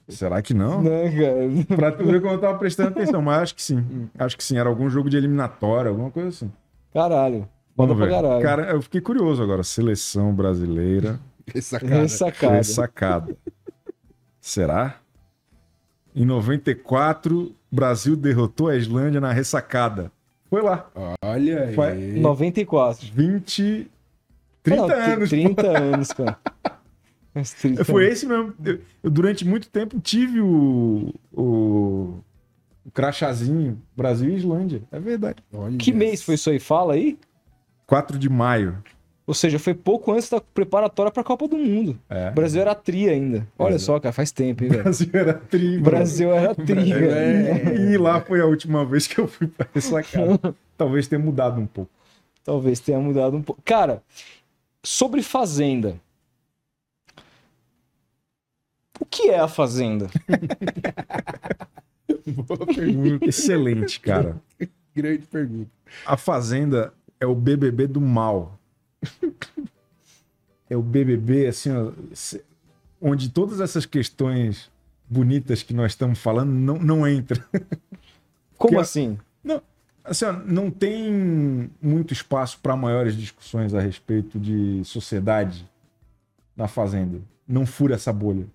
Será 0.08 0.40
que 0.40 0.54
não? 0.54 0.82
Não, 0.82 0.90
cara. 0.90 1.76
Pra 1.76 1.92
tu 1.92 2.06
ver 2.06 2.20
como 2.20 2.34
eu 2.34 2.40
tava 2.40 2.58
prestando 2.58 2.90
atenção, 2.90 3.20
mas 3.20 3.42
acho 3.42 3.54
que 3.54 3.62
sim. 3.62 4.08
Acho 4.18 4.36
que 4.36 4.44
sim. 4.44 4.56
Era 4.56 4.68
algum 4.68 4.88
jogo 4.88 5.10
de 5.10 5.16
eliminatória, 5.16 5.90
alguma 5.90 6.10
coisa 6.10 6.28
assim. 6.28 6.50
Caralho. 6.94 7.48
Vamos 7.76 7.96
pra 7.96 8.06
ver. 8.06 8.12
caralho. 8.12 8.42
Cara, 8.42 8.70
eu 8.70 8.82
fiquei 8.82 9.00
curioso 9.00 9.42
agora. 9.42 9.62
Seleção 9.62 10.34
brasileira. 10.34 11.20
Essa 11.54 11.78
cara. 11.78 12.02
Ressacada. 12.02 12.56
Ressacada. 12.56 13.36
Será? 14.40 14.96
Em 16.20 16.24
94, 16.24 17.54
Brasil 17.70 18.16
derrotou 18.16 18.68
a 18.68 18.76
Islândia 18.76 19.20
na 19.20 19.32
ressacada. 19.32 20.10
Foi 20.50 20.62
lá. 20.62 20.90
Olha 21.22 21.64
aí. 21.64 21.74
Vai- 21.74 21.94
94. 21.96 23.06
20. 23.12 23.88
30 24.62 24.82
Ah, 24.82 24.86
não, 24.86 25.12
anos. 25.14 25.30
30 25.30 25.66
anos, 25.78 26.12
cara. 26.12 26.38
Mas 27.34 27.52
30 27.54 27.84
Foi 27.84 28.04
anos. 28.06 28.16
esse 28.16 28.26
mesmo. 28.26 28.54
Eu, 28.64 28.80
eu, 29.04 29.10
durante 29.10 29.44
muito 29.44 29.68
tempo 29.68 30.00
tive 30.00 30.40
o. 30.40 31.14
O, 31.32 32.14
o 32.84 32.90
crachazinho 32.92 33.80
Brasil 33.96 34.30
e 34.30 34.36
Islândia. 34.36 34.82
É 34.90 34.98
verdade. 34.98 35.42
Olha 35.52 35.76
Que 35.76 35.92
mês 35.92 36.22
foi 36.22 36.34
isso 36.34 36.50
aí? 36.50 36.58
Fala 36.58 36.94
aí. 36.94 37.18
4 37.86 38.18
de 38.18 38.28
maio. 38.28 38.76
Ou 39.28 39.34
seja, 39.34 39.58
foi 39.58 39.74
pouco 39.74 40.10
antes 40.10 40.30
da 40.30 40.40
preparatória 40.40 41.12
pra 41.12 41.22
Copa 41.22 41.46
do 41.46 41.58
Mundo. 41.58 42.00
É. 42.08 42.30
O 42.30 42.32
Brasil 42.32 42.62
era 42.62 42.74
tri 42.74 43.10
ainda. 43.10 43.46
Olha 43.58 43.74
Exato. 43.74 43.82
só, 43.84 44.00
cara, 44.00 44.10
faz 44.14 44.32
tempo, 44.32 44.64
hein, 44.64 44.70
velho. 44.70 44.84
Brasil 44.84 45.10
era 45.12 45.34
tri. 45.34 45.76
O 45.76 45.80
Brasil 45.82 46.32
era 46.32 46.54
tri, 46.54 46.92
velho. 46.94 47.10
é- 47.10 47.92
E 47.92 47.98
lá 47.98 48.22
foi 48.22 48.40
a 48.40 48.46
última 48.46 48.86
vez 48.86 49.06
que 49.06 49.18
eu 49.20 49.28
fui 49.28 49.46
pra 49.46 49.66
ressacada. 49.74 50.54
Talvez 50.78 51.06
tenha 51.06 51.18
mudado 51.18 51.60
um 51.60 51.66
pouco. 51.66 51.90
Talvez 52.42 52.80
tenha 52.80 52.98
mudado 52.98 53.36
um 53.36 53.42
pouco. 53.42 53.60
Cara, 53.66 54.02
sobre 54.82 55.22
Fazenda. 55.22 56.00
O 58.98 59.04
que 59.04 59.28
é 59.28 59.38
a 59.38 59.46
Fazenda? 59.46 60.08
Boa 62.26 62.66
pergunta. 62.66 63.26
Excelente, 63.26 64.00
cara. 64.00 64.36
Grande 64.96 65.26
pergunta. 65.26 65.70
A 66.06 66.16
Fazenda 66.16 66.94
é 67.20 67.26
o 67.26 67.34
BBB 67.34 67.86
do 67.86 68.00
mal. 68.00 68.57
É 70.70 70.76
o 70.76 70.82
BBB, 70.82 71.46
assim, 71.46 71.70
ó, 71.72 71.92
onde 73.00 73.30
todas 73.30 73.60
essas 73.60 73.86
questões 73.86 74.70
bonitas 75.08 75.62
que 75.62 75.72
nós 75.72 75.92
estamos 75.92 76.18
falando 76.18 76.50
não, 76.52 76.78
não 76.78 77.08
entram. 77.08 77.42
Como 78.58 78.74
Que- 78.74 78.80
assim? 78.80 79.18
Assim, 80.04 80.24
ó, 80.24 80.32
não 80.32 80.70
tem 80.70 81.70
muito 81.82 82.12
espaço 82.14 82.58
para 82.62 82.74
maiores 82.76 83.14
discussões 83.14 83.74
a 83.74 83.80
respeito 83.80 84.38
de 84.38 84.82
sociedade 84.84 85.68
na 86.56 86.66
Fazenda. 86.66 87.20
Não 87.46 87.66
fura 87.66 87.94
essa 87.94 88.12
bolha. 88.12 88.46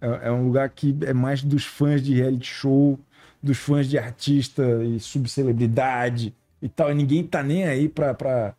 É, 0.00 0.28
é 0.28 0.32
um 0.32 0.44
lugar 0.46 0.68
que 0.70 0.96
é 1.02 1.12
mais 1.12 1.42
dos 1.44 1.64
fãs 1.64 2.02
de 2.02 2.12
reality 2.14 2.46
show, 2.48 2.98
dos 3.42 3.56
fãs 3.56 3.88
de 3.88 3.96
artista 3.98 4.62
e 4.84 4.98
subcelebridade 4.98 6.34
e 6.60 6.68
tal. 6.68 6.90
E 6.90 6.94
ninguém 6.94 7.22
tá 7.24 7.40
nem 7.42 7.64
aí 7.64 7.88
pra, 7.88 8.12
pra, 8.12 8.54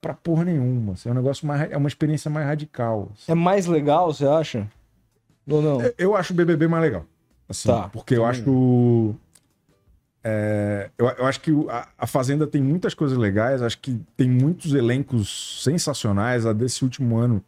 pra 0.00 0.14
porra 0.14 0.44
nenhuma. 0.44 0.92
assim. 0.94 1.08
é 1.08 1.12
um 1.12 1.14
negócio 1.14 1.46
mais. 1.46 1.70
É 1.70 1.76
uma 1.76 1.88
experiência 1.88 2.30
mais 2.30 2.46
radical. 2.46 3.10
assim. 3.14 3.32
É 3.32 3.34
mais 3.34 3.66
legal, 3.66 4.12
você 4.12 4.26
acha? 4.26 4.66
Ou 5.48 5.62
não? 5.62 5.78
Eu 5.96 6.14
acho 6.14 6.32
o 6.32 6.36
BBB 6.36 6.68
mais 6.68 6.82
legal. 6.82 7.04
Assim, 7.48 7.68
Tá, 7.68 7.88
porque 7.88 8.14
eu 8.14 8.24
acho. 8.26 9.14
é, 10.22 10.90
eu, 10.98 11.06
eu 11.06 11.26
acho 11.26 11.40
que 11.40 11.50
a, 11.70 11.88
a 11.96 12.06
Fazenda 12.06 12.46
tem 12.46 12.62
muitas 12.62 12.92
coisas 12.94 13.16
legais. 13.16 13.62
Acho 13.62 13.78
que 13.78 13.98
tem 14.16 14.28
muitos 14.28 14.74
elencos 14.74 15.62
sensacionais. 15.64 16.44
A 16.44 16.52
desse 16.52 16.84
último 16.84 17.16
ano 17.16 17.42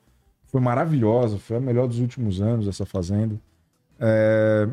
foi 0.46 0.60
maravilhosa. 0.60 1.38
Foi 1.38 1.56
a 1.58 1.60
melhor 1.60 1.86
dos 1.86 1.98
últimos 1.98 2.40
anos, 2.40 2.66
essa 2.66 2.86
Fazenda. 2.86 3.36
É, 3.98 4.66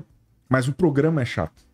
mas 0.47 0.67
o 0.69 0.73
programa 0.73 1.21
é 1.21 1.25
chato. 1.25 1.66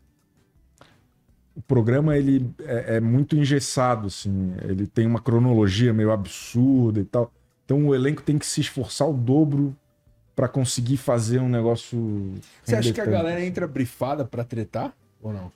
O 1.55 1.61
programa 1.61 2.17
ele 2.17 2.49
é, 2.65 2.95
é 2.95 2.99
muito 2.99 3.35
engessado, 3.35 4.07
assim. 4.07 4.53
Ele 4.63 4.87
tem 4.87 5.05
uma 5.05 5.21
cronologia 5.21 5.93
meio 5.93 6.11
absurda 6.11 6.99
e 6.99 7.05
tal. 7.05 7.31
Então 7.65 7.87
o 7.87 7.95
elenco 7.95 8.21
tem 8.21 8.37
que 8.37 8.45
se 8.45 8.61
esforçar 8.61 9.07
o 9.07 9.13
dobro 9.13 9.75
pra 10.35 10.47
conseguir 10.47 10.97
fazer 10.97 11.39
um 11.39 11.49
negócio. 11.49 12.33
Você 12.63 12.75
acha 12.75 12.91
que 12.91 13.01
a 13.01 13.05
galera 13.05 13.43
entra 13.43 13.67
brifada 13.67 14.25
pra 14.25 14.43
tretar? 14.43 14.95
Ou 15.21 15.31
não? 15.31 15.51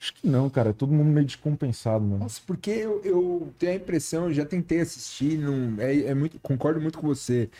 Acho 0.00 0.14
que 0.14 0.26
não, 0.26 0.48
cara. 0.48 0.70
É 0.70 0.72
todo 0.72 0.92
mundo 0.92 1.08
meio 1.08 1.26
descompensado, 1.26 2.04
mano. 2.04 2.20
Nossa, 2.20 2.40
porque 2.46 2.70
eu, 2.70 3.02
eu 3.04 3.52
tenho 3.58 3.72
a 3.72 3.76
impressão, 3.76 4.24
eu 4.24 4.32
já 4.32 4.46
tentei 4.46 4.80
assistir, 4.80 5.36
não, 5.38 5.74
é, 5.78 6.06
é 6.06 6.14
muito, 6.14 6.38
concordo 6.40 6.80
muito 6.80 6.98
com 6.98 7.06
você, 7.06 7.50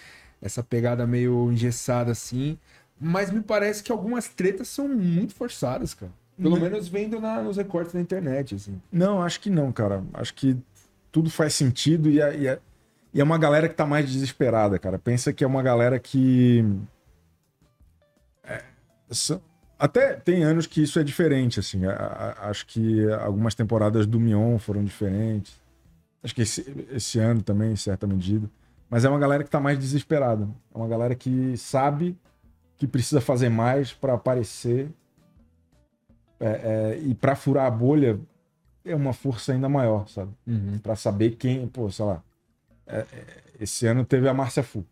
essa 0.40 0.62
pegada 0.62 1.06
meio 1.06 1.52
engessada 1.52 2.12
assim, 2.12 2.58
mas 2.98 3.30
me 3.30 3.42
parece 3.42 3.82
que 3.82 3.92
algumas 3.92 4.28
tretas 4.28 4.68
são 4.68 4.88
muito 4.88 5.34
forçadas, 5.34 5.92
cara. 5.92 6.12
Pelo 6.40 6.56
Não. 6.56 6.62
menos 6.62 6.88
vendo 6.88 7.20
na- 7.20 7.42
nos 7.42 7.56
recortes 7.56 7.92
da 7.92 8.00
internet, 8.00 8.54
assim. 8.54 8.80
Não, 8.90 9.22
acho 9.22 9.40
que 9.40 9.50
não, 9.50 9.70
cara. 9.72 10.02
Acho 10.14 10.32
que 10.34 10.56
tudo 11.12 11.28
faz 11.30 11.54
sentido 11.54 12.08
e 12.08 12.20
é, 12.20 12.36
e 12.36 12.46
é- 12.48 12.58
e 13.12 13.20
é 13.20 13.24
uma 13.24 13.36
galera 13.38 13.68
que 13.68 13.74
tá 13.74 13.84
mais 13.84 14.08
desesperada, 14.10 14.78
cara. 14.78 14.98
Pensa 14.98 15.32
que 15.32 15.44
é 15.44 15.46
uma 15.46 15.62
galera 15.62 15.98
que. 15.98 16.64
é, 18.44 18.62
são- 19.10 19.40
Até 19.78 20.12
tem 20.14 20.42
anos 20.42 20.66
que 20.66 20.82
isso 20.82 20.98
é 20.98 21.02
diferente, 21.02 21.58
assim. 21.58 21.86
A- 21.86 21.92
a- 22.42 22.50
acho 22.50 22.66
que 22.66 23.10
algumas 23.14 23.54
temporadas 23.54 24.06
do 24.06 24.20
Mion 24.20 24.58
foram 24.58 24.84
diferentes. 24.84 25.54
Acho 26.22 26.34
que 26.34 26.42
esse, 26.42 26.86
esse 26.92 27.18
ano 27.18 27.40
também, 27.42 27.72
em 27.72 27.76
certa 27.76 28.06
medida. 28.06 28.46
Mas 28.90 29.06
é 29.06 29.08
uma 29.08 29.18
galera 29.18 29.42
que 29.42 29.48
tá 29.48 29.58
mais 29.58 29.78
desesperada. 29.78 30.46
É 30.74 30.76
uma 30.76 30.86
galera 30.86 31.14
que 31.14 31.56
sabe 31.56 32.14
que 32.76 32.86
precisa 32.86 33.22
fazer 33.22 33.48
mais 33.48 33.90
para 33.92 34.12
aparecer. 34.14 34.90
É, 36.40 36.46
é, 36.96 36.98
e 37.04 37.14
para 37.14 37.36
furar 37.36 37.66
a 37.66 37.70
bolha 37.70 38.18
é 38.84 38.94
uma 38.96 39.12
força 39.12 39.52
ainda 39.52 39.68
maior, 39.68 40.08
sabe? 40.08 40.32
Pra 40.82 40.96
saber 40.96 41.36
quem, 41.36 41.66
pô, 41.68 41.90
sei 41.90 42.04
lá. 42.04 42.22
é, 42.86 42.98
é, 43.00 43.06
esse 43.60 43.86
ano 43.86 44.04
teve 44.04 44.26
a 44.28 44.32
Márcia 44.34 44.62
Fu. 44.62 44.84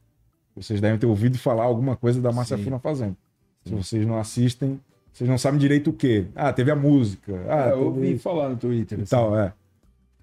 Vocês 0.54 0.80
devem 0.80 0.98
ter 0.98 1.06
ouvido 1.06 1.38
falar 1.38 1.64
alguma 1.64 1.96
coisa 1.96 2.20
da 2.20 2.30
Márcia 2.30 2.56
Sim. 2.58 2.64
Fu 2.64 2.70
na 2.70 2.78
Fazenda. 2.78 3.16
Se 3.64 3.74
vocês 3.74 4.06
não 4.06 4.18
assistem, 4.18 4.78
vocês 5.12 5.28
não 5.28 5.38
sabem 5.38 5.58
direito 5.58 5.88
o 5.90 5.92
quê. 5.92 6.26
Ah, 6.34 6.52
teve 6.52 6.70
a 6.70 6.76
música. 6.76 7.32
Ah, 7.48 7.64
Ah, 7.64 7.68
eu 7.70 7.86
ouvi 7.86 8.12
isso 8.12 8.22
falar 8.22 8.50
no 8.50 8.56
Twitter. 8.56 8.98
e 8.98 9.02
assim. 9.02 9.10
tal, 9.10 9.38
é. 9.38 9.52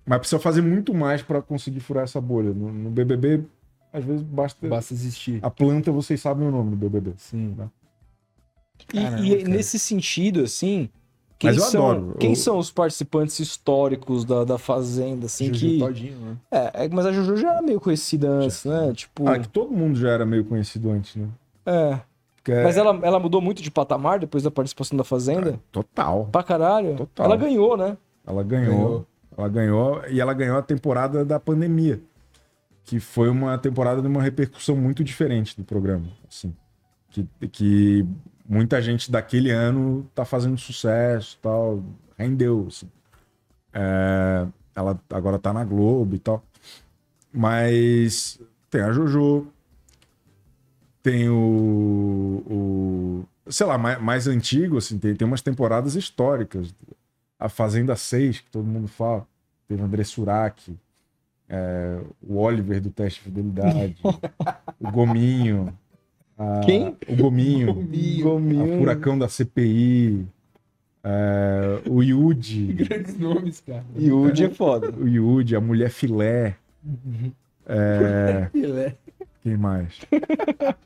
Mas 0.05 0.19
precisa 0.19 0.39
fazer 0.39 0.61
muito 0.61 0.93
mais 0.93 1.23
pra 1.23 1.41
conseguir 1.41 1.79
furar 1.79 2.03
essa 2.03 2.21
bolha. 2.21 2.53
No, 2.53 2.71
no 2.71 2.89
BBB, 2.91 3.43
às 3.91 4.03
vezes 4.05 4.21
basta. 4.21 4.67
Basta 4.67 4.93
existir. 4.93 5.39
A 5.41 5.49
planta, 5.49 5.91
vocês 5.91 6.21
sabem 6.21 6.47
o 6.47 6.51
nome 6.51 6.69
do 6.71 6.75
BBB. 6.77 7.13
Sim. 7.17 7.55
E, 8.93 9.01
Caramba, 9.01 9.25
e 9.25 9.37
cara. 9.37 9.49
nesse 9.49 9.79
sentido, 9.79 10.41
assim, 10.43 10.89
quem, 11.37 11.49
Mas 11.51 11.57
eu 11.57 11.63
são, 11.63 11.91
adoro. 11.91 12.15
quem 12.19 12.29
Eu- 12.31 12.35
são 12.35 12.57
os 12.57 12.71
participantes 12.71 13.39
históricos 13.39 14.23
da, 14.25 14.43
da 14.43 14.57
Fazenda, 14.57 15.25
assim, 15.25 15.47
Juju 15.47 15.67
que... 15.67 15.79
Todinho, 15.79 16.17
né? 16.19 16.37
É, 16.51 16.85
é, 16.85 16.89
mas 16.89 17.05
a 17.05 17.11
Juju 17.11 17.37
já 17.37 17.51
era 17.53 17.61
meio 17.61 17.79
conhecida 17.79 18.29
antes, 18.29 18.63
né? 18.65 18.93
Tipo, 18.93 19.27
Ah, 19.27 19.37
que 19.39 19.47
todo 19.47 19.71
mundo 19.71 19.97
já 19.99 20.09
era 20.09 20.25
meio 20.25 20.45
conhecido 20.45 20.89
antes, 20.91 21.15
né? 21.15 21.27
é. 21.65 21.99
Porque 22.37 22.51
é- 22.51 22.63
Mas 22.63 22.77
ela, 22.77 22.97
ela 23.01 23.19
mudou 23.19 23.41
muito 23.41 23.59
de 23.63 23.71
patamar 23.71 24.19
depois 24.19 24.43
da 24.43 24.51
participação 24.51 24.95
da 24.95 25.03
Fazenda? 25.03 25.59
Total. 25.71 26.29
Pra 26.31 26.43
caralho. 26.43 26.95
Total. 26.95 27.25
Ela 27.25 27.35
ganhou, 27.35 27.75
né? 27.75 27.97
Ela 28.25 28.43
ganhou, 28.43 28.75
Ganhou. 28.75 29.05
Ela 29.35 29.49
ganhou 29.49 30.01
e 30.07 30.21
ela 30.21 30.31
ganhou 30.33 30.55
a 30.57 30.61
temporada 30.61 31.25
da 31.25 31.39
pandemia, 31.39 31.99
que 32.83 32.99
foi 32.99 33.29
uma 33.29 33.57
temporada 33.57 33.99
de 33.99 34.07
uma 34.07 34.21
repercussão 34.21 34.75
muito 34.75 35.03
diferente 35.03 35.57
do 35.57 35.63
programa, 35.63 36.05
assim, 36.29 36.55
que, 37.09 37.27
que 37.51 38.05
muita 38.47 38.81
gente 38.81 39.11
daquele 39.11 39.51
ano 39.51 40.09
tá 40.13 40.25
fazendo 40.25 40.57
sucesso, 40.57 41.37
tal, 41.41 41.83
rendeu, 42.17 42.67
assim. 42.67 42.89
É, 43.73 44.47
ela 44.75 44.99
agora 45.09 45.39
tá 45.39 45.51
na 45.51 45.63
Globo 45.63 46.15
e 46.15 46.19
tal, 46.19 46.43
mas 47.33 48.39
tem 48.69 48.81
a 48.81 48.91
JoJo, 48.91 49.47
tem 51.03 51.29
o, 51.29 52.43
o 52.47 53.25
sei 53.47 53.65
lá, 53.65 53.77
mais, 53.77 54.01
mais 54.01 54.27
antigo, 54.27 54.77
assim, 54.77 54.97
tem, 54.97 55.15
tem 55.15 55.27
umas 55.27 55.41
temporadas 55.41 55.95
históricas. 55.95 56.73
A 57.37 57.49
Fazenda 57.49 57.95
6, 57.95 58.39
que 58.41 58.49
todo 58.49 58.65
mundo 58.65 58.87
fala. 58.87 59.27
Teve 59.67 59.81
o 59.81 59.85
André 59.85 60.03
Surak, 60.03 60.77
é, 61.49 61.99
o 62.21 62.37
Oliver 62.37 62.81
do 62.81 62.89
Teste 62.89 63.19
de 63.19 63.25
Fidelidade, 63.25 63.97
o 64.79 64.91
Gominho. 64.91 65.77
A- 66.37 66.61
Quem? 66.65 66.95
O 67.07 67.15
Gominho. 67.15 67.73
Gominho. 67.73 68.75
A 68.75 68.77
Furacão 68.79 69.17
da 69.17 69.27
CPI. 69.29 70.25
é, 71.03 71.81
o 71.89 72.01
Yudi. 72.01 72.73
Grandes 72.73 73.17
nomes, 73.17 73.61
cara. 73.61 73.83
Yudi 73.97 74.45
é 74.45 74.49
foda. 74.49 74.91
O 74.97 75.07
Yudi, 75.07 75.55
a 75.55 75.61
Mulher 75.61 75.89
Filé. 75.89 76.55
É, 77.67 78.47
Filé. 78.51 78.95
quem 79.43 79.57
mais? 79.57 79.99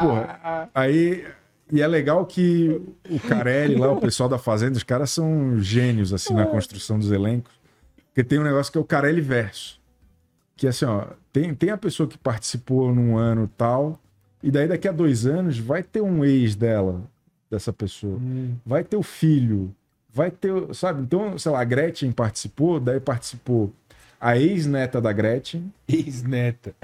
Porra, 0.00 0.68
aí. 0.74 1.24
E 1.70 1.82
é 1.82 1.86
legal 1.86 2.24
que 2.24 2.80
o 3.10 3.20
Carelli 3.20 3.74
lá, 3.76 3.92
o 3.92 4.00
pessoal 4.00 4.26
da 4.26 4.38
Fazenda, 4.38 4.78
os 4.78 4.82
caras 4.82 5.10
são 5.10 5.60
gênios, 5.60 6.14
assim, 6.14 6.32
na 6.32 6.46
construção 6.46 6.98
dos 6.98 7.12
elencos. 7.12 7.52
Porque 8.06 8.24
tem 8.24 8.38
um 8.38 8.42
negócio 8.42 8.72
que 8.72 8.78
é 8.78 8.80
o 8.80 8.84
Carelli 8.84 9.20
Verso. 9.20 9.78
Que 10.56 10.66
assim, 10.66 10.86
ó, 10.86 11.04
tem, 11.30 11.54
tem 11.54 11.68
a 11.68 11.76
pessoa 11.76 12.08
que 12.08 12.16
participou 12.16 12.94
num 12.94 13.18
ano 13.18 13.50
tal, 13.54 14.00
e 14.42 14.50
daí 14.50 14.66
daqui 14.68 14.86
a 14.88 14.92
dois 14.92 15.26
anos 15.26 15.58
vai 15.58 15.82
ter 15.82 16.00
um 16.00 16.24
ex 16.24 16.54
dela, 16.54 17.02
dessa 17.50 17.72
pessoa. 17.72 18.18
Vai 18.64 18.84
ter 18.84 18.96
o 18.96 19.02
filho, 19.02 19.74
vai 20.12 20.30
ter, 20.30 20.52
sabe? 20.74 21.02
Então, 21.02 21.36
sei 21.38 21.52
lá, 21.52 21.60
a 21.60 21.64
Gretchen 21.64 22.12
participou, 22.12 22.78
daí 22.80 23.00
participou 23.00 23.72
a 24.20 24.36
ex-neta 24.36 25.00
da 25.00 25.12
Gretchen, 25.12 25.72
Ex-neta. 25.86 26.74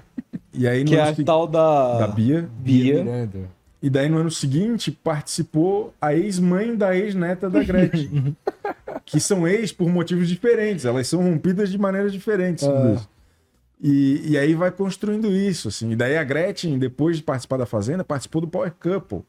e 0.53 0.67
aí 0.69 0.85
no 0.85 0.91
Que 0.91 0.97
é 0.97 1.03
a 1.03 1.07
segui- 1.07 1.25
tal 1.25 1.47
da. 1.47 1.99
da 1.99 2.09
Bia. 2.09 2.49
Bia. 2.61 3.03
Miranda. 3.05 3.49
E 3.83 3.91
daí 3.91 4.09
no 4.09 4.17
ano 4.19 4.31
seguinte 4.31 4.91
participou 4.91 5.93
a 6.01 6.15
ex-mãe 6.15 6.75
da 6.75 6.97
ex-neta 6.97 7.51
da 7.51 7.63
Gretchen. 7.63 8.35
que 9.05 9.21
são 9.21 9.47
ex 9.47 9.71
por 9.73 9.91
motivos 9.91 10.29
diferentes, 10.29 10.85
elas 10.87 11.07
são 11.07 11.23
rompidas 11.23 11.71
de 11.71 11.77
maneiras 11.77 12.11
diferentes. 12.13 12.65
Ah. 12.67 12.97
E, 13.87 14.31
e 14.31 14.39
aí 14.39 14.55
vai 14.55 14.71
construindo 14.71 15.31
isso, 15.31 15.69
assim. 15.69 15.91
E 15.91 15.97
daí 15.97 16.17
a 16.17 16.25
Gretchen, 16.25 16.79
depois 16.79 17.19
de 17.19 17.23
participar 17.23 17.59
da 17.59 17.67
Fazenda, 17.67 18.03
participou 18.03 18.41
do 18.41 18.49
Power 18.49 18.73
Couple. 18.73 19.23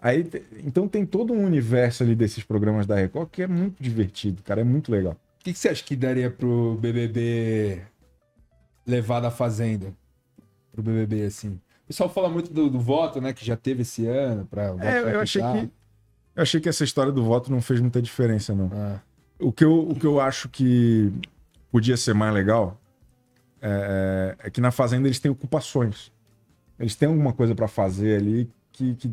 Aí, 0.00 0.26
então 0.64 0.88
tem 0.88 1.04
todo 1.04 1.34
um 1.34 1.44
universo 1.44 2.02
ali 2.02 2.14
desses 2.14 2.42
programas 2.42 2.86
da 2.86 2.94
Record 2.94 3.28
que 3.30 3.42
é 3.42 3.46
muito 3.46 3.82
divertido, 3.82 4.42
cara, 4.42 4.62
é 4.62 4.64
muito 4.64 4.90
legal. 4.90 5.12
O 5.12 5.44
que, 5.44 5.52
que 5.52 5.58
você 5.58 5.68
acha 5.68 5.84
que 5.84 5.94
daria 5.94 6.30
pro 6.30 6.78
BBB 6.80 7.82
levar 8.86 9.20
da 9.20 9.30
Fazenda? 9.30 9.92
Pro 10.72 10.82
BBB, 10.82 11.26
assim. 11.26 11.60
O 11.84 11.88
pessoal 11.88 12.08
fala 12.08 12.30
muito 12.30 12.50
do, 12.50 12.70
do 12.70 12.80
voto, 12.80 13.20
né? 13.20 13.34
Que 13.34 13.44
já 13.44 13.56
teve 13.56 13.82
esse 13.82 14.06
ano. 14.06 14.46
Pra, 14.46 14.74
É, 14.80 15.14
eu 15.14 15.20
achei 15.20 15.42
que 15.42 15.70
eu 16.36 16.42
achei 16.42 16.60
que 16.60 16.68
essa 16.70 16.84
história 16.84 17.12
do 17.12 17.22
voto 17.22 17.50
não 17.50 17.60
fez 17.60 17.80
muita 17.80 18.00
diferença, 18.00 18.54
não. 18.54 18.70
Ah, 18.72 19.00
O 19.38 19.52
que 19.52 19.64
eu, 19.64 19.90
o 19.90 19.94
que 19.94 20.06
eu 20.06 20.20
acho 20.20 20.48
que 20.48 21.12
podia 21.70 21.96
ser 21.98 22.14
mais 22.14 22.32
legal 22.32 22.80
é, 23.60 24.36
é 24.44 24.50
que 24.50 24.60
na 24.60 24.70
Fazenda 24.70 25.08
eles 25.08 25.18
têm 25.18 25.30
ocupações. 25.30 26.12
Eles 26.78 26.94
têm 26.94 27.08
alguma 27.08 27.32
coisa 27.32 27.54
para 27.54 27.66
fazer 27.66 28.20
ali 28.20 28.50
que, 28.72 28.94
que 28.94 29.12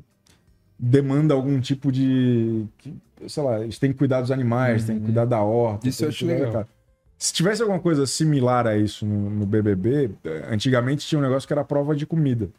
demanda 0.78 1.34
algum 1.34 1.60
tipo 1.60 1.92
de. 1.92 2.66
que, 2.78 2.94
sei 3.28 3.44
lá, 3.44 3.60
eles 3.62 3.80
têm 3.80 3.92
que 3.92 3.98
cuidar 3.98 4.22
dos 4.22 4.32
animais, 4.32 4.86
têm 4.86 5.00
que 5.00 5.06
cuidar 5.06 5.26
da 5.26 5.42
horta. 5.42 5.88
Isso 5.88 6.04
eu 6.06 6.10
acho 6.10 6.26
legal. 6.26 6.52
casa. 6.52 6.68
Se 7.18 7.34
tivesse 7.34 7.62
alguma 7.62 7.80
coisa 7.80 8.06
similar 8.06 8.68
a 8.68 8.78
isso 8.78 9.06
no, 9.06 9.30
no 9.30 9.46
BBB, 9.46 10.12
antigamente 10.52 11.08
tinha 11.08 11.18
um 11.18 11.22
negócio 11.22 11.48
que 11.48 11.54
era 11.54 11.62
a 11.62 11.66
prova 11.66 11.96
de 11.96 12.06
comida. 12.06 12.50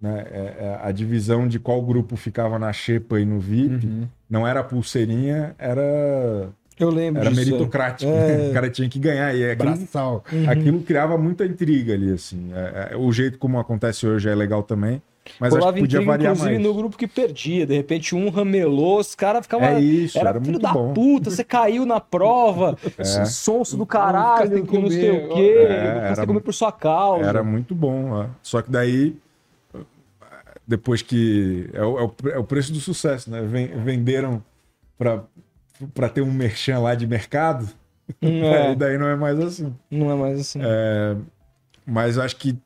Né? 0.00 0.26
É- 0.30 0.56
é 0.58 0.80
a 0.82 0.90
divisão 0.90 1.46
de 1.46 1.58
qual 1.58 1.80
grupo 1.80 2.16
ficava 2.16 2.58
na 2.58 2.72
xepa 2.72 3.20
e 3.20 3.24
no 3.24 3.38
VIP 3.38 3.86
uhum. 3.86 4.08
não 4.28 4.46
era 4.46 4.62
pulseirinha, 4.62 5.54
era 5.56 6.50
Eu 6.78 6.90
lembro 6.90 7.20
era 7.20 7.30
disso. 7.30 7.40
é. 7.40 7.44
meritocrático. 7.44 8.10
É. 8.10 8.36
né? 8.36 8.50
O 8.50 8.52
cara 8.52 8.68
tinha 8.70 8.88
que 8.88 8.98
ganhar. 8.98 9.34
E 9.34 9.50
aquilo, 9.50 9.70
Braçal. 9.76 10.24
aquilo 10.48 10.80
criava 10.82 11.16
muita 11.16 11.44
intriga 11.46 11.94
ali, 11.94 12.12
assim. 12.12 12.50
É- 12.54 12.90
é- 12.92 12.96
o 12.96 13.10
jeito 13.12 13.38
como 13.38 13.58
acontece 13.58 14.06
hoje 14.06 14.28
é 14.28 14.34
legal 14.34 14.62
também, 14.62 15.00
mas 15.38 15.48
acho 15.52 15.56
Rolava 15.60 15.74
que 15.76 15.80
podia 15.82 15.98
intriga, 15.98 16.12
variar 16.12 16.32
inclusive, 16.32 16.54
mais. 16.56 16.66
no 16.66 16.74
grupo 16.74 16.96
que 16.98 17.06
perdia. 17.06 17.64
De 17.64 17.74
repente, 17.76 18.14
um 18.16 18.28
ramelou, 18.28 18.98
os 18.98 19.14
caras 19.14 19.42
ficavam. 19.46 19.68
É 19.68 19.80
isso, 19.80 20.18
era, 20.18 20.30
era, 20.30 20.40
filho 20.40 20.50
muito 20.52 20.62
da 20.62 20.72
bom. 20.72 20.92
puta, 20.92 21.30
você 21.30 21.44
caiu 21.44 21.86
na 21.86 22.00
prova, 22.00 22.76
É. 22.98 23.24
sonso 23.24 23.76
do 23.76 23.86
caralho, 23.86 24.66
que 24.66 24.78
não 24.78 24.90
sei 24.90 25.10
o 25.10 25.28
quê, 25.34 25.54
é, 25.58 25.94
não 25.94 26.00
era- 26.06 26.26
comer 26.26 26.40
por 26.40 26.52
sua 26.52 26.72
causa. 26.72 27.24
Era 27.28 27.42
muito 27.44 27.72
bom. 27.74 28.10
ó. 28.10 28.26
Só 28.42 28.60
que 28.60 28.70
daí, 28.70 29.16
depois 30.66 31.02
que. 31.02 31.68
É 31.72 31.82
o, 31.84 31.98
é 31.98 32.02
o- 32.04 32.14
é 32.30 32.38
o 32.38 32.44
preço 32.44 32.72
do 32.72 32.80
sucesso, 32.80 33.30
né? 33.30 33.42
Ven- 33.42 33.70
Venderam 33.84 34.42
para 34.98 35.22
ter 36.12 36.22
um 36.22 36.32
merchan 36.32 36.78
lá 36.78 36.94
de 36.94 37.06
mercado, 37.06 37.68
é, 38.20 38.72
e 38.72 38.76
daí 38.76 38.98
não 38.98 39.08
é 39.08 39.16
mais 39.16 39.38
assim. 39.40 39.74
não 39.90 40.10
é 40.10 40.14
mais 40.14 40.40
assim. 40.40 40.60
É, 40.62 41.16
mas 41.86 42.18
acho 42.18 42.36
que 42.36 42.56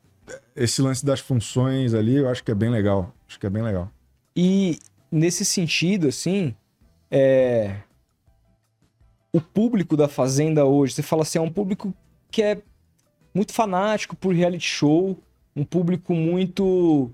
esse 0.55 0.81
lance 0.81 1.05
das 1.05 1.19
funções 1.19 1.93
ali, 1.93 2.17
eu 2.17 2.29
acho 2.29 2.43
que 2.43 2.51
é 2.51 2.55
bem 2.55 2.69
legal. 2.69 3.13
Acho 3.27 3.39
que 3.39 3.45
é 3.45 3.49
bem 3.49 3.63
legal. 3.63 3.91
E 4.35 4.79
nesse 5.11 5.45
sentido, 5.45 6.07
assim, 6.07 6.55
é... 7.09 7.77
o 9.33 9.41
público 9.41 9.95
da 9.95 10.07
Fazenda 10.07 10.65
hoje, 10.65 10.93
você 10.93 11.01
fala 11.01 11.23
assim, 11.23 11.37
é 11.37 11.41
um 11.41 11.51
público 11.51 11.93
que 12.29 12.41
é 12.43 12.61
muito 13.33 13.53
fanático 13.53 14.15
por 14.15 14.33
reality 14.33 14.67
show, 14.67 15.17
um 15.55 15.63
público 15.63 16.13
muito. 16.13 17.11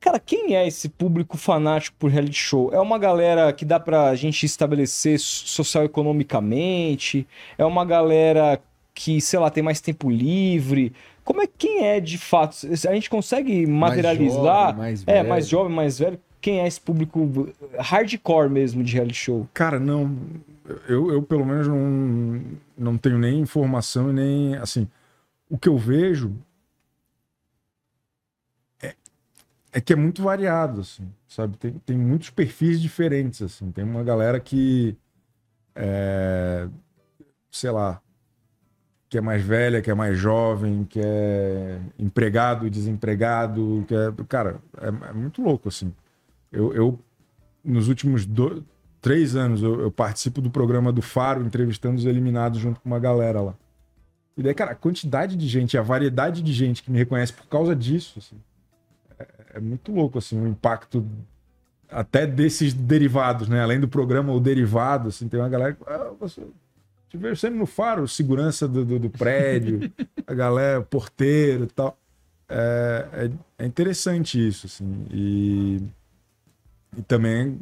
Cara, 0.00 0.18
quem 0.20 0.54
é 0.54 0.66
esse 0.66 0.88
público 0.88 1.36
fanático 1.36 1.96
por 1.98 2.10
reality 2.10 2.38
show? 2.38 2.72
É 2.72 2.78
uma 2.80 2.98
galera 2.98 3.52
que 3.52 3.64
dá 3.64 3.80
pra 3.80 4.14
gente 4.14 4.46
estabelecer 4.46 5.18
social-economicamente? 5.18 7.26
É 7.56 7.64
uma 7.64 7.84
galera 7.84 8.60
que, 8.94 9.20
sei 9.20 9.38
lá, 9.38 9.50
tem 9.50 9.62
mais 9.62 9.80
tempo 9.80 10.08
livre? 10.08 10.92
Como 11.24 11.42
é 11.42 11.46
quem 11.46 11.84
é 11.84 12.00
de 12.00 12.16
fato? 12.16 12.56
A 12.88 12.94
gente 12.94 13.10
consegue 13.10 13.66
materializar? 13.66 14.76
mais 14.76 15.02
É, 15.06 15.14
velho. 15.14 15.28
mais 15.28 15.48
jovem, 15.48 15.74
mais 15.74 15.98
velho. 15.98 16.18
Quem 16.40 16.60
é 16.60 16.68
esse 16.68 16.80
público 16.80 17.48
hardcore 17.78 18.48
mesmo 18.48 18.82
de 18.84 18.94
reality 18.94 19.16
show? 19.16 19.48
Cara, 19.52 19.80
não. 19.80 20.16
Eu, 20.88 21.10
eu 21.10 21.22
pelo 21.22 21.44
menos 21.44 21.66
não, 21.66 22.40
não 22.78 22.96
tenho 22.96 23.18
nem 23.18 23.40
informação 23.40 24.10
e 24.10 24.12
nem. 24.12 24.54
Assim, 24.56 24.86
o 25.50 25.58
que 25.58 25.68
eu 25.68 25.76
vejo 25.76 26.32
é, 28.80 28.94
é 29.72 29.80
que 29.80 29.92
é 29.92 29.96
muito 29.96 30.22
variado, 30.22 30.80
assim, 30.80 31.08
sabe? 31.26 31.56
Tem, 31.56 31.72
tem 31.84 31.96
muitos 31.96 32.30
perfis 32.30 32.80
diferentes, 32.80 33.42
assim. 33.42 33.70
Tem 33.70 33.84
uma 33.84 34.02
galera 34.02 34.40
que. 34.40 34.96
É, 35.74 36.68
sei 37.50 37.70
lá. 37.70 38.00
Que 39.08 39.16
é 39.18 39.20
mais 39.22 39.42
velha, 39.42 39.80
que 39.80 39.90
é 39.90 39.94
mais 39.94 40.18
jovem, 40.18 40.84
que 40.84 41.00
é 41.02 41.80
empregado 41.98 42.68
desempregado, 42.68 43.84
que 43.88 43.94
é. 43.94 44.12
Cara, 44.28 44.60
é, 44.78 44.88
é 44.88 45.12
muito 45.12 45.42
louco, 45.42 45.68
assim. 45.68 45.94
Eu, 46.52 46.74
eu 46.74 46.98
nos 47.64 47.88
últimos 47.88 48.26
do- 48.26 48.64
três 49.00 49.36
anos, 49.36 49.62
eu, 49.62 49.80
eu 49.80 49.90
participo 49.90 50.40
do 50.40 50.50
programa 50.50 50.92
do 50.92 51.00
Faro, 51.02 51.44
entrevistando 51.44 51.96
os 51.96 52.04
eliminados 52.04 52.58
junto 52.60 52.80
com 52.80 52.88
uma 52.88 52.98
galera 52.98 53.40
lá. 53.40 53.54
E 54.36 54.42
daí, 54.42 54.54
cara, 54.54 54.72
a 54.72 54.74
quantidade 54.74 55.36
de 55.36 55.48
gente, 55.48 55.76
a 55.76 55.82
variedade 55.82 56.42
de 56.42 56.52
gente 56.52 56.82
que 56.82 56.90
me 56.90 56.98
reconhece 56.98 57.32
por 57.32 57.46
causa 57.46 57.74
disso, 57.74 58.18
assim, 58.18 58.36
é, 59.18 59.26
é 59.54 59.60
muito 59.60 59.92
louco, 59.92 60.18
assim, 60.18 60.40
o 60.40 60.46
impacto 60.46 61.04
até 61.90 62.26
desses 62.26 62.74
derivados, 62.74 63.48
né? 63.48 63.62
Além 63.62 63.80
do 63.80 63.88
programa, 63.88 64.32
o 64.32 64.40
derivado, 64.40 65.08
assim, 65.08 65.28
tem 65.28 65.40
uma 65.40 65.48
galera 65.48 65.72
que... 65.74 65.82
Ah, 65.86 66.12
você... 66.18 66.42
Te 67.08 67.16
vejo 67.16 67.36
sempre 67.36 67.58
no 67.58 67.64
Faro, 67.64 68.06
segurança 68.06 68.68
do, 68.68 68.84
do, 68.84 68.98
do 68.98 69.08
prédio, 69.10 69.90
a 70.26 70.34
galera, 70.34 70.82
porteiro 70.82 71.64
e 71.64 71.68
tal. 71.68 71.96
É, 72.46 73.06
é, 73.58 73.64
é 73.64 73.66
interessante 73.66 74.46
isso, 74.46 74.66
assim. 74.66 75.06
E, 75.10 75.80
e 76.96 77.02
também, 77.02 77.58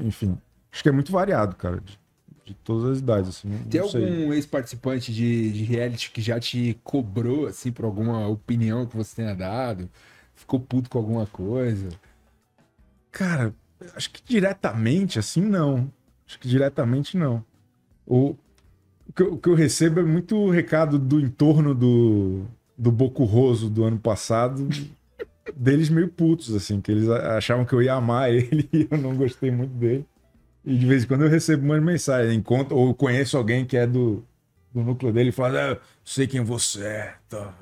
enfim, 0.00 0.36
acho 0.72 0.82
que 0.82 0.88
é 0.88 0.92
muito 0.92 1.12
variado, 1.12 1.54
cara, 1.54 1.80
de, 1.80 1.96
de 2.44 2.54
todas 2.64 2.90
as 2.90 2.98
idades, 2.98 3.28
assim. 3.28 3.48
não- 3.48 3.58
Tem 3.60 3.80
não 3.80 3.86
algum 3.86 4.32
ex-participante 4.32 5.12
de, 5.12 5.52
de 5.52 5.62
reality 5.62 6.10
que 6.10 6.20
já 6.20 6.40
te 6.40 6.76
cobrou, 6.82 7.46
assim, 7.46 7.70
por 7.70 7.84
alguma 7.84 8.26
opinião 8.26 8.86
que 8.86 8.96
você 8.96 9.14
tenha 9.22 9.36
dado? 9.36 9.88
Ficou 10.38 10.60
puto 10.60 10.88
com 10.88 10.98
alguma 10.98 11.26
coisa? 11.26 11.88
Cara, 13.10 13.52
acho 13.96 14.08
que 14.10 14.22
diretamente, 14.24 15.18
assim, 15.18 15.40
não. 15.40 15.90
Acho 16.26 16.38
que 16.38 16.46
diretamente 16.46 17.16
não. 17.16 17.44
O, 18.06 18.36
o, 19.08 19.12
que, 19.14 19.22
eu, 19.22 19.34
o 19.34 19.38
que 19.38 19.48
eu 19.48 19.54
recebo 19.54 19.98
é 19.98 20.04
muito 20.04 20.48
recado 20.48 20.96
do 20.96 21.18
entorno 21.18 21.74
do, 21.74 22.44
do 22.76 22.92
Bocurroso 22.92 23.68
do 23.68 23.82
ano 23.82 23.98
passado, 23.98 24.68
deles 25.56 25.90
meio 25.90 26.08
putos, 26.08 26.54
assim, 26.54 26.80
que 26.80 26.92
eles 26.92 27.08
achavam 27.08 27.64
que 27.64 27.72
eu 27.72 27.82
ia 27.82 27.94
amar 27.94 28.30
ele 28.32 28.68
e 28.72 28.86
eu 28.88 28.96
não 28.96 29.16
gostei 29.16 29.50
muito 29.50 29.72
dele. 29.72 30.06
E 30.64 30.78
de 30.78 30.86
vez 30.86 31.02
em 31.02 31.08
quando 31.08 31.24
eu 31.24 31.28
recebo 31.28 31.64
umas 31.64 31.82
mensagens, 31.82 32.32
encontro, 32.32 32.76
ou 32.76 32.94
conheço 32.94 33.36
alguém 33.36 33.64
que 33.64 33.76
é 33.76 33.88
do, 33.88 34.24
do 34.72 34.82
núcleo 34.82 35.12
dele 35.12 35.30
e 35.30 35.32
fala, 35.32 35.72
ah, 35.72 35.78
sei 36.04 36.28
quem 36.28 36.42
você 36.42 36.84
é. 36.84 37.14
Tá, 37.28 37.52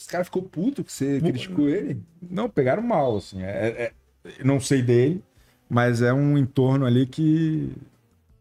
ah." 0.00 0.02
Esse 0.02 0.08
cara 0.08 0.24
ficou 0.24 0.42
puto 0.42 0.82
que 0.82 0.92
você 0.92 1.20
criticou 1.20 1.68
ele? 1.68 2.00
Não, 2.30 2.48
pegaram 2.48 2.82
mal, 2.82 3.16
assim. 3.18 3.42
É, 3.42 3.92
é- 4.26 4.42
não 4.44 4.58
sei 4.60 4.82
dele, 4.82 5.22
mas 5.68 6.02
é 6.02 6.12
um 6.12 6.36
entorno 6.38 6.86
ali 6.86 7.06
que, 7.06 7.72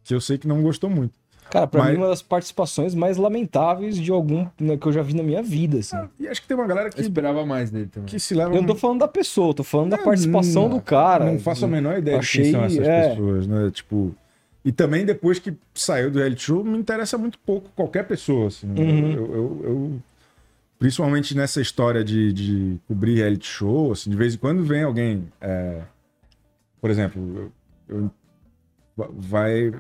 que 0.04 0.14
eu 0.14 0.22
sei 0.22 0.38
que 0.38 0.48
não 0.48 0.62
gostou 0.62 0.90
muito. 0.90 1.14
Cara, 1.52 1.66
pra 1.66 1.82
Mas- 1.82 1.92
mim, 1.94 1.98
uma 1.98 2.10
das 2.10 2.22
participações 2.22 2.94
mais 2.94 3.18
lamentáveis 3.18 3.98
de 3.98 4.12
algum 4.12 4.46
né, 4.60 4.78
que 4.78 4.86
eu 4.86 4.92
já 4.94 5.02
vi 5.02 5.16
na 5.16 5.24
minha 5.24 5.42
vida, 5.42 5.80
assim. 5.80 5.98
E 6.20 6.28
acho 6.28 6.44
que 6.44 6.48
tem 6.48 6.56
uma 6.56 6.68
galera 6.68 6.90
Eu 6.90 6.94
que, 6.94 7.02
esperava 7.02 7.44
mais 7.44 7.72
dele 7.72 7.88
também. 7.88 8.08
que 8.08 8.20
se 8.20 8.36
leva. 8.36 8.52
Eu 8.54 8.62
não 8.62 8.68
tô 8.68 8.76
falando 8.76 9.00
da 9.00 9.08
pessoa, 9.08 9.50
eu 9.50 9.54
tô 9.56 9.64
falando 9.64 9.90
da 9.90 9.98
É, 9.98 10.04
participação 10.04 10.70
não- 10.70 10.78
do 10.78 10.82
cara. 10.84 11.26
Não 11.26 11.40
faço 11.40 11.66
a 11.66 11.68
menor 11.68 11.98
ideia 11.98 12.20
Achei- 12.20 12.44
de 12.44 12.52
quem 12.52 12.60
são 12.60 12.64
essas 12.66 12.88
é. 12.88 13.10
pessoas, 13.10 13.48
né? 13.48 13.72
Tipo. 13.72 14.16
E 14.64 14.72
também 14.72 15.04
depois 15.06 15.40
que 15.40 15.56
saiu 15.74 16.12
do 16.12 16.20
reality 16.20 16.44
show, 16.44 16.64
me 16.64 16.78
interessa 16.78 17.18
muito 17.18 17.40
pouco 17.40 17.68
qualquer 17.76 18.06
pessoa, 18.08 18.48
assim. 18.50 18.68
Uhum. 18.68 19.12
Eu, 19.14 19.26
eu- 19.34 19.62
eu- 19.64 20.02
principalmente 20.80 21.36
nessa 21.36 21.62
história 21.62 22.04
de, 22.04 22.34
de 22.34 22.80
cobrir 22.88 23.16
reality 23.18 23.46
show, 23.48 23.92
assim, 23.92 24.10
de 24.10 24.16
vez 24.18 24.34
em 24.34 24.38
quando 24.38 24.64
vem 24.64 24.82
alguém, 24.84 25.28
é, 25.42 25.84
por 26.82 26.90
exemplo, 26.90 27.52
eu, 27.88 27.98
eu- 27.98 28.12
va- 28.96 29.10
vai 29.12 29.72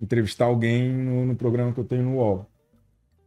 entrevistar 0.00 0.44
alguém 0.44 0.92
no, 0.92 1.26
no 1.26 1.34
programa 1.34 1.72
que 1.72 1.80
eu 1.80 1.84
tenho 1.84 2.02
no 2.04 2.16
UOL. 2.16 2.46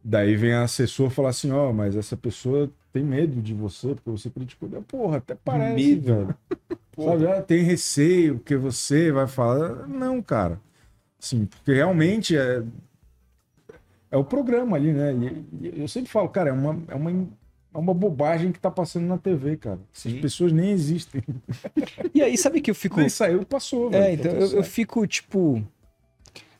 Daí 0.02 0.34
vem 0.36 0.52
a 0.54 0.62
assessor 0.62 1.10
falar 1.10 1.30
assim, 1.30 1.50
ó, 1.50 1.72
mas 1.72 1.94
essa 1.96 2.16
pessoa 2.16 2.70
tem 2.92 3.04
medo 3.04 3.42
de 3.42 3.52
você, 3.52 3.88
porque 3.94 4.10
você 4.10 4.30
criticou. 4.30 4.68
Eu, 4.72 4.82
Porra, 4.82 5.18
até 5.18 5.34
parece, 5.34 5.74
Medo. 5.74 6.14
velho. 6.14 6.34
Sabe, 6.98 7.26
ah, 7.28 7.42
tem 7.42 7.62
receio 7.62 8.38
que 8.40 8.56
você 8.56 9.10
vai 9.12 9.26
falar. 9.26 9.86
Não, 9.88 10.20
cara. 10.22 10.60
Sim, 11.18 11.46
porque 11.46 11.72
realmente 11.74 12.36
é, 12.36 12.62
é 14.10 14.16
o 14.16 14.24
programa 14.24 14.76
ali, 14.76 14.92
né? 14.92 15.12
E- 15.62 15.80
eu 15.80 15.88
sempre 15.88 16.10
falo, 16.10 16.28
cara, 16.28 16.50
é 16.50 16.52
uma, 16.52 16.82
é 16.88 16.94
uma, 16.94 17.10
é 17.10 17.78
uma 17.78 17.94
bobagem 17.94 18.50
que 18.52 18.58
tá 18.58 18.70
passando 18.70 19.06
na 19.06 19.16
TV, 19.18 19.56
cara. 19.56 19.78
As 19.92 20.00
Sim. 20.00 20.20
pessoas 20.20 20.52
nem 20.52 20.70
existem. 20.70 21.22
E 22.14 22.22
aí, 22.22 22.36
sabe 22.36 22.60
que 22.60 22.70
eu 22.70 22.74
fico. 22.74 22.98
Nem 22.98 23.08
saiu, 23.08 23.44
passou. 23.46 23.90
velho. 23.90 24.04
É, 24.04 24.12
então 24.14 24.32
Tá 24.32 24.38
eu, 24.38 24.52
eu 24.58 24.62
fico, 24.64 25.06
tipo. 25.06 25.56
Não, 25.58 25.64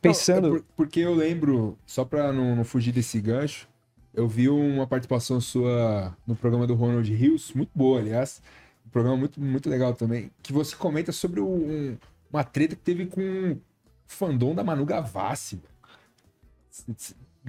Pensando. 0.00 0.46
é 0.46 0.50
por- 0.60 0.64
porque 0.76 1.00
eu 1.00 1.14
lembro, 1.14 1.76
só 1.84 2.04
pra 2.04 2.32
não, 2.32 2.56
não 2.56 2.64
fugir 2.64 2.92
desse 2.92 3.20
gancho, 3.20 3.68
eu 4.14 4.26
vi 4.26 4.48
uma 4.48 4.86
participação 4.86 5.40
sua 5.40 6.16
no 6.26 6.34
programa 6.36 6.66
do 6.66 6.74
Ronald 6.74 7.12
Rios, 7.12 7.52
muito 7.52 7.70
boa, 7.74 7.98
aliás. 8.00 8.40
Um 8.86 8.90
programa 8.90 9.16
muito, 9.18 9.40
muito 9.40 9.68
legal 9.68 9.92
também, 9.92 10.30
que 10.42 10.52
você 10.52 10.74
comenta 10.74 11.12
sobre 11.12 11.40
um- 11.40 11.96
uma 12.32 12.42
treta 12.44 12.74
que 12.76 12.82
teve 12.82 13.06
com 13.06 13.20
o 13.52 13.60
fandom 14.06 14.54
da 14.54 14.64
Manu 14.64 14.84
Gavassi. 14.86 15.60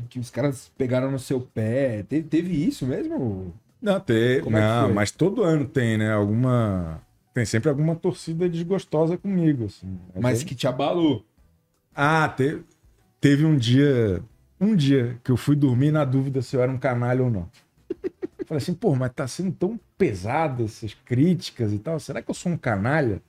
Que 0.10 0.20
os 0.20 0.30
caras 0.30 0.72
pegaram 0.78 1.12
no 1.12 1.20
seu 1.20 1.42
pé. 1.42 2.04
Teve, 2.04 2.28
teve 2.28 2.66
isso 2.68 2.86
mesmo? 2.86 3.54
Não, 3.82 4.00
Como 4.44 4.58
é 4.58 4.62
não 4.62 4.86
foi? 4.86 4.94
mas 4.94 5.12
todo 5.12 5.44
ano 5.44 5.66
tem, 5.66 5.98
né? 5.98 6.12
Alguma. 6.14 7.02
Tem 7.34 7.46
sempre 7.46 7.70
alguma 7.70 7.96
torcida 7.96 8.48
desgostosa 8.48 9.18
comigo, 9.18 9.66
assim. 9.66 10.00
Mas 10.20 10.42
é- 10.42 10.46
que 10.46 10.56
te 10.56 10.68
abalou. 10.68 11.26
Ah, 11.96 12.28
teve, 12.30 12.64
teve 13.20 13.46
um 13.46 13.58
dia. 13.58 14.22
Um 14.60 14.76
dia 14.76 15.20
que 15.24 15.32
eu 15.32 15.38
fui 15.38 15.56
dormir 15.56 15.92
na 15.92 16.06
dúvida 16.06 16.42
se 16.42 16.56
eu 16.56 16.62
era 16.62 16.72
um 16.72 16.78
canalha 16.78 17.24
ou 17.24 17.32
não. 17.32 17.50
Falei 18.46 18.62
assim, 18.62 18.74
pô, 18.74 18.96
mas 18.96 19.12
tá 19.14 19.28
sendo 19.28 19.52
tão 19.52 19.80
pesado 19.98 20.66
essas 20.66 20.94
críticas 20.94 21.74
e 21.74 21.80
tal. 21.80 22.00
Será 22.00 22.22
que 22.22 22.30
eu 22.30 22.36
sou 22.36 22.52
um 22.52 22.58
canalha? 22.58 23.22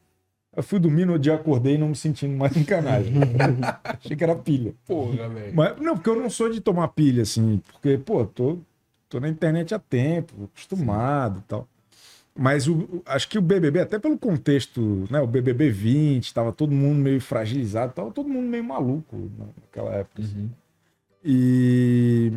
Eu 0.55 0.63
fui 0.63 0.79
dormir 0.79 1.07
no 1.07 1.19
dia, 1.19 1.35
acordei 1.35 1.79
não 1.79 1.89
me 1.89 1.97
sentindo 1.97 2.37
mais 2.37 2.55
um 2.57 2.63
canalha. 2.65 3.07
Achei 3.85 4.15
que 4.17 4.23
era 4.23 4.37
pilha. 4.37 4.75
Porra, 4.87 5.29
velho. 5.29 5.55
Mas, 5.55 5.79
não, 5.81 5.95
porque 5.97 6.11
eu 6.11 6.17
não 6.17 6.29
sou 6.29 6.51
de 6.51 6.61
tomar 6.61 6.89
pilha, 6.89 7.23
assim, 7.23 7.63
porque, 7.73 7.97
pô, 7.97 8.27
tô, 8.27 8.59
tô 9.09 9.19
na 9.19 9.29
internet 9.31 9.75
há 9.75 9.79
tempo, 9.79 10.35
acostumado 10.53 11.39
e 11.39 11.43
tal. 11.43 11.67
Mas 12.35 12.67
o, 12.69 13.03
acho 13.07 13.29
que 13.29 13.39
o 13.39 13.43
BBB, 13.43 13.81
até 13.81 13.99
pelo 13.99 14.19
contexto, 14.19 15.07
né, 15.11 15.21
o 15.21 15.27
BBB 15.27 15.71
20, 15.71 16.33
tava 16.35 16.53
todo 16.53 16.73
mundo 16.73 16.99
meio 16.99 17.21
fragilizado, 17.21 17.93
tava 17.95 18.11
todo 18.11 18.29
mundo 18.29 18.47
meio 18.49 18.65
maluco 18.65 19.31
naquela 19.39 19.93
época. 19.95 20.23
assim. 20.23 20.51
E, 21.25 22.33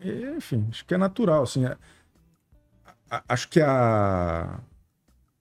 e, 0.00 0.24
enfim, 0.36 0.66
acho 0.70 0.84
que 0.84 0.94
é 0.94 0.98
natural, 0.98 1.42
assim. 1.44 1.64
a- 1.66 1.76
a- 3.10 3.22
acho 3.28 3.48
que 3.48 3.60
a, 3.60 4.60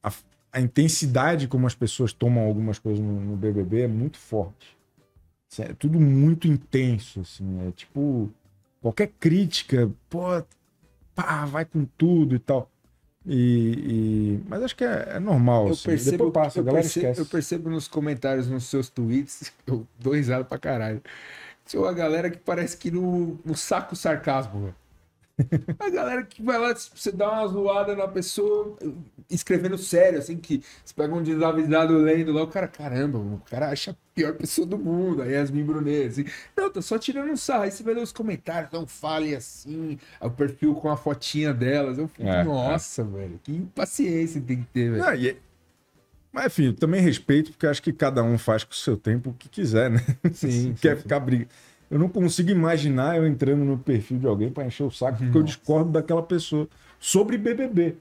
a, 0.03 0.11
a 0.57 0.61
intensidade 0.61 1.47
como 1.47 1.67
as 1.67 1.75
pessoas 1.75 2.11
tomam 2.11 2.43
algumas 2.45 2.79
coisas 2.79 2.99
no, 3.03 3.19
no 3.21 3.38
BBB 3.38 3.81
é 3.81 3.88
muito 3.88 4.17
forte. 4.17 4.75
Assim, 5.51 5.61
é 5.61 5.73
tudo 5.73 5.99
muito 5.99 6.47
intenso, 6.47 7.21
assim. 7.21 7.67
É 7.67 7.71
tipo, 7.71 8.29
qualquer 8.81 9.11
crítica, 9.19 9.89
pô, 10.09 10.21
pá, 11.13 11.45
vai 11.45 11.63
com 11.63 11.85
tudo 11.97 12.35
e 12.35 12.39
tal. 12.39 12.69
E, 13.23 14.39
e- 14.39 14.43
mas 14.47 14.63
acho 14.63 14.75
que 14.75 14.84
é, 14.84 15.15
é 15.15 15.19
normal, 15.19 15.67
Eu 15.67 15.73
assim. 15.73 15.89
percebo, 15.89 16.11
Depois 16.11 16.34
passa, 16.34 16.59
eu, 16.59 16.63
galera 16.63 16.81
percebo, 16.81 17.05
esquece. 17.05 17.21
eu 17.21 17.25
percebo 17.27 17.69
nos 17.69 17.88
comentários, 17.88 18.47
nos 18.47 18.63
seus 18.65 18.89
tweets, 18.89 19.53
eu 19.67 19.85
dou 19.99 20.13
risada 20.13 20.43
pra 20.43 20.57
caralho. 20.57 21.01
Sou 21.65 21.85
a 21.85 21.93
galera 21.93 22.31
que 22.31 22.38
parece 22.38 22.77
que 22.77 22.89
no, 22.89 23.38
saco 23.55 23.95
sarcasmo, 23.95 24.61
velho. 24.61 24.75
A 25.80 25.89
galera 25.89 26.23
que 26.23 26.41
vai 26.41 26.57
lá, 26.57 26.73
você 26.73 27.11
dá 27.11 27.31
uma 27.31 27.47
zoada 27.47 27.95
na 27.95 28.07
pessoa, 28.07 28.77
escrevendo 29.30 29.77
sério, 29.77 30.18
assim, 30.19 30.35
que 30.38 30.61
você 30.84 30.93
pega 30.93 31.14
um 31.14 31.22
desavisado 31.22 31.95
lendo 31.97 32.31
lá, 32.31 32.43
o 32.43 32.47
cara, 32.47 32.68
caramba, 32.68 33.19
o 33.19 33.41
cara 33.49 33.69
acha 33.69 33.91
a 33.91 33.95
pior 34.15 34.34
pessoa 34.34 34.65
do 34.65 34.77
mundo, 34.77 35.22
aí 35.22 35.34
Yasmin 35.34 35.64
Brunet, 35.64 36.07
assim, 36.07 36.26
não, 36.55 36.72
tô 36.72 36.81
só 36.81 36.97
tirando 36.97 37.31
um 37.31 37.38
sarro, 37.38 37.64
aí 37.64 37.72
você 37.72 37.84
vai 37.84 37.93
ler 37.93 38.01
os 38.01 38.11
comentários, 38.11 38.72
não 38.72 38.88
fale 38.88 39.35
assim, 39.35 39.99
o 40.19 40.30
perfil 40.31 40.73
com 40.73 40.89
a 40.89 40.97
fotinha 40.97 41.53
delas, 41.53 41.99
eu 41.99 42.07
fico, 42.07 42.23
É, 42.27 42.43
nossa, 42.43 43.03
velho, 43.03 43.39
que 43.43 43.59
paciência 43.76 44.41
tem 44.41 44.61
que 44.64 44.68
ter, 44.72 44.91
velho. 44.91 45.03
Ah, 45.05 45.15
e 45.15 45.30
é- 45.30 45.38
Mas, 46.31 46.47
enfim, 46.47 46.73
também 46.73 47.01
respeito, 47.01 47.51
porque 47.51 47.65
acho 47.68 47.81
que 47.81 47.91
cada 47.93 48.22
um 48.23 48.38
faz 48.38 48.64
com 48.64 48.72
o 48.72 48.76
seu 48.76 48.97
tempo 48.97 49.31
o 49.31 49.34
que 49.34 49.49
quiser, 49.49 49.89
né? 49.89 49.99
Sim, 50.31 50.73
Quer 50.81 50.95
sim, 50.95 51.01
ficar 51.01 51.19
briga. 51.19 51.47
Eu 51.89 51.97
não 51.97 52.09
consigo 52.09 52.49
imaginar 52.49 53.18
eu 53.18 53.26
entrando 53.26 53.64
no 53.64 53.77
perfil 53.77 54.19
de 54.19 54.27
alguém 54.27 54.49
para 54.49 54.65
encher 54.65 54.84
o 54.84 54.91
saco, 54.91 55.18
porque 55.18 55.38
eu 55.38 55.41
Nossa. 55.41 55.55
discordo 55.55 55.91
daquela 55.91 56.22
pessoa. 56.22 56.68
Sobre 56.99 57.38
BBB. 57.38 57.95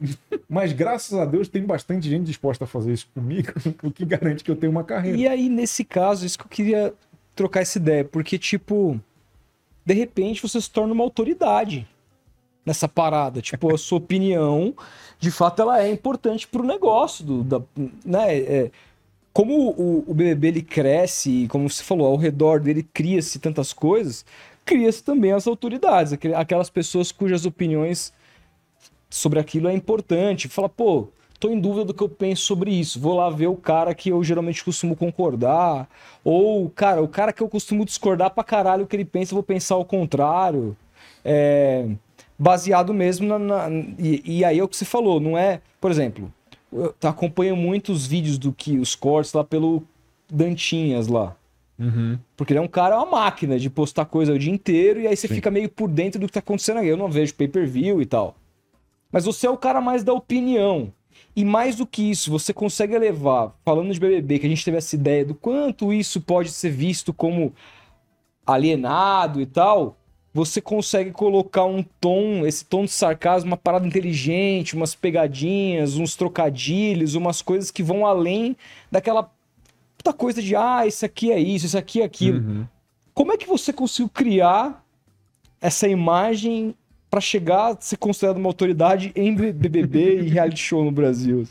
Mas 0.49 0.73
graças 0.73 1.19
a 1.19 1.27
Deus 1.27 1.49
tem 1.49 1.63
bastante 1.63 2.09
gente 2.09 2.25
disposta 2.25 2.65
a 2.65 2.67
fazer 2.67 2.95
isso 2.95 3.07
comigo, 3.15 3.53
o 3.83 3.91
que 3.91 4.07
garante 4.07 4.43
que 4.43 4.51
eu 4.51 4.57
tenho 4.57 4.73
uma 4.73 4.85
carreira. 4.85 5.19
E 5.19 5.29
aí, 5.29 5.51
nesse 5.51 5.85
caso, 5.85 6.25
isso 6.25 6.39
que 6.39 6.45
eu 6.45 6.49
queria 6.49 6.95
trocar 7.35 7.61
essa 7.61 7.77
ideia, 7.79 8.05
porque, 8.05 8.39
tipo, 8.39 8.99
de 9.85 9.93
repente 9.93 10.41
você 10.41 10.59
se 10.59 10.71
torna 10.71 10.95
uma 10.95 11.05
autoridade 11.05 11.87
nessa 12.67 12.89
parada. 12.89 13.41
Tipo, 13.41 13.73
a 13.73 13.79
sua 13.79 13.99
opinião, 13.99 14.75
de 15.21 15.31
fato, 15.31 15.63
ela 15.63 15.81
é 15.81 15.91
importante 15.93 16.49
pro 16.49 16.65
negócio 16.65 17.25
do, 17.25 17.45
da, 17.45 17.63
né? 18.05 18.37
É, 18.37 18.71
como 19.37 19.69
o, 19.69 20.03
o 20.07 20.15
BBB 20.15 20.49
ele 20.49 20.63
cresce, 20.63 21.43
e 21.45 21.49
como 21.49 21.69
você 21.69 21.85
falou, 21.85 22.07
ao 22.07 22.17
redor 22.17 22.59
dele 22.59 22.83
cria-se 22.83 23.39
tantas 23.39 23.71
coisas, 23.71 24.25
cria-se 24.65 25.05
também 25.05 25.31
as 25.31 25.47
autoridades, 25.47 26.15
aquelas 26.35 26.71
pessoas 26.71 27.13
cujas 27.13 27.45
opiniões 27.45 28.15
sobre 29.11 29.39
aquilo 29.39 29.69
é 29.69 29.75
importante. 29.75 30.49
Fala, 30.49 30.71
pô, 30.71 31.09
tô 31.39 31.51
em 31.51 31.61
dúvida 31.61 31.85
do 31.85 31.93
que 31.93 32.03
eu 32.03 32.09
penso 32.09 32.45
sobre 32.45 32.71
isso. 32.71 32.99
Vou 32.99 33.15
lá 33.15 33.29
ver 33.29 33.49
o 33.49 33.57
cara 33.57 33.95
que 33.95 34.09
eu 34.09 34.25
geralmente 34.25 34.65
costumo 34.65 34.97
concordar. 34.97 35.87
Ou, 36.25 36.71
cara, 36.71 37.03
o 37.03 37.09
cara 37.09 37.31
que 37.31 37.43
eu 37.43 37.49
costumo 37.51 37.85
discordar 37.85 38.31
pra 38.31 38.43
caralho 38.43 38.85
o 38.85 38.87
que 38.87 38.97
ele 38.97 39.05
pensa, 39.05 39.33
eu 39.33 39.37
vou 39.37 39.43
pensar 39.43 39.75
ao 39.75 39.85
contrário. 39.85 40.75
É, 41.23 41.87
baseado 42.39 42.95
mesmo 42.95 43.29
na. 43.29 43.39
na- 43.39 43.69
e, 43.99 44.39
e 44.39 44.45
aí 44.47 44.59
é 44.59 44.65
o 44.65 44.69
que 44.69 44.79
você 44.79 44.87
falou, 44.87 45.21
não 45.21 45.37
é. 45.37 45.61
Por 45.79 45.91
exemplo, 45.91 46.33
eu 46.73 46.95
acompanho 47.03 47.57
muitos 47.57 48.07
vídeos 48.07 48.39
do 48.39 48.53
que 48.53 48.79
os 48.79 48.95
cortes 48.95 49.33
lá 49.33 49.45
pelo 49.45 49.83
Dantinhas 50.31 51.07
lá. 51.07 51.37
Uhum. 51.79 52.19
Porque 52.37 52.53
ele 52.53 52.59
é 52.59 52.63
um 52.63 52.69
cara, 52.69 52.95
é 52.95 52.99
uma 52.99 53.07
máquina 53.07 53.59
de 53.59 53.69
postar 53.69 54.07
coisa 54.07 54.33
o 54.33 54.39
dia 54.39 54.53
inteiro 54.53 55.01
e 55.01 55.07
aí 55.07 55.17
você 55.17 55.29
Sim. 55.29 55.35
fica 55.35 55.51
meio 55.51 55.69
por 55.69 55.89
dentro 55.89 56.21
do 56.21 56.27
que 56.27 56.33
tá 56.33 56.41
acontecendo 56.41 56.79
aí. 56.79 56.89
Eu 56.89 56.97
não 56.97 57.11
vejo 57.11 57.35
pay-per-view 57.35 58.01
e 58.01 58.07
tal. 58.07 58.37
Mas 59.13 59.25
você 59.25 59.47
é 59.47 59.51
o 59.51 59.57
cara 59.57 59.81
mais 59.81 60.03
da 60.03 60.13
opinião. 60.13 60.93
E 61.35 61.45
mais 61.45 61.77
do 61.77 61.87
que 61.87 62.11
isso, 62.11 62.31
você 62.31 62.53
consegue 62.53 62.95
elevar, 62.95 63.55
falando 63.65 63.93
de 63.93 64.01
BBB, 64.01 64.39
que 64.39 64.47
a 64.47 64.49
gente 64.49 64.65
teve 64.65 64.79
essa 64.79 64.95
ideia 64.95 65.25
do 65.25 65.35
quanto 65.35 65.93
isso 65.93 66.21
pode 66.21 66.51
ser 66.51 66.71
visto 66.71 67.13
como 67.13 67.55
alienado 68.47 69.41
e 69.41 69.47
tal. 69.47 69.97
Você 70.37 70.61
consegue 70.61 71.13
colocar 71.13 71.65
um 71.65 71.83
tom, 71.83 72.45
esse 72.45 72.63
tom 72.63 72.85
de 72.85 72.91
sarcasmo, 72.91 73.49
uma 73.49 73.57
parada 73.57 73.87
inteligente, 73.87 74.77
umas 74.77 74.95
pegadinhas, 74.95 75.97
uns 75.97 76.15
trocadilhos, 76.15 77.15
umas 77.15 77.41
coisas 77.41 77.71
que 77.71 77.83
vão 77.83 78.05
além 78.05 78.55
daquela 78.93 79.33
puta 79.97 80.13
coisa 80.13 80.43
de 80.43 80.55
ah, 80.55 80.87
isso 80.87 81.07
aqui 81.07 81.33
é 81.33 81.39
isso, 81.39 81.65
isso 81.65 81.79
aqui 81.79 82.03
é 82.03 82.05
aquilo. 82.05 82.41
Uhum. 82.41 82.67
Como 83.15 83.33
é 83.33 83.39
que 83.39 83.47
você 83.47 83.73
conseguiu 83.73 84.11
criar 84.11 84.85
essa 85.59 85.89
imagem 85.89 86.75
pra 87.11 87.19
chegar 87.19 87.73
a 87.73 87.81
ser 87.81 87.97
considerado 87.97 88.37
uma 88.37 88.51
autoridade 88.51 89.13
em 89.17 89.35
BBB 89.35 90.21
e 90.21 90.29
reality 90.29 90.61
show 90.61 90.85
no 90.85 90.93
Brasil? 90.93 91.49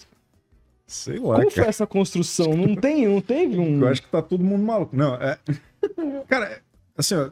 Sei 0.85 1.17
lá, 1.17 1.37
Como 1.37 1.49
foi 1.49 1.55
cara. 1.55 1.69
essa 1.69 1.87
construção? 1.87 2.55
Não 2.55 2.75
tem, 2.75 3.07
não 3.07 3.19
teve 3.19 3.57
um. 3.57 3.81
Eu 3.81 3.87
acho 3.87 4.03
que 4.03 4.09
tá 4.09 4.21
todo 4.21 4.43
mundo 4.43 4.61
maluco. 4.63 4.95
Não, 4.95 5.15
é. 5.15 5.39
Cara, 6.29 6.61
assim, 6.95 7.15
ó, 7.15 7.31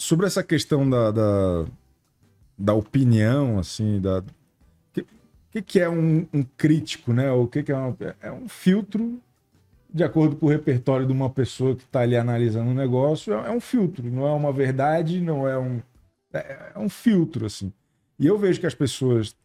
sobre 0.00 0.26
essa 0.26 0.42
questão 0.42 0.88
da, 0.88 1.10
da, 1.10 1.66
da 2.56 2.74
opinião, 2.74 3.58
assim, 3.58 4.00
da. 4.00 4.20
O 4.20 5.52
que, 5.52 5.62
que, 5.62 5.80
é 5.80 5.88
um, 5.88 6.26
um 6.32 6.42
crítico, 6.56 7.12
né? 7.12 7.30
O 7.30 7.46
que, 7.46 7.62
que 7.62 7.70
é, 7.72 7.76
um, 7.76 7.96
é 8.22 8.32
um 8.32 8.48
filtro 8.48 9.20
de 9.92 10.02
acordo 10.04 10.36
com 10.36 10.46
o 10.46 10.48
repertório 10.48 11.06
de 11.06 11.12
uma 11.12 11.28
pessoa 11.28 11.74
que 11.74 11.82
está 11.82 12.00
ali 12.00 12.16
analisando 12.16 12.70
um 12.70 12.74
negócio, 12.74 13.34
é, 13.34 13.48
é 13.48 13.50
um 13.50 13.60
filtro, 13.60 14.08
não 14.08 14.26
é 14.26 14.32
uma 14.32 14.52
verdade, 14.52 15.20
não 15.20 15.46
é 15.46 15.58
um. 15.58 15.82
É, 16.32 16.72
é 16.74 16.78
um 16.78 16.88
filtro, 16.88 17.44
assim. 17.44 17.72
E 18.18 18.26
eu 18.26 18.38
vejo 18.38 18.58
que 18.58 18.66
as 18.66 18.74
pessoas 18.74 19.36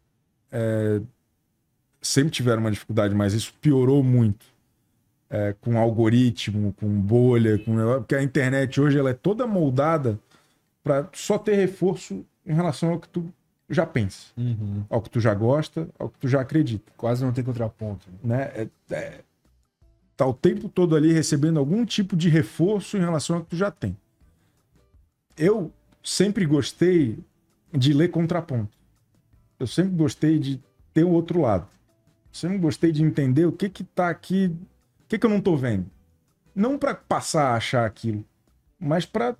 é, 0.50 1.00
sempre 2.00 2.30
tiveram 2.30 2.60
uma 2.60 2.70
dificuldade, 2.70 3.14
mas 3.14 3.34
isso 3.34 3.52
piorou 3.60 4.02
muito 4.02 4.46
é, 5.28 5.54
com 5.60 5.76
algoritmo, 5.76 6.72
com 6.74 6.88
bolha, 6.88 7.58
com 7.58 7.74
porque 7.98 8.14
a 8.14 8.22
internet 8.22 8.80
hoje 8.80 8.98
ela 8.98 9.10
é 9.10 9.14
toda 9.14 9.46
moldada 9.46 10.18
para 10.86 11.08
só 11.12 11.36
ter 11.36 11.56
reforço 11.56 12.24
em 12.46 12.54
relação 12.54 12.90
ao 12.90 13.00
que 13.00 13.08
tu 13.08 13.28
já 13.68 13.84
pensa, 13.84 14.28
Uhum. 14.36 14.84
ao 14.88 15.02
que 15.02 15.10
tu 15.10 15.18
já 15.18 15.34
gosta, 15.34 15.88
ao 15.98 16.08
que 16.08 16.16
tu 16.20 16.28
já 16.28 16.40
acredita, 16.40 16.92
Quase 16.96 17.24
não 17.24 17.32
tem 17.32 17.42
contraponto. 17.42 18.06
né? 18.22 18.44
É, 18.54 18.68
é, 18.94 19.20
tá 20.16 20.24
o 20.24 20.32
tempo 20.32 20.68
todo 20.68 20.94
ali 20.94 21.12
recebendo 21.12 21.58
algum 21.58 21.84
tipo 21.84 22.14
de 22.16 22.28
reforço 22.28 22.96
em 22.96 23.00
relação 23.00 23.36
ao 23.36 23.42
que 23.42 23.50
tu 23.50 23.56
já 23.56 23.68
tem. 23.72 23.96
Eu 25.36 25.72
sempre 26.04 26.46
gostei 26.46 27.18
de 27.72 27.92
ler 27.92 28.08
contraponto. 28.12 28.76
Eu 29.58 29.66
sempre 29.66 29.96
gostei 29.96 30.38
de 30.38 30.60
ter 30.94 31.02
o 31.04 31.10
outro 31.10 31.40
lado. 31.40 31.66
Sempre 32.32 32.58
gostei 32.58 32.92
de 32.92 33.02
entender 33.02 33.44
o 33.46 33.52
que 33.52 33.68
que 33.68 33.82
tá 33.82 34.08
aqui, 34.08 34.54
o 35.04 35.08
que 35.08 35.18
que 35.18 35.26
eu 35.26 35.30
não 35.30 35.40
tô 35.40 35.56
vendo. 35.56 35.86
Não 36.54 36.78
para 36.78 36.94
passar 36.94 37.48
a 37.50 37.56
achar 37.56 37.84
aquilo, 37.84 38.24
mas 38.78 39.04
para 39.04 39.34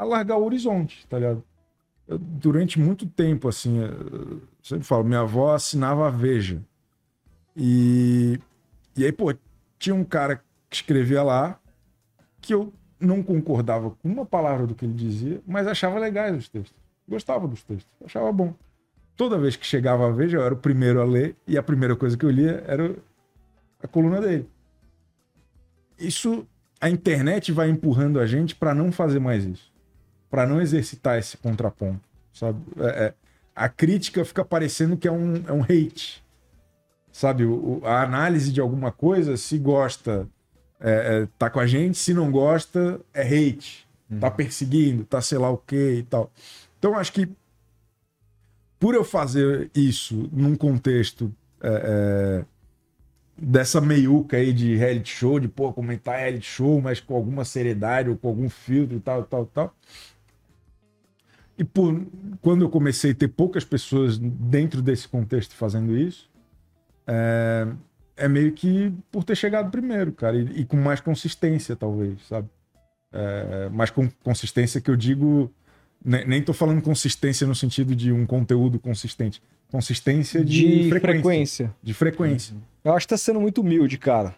alargar 0.00 0.38
o 0.38 0.44
horizonte, 0.44 1.06
tá 1.06 1.18
ligado? 1.18 1.44
Eu, 2.08 2.18
durante 2.18 2.80
muito 2.80 3.06
tempo, 3.06 3.48
assim, 3.48 3.78
eu 3.78 4.40
sempre 4.62 4.84
falo, 4.84 5.04
minha 5.04 5.20
avó 5.20 5.54
assinava 5.54 6.06
a 6.06 6.10
Veja. 6.10 6.62
E, 7.54 8.38
e 8.96 9.04
aí, 9.04 9.12
pô, 9.12 9.34
tinha 9.78 9.94
um 9.94 10.04
cara 10.04 10.42
que 10.68 10.76
escrevia 10.76 11.22
lá 11.22 11.60
que 12.40 12.54
eu 12.54 12.72
não 12.98 13.22
concordava 13.22 13.90
com 13.90 14.08
uma 14.08 14.24
palavra 14.24 14.66
do 14.66 14.74
que 14.74 14.84
ele 14.84 14.94
dizia, 14.94 15.40
mas 15.46 15.66
achava 15.66 15.98
legais 15.98 16.36
os 16.36 16.48
textos. 16.48 16.78
Gostava 17.08 17.46
dos 17.46 17.62
textos, 17.62 17.90
achava 18.04 18.32
bom. 18.32 18.54
Toda 19.16 19.38
vez 19.38 19.56
que 19.56 19.66
chegava 19.66 20.06
a 20.06 20.10
Veja, 20.10 20.38
eu 20.38 20.42
era 20.42 20.54
o 20.54 20.56
primeiro 20.56 21.00
a 21.00 21.04
ler, 21.04 21.36
e 21.46 21.58
a 21.58 21.62
primeira 21.62 21.94
coisa 21.94 22.16
que 22.16 22.24
eu 22.24 22.30
lia 22.30 22.64
era 22.66 22.96
a 23.82 23.86
coluna 23.86 24.20
dele. 24.20 24.48
Isso, 25.98 26.46
a 26.80 26.88
internet 26.88 27.52
vai 27.52 27.68
empurrando 27.68 28.18
a 28.18 28.26
gente 28.26 28.54
para 28.54 28.74
não 28.74 28.90
fazer 28.90 29.18
mais 29.18 29.44
isso, 29.44 29.69
para 30.30 30.46
não 30.46 30.60
exercitar 30.60 31.18
esse 31.18 31.36
contraponto, 31.36 32.00
sabe? 32.32 32.60
É- 32.78 33.06
é, 33.06 33.14
a 33.54 33.68
crítica 33.68 34.24
fica 34.24 34.44
parecendo 34.44 34.96
que 34.96 35.08
é 35.08 35.12
um, 35.12 35.42
é 35.46 35.52
um 35.52 35.62
hate, 35.62 36.22
sabe? 37.12 37.44
O- 37.44 37.80
a 37.84 38.02
análise 38.02 38.52
de 38.52 38.60
alguma 38.60 38.92
coisa, 38.92 39.36
se 39.36 39.58
gosta, 39.58 40.28
é, 40.78 41.22
é, 41.22 41.28
tá 41.38 41.50
com 41.50 41.60
a 41.60 41.66
gente, 41.66 41.98
se 41.98 42.14
não 42.14 42.30
gosta, 42.30 43.00
é 43.12 43.22
hate, 43.22 43.86
tá 44.18 44.30
perseguindo, 44.30 45.04
tá 45.04 45.20
sei 45.20 45.38
lá 45.38 45.50
o 45.50 45.58
que 45.58 45.98
e 45.98 46.02
tal. 46.04 46.30
Então, 46.78 46.96
acho 46.96 47.12
que 47.12 47.28
por 48.78 48.94
eu 48.94 49.04
fazer 49.04 49.70
isso 49.74 50.28
num 50.32 50.56
contexto 50.56 51.32
é, 51.62 51.68
é, 51.68 52.44
dessa 53.36 53.80
meiuca 53.80 54.36
aí 54.38 54.52
de 54.52 54.74
reality 54.74 55.10
show, 55.10 55.38
de 55.38 55.48
pô, 55.48 55.72
comentar 55.72 56.18
reality 56.18 56.46
show, 56.46 56.80
mas 56.80 56.98
com 57.00 57.14
alguma 57.14 57.44
seriedade 57.44 58.08
ou 58.08 58.16
com 58.16 58.28
algum 58.28 58.48
filtro 58.48 58.96
e 58.96 59.00
tal, 59.00 59.22
tal, 59.24 59.46
tal. 59.46 59.74
E 61.60 61.64
por, 61.64 62.06
quando 62.40 62.62
eu 62.64 62.70
comecei 62.70 63.10
a 63.10 63.14
ter 63.14 63.28
poucas 63.28 63.64
pessoas 63.64 64.16
dentro 64.18 64.80
desse 64.80 65.06
contexto 65.06 65.54
fazendo 65.54 65.94
isso, 65.94 66.30
é, 67.06 67.66
é 68.16 68.26
meio 68.28 68.52
que 68.52 68.90
por 69.12 69.24
ter 69.24 69.36
chegado 69.36 69.70
primeiro, 69.70 70.10
cara, 70.10 70.38
e, 70.38 70.60
e 70.60 70.64
com 70.64 70.78
mais 70.78 71.00
consistência, 71.00 71.76
talvez, 71.76 72.14
sabe? 72.26 72.48
É, 73.12 73.68
mais 73.68 73.90
com 73.90 74.08
consistência 74.24 74.80
que 74.80 74.90
eu 74.90 74.96
digo, 74.96 75.52
ne- 76.02 76.24
nem 76.24 76.40
tô 76.42 76.54
falando 76.54 76.80
consistência 76.80 77.46
no 77.46 77.54
sentido 77.54 77.94
de 77.94 78.10
um 78.10 78.24
conteúdo 78.24 78.78
consistente, 78.78 79.42
consistência 79.70 80.42
de, 80.42 80.84
De 80.84 80.88
frequência, 80.88 81.20
frequência. 81.20 81.74
De 81.82 81.92
frequência. 81.92 82.56
Eu 82.82 82.94
acho 82.94 83.06
que 83.06 83.10
tá 83.10 83.18
sendo 83.18 83.38
muito 83.38 83.60
humilde, 83.60 83.98
cara. 83.98 84.34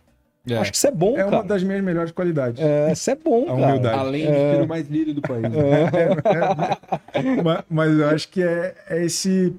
Acho 0.60 0.70
que 0.72 0.76
isso 0.76 0.86
é 0.88 0.90
bom, 0.90 1.16
É 1.16 1.24
uma 1.24 1.30
cara. 1.30 1.44
das 1.44 1.62
minhas 1.62 1.82
melhores 1.84 2.10
qualidades. 2.10 2.60
É, 2.60 2.90
isso 2.92 3.08
é 3.10 3.14
bom, 3.14 3.44
A 3.44 3.46
cara. 3.54 3.66
humildade. 3.68 3.98
Além 3.98 4.26
de 4.26 4.32
ser 4.32 4.62
o 4.62 4.66
mais 4.68 4.88
lido 4.88 5.14
do 5.14 5.22
país. 5.22 5.42
mas, 7.44 7.64
mas 7.70 7.98
eu 7.98 8.08
acho 8.08 8.28
que 8.28 8.42
é, 8.42 8.74
é 8.88 9.04
esse. 9.04 9.54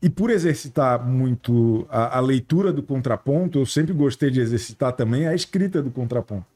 E 0.00 0.08
por 0.08 0.30
exercitar 0.30 1.04
muito 1.04 1.84
a, 1.90 2.18
a 2.18 2.20
leitura 2.20 2.72
do 2.72 2.82
contraponto, 2.82 3.58
eu 3.58 3.66
sempre 3.66 3.92
gostei 3.92 4.30
de 4.30 4.40
exercitar 4.40 4.92
também 4.92 5.26
a 5.26 5.34
escrita 5.34 5.82
do 5.82 5.90
contraponto. 5.90 6.46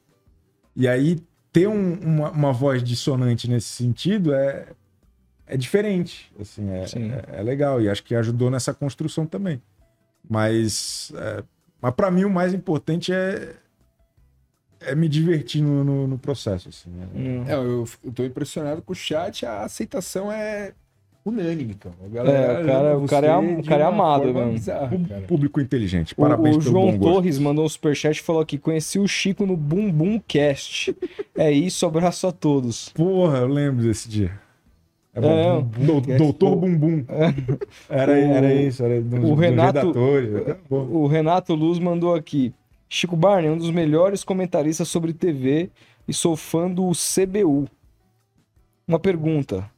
E 0.77 0.87
aí, 0.87 1.19
ter 1.53 1.67
um- 1.69 1.95
uma, 2.01 2.31
uma 2.31 2.53
voz 2.53 2.83
dissonante 2.83 3.51
nesse 3.51 3.67
sentido 3.69 4.33
é, 4.33 4.67
é 5.47 5.57
diferente. 5.57 6.33
Assim, 6.41 6.71
é, 6.71 6.87
Sim. 6.87 7.11
é, 7.11 7.41
é 7.41 7.43
legal. 7.43 7.81
E 7.83 7.89
acho 7.91 8.05
que 8.05 8.15
ajudou 8.15 8.49
nessa 8.51 8.73
construção 8.73 9.27
também. 9.27 9.61
Mas, 10.31 11.13
é, 11.17 11.43
mas 11.83 11.93
para 11.95 12.11
mim, 12.11 12.25
o 12.25 12.31
mais 12.31 12.55
importante 12.55 13.13
é, 13.13 13.55
é 14.81 14.95
me 14.95 15.09
divertir 15.09 15.61
no, 15.63 15.85
no, 15.85 16.07
no 16.07 16.19
processo. 16.19 16.69
Assim, 16.69 16.89
né? 16.91 17.07
Hum. 17.15 17.45
É, 17.47 17.55
eu, 17.55 17.85
eu 18.05 18.13
tô 18.13 18.25
impressionado 18.25 18.81
com 18.81 18.93
o 18.93 18.97
chat, 18.97 19.45
a 19.45 19.65
aceitação 19.65 20.31
é 20.33 20.73
unânime, 21.25 21.75
cara. 21.75 21.95
A 22.03 22.07
É, 22.07 22.09
galera 22.09 22.63
o 22.63 22.67
cara- 22.67 22.89
ama 22.95 23.05
o 23.05 23.07
cara 23.07 23.27
é 23.27 23.37
o 23.61 23.65
cara 23.65 23.85
é 23.85 23.87
amado 23.87 24.25
mesmo. 24.35 24.53
bizarra, 24.53 24.99
cara. 25.09 25.21
Público 25.23 25.61
inteligente. 25.61 26.15
O- 26.15 26.23
Parabéns 26.23 26.57
o 26.57 26.59
pelo 26.59 26.71
João 26.73 26.91
bom 26.93 26.99
gosto. 26.99 27.13
Torres 27.15 27.39
mandou 27.39 27.65
um 27.65 27.69
superchat 27.69 28.19
e 28.19 28.23
falou 28.23 28.43
aqui: 28.43 28.59
conheci 28.59 28.99
o 28.99 29.07
Chico 29.07 29.47
no 29.47 29.57
Bum 29.57 29.91
Bum 29.93 30.21
Cast. 30.27 30.97
é 31.37 31.51
isso, 31.53 31.87
abraço 31.87 32.27
a 32.27 32.33
todos. 32.33 32.89
Porra, 32.89 33.39
eu 33.39 33.47
lembro 33.49 33.85
desse 33.85 34.09
dia. 34.09 34.33
É. 35.15 36.13
É, 36.13 36.17
Doutor. 36.17 36.57
Bumbum. 36.57 37.05
Era, 37.89 38.13
O- 38.13 38.15
era 38.15 38.55
isso, 38.55 38.83
era 38.83 39.01
dos, 39.01 39.29
o 39.29 39.35
Renato-. 39.35 39.93
Era 40.47 40.59
bom. 40.69 40.87
O 40.87 41.07
Renato 41.07 41.55
Luz 41.55 41.79
mandou 41.79 42.15
aqui: 42.15 42.55
Chico 42.89 43.15
Barney, 43.17 43.51
um 43.51 43.59
dos 43.59 43.71
melhores 43.71 44.25
comentaristas 44.25 44.89
sobre 44.89 45.13
TV 45.13 45.71
e 46.09 46.15
sou 46.15 46.35
fã 46.37 46.71
do 46.71 46.91
CBU. 46.93 47.69
Uma 48.89 48.99
pergunta. 48.99 49.71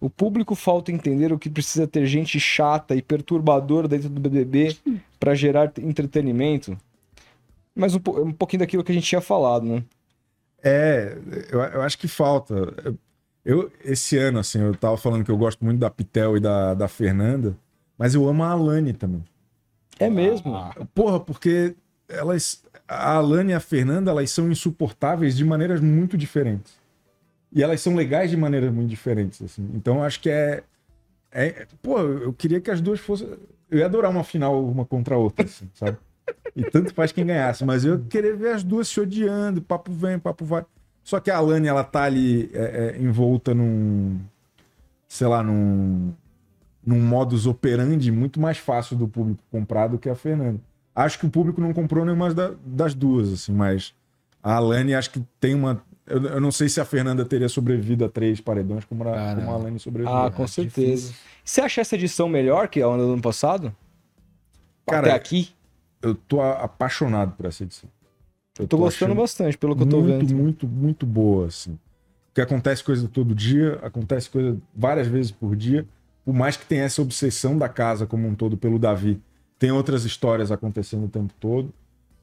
O 0.00 0.08
público 0.08 0.54
falta 0.54 0.90
entender 0.90 1.32
o 1.32 1.38
que 1.38 1.50
precisa 1.50 1.86
ter 1.86 2.06
gente 2.06 2.40
chata 2.40 2.96
e 2.96 3.02
perturbadora 3.02 3.86
dentro 3.86 4.08
do 4.08 4.20
BBB 4.20 4.76
para 5.20 5.34
gerar 5.34 5.70
entretenimento? 5.78 6.76
Mas 7.74 7.94
um, 7.94 8.00
um 8.24 8.32
pouquinho 8.32 8.60
daquilo 8.60 8.82
que 8.82 8.90
a 8.90 8.94
gente 8.94 9.06
tinha 9.06 9.20
falado, 9.20 9.64
né? 9.66 9.84
É, 10.62 11.16
eu, 11.50 11.60
eu 11.60 11.82
acho 11.82 11.98
que 11.98 12.08
falta. 12.08 12.74
Eu, 13.44 13.70
esse 13.84 14.16
ano, 14.18 14.38
assim, 14.38 14.60
eu 14.60 14.74
tava 14.74 14.96
falando 14.96 15.24
que 15.24 15.30
eu 15.30 15.36
gosto 15.36 15.64
muito 15.64 15.78
da 15.78 15.90
Pitel 15.90 16.36
e 16.36 16.40
da, 16.40 16.74
da 16.74 16.88
Fernanda, 16.88 17.56
mas 17.96 18.14
eu 18.14 18.28
amo 18.28 18.42
a 18.42 18.50
Alane 18.50 18.92
também. 18.92 19.24
É 19.98 20.08
mesmo. 20.08 20.54
Porra, 20.94 21.20
porque 21.20 21.74
elas. 22.08 22.62
A 22.88 23.16
Alane 23.16 23.52
e 23.52 23.54
a 23.54 23.60
Fernanda, 23.60 24.10
elas 24.10 24.30
são 24.30 24.50
insuportáveis 24.50 25.36
de 25.36 25.44
maneiras 25.44 25.80
muito 25.80 26.16
diferentes. 26.16 26.80
E 27.52 27.62
elas 27.62 27.80
são 27.80 27.94
legais 27.94 28.30
de 28.30 28.36
maneiras 28.36 28.72
muito 28.72 28.88
diferentes, 28.88 29.42
assim. 29.42 29.68
Então 29.74 29.96
eu 29.96 30.02
acho 30.02 30.20
que 30.20 30.30
é. 30.30 30.62
é 31.30 31.66
pô, 31.82 31.98
eu 31.98 32.32
queria 32.32 32.60
que 32.60 32.70
as 32.70 32.80
duas 32.80 33.00
fossem. 33.00 33.28
Eu 33.70 33.78
ia 33.78 33.86
adorar 33.86 34.10
uma 34.10 34.24
final 34.24 34.64
uma 34.64 34.84
contra 34.84 35.14
a 35.14 35.18
outra, 35.18 35.44
assim, 35.44 35.68
sabe? 35.74 35.96
E 36.54 36.62
tanto 36.64 36.94
faz 36.94 37.12
quem 37.12 37.26
ganhasse, 37.26 37.64
mas 37.64 37.84
eu 37.84 37.94
ia 37.94 38.04
querer 38.08 38.36
ver 38.36 38.54
as 38.54 38.62
duas 38.62 38.88
se 38.88 39.00
odiando, 39.00 39.62
papo 39.62 39.92
vem, 39.92 40.18
papo 40.18 40.44
vai. 40.44 40.64
Só 41.02 41.18
que 41.20 41.30
a 41.30 41.36
Alane, 41.38 41.66
ela 41.68 41.82
tá 41.84 42.02
ali 42.04 42.50
é, 42.52 42.94
é, 42.96 43.02
envolta 43.02 43.54
num. 43.54 44.18
Sei 45.08 45.26
lá, 45.26 45.42
num. 45.42 46.12
Num 46.84 47.00
modus 47.00 47.46
operandi 47.46 48.10
muito 48.10 48.40
mais 48.40 48.56
fácil 48.58 48.96
do 48.96 49.06
público 49.06 49.42
comprar 49.50 49.88
do 49.88 49.98
que 49.98 50.08
a 50.08 50.14
Fernanda. 50.14 50.58
Acho 50.94 51.18
que 51.18 51.26
o 51.26 51.30
público 51.30 51.60
não 51.60 51.72
comprou 51.74 52.04
nenhuma 52.04 52.32
da- 52.32 52.52
das 52.64 52.94
duas, 52.94 53.30
assim, 53.32 53.52
mas 53.52 53.92
a 54.42 54.54
Alane 54.54 54.94
acho 54.94 55.10
que 55.10 55.22
tem 55.38 55.54
uma. 55.54 55.82
Eu, 56.06 56.22
eu 56.24 56.40
não 56.40 56.50
sei 56.50 56.68
se 56.68 56.80
a 56.80 56.84
Fernanda 56.84 57.24
teria 57.24 57.48
sobrevivido 57.50 58.04
a 58.04 58.08
três 58.08 58.40
paredões 58.40 58.84
como 58.86 59.06
a, 59.06 59.32
Ah, 59.32 59.34
como 59.34 59.50
a. 59.50 59.54
Alane 59.54 59.78
sobreviveu. 59.78 60.16
Ah, 60.16 60.30
com 60.30 60.44
é 60.44 60.46
certeza. 60.46 61.08
difícil. 61.08 61.14
Você 61.44 61.60
acha 61.60 61.80
essa 61.82 61.94
edição 61.96 62.28
melhor 62.28 62.68
que 62.68 62.80
a 62.80 62.88
onda 62.88 63.04
do 63.04 63.12
ano 63.12 63.22
passado? 63.22 63.74
Cara, 64.86 65.08
Até 65.08 65.16
aqui? 65.16 65.50
Eu 66.02 66.14
tô 66.14 66.40
apaixonado 66.40 67.32
por 67.36 67.44
essa 67.46 67.62
edição. 67.62 67.88
Eu 68.60 68.68
Tô 68.68 68.78
gostando 68.78 69.12
achando 69.12 69.20
bastante, 69.20 69.58
pelo 69.58 69.74
que 69.74 69.82
eu 69.82 69.86
tô 69.88 70.00
muito, 70.00 70.26
vendo. 70.26 70.36
muito, 70.36 70.68
muito 70.68 71.06
boa, 71.06 71.46
assim. 71.46 71.78
Porque 72.28 72.40
acontece 72.40 72.84
coisa 72.84 73.08
todo 73.08 73.34
dia, 73.34 73.78
acontece 73.82 74.30
coisa 74.30 74.56
várias 74.74 75.06
vezes 75.06 75.30
por 75.32 75.56
dia. 75.56 75.86
Por 76.24 76.34
mais 76.34 76.56
que 76.56 76.64
tenha 76.64 76.84
essa 76.84 77.02
obsessão 77.02 77.58
da 77.58 77.68
casa 77.68 78.06
como 78.06 78.28
um 78.28 78.34
todo 78.34 78.56
pelo 78.56 78.78
Davi, 78.78 79.20
tem 79.58 79.70
outras 79.70 80.04
histórias 80.04 80.52
acontecendo 80.52 81.06
o 81.06 81.08
tempo 81.08 81.32
todo. 81.40 81.72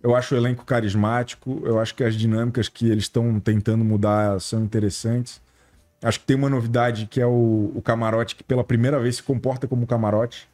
Eu 0.02 0.16
acho 0.16 0.34
o 0.34 0.38
elenco 0.38 0.64
carismático, 0.64 1.62
eu 1.66 1.80
acho 1.80 1.94
que 1.94 2.04
as 2.04 2.16
dinâmicas 2.16 2.70
que 2.70 2.88
eles 2.88 3.06
estão 3.06 3.40
tentando 3.40 3.84
mudar 3.84 4.40
são 4.40 4.64
interessantes. 4.64 5.42
Acho 6.02 6.20
que 6.20 6.26
tem 6.26 6.38
uma 6.38 6.50
novidade 6.50 7.08
que 7.08 7.20
é 7.20 7.26
o, 7.26 7.72
o 7.76 7.82
camarote 7.82 8.36
que 8.36 8.44
pela 8.44 8.64
primeira 8.64 9.00
vez 9.00 9.18
se 9.18 9.24
comporta 9.24 9.68
como 9.68 9.88
camarote. 9.88 10.48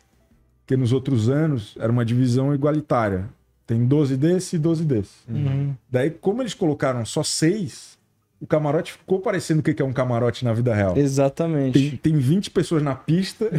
Porque 0.62 0.78
nos 0.78 0.94
outros 0.94 1.30
anos 1.30 1.76
era 1.78 1.92
uma 1.92 2.06
divisão 2.06 2.56
igualitária. 2.56 3.30
Tem 3.66 3.86
12 3.86 4.18
desse 4.18 4.58
e 4.58 4.60
12 4.60 4.84
desse. 4.86 5.14
Uhum. 5.30 5.74
Daí, 5.90 6.10
como 6.10 6.42
eles 6.42 6.54
colocaram 6.54 7.06
só 7.06 7.24
seis, 7.24 7.98
o 8.42 8.46
camarote 8.46 8.92
ficou 8.92 9.20
parecendo 9.20 9.62
o 9.62 9.64
que 9.64 9.82
é 9.82 9.86
um 9.86 9.94
camarote 9.94 10.44
na 10.44 10.52
vida 10.52 10.76
real. 10.76 10.98
Exatamente. 10.98 11.92
Tem, 11.92 11.98
tem 12.14 12.18
20 12.20 12.52
pessoas 12.52 12.84
na 12.84 12.94
pista 12.94 13.50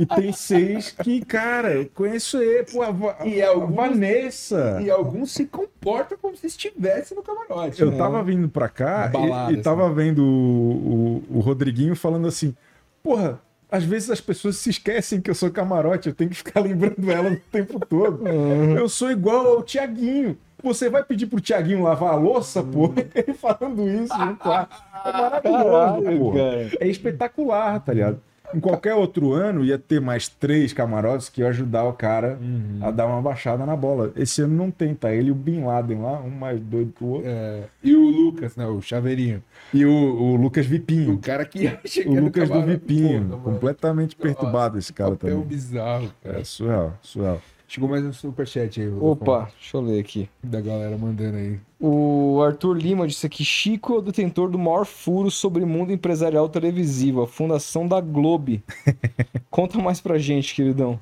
e 0.00 0.06
tem 0.06 0.32
seis 0.32 0.90
que, 0.90 1.24
cara, 1.24 1.74
eu 1.74 1.88
conheço 1.94 2.38
ele, 2.38 2.64
pô, 2.64 2.82
a, 2.82 2.90
Va- 2.90 3.18
E 3.24 3.40
a 3.40 3.50
alguns- 3.50 3.76
Vanessa. 3.76 4.80
E 4.82 4.90
alguns 4.90 5.30
se 5.32 5.46
comportam 5.46 6.18
como 6.20 6.36
se 6.36 6.46
estivesse 6.48 7.14
no 7.14 7.22
camarote. 7.22 7.80
Eu 7.80 7.92
né? 7.92 7.96
tava 7.98 8.22
vindo 8.22 8.48
pra 8.48 8.68
cá 8.68 9.06
Balada, 9.08 9.52
e, 9.52 9.56
e 9.56 9.62
tava 9.62 9.88
vendo 9.92 10.22
o, 10.24 11.22
o, 11.30 11.36
o 11.38 11.40
Rodriguinho 11.40 11.94
falando 11.94 12.26
assim: 12.26 12.54
Porra, 13.02 13.40
às 13.70 13.84
vezes 13.84 14.10
as 14.10 14.20
pessoas 14.20 14.56
se 14.56 14.70
esquecem 14.70 15.20
que 15.20 15.30
eu 15.30 15.34
sou 15.34 15.50
camarote, 15.50 16.08
eu 16.08 16.14
tenho 16.14 16.30
que 16.30 16.36
ficar 16.36 16.60
lembrando 16.62 17.10
elas 17.10 17.34
o 17.34 17.40
tempo 17.50 17.78
todo. 17.84 18.26
Eu 18.26 18.88
sou 18.88 19.10
igual 19.10 19.46
ao 19.46 19.62
Tiaguinho. 19.62 20.36
Você 20.62 20.88
vai 20.88 21.04
pedir 21.04 21.26
pro 21.26 21.40
Tiaguinho 21.40 21.82
lavar 21.82 22.12
a 22.14 22.16
louça, 22.16 22.62
pô? 22.62 22.92
Ele 23.14 23.34
falando 23.34 23.88
isso 23.88 24.16
no 24.18 24.36
quarto. 24.36 24.74
É 25.04 25.12
maravilhoso, 25.12 25.64
Caralho, 25.64 26.18
pô. 26.18 26.32
cara. 26.32 26.70
É 26.80 26.88
espetacular, 26.88 27.80
tá 27.80 27.92
ligado? 27.92 28.20
Em 28.54 28.60
qualquer 28.60 28.94
outro 28.94 29.32
ano 29.32 29.64
ia 29.64 29.78
ter 29.78 30.00
mais 30.00 30.28
três 30.28 30.72
camarotes 30.72 31.28
que 31.28 31.40
iam 31.40 31.48
ajudar 31.50 31.84
o 31.84 31.92
cara 31.92 32.38
a 32.80 32.90
dar 32.90 33.06
uma 33.06 33.20
baixada 33.20 33.66
na 33.66 33.76
bola. 33.76 34.12
Esse 34.16 34.42
ano 34.42 34.54
não 34.54 34.70
tem, 34.70 34.94
tá? 34.94 35.12
Ele 35.12 35.28
e 35.28 35.30
o 35.32 35.34
Bin 35.34 35.64
Laden 35.64 36.00
lá, 36.00 36.20
um 36.20 36.30
mais 36.30 36.60
doido 36.60 36.92
que 36.96 37.02
o 37.04 37.08
outro. 37.08 37.28
É, 37.28 37.64
e 37.82 37.94
o 37.94 38.04
Lucas, 38.08 38.56
né? 38.56 38.66
O 38.66 38.80
chaveirinho. 38.80 39.42
E 39.74 39.84
o, 39.84 39.90
o 39.92 40.36
Lucas 40.36 40.66
O 40.66 40.68
Vipinho. 40.68 41.18
cara 41.18 41.44
que 41.46 41.66
O 42.06 42.16
é 42.16 42.20
Lucas 42.20 42.48
do. 42.48 42.62
Vipinho. 42.62 43.40
Completamente 43.42 44.14
perturbado 44.16 44.78
esse 44.78 44.92
cara 44.92 45.16
também. 45.16 45.40
bizarro, 45.40 46.10
cara. 46.22 46.40
É 46.40 46.44
surreal, 46.44 46.94
surreal. 47.02 47.40
Chegou 47.68 47.88
mais 47.88 48.04
um 48.04 48.12
superchat 48.12 48.80
aí. 48.80 48.88
Opa, 48.88 49.50
deixa 49.58 49.76
eu 49.76 49.80
ler 49.80 49.98
aqui. 50.00 50.28
Da 50.42 50.60
galera 50.60 50.96
mandando 50.96 51.36
aí. 51.36 51.58
O 51.80 52.40
Arthur 52.40 52.74
Lima 52.76 53.08
disse 53.08 53.26
aqui: 53.26 53.44
Chico 53.44 53.94
é 53.94 53.98
o 53.98 54.02
detentor 54.02 54.48
do 54.48 54.56
maior 54.58 54.86
furo 54.86 55.30
sobre 55.32 55.64
o 55.64 55.66
mundo 55.66 55.92
empresarial 55.92 56.48
televisivo, 56.48 57.22
a 57.22 57.26
fundação 57.26 57.88
da 57.88 58.00
Globe. 58.00 58.62
Conta 59.50 59.78
mais 59.78 60.00
pra 60.00 60.16
gente, 60.16 60.54
queridão. 60.54 61.00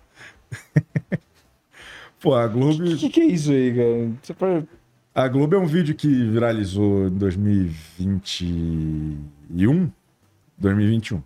Pô, 2.20 2.34
a 2.34 2.46
O 2.46 2.50
Globo, 2.50 2.96
que, 2.96 3.10
que 3.10 3.20
é 3.20 3.26
isso 3.26 3.50
aí, 3.50 3.74
cara? 3.74 4.10
Só 4.22 4.32
pra- 4.32 4.62
a 5.14 5.28
Globo 5.28 5.54
é 5.54 5.58
um 5.58 5.66
vídeo 5.66 5.94
que 5.94 6.08
viralizou 6.30 7.08
em 7.08 7.10
2021. 7.10 9.90
2021. 10.58 11.22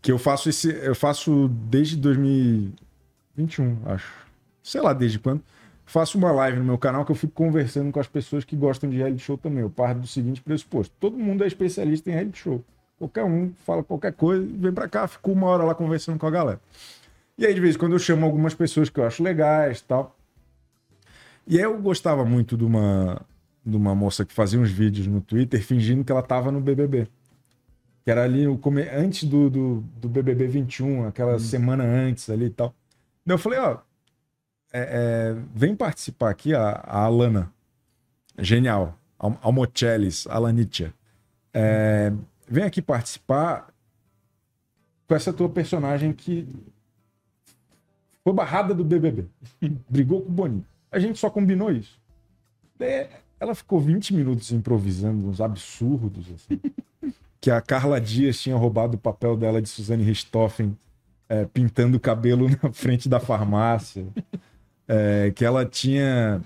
Que 0.00 0.12
eu 0.12 0.18
faço 0.18 0.48
esse. 0.48 0.70
Eu 0.70 0.94
faço 0.94 1.48
desde 1.68 1.96
2021, 1.96 3.76
acho. 3.86 4.24
Sei 4.66 4.80
lá 4.80 4.92
desde 4.92 5.20
quando. 5.20 5.42
Faço 5.84 6.18
uma 6.18 6.32
live 6.32 6.58
no 6.58 6.64
meu 6.64 6.76
canal 6.76 7.04
que 7.04 7.12
eu 7.12 7.14
fico 7.14 7.32
conversando 7.32 7.92
com 7.92 8.00
as 8.00 8.08
pessoas 8.08 8.44
que 8.44 8.56
gostam 8.56 8.90
de 8.90 8.96
reality 8.96 9.22
show 9.22 9.38
também. 9.38 9.60
Eu 9.60 9.70
parto 9.70 10.00
do 10.00 10.06
seguinte 10.08 10.42
pressuposto: 10.42 10.92
todo 10.98 11.16
mundo 11.16 11.44
é 11.44 11.46
especialista 11.46 12.10
em 12.10 12.14
reality 12.14 12.38
show. 12.38 12.64
Qualquer 12.98 13.22
um 13.22 13.52
fala 13.64 13.84
qualquer 13.84 14.12
coisa, 14.12 14.44
vem 14.44 14.72
pra 14.72 14.88
cá, 14.88 15.06
fico 15.06 15.30
uma 15.30 15.46
hora 15.46 15.62
lá 15.62 15.72
conversando 15.72 16.18
com 16.18 16.26
a 16.26 16.30
galera. 16.30 16.60
E 17.38 17.46
aí, 17.46 17.54
de 17.54 17.60
vez 17.60 17.76
em 17.76 17.78
quando, 17.78 17.92
eu 17.92 17.98
chamo 18.00 18.26
algumas 18.26 18.54
pessoas 18.54 18.90
que 18.90 18.98
eu 18.98 19.04
acho 19.04 19.22
legais 19.22 19.78
e 19.78 19.84
tal. 19.84 20.16
E 21.46 21.58
aí 21.58 21.62
eu 21.62 21.80
gostava 21.80 22.24
muito 22.24 22.56
de 22.56 22.64
uma, 22.64 23.22
de 23.64 23.76
uma 23.76 23.94
moça 23.94 24.24
que 24.24 24.34
fazia 24.34 24.58
uns 24.58 24.70
vídeos 24.70 25.06
no 25.06 25.20
Twitter 25.20 25.62
fingindo 25.62 26.02
que 26.02 26.10
ela 26.10 26.22
tava 26.22 26.50
no 26.50 26.60
BBB. 26.60 27.06
Que 28.04 28.10
era 28.10 28.24
ali 28.24 28.48
o 28.48 28.58
come... 28.58 28.82
antes 28.88 29.22
do, 29.22 29.48
do, 29.48 29.84
do 30.00 30.08
BBB 30.08 30.48
21, 30.48 31.06
aquela 31.06 31.38
semana 31.38 31.84
antes 31.84 32.28
ali 32.28 32.46
e 32.46 32.50
tal. 32.50 32.74
Daí 33.24 33.34
eu 33.34 33.38
falei, 33.38 33.60
ó, 33.60 33.78
é, 34.72 34.80
é, 35.34 35.36
vem 35.54 35.74
participar 35.74 36.30
aqui 36.30 36.54
a, 36.54 36.70
a 36.70 37.04
Alana. 37.04 37.52
Genial. 38.38 38.98
Al- 39.18 39.38
Almochelis, 39.42 40.26
Alanitia. 40.26 40.92
É, 41.54 42.12
vem 42.48 42.64
aqui 42.64 42.82
participar 42.82 43.72
com 45.08 45.14
essa 45.14 45.32
tua 45.32 45.48
personagem 45.48 46.12
que 46.12 46.46
foi 48.22 48.32
barrada 48.32 48.74
do 48.74 48.84
BBB. 48.84 49.26
Brigou 49.88 50.20
com 50.22 50.28
o 50.28 50.32
Boninho. 50.32 50.66
A 50.90 50.98
gente 50.98 51.18
só 51.18 51.30
combinou 51.30 51.70
isso. 51.72 51.98
Daí 52.78 53.08
ela 53.40 53.54
ficou 53.54 53.80
20 53.80 54.14
minutos 54.14 54.50
improvisando 54.52 55.28
uns 55.28 55.40
absurdos, 55.40 56.26
assim. 56.34 56.60
que 57.40 57.50
a 57.50 57.60
Carla 57.60 58.00
Dias 58.00 58.40
tinha 58.40 58.56
roubado 58.56 58.96
o 58.96 59.00
papel 59.00 59.36
dela 59.36 59.62
de 59.62 59.68
Suzane 59.68 60.02
Richthofen 60.02 60.76
é, 61.28 61.44
pintando 61.44 61.96
o 61.96 62.00
cabelo 62.00 62.48
na 62.62 62.72
frente 62.72 63.08
da 63.08 63.20
farmácia. 63.20 64.06
É, 64.88 65.32
que 65.34 65.44
ela 65.44 65.64
tinha. 65.64 66.40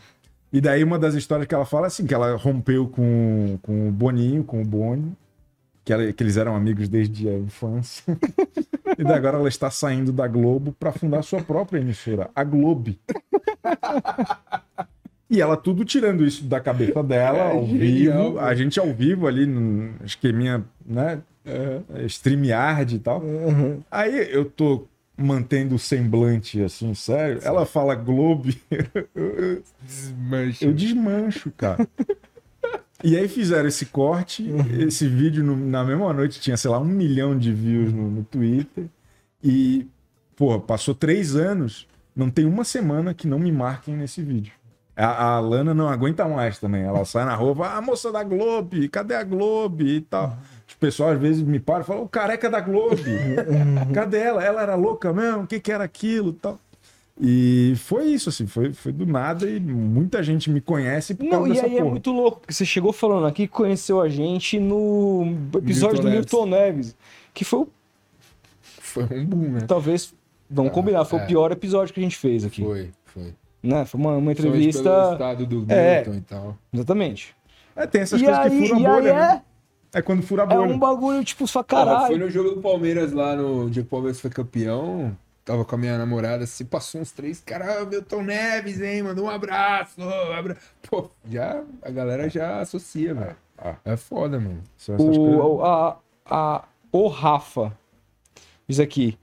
E 0.52 0.60
daí 0.60 0.82
uma 0.82 0.98
das 0.98 1.14
histórias 1.14 1.46
que 1.46 1.54
ela 1.54 1.64
fala 1.66 1.86
é 1.86 1.88
assim, 1.88 2.06
que 2.06 2.14
ela 2.14 2.36
rompeu 2.36 2.88
com, 2.88 3.58
com 3.62 3.88
o 3.88 3.92
Boninho, 3.92 4.42
com 4.42 4.60
o 4.60 4.64
Boni, 4.64 5.12
que, 5.84 5.92
ela- 5.92 6.12
que 6.12 6.22
eles 6.22 6.36
eram 6.36 6.56
amigos 6.56 6.88
desde 6.88 7.28
a 7.28 7.38
infância. 7.38 8.02
e 8.98 9.04
daí 9.04 9.14
agora 9.14 9.36
ela 9.36 9.48
está 9.48 9.70
saindo 9.70 10.10
da 10.12 10.26
Globo 10.26 10.74
para 10.78 10.90
fundar 10.92 11.22
sua 11.22 11.40
própria 11.42 11.78
emissora, 11.80 12.30
a 12.34 12.42
Globe. 12.42 12.98
E 15.28 15.40
ela 15.40 15.56
tudo 15.56 15.84
tirando 15.84 16.24
isso 16.26 16.44
da 16.44 16.58
cabeça 16.58 17.02
dela, 17.04 17.38
É, 17.38 17.52
ao 17.52 17.66
genial, 17.66 18.24
vivo, 18.24 18.38
a 18.40 18.54
gente 18.54 18.80
ao 18.80 18.92
vivo 18.92 19.26
ali 19.28 19.46
no 19.46 19.94
esqueminha, 20.04 20.64
né? 20.84 21.20
É, 21.46 21.80
StreamYard 22.06 22.96
e 22.96 22.98
tal. 22.98 23.22
Aí 23.90 24.28
eu 24.32 24.44
tô 24.44 24.86
mantendo 25.20 25.74
o 25.74 25.78
semblante 25.78 26.60
assim, 26.62 26.94
sério. 26.94 27.40
Ela 27.44 27.64
fala 27.66 27.94
Globe, 27.94 28.60
eu, 29.14 29.62
Desmancha. 29.82 30.64
eu 30.64 30.72
desmancho, 30.72 31.50
cara. 31.56 31.86
E 33.02 33.16
aí 33.16 33.28
fizeram 33.28 33.68
esse 33.68 33.86
corte, 33.86 34.46
esse 34.78 35.08
vídeo 35.08 35.42
no- 35.42 35.56
na 35.56 35.82
mesma 35.84 36.12
noite 36.12 36.38
tinha, 36.40 36.56
sei 36.56 36.70
lá, 36.70 36.78
um 36.78 36.84
milhão 36.84 37.38
de 37.38 37.52
views 37.52 37.92
no, 37.92 38.10
no 38.10 38.24
Twitter. 38.24 38.84
E, 39.42 39.86
pô, 40.36 40.60
passou 40.60 40.94
três 40.94 41.34
anos, 41.34 41.86
não 42.14 42.28
tem 42.28 42.44
uma 42.44 42.62
semana 42.64 43.14
que 43.14 43.26
não 43.26 43.38
me 43.38 43.50
marquem 43.50 43.96
nesse 43.96 44.20
vídeo. 44.22 44.52
A, 44.94 45.36
a 45.36 45.40
Lana 45.40 45.72
não 45.72 45.88
aguenta 45.88 46.28
mais 46.28 46.58
também. 46.58 46.82
Ela 46.82 47.02
sai 47.06 47.24
na 47.24 47.34
rua, 47.34 47.54
fala, 47.56 47.76
ah, 47.78 47.80
moça 47.80 48.12
da 48.12 48.22
Globe, 48.22 48.86
cadê 48.90 49.14
a 49.14 49.24
Globe 49.24 49.86
e 49.96 50.00
tal. 50.02 50.36
Os 50.58 50.59
pessoal 50.80 51.10
às 51.10 51.18
vezes 51.20 51.42
me 51.42 51.60
param 51.60 51.82
e 51.82 51.84
falam, 51.84 52.02
o 52.04 52.08
careca 52.08 52.48
da 52.50 52.60
Globe, 52.60 53.02
cadê 53.94 54.18
ela? 54.18 54.42
Ela 54.44 54.62
era 54.62 54.74
louca 54.74 55.12
mesmo? 55.12 55.42
O 55.42 55.46
que, 55.46 55.60
que 55.60 55.70
era 55.70 55.84
aquilo 55.84 56.30
e 56.30 56.34
tal? 56.34 56.58
E 57.22 57.74
foi 57.76 58.06
isso, 58.06 58.30
assim, 58.30 58.46
foi, 58.46 58.72
foi 58.72 58.92
do 58.92 59.04
nada 59.04 59.46
e 59.48 59.60
muita 59.60 60.22
gente 60.22 60.48
me 60.50 60.58
conhece 60.60 61.14
por 61.14 61.24
Não, 61.26 61.46
e 61.46 61.60
aí 61.60 61.76
é 61.76 61.78
porra. 61.80 61.90
muito 61.90 62.10
louco, 62.10 62.40
porque 62.40 62.54
você 62.54 62.64
chegou 62.64 62.94
falando 62.94 63.26
aqui 63.26 63.46
conheceu 63.46 64.00
a 64.00 64.08
gente 64.08 64.58
no 64.58 65.26
episódio 65.54 66.02
Milton 66.02 66.02
do 66.02 66.04
Neves. 66.04 66.14
Milton 66.32 66.46
Neves, 66.46 66.96
que 67.34 67.44
foi 67.44 67.58
o- 67.60 67.68
Foi 68.62 69.04
um 69.04 69.26
boom, 69.26 69.50
né? 69.50 69.60
talvez, 69.68 70.14
vamos 70.48 70.70
Ah, 70.70 70.74
combinar, 70.74 71.04
foi 71.04 71.18
é. 71.18 71.24
o 71.24 71.26
pior 71.26 71.52
episódio 71.52 71.92
que 71.92 72.00
a 72.00 72.02
gente 72.02 72.16
fez 72.16 72.42
aqui. 72.44 72.62
Foi, 72.62 72.90
foi. 73.04 73.34
Né? 73.62 73.84
Foi 73.84 74.00
uma, 74.00 74.16
uma 74.16 74.34
pelo 74.34 74.48
entrevista. 74.48 75.10
estado 75.12 75.44
do 75.44 75.66
É. 75.70 75.96
Milton 75.98 76.14
e 76.14 76.20
tal. 76.22 76.56
Exatamente. 76.72 77.36
É, 77.76 77.86
tem 77.86 78.00
essas 78.00 78.18
E 78.20 78.24
coisas 78.24 78.42
aí, 78.44 78.50
que 78.50 78.66
furam 78.68 78.74
a 78.74 78.78
aí 78.78 79.00
bolha, 79.02 79.14
né? 79.14 79.42
É, 79.92 79.98
É 79.98 80.02
quando 80.02 80.22
fura 80.22 80.42
a 80.42 80.46
é 80.52 80.56
bolha. 80.56 80.72
um 80.74 80.78
bagulho, 80.78 81.24
tipo, 81.24 81.46
só 81.46 81.62
Cara, 81.62 81.86
caralho. 81.86 82.06
foi 82.06 82.18
no 82.18 82.30
jogo 82.30 82.50
do 82.56 82.60
Palmeiras 82.60 83.12
lá 83.12 83.34
no 83.36 83.70
dia 83.70 83.82
que 83.82 83.86
o 83.88 83.90
Palmeiras 83.90 84.20
foi 84.20 84.30
campeão. 84.30 85.16
Tava 85.44 85.64
com 85.64 85.74
a 85.74 85.78
minha 85.78 85.98
namorada, 85.98 86.46
se 86.46 86.64
passou 86.64 87.00
uns 87.00 87.10
três, 87.10 87.40
cara, 87.40 87.84
Milton 87.84 88.22
Neves, 88.22 88.80
hein? 88.80 89.02
Mandou 89.02 89.24
um 89.24 89.30
abraço. 89.30 90.00
um 90.00 90.32
abra... 90.32 90.56
Pô, 90.88 91.10
já, 91.28 91.62
a 91.82 91.90
galera 91.90 92.28
já 92.28 92.60
associa, 92.60 93.14
velho. 93.14 93.36
Ah. 93.58 93.76
É 93.84 93.96
foda, 93.96 94.38
mano. 94.38 94.62
O, 94.98 95.62
a, 95.64 95.98
a, 96.26 96.64
o 96.92 97.08
Rafa 97.08 97.76
diz 98.68 98.78
aqui. 98.80 99.18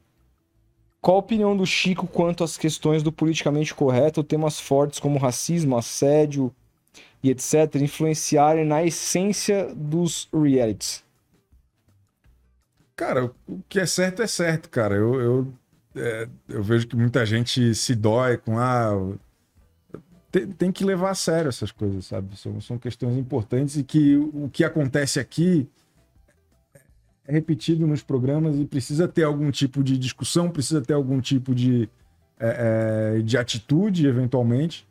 Qual 1.00 1.18
a 1.18 1.20
opinião 1.20 1.56
do 1.56 1.66
Chico 1.66 2.06
quanto 2.08 2.44
às 2.44 2.58
questões 2.58 3.02
do 3.02 3.12
politicamente 3.12 3.74
correto, 3.74 4.24
temas 4.24 4.60
fortes 4.60 5.00
como 5.00 5.18
racismo, 5.20 5.78
assédio 5.78 6.54
e 7.28 7.32
etc., 7.32 7.76
influenciarem 7.76 8.66
na 8.66 8.84
essência 8.84 9.74
dos 9.76 10.30
realities? 10.34 11.04
Cara, 12.96 13.32
o 13.48 13.62
que 13.70 13.80
é 13.80 13.86
certo 13.86 14.22
é 14.22 14.28
certo, 14.28 14.70
cara. 14.70 14.96
Eu, 14.96 15.22
eu, 15.22 15.54
é, 15.96 16.28
eu 16.50 16.64
vejo 16.64 16.88
que 16.88 16.96
muita 16.96 17.26
gente 17.26 17.76
se 17.76 17.94
dói 17.94 18.38
com 18.38 18.58
ah, 18.58 18.92
tem, 20.32 20.48
tem 20.48 20.72
que 20.72 20.84
levar 20.84 21.12
a 21.12 21.16
sério 21.16 21.50
essas 21.50 21.72
coisas, 21.72 22.06
sabe? 22.06 22.36
São, 22.38 22.60
são 22.60 22.78
questões 22.78 23.16
importantes 23.18 23.78
e 23.78 23.84
que 23.84 24.16
o 24.16 24.50
que 24.52 24.64
acontece 24.64 25.20
aqui 25.20 25.68
é 27.28 27.32
repetido 27.32 27.86
nos 27.86 28.04
programas 28.04 28.58
e 28.58 28.66
precisa 28.66 29.08
ter 29.08 29.24
algum 29.24 29.52
tipo 29.52 29.84
de 29.84 29.98
discussão, 29.98 30.50
precisa 30.50 30.82
ter 30.82 30.94
algum 30.94 31.20
tipo 31.20 31.54
de, 31.54 31.90
é, 32.40 33.18
é, 33.18 33.22
de 33.22 33.38
atitude, 33.38 34.08
eventualmente, 34.08 34.88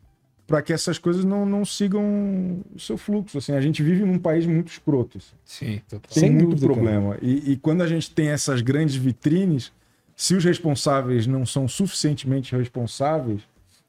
para 0.47 0.63
que 0.63 0.73
essas 0.73 0.97
coisas 0.97 1.25
não, 1.25 1.45
não 1.45 1.65
sigam 1.65 2.63
o 2.75 2.79
seu 2.79 2.97
fluxo. 2.97 3.39
Assim, 3.39 3.53
a 3.53 3.61
gente 3.61 3.83
vive 3.83 4.05
num 4.05 4.19
país 4.19 4.47
muito 4.47 4.69
escroto. 4.69 5.19
assim 5.19 5.35
Sim, 5.45 5.81
total. 5.89 6.11
tem 6.13 6.21
Sem 6.21 6.31
muito 6.31 6.51
dúvida, 6.51 6.67
problema. 6.73 7.19
E, 7.21 7.53
e 7.53 7.57
quando 7.57 7.83
a 7.83 7.87
gente 7.87 8.11
tem 8.11 8.29
essas 8.29 8.61
grandes 8.61 8.95
vitrines, 8.95 9.73
se 10.15 10.35
os 10.35 10.45
responsáveis 10.45 11.27
não 11.27 11.45
são 11.45 11.67
suficientemente 11.67 12.55
responsáveis, 12.57 13.43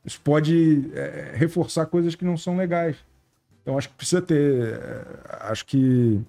isso 0.04 0.20
pode 0.22 0.90
é, 0.94 1.34
reforçar 1.36 1.86
coisas 1.86 2.16
que 2.16 2.26
não 2.26 2.38
são 2.38 2.58
legais. 2.58 2.96
Então 3.62 3.78
acho 3.78 3.90
que 3.90 3.96
precisa 3.96 4.22
ter. 4.22 4.74
é, 4.74 5.06
acho 5.42 5.66
que 5.66 6.20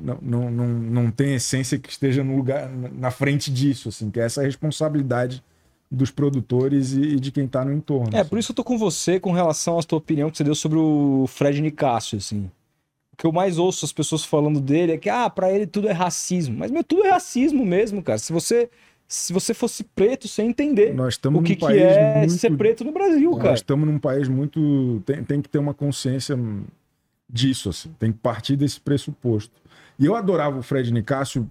não, 0.00 0.18
não, 0.20 0.50
não, 0.50 0.68
não 0.68 1.10
tem 1.10 1.34
essência 1.34 1.78
que 1.78 1.90
esteja 1.90 2.24
no 2.24 2.36
lugar 2.36 2.68
na 2.68 3.10
frente 3.10 3.50
disso, 3.50 3.88
assim, 3.88 4.10
que 4.10 4.18
é 4.18 4.24
essa 4.24 4.42
responsabilidade 4.42 5.42
dos 5.90 6.10
produtores 6.10 6.92
e, 6.92 7.00
e 7.00 7.20
de 7.20 7.32
quem 7.32 7.44
está 7.44 7.64
no 7.64 7.72
entorno. 7.72 8.10
É, 8.14 8.20
assim. 8.20 8.28
por 8.28 8.38
isso 8.38 8.52
eu 8.52 8.56
tô 8.56 8.62
com 8.62 8.76
você 8.76 9.18
com 9.18 9.32
relação 9.32 9.78
à 9.78 9.82
tua 9.82 9.98
opinião 9.98 10.30
que 10.30 10.36
você 10.36 10.44
deu 10.44 10.54
sobre 10.54 10.78
o 10.78 11.26
Fred 11.26 11.60
Nicásio, 11.60 12.18
assim. 12.18 12.50
O 13.12 13.16
que 13.16 13.26
eu 13.26 13.32
mais 13.32 13.58
ouço 13.58 13.84
as 13.84 13.92
pessoas 13.92 14.24
falando 14.24 14.60
dele 14.60 14.92
é 14.92 14.98
que, 14.98 15.08
ah, 15.08 15.28
pra 15.28 15.50
ele 15.50 15.66
tudo 15.66 15.88
é 15.88 15.92
racismo. 15.92 16.56
Mas, 16.58 16.70
meu, 16.70 16.84
tudo 16.84 17.04
é 17.04 17.10
racismo 17.10 17.64
mesmo, 17.64 18.02
cara. 18.02 18.18
Se 18.18 18.32
você, 18.32 18.70
se 19.08 19.32
você 19.32 19.54
fosse 19.54 19.82
preto, 19.82 20.28
você 20.28 20.42
ia 20.42 20.48
entender 20.48 20.94
Nós 20.94 21.18
o 21.24 21.42
que, 21.42 21.56
que 21.56 21.66
é 21.66 22.18
muito 22.18 22.34
ser 22.34 22.56
preto 22.56 22.84
no 22.84 22.92
Brasil, 22.92 23.34
cara. 23.36 23.50
Nós 23.50 23.58
estamos 23.60 23.88
num 23.88 23.98
país 23.98 24.28
muito. 24.28 25.02
Tem, 25.04 25.24
tem 25.24 25.42
que 25.42 25.48
ter 25.48 25.58
uma 25.58 25.74
consciência 25.74 26.38
disso, 27.28 27.70
assim. 27.70 27.90
Tem 27.98 28.12
que 28.12 28.18
partir 28.18 28.54
desse 28.54 28.78
pressuposto. 28.78 29.52
E 29.98 30.04
eu 30.06 30.14
adorava 30.14 30.58
o 30.58 30.62
Fred 30.62 30.92
Nicásio, 30.92 31.50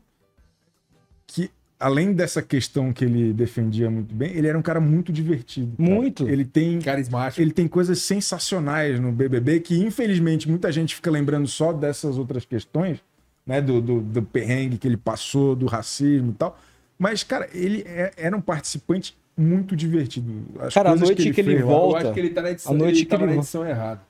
que 1.26 1.52
além 1.80 2.14
dessa 2.14 2.42
questão 2.42 2.92
que 2.92 3.06
ele 3.06 3.34
defendia 3.34 3.90
muito 3.90 4.14
bem, 4.14 4.32
ele 4.36 4.48
era 4.48 4.58
um 4.58 4.62
cara 4.62 4.80
muito 4.80 5.12
divertido. 5.12 5.76
cara. 5.78 5.90
Muito. 5.90 6.28
Ele 6.28 6.44
tem. 6.46 6.80
Carismático. 6.80 7.42
Ele 7.42 7.52
tem 7.52 7.68
coisas 7.68 8.00
sensacionais 8.02 9.00
no 9.00 9.12
BBB 9.12 9.60
que, 9.60 9.78
infelizmente, 9.78 10.50
muita 10.50 10.72
gente 10.72 10.96
fica 10.96 11.10
lembrando 11.12 11.48
só 11.48 11.72
dessas 11.74 12.18
outras 12.18 12.46
questões, 12.46 13.00
né? 13.46 13.62
Do, 13.62 13.82
do, 13.82 14.02
do 14.02 14.22
perrengue 14.24 14.78
que 14.78 14.88
ele 14.88 14.98
passou, 14.98 15.56
do 15.56 15.66
racismo 15.66 16.32
e 16.32 16.34
tal. 16.36 16.60
Mas, 16.98 17.24
cara, 17.24 17.48
ele 17.54 17.84
é- 17.86 18.12
era 18.18 18.36
um 18.36 18.42
participante 18.42 19.16
muito 19.38 19.76
divertido. 19.76 20.34
As 20.60 20.74
Cara, 20.74 20.92
a 20.92 20.96
noite 20.96 21.32
que 21.32 21.42
ele 21.42 21.52
fez 21.52 21.62
lá- 21.62 21.68
volta- 21.68 22.00
Eu 22.00 22.06
acho 22.08 22.14
que 22.14 22.20
ele 22.20 22.30
tá 22.32 22.42
na 22.42 22.52
edição, 22.52 22.72
A 22.72 22.76
noite 22.76 22.92
ele 22.96 23.00
que 23.02 23.06
tava 23.06 23.24
ele 23.24 23.34
na 23.34 23.38
edição 23.38 23.68
errada. 23.68 24.02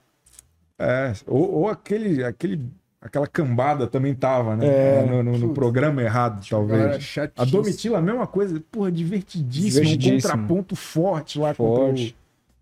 É, 0.80 1.12
ou, 1.26 1.52
ou 1.54 1.68
aquele, 1.70 2.24
aquele, 2.24 2.62
aquela 3.02 3.28
cambada 3.28 3.88
também 3.88 4.14
tava, 4.16 4.56
né? 4.56 4.66
É, 4.68 5.06
no, 5.06 5.24
no- 5.24 5.38
no 5.38 5.54
programa 5.54 6.02
errado, 6.02 6.46
talvez. 6.50 7.16
A. 7.36 7.46
Domitila, 7.46 8.00
a 8.00 8.02
mesma 8.02 8.28
coisa, 8.28 8.62
porra, 8.72 8.92
divertidíssimo, 8.92 9.84
Divertidíssimo. 9.86 10.18
um 10.18 10.22
contraponto 10.22 10.76
forte 10.76 11.40
lá 11.40 11.54
Forte. 11.54 12.16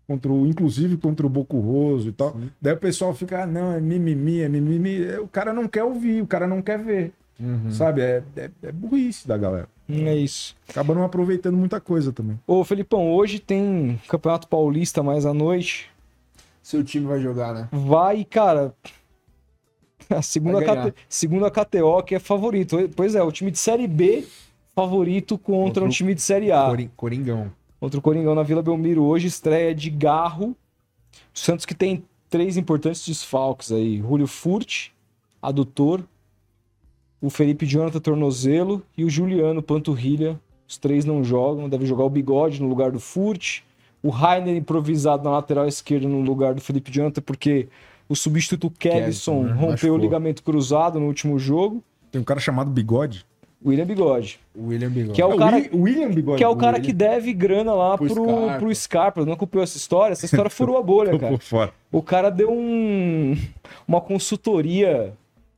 contra 0.06 0.30
o, 0.30 0.32
contra 0.32 0.32
o, 0.32 0.46
inclusive 0.46 0.96
contra 0.96 1.26
o 1.26 1.30
Bocurroso 1.30 2.08
e 2.08 2.12
tal. 2.12 2.36
Daí 2.60 2.74
o 2.74 2.78
pessoal 2.78 3.12
fica, 3.14 3.42
ah, 3.42 3.46
não, 3.46 3.72
é 3.72 3.80
mimimi, 3.80 4.40
é 4.40 4.48
mimimi. 4.48 5.04
O 5.18 5.28
cara 5.28 5.52
não 5.52 5.66
quer 5.66 5.84
ouvir, 5.84 6.22
o 6.22 6.26
cara 6.26 6.46
não 6.46 6.60
quer 6.62 6.78
ver, 6.78 7.12
Uhum. 7.40 7.70
sabe? 7.70 8.00
É, 8.02 8.22
é, 8.36 8.50
é 8.62 8.72
burrice 8.72 9.26
da 9.26 9.36
galera. 9.36 9.68
Hum, 9.88 10.06
É 10.06 10.16
isso. 10.16 10.56
Acaba 10.68 10.94
não 10.94 11.04
aproveitando 11.04 11.56
muita 11.56 11.80
coisa 11.80 12.12
também. 12.12 12.38
Ô, 12.46 12.62
Felipão, 12.64 13.10
hoje 13.12 13.38
tem 13.38 14.00
Campeonato 14.08 14.48
Paulista 14.48 15.02
mais 15.02 15.24
à 15.26 15.32
noite. 15.34 15.88
Seu 16.62 16.82
time 16.82 17.06
vai 17.06 17.20
jogar, 17.20 17.54
né? 17.54 17.68
Vai, 17.70 18.24
cara. 18.24 18.74
A 20.16 20.22
segunda. 20.22 20.60
KT, 20.62 20.94
segunda 21.08 21.50
KTO 21.50 22.02
que 22.02 22.14
é 22.14 22.18
favorito. 22.18 22.76
Pois 22.94 23.14
é, 23.14 23.22
o 23.22 23.32
time 23.32 23.50
de 23.50 23.58
Série 23.58 23.86
B 23.86 24.24
favorito 24.74 25.38
contra 25.38 25.64
Contra 25.66 25.84
um 25.84 25.86
o 25.86 25.90
time 25.90 26.14
de 26.14 26.22
Série 26.22 26.52
A. 26.52 26.66
Coring- 26.66 26.90
Coringão. 26.96 27.52
Contra 27.80 27.98
o 27.98 28.02
Coringão 28.02 28.34
na 28.34 28.42
Vila 28.42 28.62
Belmiro 28.62 29.02
hoje, 29.04 29.26
estreia 29.26 29.74
de 29.74 29.90
Garro. 29.90 30.56
O 31.34 31.38
Santos 31.38 31.64
que 31.66 31.74
tem 31.74 32.04
três 32.28 32.56
importantes 32.56 33.06
desfalques 33.06 33.70
aí. 33.72 33.98
Julio 33.98 34.26
Furt, 34.26 34.88
adutor. 35.40 36.02
O 37.20 37.30
Felipe 37.30 37.64
Jonathan 37.66 37.98
Tornozelo 38.00 38.82
e 38.96 39.04
o 39.04 39.10
Juliano 39.10 39.62
Panturrilha. 39.62 40.38
Os 40.68 40.76
três 40.76 41.04
não 41.04 41.24
jogam. 41.24 41.68
Deve 41.68 41.86
jogar 41.86 42.04
o 42.04 42.10
Bigode 42.10 42.60
no 42.62 42.68
lugar 42.68 42.90
do 42.90 43.00
Furt. 43.00 43.60
O 44.02 44.10
Rainer 44.10 44.54
improvisado 44.56 45.24
na 45.24 45.30
lateral 45.30 45.66
esquerda 45.66 46.06
no 46.06 46.20
lugar 46.20 46.54
do 46.54 46.60
Felipe 46.60 46.90
Jonathan, 46.92 47.22
porque 47.22 47.68
o 48.08 48.14
substituto 48.16 48.70
Kevson 48.70 49.42
né? 49.44 49.52
rompeu 49.52 49.68
Machucou. 49.70 49.94
o 49.94 49.98
ligamento 49.98 50.42
cruzado 50.42 50.98
no 51.00 51.06
último 51.06 51.38
jogo. 51.38 51.82
Tem 52.10 52.20
um 52.20 52.24
cara 52.24 52.40
chamado 52.40 52.70
Bigode. 52.70 53.24
William 53.64 53.86
Bigode. 53.86 54.38
O 54.54 54.68
William 54.68 54.90
Bigode. 54.90 55.14
Que 55.14 55.22
é 55.22 55.26
o 55.26 55.32
É, 55.32 55.38
cara- 55.38 55.56
William, 55.56 55.80
William 55.82 56.10
Bigode. 56.10 56.38
Que 56.38 56.44
é 56.44 56.48
o 56.48 56.54
cara 56.56 56.76
William. 56.76 56.86
que 56.86 56.92
deve 56.92 57.32
grana 57.32 57.74
lá 57.74 57.96
Pro 57.96 58.06
pro, 58.06 58.24
Scarpa. 58.24 58.58
pro 58.58 58.74
Scarpa. 58.74 59.24
Não 59.24 59.32
acompanhou 59.32 59.64
essa 59.64 59.76
história? 59.76 60.12
Essa 60.12 60.26
história 60.26 60.50
furou 60.50 60.76
a 60.78 60.82
bolha, 60.82 61.16
cara. 61.18 61.38
O 61.90 62.02
cara 62.02 62.30
deu 62.30 62.52
um, 62.52 63.36
uma 63.88 64.00
consultoria 64.00 65.14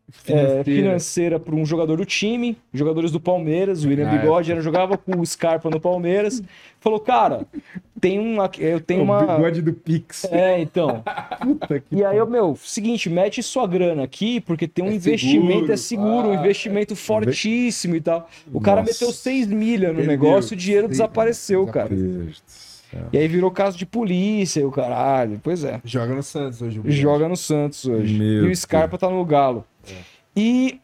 é, 0.08 0.22
Financeira. 0.22 0.64
financeira 0.64 1.40
para 1.40 1.54
um 1.54 1.66
jogador 1.66 1.96
do 1.98 2.04
time, 2.04 2.56
jogadores 2.72 3.10
do 3.12 3.20
Palmeiras, 3.20 3.84
o 3.84 3.88
William 3.88 4.08
Ah, 4.08 4.16
Bigode, 4.16 4.50
era, 4.52 4.60
jogava 4.60 4.96
com 4.96 5.20
o 5.20 5.26
Scarpa 5.26 5.68
no 5.68 5.78
Palmeiras. 5.78 6.42
Falou, 6.80 6.98
cara, 6.98 7.46
tem 8.00 8.18
uma. 8.18 8.50
Eu 8.58 8.80
tenho 8.80 9.00
O 9.00 9.04
uma. 9.04 9.20
Bigode 9.36 9.60
do 9.60 9.72
Pix. 9.72 10.24
É, 10.30 10.58
então. 10.60 11.02
Puta 11.42 11.80
que 11.80 11.94
E 11.96 12.04
aí, 12.04 12.24
meu, 12.26 12.56
seguinte, 12.56 13.10
mete 13.10 13.42
sua 13.42 13.66
grana 13.66 14.02
aqui, 14.04 14.40
porque 14.40 14.66
tem 14.66 14.84
um 14.84 14.88
É 14.88 14.94
investimento, 14.94 15.52
seguro. 15.52 15.72
é 15.72 15.76
seguro, 15.76 16.28
um 16.28 16.32
Ah, 16.32 16.40
investimento 16.40 16.96
fortíssimo 16.96 17.94
e 17.96 18.00
tal. 18.00 18.28
O 18.52 18.60
cara 18.60 18.80
Nossa. 18.80 18.92
meteu 18.92 19.12
6 19.12 19.46
milha 19.48 19.92
no 19.92 20.02
negócio, 20.04 20.54
o 20.54 20.56
dinheiro 20.56 20.86
Sim, 20.86 20.92
desapareceu, 20.92 21.66
cara. 21.66 21.88
Deus 21.88 22.40
do 22.40 22.42
céu. 22.46 23.00
E 23.12 23.18
aí 23.18 23.28
virou 23.28 23.50
caso 23.50 23.76
de 23.76 23.84
polícia 23.84 24.60
e 24.60 24.64
o 24.64 24.70
caralho. 24.70 25.38
Pois 25.44 25.62
é. 25.64 25.80
Joga 25.84 26.14
no 26.14 26.22
Santos 26.22 26.62
hoje. 26.62 26.80
Joga 26.86 27.28
no 27.28 27.36
Santos 27.36 27.84
hoje. 27.84 28.14
Meu 28.18 28.48
e 28.48 28.52
o 28.52 28.56
Scarpa 28.56 28.96
tá 28.96 29.10
no 29.10 29.22
Galo. 29.26 29.62
E, 30.36 30.80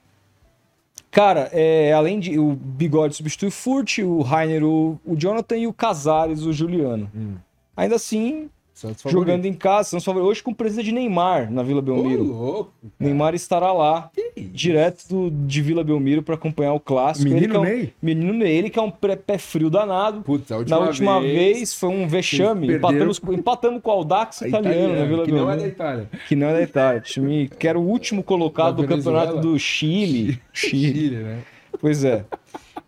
cara, 1.11 1.49
é, 1.53 1.93
além 1.93 2.19
de. 2.19 2.39
O 2.39 2.55
Bigode 2.55 3.15
substitui 3.15 3.49
o 3.49 3.53
Furt, 3.53 3.99
o 3.99 4.23
Rainer, 4.23 4.65
o, 4.65 4.99
o 5.05 5.17
Jonathan 5.17 5.57
e 5.57 5.67
o 5.67 5.73
Casares, 5.73 6.43
o 6.43 6.53
Juliano. 6.53 7.11
Hum. 7.15 7.37
Ainda 7.77 7.97
assim. 7.97 8.51
Jogando 9.07 9.47
em 9.47 9.53
casa, 9.55 9.91
Santos 9.91 10.05
favorito. 10.05 10.29
Hoje 10.29 10.43
com 10.43 10.53
presença 10.53 10.83
de 10.83 10.91
Neymar 10.93 11.51
na 11.51 11.63
Vila 11.63 11.79
Ô, 11.79 11.83
Belmiro. 11.83 12.25
louco. 12.25 12.73
Neymar 12.99 13.35
estará 13.35 13.73
lá, 13.73 14.11
direto 14.37 15.07
do- 15.09 15.31
de 15.47 15.63
Vila 15.63 15.85
Belmiro, 15.85 16.23
pra 16.23 16.35
acompanhar 16.35 16.73
o 16.73 16.81
clássico. 16.81 17.29
Ele 17.29 17.35
que 17.35 17.41
Menino 17.47 17.55
é 17.55 17.59
um- 17.59 17.63
Ney? 17.65 17.93
Menino 18.03 18.33
Ney, 18.33 18.53
ele 18.57 18.71
que 18.71 18.79
é 18.79 18.83
um 18.83 18.91
pé, 18.91 19.17
pé 19.17 19.39
frio 19.39 19.71
danado. 19.71 20.23
Putz, 20.23 20.51
a 20.51 20.59
última, 20.59 20.79
Na 20.79 20.87
última 20.87 21.21
vez, 21.21 21.73
foi 21.75 21.89
um 21.89 22.07
vexame. 22.09 22.75
Empatamos, 22.75 23.21
empatamos 23.31 23.81
com 23.83 23.91
o 23.91 23.93
Audax 23.93 24.43
a 24.43 24.49
italiano 24.49 24.95
na 24.97 25.05
Vila 25.05 25.25
que 25.25 25.31
não 25.33 25.39
é 25.51 25.57
Belmiro. 25.57 25.61
da 25.63 25.69
Itália. 25.69 26.09
Que 26.29 26.37
não 26.37 26.47
é 26.49 26.53
da 26.55 26.63
Itália. 26.63 27.01
Time 27.01 27.49
que 27.49 27.69
era 27.69 27.79
o 27.79 27.83
último 27.87 28.23
colocado 28.23 28.77
Da 28.83 28.83
do 28.83 28.89
campeonato 28.89 29.41
do 29.41 29.59
Chile. 29.59 30.39
Chile. 30.53 30.93
Chile, 30.93 31.17
né? 31.17 31.39
Pois 31.81 32.05
é. 32.05 32.25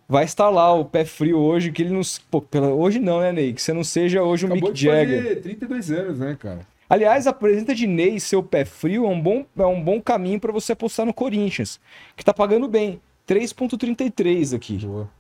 Vai 0.09 0.25
estar 0.25 0.49
lá 0.51 0.73
o 0.73 0.85
pé 0.85 1.05
frio 1.05 1.39
hoje, 1.39 1.73
que 1.73 1.83
ele 1.83 1.91
não. 1.93 2.01
Pô, 2.31 2.41
pela... 2.41 2.69
Hoje 2.69 3.01
não, 3.01 3.21
né, 3.21 3.33
Ney? 3.33 3.53
Que 3.53 3.61
você 3.61 3.73
não 3.73 3.83
seja 3.83 4.23
hoje 4.23 4.45
o 4.45 4.49
Acabou 4.49 4.69
Mick 4.69 4.79
de 4.79 4.85
Jagger. 4.85 5.23
fazer 5.23 5.37
32 5.43 5.91
anos, 5.91 6.19
né, 6.21 6.37
cara? 6.39 6.61
Aliás, 6.89 7.27
a 7.27 7.33
presença 7.33 7.75
de 7.75 7.87
Ney 7.87 8.21
ser 8.21 8.37
o 8.37 8.43
pé 8.43 8.65
frio 8.65 9.05
é 9.07 9.09
um 9.09 9.21
bom, 9.21 9.45
é 9.59 9.67
um 9.67 9.83
bom 9.83 10.01
caminho 10.01 10.39
para 10.39 10.53
você 10.53 10.73
apostar 10.73 11.05
no 11.05 11.13
Corinthians, 11.13 11.81
que 12.15 12.25
tá 12.25 12.33
pagando 12.33 12.69
bem. 12.69 13.01
3,33 13.27 14.55
aqui. 14.55 14.79
Boa. 14.79 15.11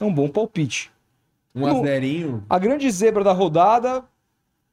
É 0.00 0.04
um 0.04 0.12
bom 0.12 0.28
palpite. 0.28 0.90
Um 1.54 1.64
azerinho. 1.64 2.42
A 2.50 2.58
grande 2.58 2.90
zebra 2.90 3.22
da 3.22 3.32
rodada 3.32 4.02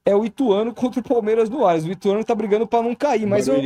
é 0.03 0.15
o 0.15 0.25
Ituano 0.25 0.73
contra 0.75 0.99
o 0.99 1.03
Palmeiras 1.03 1.49
no 1.49 1.65
Ares. 1.65 1.85
O 1.85 1.91
Ituano 1.91 2.23
tá 2.23 2.33
brigando 2.33 2.65
para 2.65 2.81
não 2.81 2.95
cair, 2.95 3.27
mas 3.27 3.47
eu. 3.47 3.61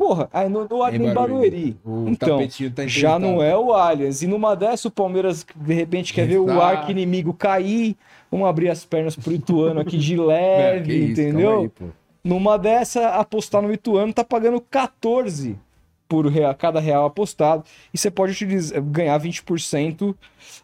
Porra, 0.00 0.30
aí 0.32 0.48
no, 0.48 0.66
no, 0.66 0.88
Em 0.88 0.94
em 0.94 1.12
Barueri. 1.12 1.76
Então, 2.06 2.38
tá 2.74 2.86
Já 2.86 3.18
não 3.18 3.42
é 3.42 3.54
o 3.54 3.74
Allianz. 3.74 4.22
E 4.22 4.26
numa 4.26 4.56
dessa, 4.56 4.88
o 4.88 4.90
Palmeiras, 4.90 5.44
de 5.54 5.74
repente, 5.74 6.14
quer 6.14 6.26
ver 6.26 6.38
o 6.38 6.58
arco 6.58 6.90
inimigo 6.90 7.34
cair. 7.34 7.94
Vamos 8.30 8.48
abrir 8.48 8.70
as 8.70 8.82
pernas 8.82 9.14
pro 9.14 9.30
Ituano 9.30 9.78
aqui 9.78 9.98
de 9.98 10.14
É, 10.16 10.24
leve, 10.24 10.94
isso, 10.94 11.20
entendeu? 11.20 11.70
aí. 11.78 11.88
Numa 12.24 12.56
dessa, 12.56 13.08
apostar 13.10 13.60
no 13.60 13.70
Ituano 13.70 14.10
tá 14.10 14.24
pagando 14.24 14.58
14 14.58 15.58
por 16.08 16.26
real, 16.28 16.54
cada 16.54 16.80
real 16.80 17.04
apostado. 17.04 17.64
E 17.92 17.98
você 17.98 18.10
pode 18.10 18.32
utilizar, 18.32 18.80
ganhar 18.80 19.20
20% 19.20 20.14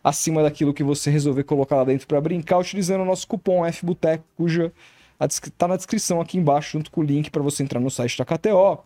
acima 0.02 0.42
daquilo 0.42 0.72
que 0.72 0.82
você 0.82 1.10
resolver 1.10 1.44
colocar 1.44 1.76
lá 1.76 1.84
dentro 1.84 2.06
para 2.06 2.22
brincar, 2.22 2.56
utilizando 2.56 3.02
o 3.02 3.04
nosso 3.06 3.28
cupom 3.28 3.70
FBUTEC, 3.70 4.22
cuja 4.34 4.72
a 5.18 5.26
descri- 5.26 5.51
tá 5.51 5.66
na 5.68 5.76
descrição 5.76 6.20
aqui 6.20 6.36
embaixo, 6.38 6.72
junto 6.72 6.90
com 6.90 7.01
o 7.01 7.05
link 7.05 7.30
para 7.30 7.43
você 7.43 7.62
entrar 7.62 7.80
no 7.80 7.90
site 7.90 8.16
da 8.18 8.24
KTO. 8.24 8.78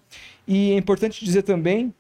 E 0.47 0.73
é 0.73 0.77
importante 0.77 1.25
dizer 1.25 1.43
também 1.43 1.93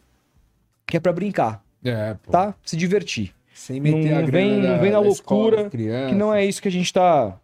que 0.86 0.96
é 0.96 1.00
para 1.00 1.12
brincar, 1.12 1.62
É, 1.84 2.14
pô. 2.22 2.30
tá? 2.32 2.54
Se 2.64 2.76
divertir. 2.76 3.32
Sem 3.54 3.78
meter 3.80 4.10
Não 4.10 4.18
a 4.18 4.22
grana 4.22 4.30
vem- 4.30 4.56
não 4.56 4.62
da- 4.62 4.76
vem 4.78 4.90
na 4.90 5.02
escola 5.02 5.40
loucura, 5.42 5.70
crianças, 5.70 6.10
Que 6.10 6.14
não 6.16 6.32
é 6.34 6.44
isso 6.44 6.62
que 6.62 6.68
a 6.68 6.72
gente 6.72 6.92
tá 6.92 7.36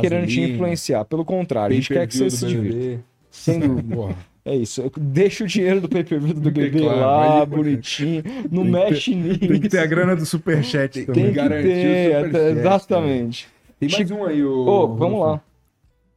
querendo 0.00 0.26
te 0.28 0.40
influenciar. 0.40 1.04
Pelo 1.04 1.24
contrário, 1.24 1.72
a 1.74 1.76
gente 1.76 1.92
quer 1.92 2.06
que 2.06 2.16
você 2.16 2.30
se 2.30 2.46
divirta. 2.46 3.02
Sem 3.30 3.58
dúvida. 3.60 4.14
É 4.48 4.54
isso. 4.54 4.80
Eu 4.80 4.92
deixo 4.96 5.42
o 5.42 5.46
dinheiro 5.48 5.80
do 5.80 5.88
pay-per-view 5.88 6.32
do 6.32 6.40
BBB 6.40 6.78
Claro, 6.78 7.00
lá, 7.00 7.38
mas- 7.40 7.48
bonitinho. 7.48 8.22
Não 8.48 8.62
Tem 8.62 8.70
mexe 8.70 9.12
nisso. 9.12 9.40
Tem 9.40 9.60
que 9.60 9.68
ter 9.68 9.80
a 9.80 9.86
grana 9.86 10.14
do 10.14 10.24
superchat 10.24 11.04
também. 11.04 11.24
Tem 11.24 11.32
que 11.32 11.36
garantir 11.36 11.66
o 11.66 11.72
ter, 11.72 12.14
até- 12.28 12.50
exatamente. 12.52 13.48
Tem 13.80 13.88
mais 13.90 14.08
um 14.12 14.24
aí, 14.24 14.44
o. 14.44 14.52
Ô, 14.68 14.94
vamos 14.94 15.18
lá. 15.20 15.40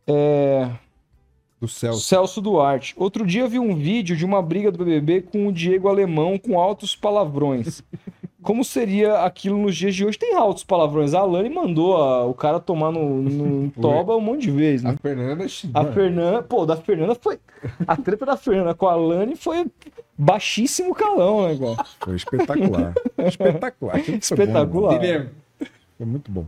É, 0.10 0.70
Do 1.62 1.68
Celso. 1.68 2.02
Celso 2.02 2.42
Duarte. 2.42 2.94
Outro 2.98 3.26
dia 3.26 3.42
eu 3.42 3.50
vi 3.50 3.60
um 3.60 3.76
vídeo 3.76 4.16
de 4.16 4.26
uma 4.26 4.42
briga 4.42 4.72
do 4.72 4.78
BBB 4.78 5.22
com 5.24 5.48
o 5.48 5.52
Diego 5.54 5.88
Alemão 5.88 6.38
com 6.38 6.60
altos 6.60 6.96
palavrões. 6.96 7.84
como 8.42 8.64
seria 8.64 9.20
aquilo 9.26 9.58
nos 9.58 9.76
dias 9.76 9.94
de 9.94 10.06
hoje. 10.06 10.18
Tem 10.18 10.34
altos 10.36 10.64
palavrões. 10.64 11.14
A 11.14 11.20
Alane 11.20 11.50
mandou 11.50 11.98
a- 11.98 12.26
o 12.26 12.34
cara 12.34 12.60
tomar 12.60 12.92
no, 12.92 13.22
no 13.22 13.70
toba 13.82 14.16
um 14.16 14.22
monte 14.22 14.44
de 14.44 14.52
vezes, 14.52 14.86
A 14.86 14.94
né? 14.94 14.98
Fernanda. 15.02 15.46
A 15.74 15.86
Fernanda, 15.86 16.42
pô, 16.44 16.66
da 16.66 16.78
Fernanda 16.78 17.16
foi. 17.16 17.38
A 17.86 17.98
treta 17.98 18.26
da 18.26 18.38
Fernanda 18.38 18.74
com 18.74 18.88
a 18.88 18.94
Alane 18.94 19.36
foi 19.36 19.66
baixíssimo 20.18 20.96
calão, 20.96 21.48
né, 21.50 21.58
cara? 21.58 21.88
Foi 22.00 22.16
espetacular. 22.16 22.94
espetacular. 23.18 24.00
Foi 24.00 24.12
bom, 24.14 24.18
Espetacular. 24.18 25.00
mesmo. 25.02 25.30
Foi 25.98 26.06
muito 26.06 26.32
bom. 26.32 26.46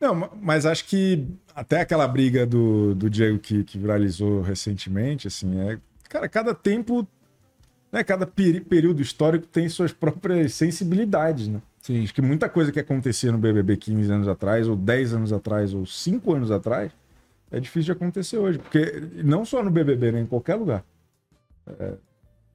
Não, 0.00 0.14
ma- 0.14 0.30
mas 0.40 0.64
acho 0.64 0.86
que 0.86 1.26
até 1.60 1.80
aquela 1.82 2.08
briga 2.08 2.46
do, 2.46 2.94
do 2.94 3.10
Diego 3.10 3.38
que, 3.38 3.62
que 3.64 3.76
viralizou 3.78 4.40
recentemente, 4.40 5.28
assim, 5.28 5.60
é. 5.60 5.78
Cara, 6.08 6.26
cada 6.26 6.54
tempo, 6.54 7.06
né, 7.92 8.02
cada 8.02 8.26
peri- 8.26 8.60
período 8.60 9.02
histórico 9.02 9.46
tem 9.46 9.68
suas 9.68 9.92
próprias 9.92 10.54
sensibilidades, 10.54 11.48
né? 11.48 11.60
Sim. 11.82 12.02
Acho 12.02 12.14
que 12.14 12.22
muita 12.22 12.48
coisa 12.48 12.72
que 12.72 12.80
acontecia 12.80 13.30
no 13.30 13.36
BBB 13.38 13.76
15 13.76 14.10
anos 14.10 14.28
atrás, 14.28 14.66
ou 14.66 14.74
10 14.74 15.12
anos 15.14 15.32
atrás, 15.34 15.74
ou 15.74 15.84
5 15.84 16.34
anos 16.34 16.50
atrás, 16.50 16.90
é 17.50 17.60
difícil 17.60 17.86
de 17.86 17.92
acontecer 17.92 18.38
hoje. 18.38 18.58
Porque 18.58 19.02
não 19.22 19.44
só 19.44 19.62
no 19.62 19.70
BBB, 19.70 20.12
né? 20.12 20.20
Em 20.20 20.26
qualquer 20.26 20.54
lugar. 20.54 20.82
É, 21.78 21.92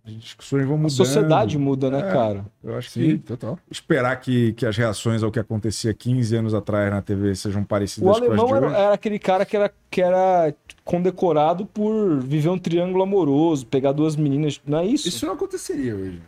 as 0.05 0.13
discussões 0.13 0.63
vão 0.65 0.75
A 0.75 0.77
mudando. 0.77 0.91
sociedade 0.91 1.57
muda, 1.57 1.89
né, 1.89 1.99
É. 1.99 2.11
cara? 2.13 2.45
Eu 2.63 2.77
acho 2.77 2.91
Sim, 2.91 3.01
que 3.01 3.17
total. 3.19 3.57
esperar 3.71 4.15
que, 4.21 4.53
que 4.53 4.65
as 4.65 4.77
reações 4.77 5.23
ao 5.23 5.31
que 5.31 5.39
acontecia 5.39 5.93
15 5.93 6.35
anos 6.35 6.53
atrás 6.53 6.91
na 6.91 7.01
TV 7.01 7.33
sejam 7.35 7.63
parecidas 7.63 8.07
O 8.07 8.11
com 8.11 8.17
as 8.17 8.21
alemão 8.27 8.45
de 8.47 8.53
era, 8.53 8.65
hoje. 8.67 8.75
era 8.75 8.93
aquele 8.93 9.17
cara 9.19 9.45
que 9.45 9.55
era, 9.57 9.73
que 9.89 10.01
era 10.01 10.53
condecorado 10.83 11.65
por 11.65 12.19
viver 12.21 12.49
um 12.49 12.57
triângulo 12.59 13.03
amoroso, 13.03 13.65
pegar 13.65 13.91
duas 13.93 14.15
meninas. 14.15 14.61
Não 14.65 14.79
é 14.79 14.85
isso? 14.85 15.07
Isso 15.07 15.25
não 15.25 15.33
aconteceria 15.33 15.95
hoje. 15.95 16.21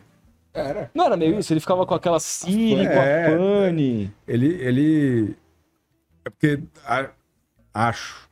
Era. 0.52 0.90
Não 0.92 1.04
era 1.04 1.16
meio 1.16 1.38
isso? 1.38 1.52
Ele 1.52 1.60
ficava 1.60 1.86
com 1.86 1.94
aquela 1.94 2.18
Siri, 2.18 2.84
com 2.84 2.98
a 2.98 3.04
É. 3.04 3.36
Fanny. 3.36 4.12
Ele, 4.26 4.46
ele... 4.60 5.36
É 6.24 6.30
porque, 6.30 6.60
a- 6.84 7.10
acho, 7.72 8.27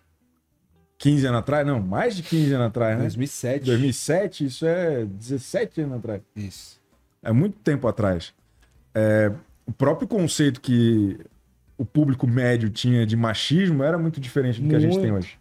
15 0.98 1.26
anos 1.26 1.38
atrás, 1.40 1.66
não, 1.66 1.80
mais 1.80 2.16
de 2.16 2.22
15 2.22 2.54
anos 2.54 2.66
atrás, 2.68 2.96
né? 2.96 3.02
2007. 3.02 3.64
2007, 3.66 4.44
isso 4.46 4.66
é 4.66 5.04
17 5.04 5.80
anos 5.82 5.98
atrás. 5.98 6.22
Isso. 6.34 6.80
É 7.22 7.32
muito 7.32 7.58
tempo 7.58 7.86
atrás. 7.86 8.32
É, 8.94 9.30
o 9.66 9.72
próprio 9.72 10.08
conceito 10.08 10.60
que 10.60 11.18
o 11.76 11.84
público 11.84 12.26
médio 12.26 12.70
tinha 12.70 13.04
de 13.04 13.16
machismo 13.16 13.82
era 13.82 13.98
muito 13.98 14.18
diferente 14.20 14.60
do 14.62 14.68
que 14.68 14.74
a 14.74 14.78
gente 14.78 14.94
tem 14.98 15.10
Muito. 15.12 15.24
hoje. 15.24 15.38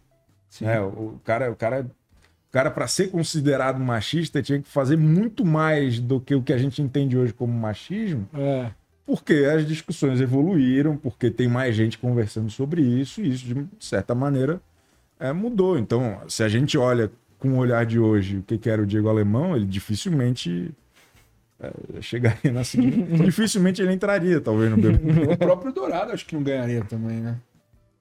Sim. 0.49 0.65
É, 0.65 0.81
o 0.81 1.19
cara, 1.23 1.51
o 1.51 1.55
cara, 1.55 1.81
o 1.81 2.51
cara 2.51 2.69
para 2.69 2.87
ser 2.87 3.09
considerado 3.09 3.79
machista 3.79 4.41
tinha 4.41 4.59
que 4.61 4.67
fazer 4.67 4.97
muito 4.97 5.45
mais 5.45 5.99
do 5.99 6.19
que 6.19 6.35
o 6.35 6.41
que 6.41 6.51
a 6.51 6.57
gente 6.57 6.81
entende 6.81 7.17
hoje 7.17 7.31
como 7.33 7.53
machismo, 7.53 8.27
É. 8.33 8.69
porque 9.05 9.33
as 9.53 9.65
discussões 9.65 10.19
evoluíram, 10.19 10.97
porque 10.97 11.29
tem 11.31 11.47
mais 11.47 11.73
gente 11.75 11.97
conversando 11.97 12.49
sobre 12.49 12.81
isso 12.81 13.21
e 13.21 13.29
isso 13.29 13.45
de 13.45 13.65
certa 13.79 14.13
maneira 14.13 14.59
é, 15.19 15.31
mudou. 15.33 15.77
Então, 15.77 16.21
se 16.27 16.43
a 16.43 16.49
gente 16.49 16.77
olha 16.77 17.11
com 17.39 17.49
o 17.53 17.57
olhar 17.57 17.85
de 17.85 17.99
hoje 17.99 18.37
o 18.37 18.43
que, 18.43 18.57
que 18.57 18.69
era 18.69 18.81
o 18.81 18.85
Diego 18.85 19.07
Alemão, 19.09 19.55
ele 19.55 19.65
dificilmente 19.65 20.71
é, 21.59 22.01
chegaria 22.01 22.51
na 22.51 22.63
seguinte. 22.63 22.97
dificilmente 23.23 23.81
ele 23.81 23.93
entraria, 23.93 24.39
talvez, 24.41 24.69
no 24.71 24.77
BBB. 24.77 25.33
O 25.33 25.37
próprio 25.37 25.71
Dourado 25.73 26.11
acho 26.11 26.25
que 26.25 26.35
não 26.35 26.43
ganharia 26.43 26.83
também, 26.83 27.17
né? 27.17 27.37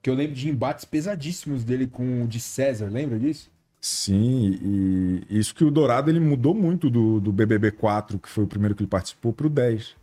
Que 0.03 0.11
eu 0.11 0.15
lembro 0.15 0.35
de 0.35 0.49
embates 0.51 0.85
pesadíssimos 0.85 1.65
dele 1.65 1.87
com 1.87 2.25
o 2.25 2.27
de 2.27 2.39
César, 2.41 2.89
lembra 2.91 3.19
disso? 3.19 3.51
Sim, 3.81 4.59
e 4.63 5.27
isso 5.31 5.55
que 5.55 5.63
o 5.65 5.71
Dourado 5.71 6.11
ele 6.11 6.21
mudou 6.21 6.55
muito 6.55 6.89
do, 6.89 7.21
do 7.21 7.31
BBB 7.33 7.71
4, 7.73 8.19
que 8.19 8.29
foi 8.29 8.45
o 8.45 8.47
primeiro 8.47 8.75
que 8.75 8.83
ele 8.83 8.89
participou, 8.89 9.33
para 9.33 9.47
o 9.47 9.51
10. 9.51 9.95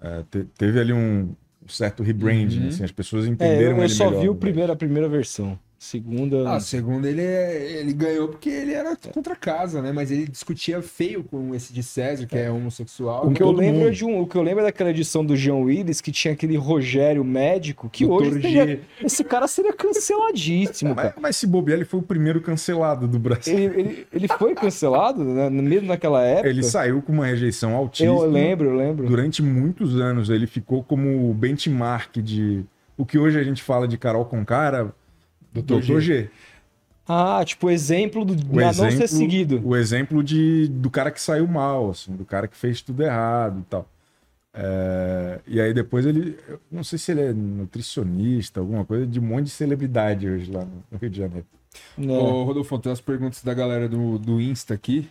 É, 0.00 0.22
te- 0.30 0.44
teve 0.58 0.78
ali 0.80 0.92
um 0.92 1.34
certo 1.66 2.02
rebranding, 2.02 2.60
Uhum. 2.60 2.68
assim, 2.68 2.84
as 2.84 2.92
pessoas 2.92 3.24
É, 3.24 3.28
entenderam 3.28 3.72
eu, 3.72 3.76
eu 3.78 3.84
ele 3.84 3.88
só 3.94 4.06
melhor 4.06 4.20
vi 4.20 4.28
o 4.28 4.32
no 4.34 4.38
10. 4.38 4.40
primeiro, 4.40 4.72
a 4.72 4.76
primeira 4.76 5.08
versão. 5.08 5.58
Segunda. 5.84 6.50
Ah, 6.50 6.60
segundo 6.60 7.06
ele, 7.06 7.20
é- 7.20 7.80
ele 7.80 7.92
ganhou 7.92 8.28
porque 8.28 8.48
ele 8.48 8.72
era 8.72 8.96
contra 9.12 9.34
a 9.34 9.36
casa, 9.36 9.82
né? 9.82 9.92
Mas 9.92 10.10
ele 10.10 10.26
discutia 10.26 10.80
feio 10.80 11.22
com 11.22 11.54
esse 11.54 11.74
de 11.74 11.82
César, 11.82 12.26
que 12.26 12.38
é 12.38 12.50
homossexual. 12.50 13.26
o 13.26 13.32
que 13.34 13.42
eu 13.42 13.52
lembro 13.52 13.80
mundo. 13.80 13.88
é 13.88 13.90
de 13.90 14.04
um, 14.04 14.20
o 14.22 14.26
que 14.26 14.34
eu 14.34 14.42
lembro 14.42 14.60
é 14.60 14.64
daquela 14.64 14.88
edição 14.88 15.22
do 15.24 15.36
Jean 15.36 15.56
Willis 15.56 16.00
que 16.00 16.10
tinha 16.10 16.32
aquele 16.32 16.56
Rogério 16.56 17.22
médico 17.22 17.90
que 17.90 18.06
Doutor 18.06 18.28
hoje 18.28 18.80
esse 19.02 19.22
cara 19.22 19.46
seria 19.46 19.74
canceladíssimo, 19.74 20.94
Mas, 20.94 21.04
cara. 21.04 21.14
mas 21.20 21.36
se 21.36 21.46
bobear, 21.46 21.76
ele 21.76 21.84
foi 21.84 22.00
o 22.00 22.02
primeiro 22.02 22.40
cancelado 22.40 23.06
do 23.06 23.18
Brasil. 23.18 23.54
Ele, 23.56 23.80
ele, 23.80 24.06
ele 24.12 24.28
foi 24.28 24.54
cancelado, 24.54 25.22
né? 25.22 25.50
mesmo 25.50 25.88
naquela 25.88 26.24
época. 26.24 26.48
Ele 26.48 26.62
saiu 26.62 27.02
com 27.02 27.12
uma 27.12 27.26
rejeição 27.26 27.74
altíssima. 27.76 28.08
eu 28.10 28.30
lembro, 28.30 28.70
eu 28.70 28.76
lembro. 28.76 29.06
Durante 29.06 29.42
muitos 29.42 30.00
anos, 30.00 30.30
ele 30.30 30.46
ficou 30.46 30.82
como 30.82 31.32
benchmark 31.34 32.16
de 32.22 32.64
o 32.96 33.04
que 33.04 33.18
hoje 33.18 33.38
a 33.38 33.42
gente 33.42 33.62
fala 33.62 33.86
de 33.88 33.98
Carol 33.98 34.24
com 34.24 34.44
cara, 34.44 34.94
Doutor 35.54 35.80
Dr. 35.80 35.86
G. 35.86 36.00
G. 36.00 36.30
Ah, 37.06 37.42
tipo, 37.44 37.70
exemplo 37.70 38.24
do 38.24 38.32
O 38.32 38.56
na 38.56 38.66
não 38.66 38.72
ser 38.74 38.86
exemplo- 38.88 39.08
seguido. 39.08 39.60
O 39.64 39.76
exemplo 39.76 40.22
de, 40.24 40.68
do 40.68 40.90
cara 40.90 41.10
que 41.10 41.20
saiu 41.20 41.46
mal, 41.46 41.90
assim, 41.90 42.14
do 42.16 42.24
cara 42.24 42.48
que 42.48 42.56
fez 42.56 42.80
tudo 42.80 43.02
errado 43.02 43.60
e 43.60 43.64
tal. 43.64 43.88
É, 44.56 45.40
e 45.46 45.60
aí 45.60 45.74
depois 45.74 46.06
ele, 46.06 46.38
eu 46.48 46.60
não 46.70 46.84
sei 46.84 46.98
se 46.98 47.10
ele 47.12 47.20
é 47.22 47.32
nutricionista, 47.32 48.60
alguma 48.60 48.84
coisa, 48.84 49.06
de 49.06 49.18
um 49.18 49.22
monte 49.24 49.44
de 49.46 49.50
celebridade 49.50 50.28
hoje 50.28 50.50
lá 50.50 50.64
no 50.64 50.82
no 50.90 50.98
Rio 50.98 51.10
de 51.10 51.18
Janeiro. 51.18 51.46
né? 51.98 52.12
Ô, 52.16 52.44
Rodolfo, 52.44 52.78
tem 52.78 52.90
umas 52.90 53.00
perguntas 53.00 53.42
da 53.42 53.52
galera 53.52 53.88
do, 53.88 54.16
do 54.18 54.40
Insta 54.40 54.74
aqui. 54.74 55.08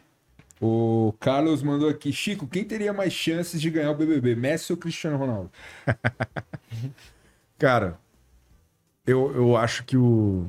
O 0.61 1.13
Carlos 1.19 1.61
mandou 1.61 1.89
aqui. 1.89 2.11
Chico, 2.13 2.47
quem 2.47 2.63
teria 2.63 2.93
mais 2.93 3.11
chances 3.11 3.59
de 3.61 3.69
ganhar 3.69 3.91
o 3.91 3.95
BBB? 3.95 4.33
Messi 4.33 4.71
ou 4.71 4.77
Cristiano 4.77 5.17
Ronaldo? 5.17 5.51
Cara, 7.59 7.99
eu, 9.05 9.33
eu 9.35 9.57
acho 9.57 9.83
que 9.83 9.97
o. 9.97 10.45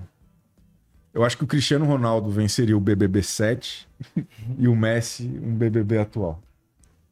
Eu 1.13 1.23
acho 1.25 1.37
que 1.39 1.45
o 1.45 1.47
Cristiano 1.47 1.85
Ronaldo 1.85 2.29
venceria 2.31 2.77
o 2.77 2.81
BBB 2.81 3.23
7 3.23 3.87
e 4.59 4.67
o 4.67 4.75
Messi 4.75 5.25
um 5.43 5.55
BBB 5.55 5.99
atual. 5.99 6.41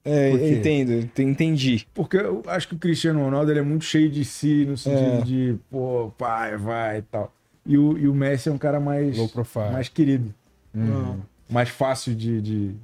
É, 0.05 0.31
entendo, 0.51 0.91
ent- 0.95 1.19
entendi. 1.21 1.87
Porque 1.95 2.17
eu 2.17 2.43
acho 2.49 2.67
que 2.67 2.75
o 2.75 2.79
Cristiano 2.79 3.21
Ronaldo 3.23 3.53
ele 3.53 3.61
é 3.61 3.63
muito 3.63 3.85
cheio 3.85 4.11
de 4.11 4.25
si, 4.25 4.65
no 4.67 4.77
sentido 4.77 5.21
É. 5.21 5.21
de, 5.23 5.57
pô, 5.71 6.13
pai, 6.19 6.57
vai 6.57 6.99
e 6.99 7.03
tal. 7.03 7.33
E 7.65 7.79
o, 7.79 7.97
e 7.97 8.09
o 8.09 8.15
Messi 8.15 8.49
é 8.49 8.53
um 8.53 8.59
cara 8.59 8.81
mais, 8.81 9.17
Low 9.17 9.29
profile. 9.29 9.71
mais 9.71 9.89
querido, 9.89 10.35
Hum, 10.75 11.21
mais 11.49 11.69
fácil 11.69 12.17
de, 12.17 12.41
de- 12.43 12.75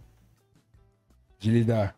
de 1.41 1.51
lidar. 1.51 1.97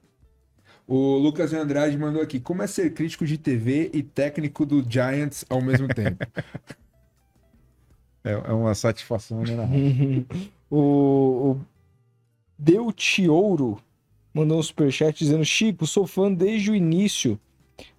O 0.93 1.17
Lucas 1.19 1.53
Andrade 1.53 1.97
mandou 1.97 2.21
aqui. 2.21 2.41
Como 2.41 2.65
é 2.65 2.67
ser 2.67 2.93
crítico 2.93 3.25
de 3.25 3.39
TV 3.39 3.93
e 3.95 4.03
técnico 4.03 4.67
do 4.67 4.85
Giants 4.85 5.45
ao 5.49 5.63
mesmo 5.63 5.87
tempo? 5.87 6.27
É, 8.25 8.33
é 8.33 8.53
uma 8.53 8.75
satisfação, 8.75 9.45
né? 9.45 9.55
o, 10.69 11.53
o 11.53 11.61
Deutiouro 12.59 13.81
mandou 14.35 14.59
um 14.59 14.63
superchat 14.65 15.17
dizendo: 15.17 15.45
Chico, 15.45 15.87
sou 15.87 16.09
fã 16.09 16.31
desde 16.31 16.73
o 16.73 16.75
início 16.75 17.39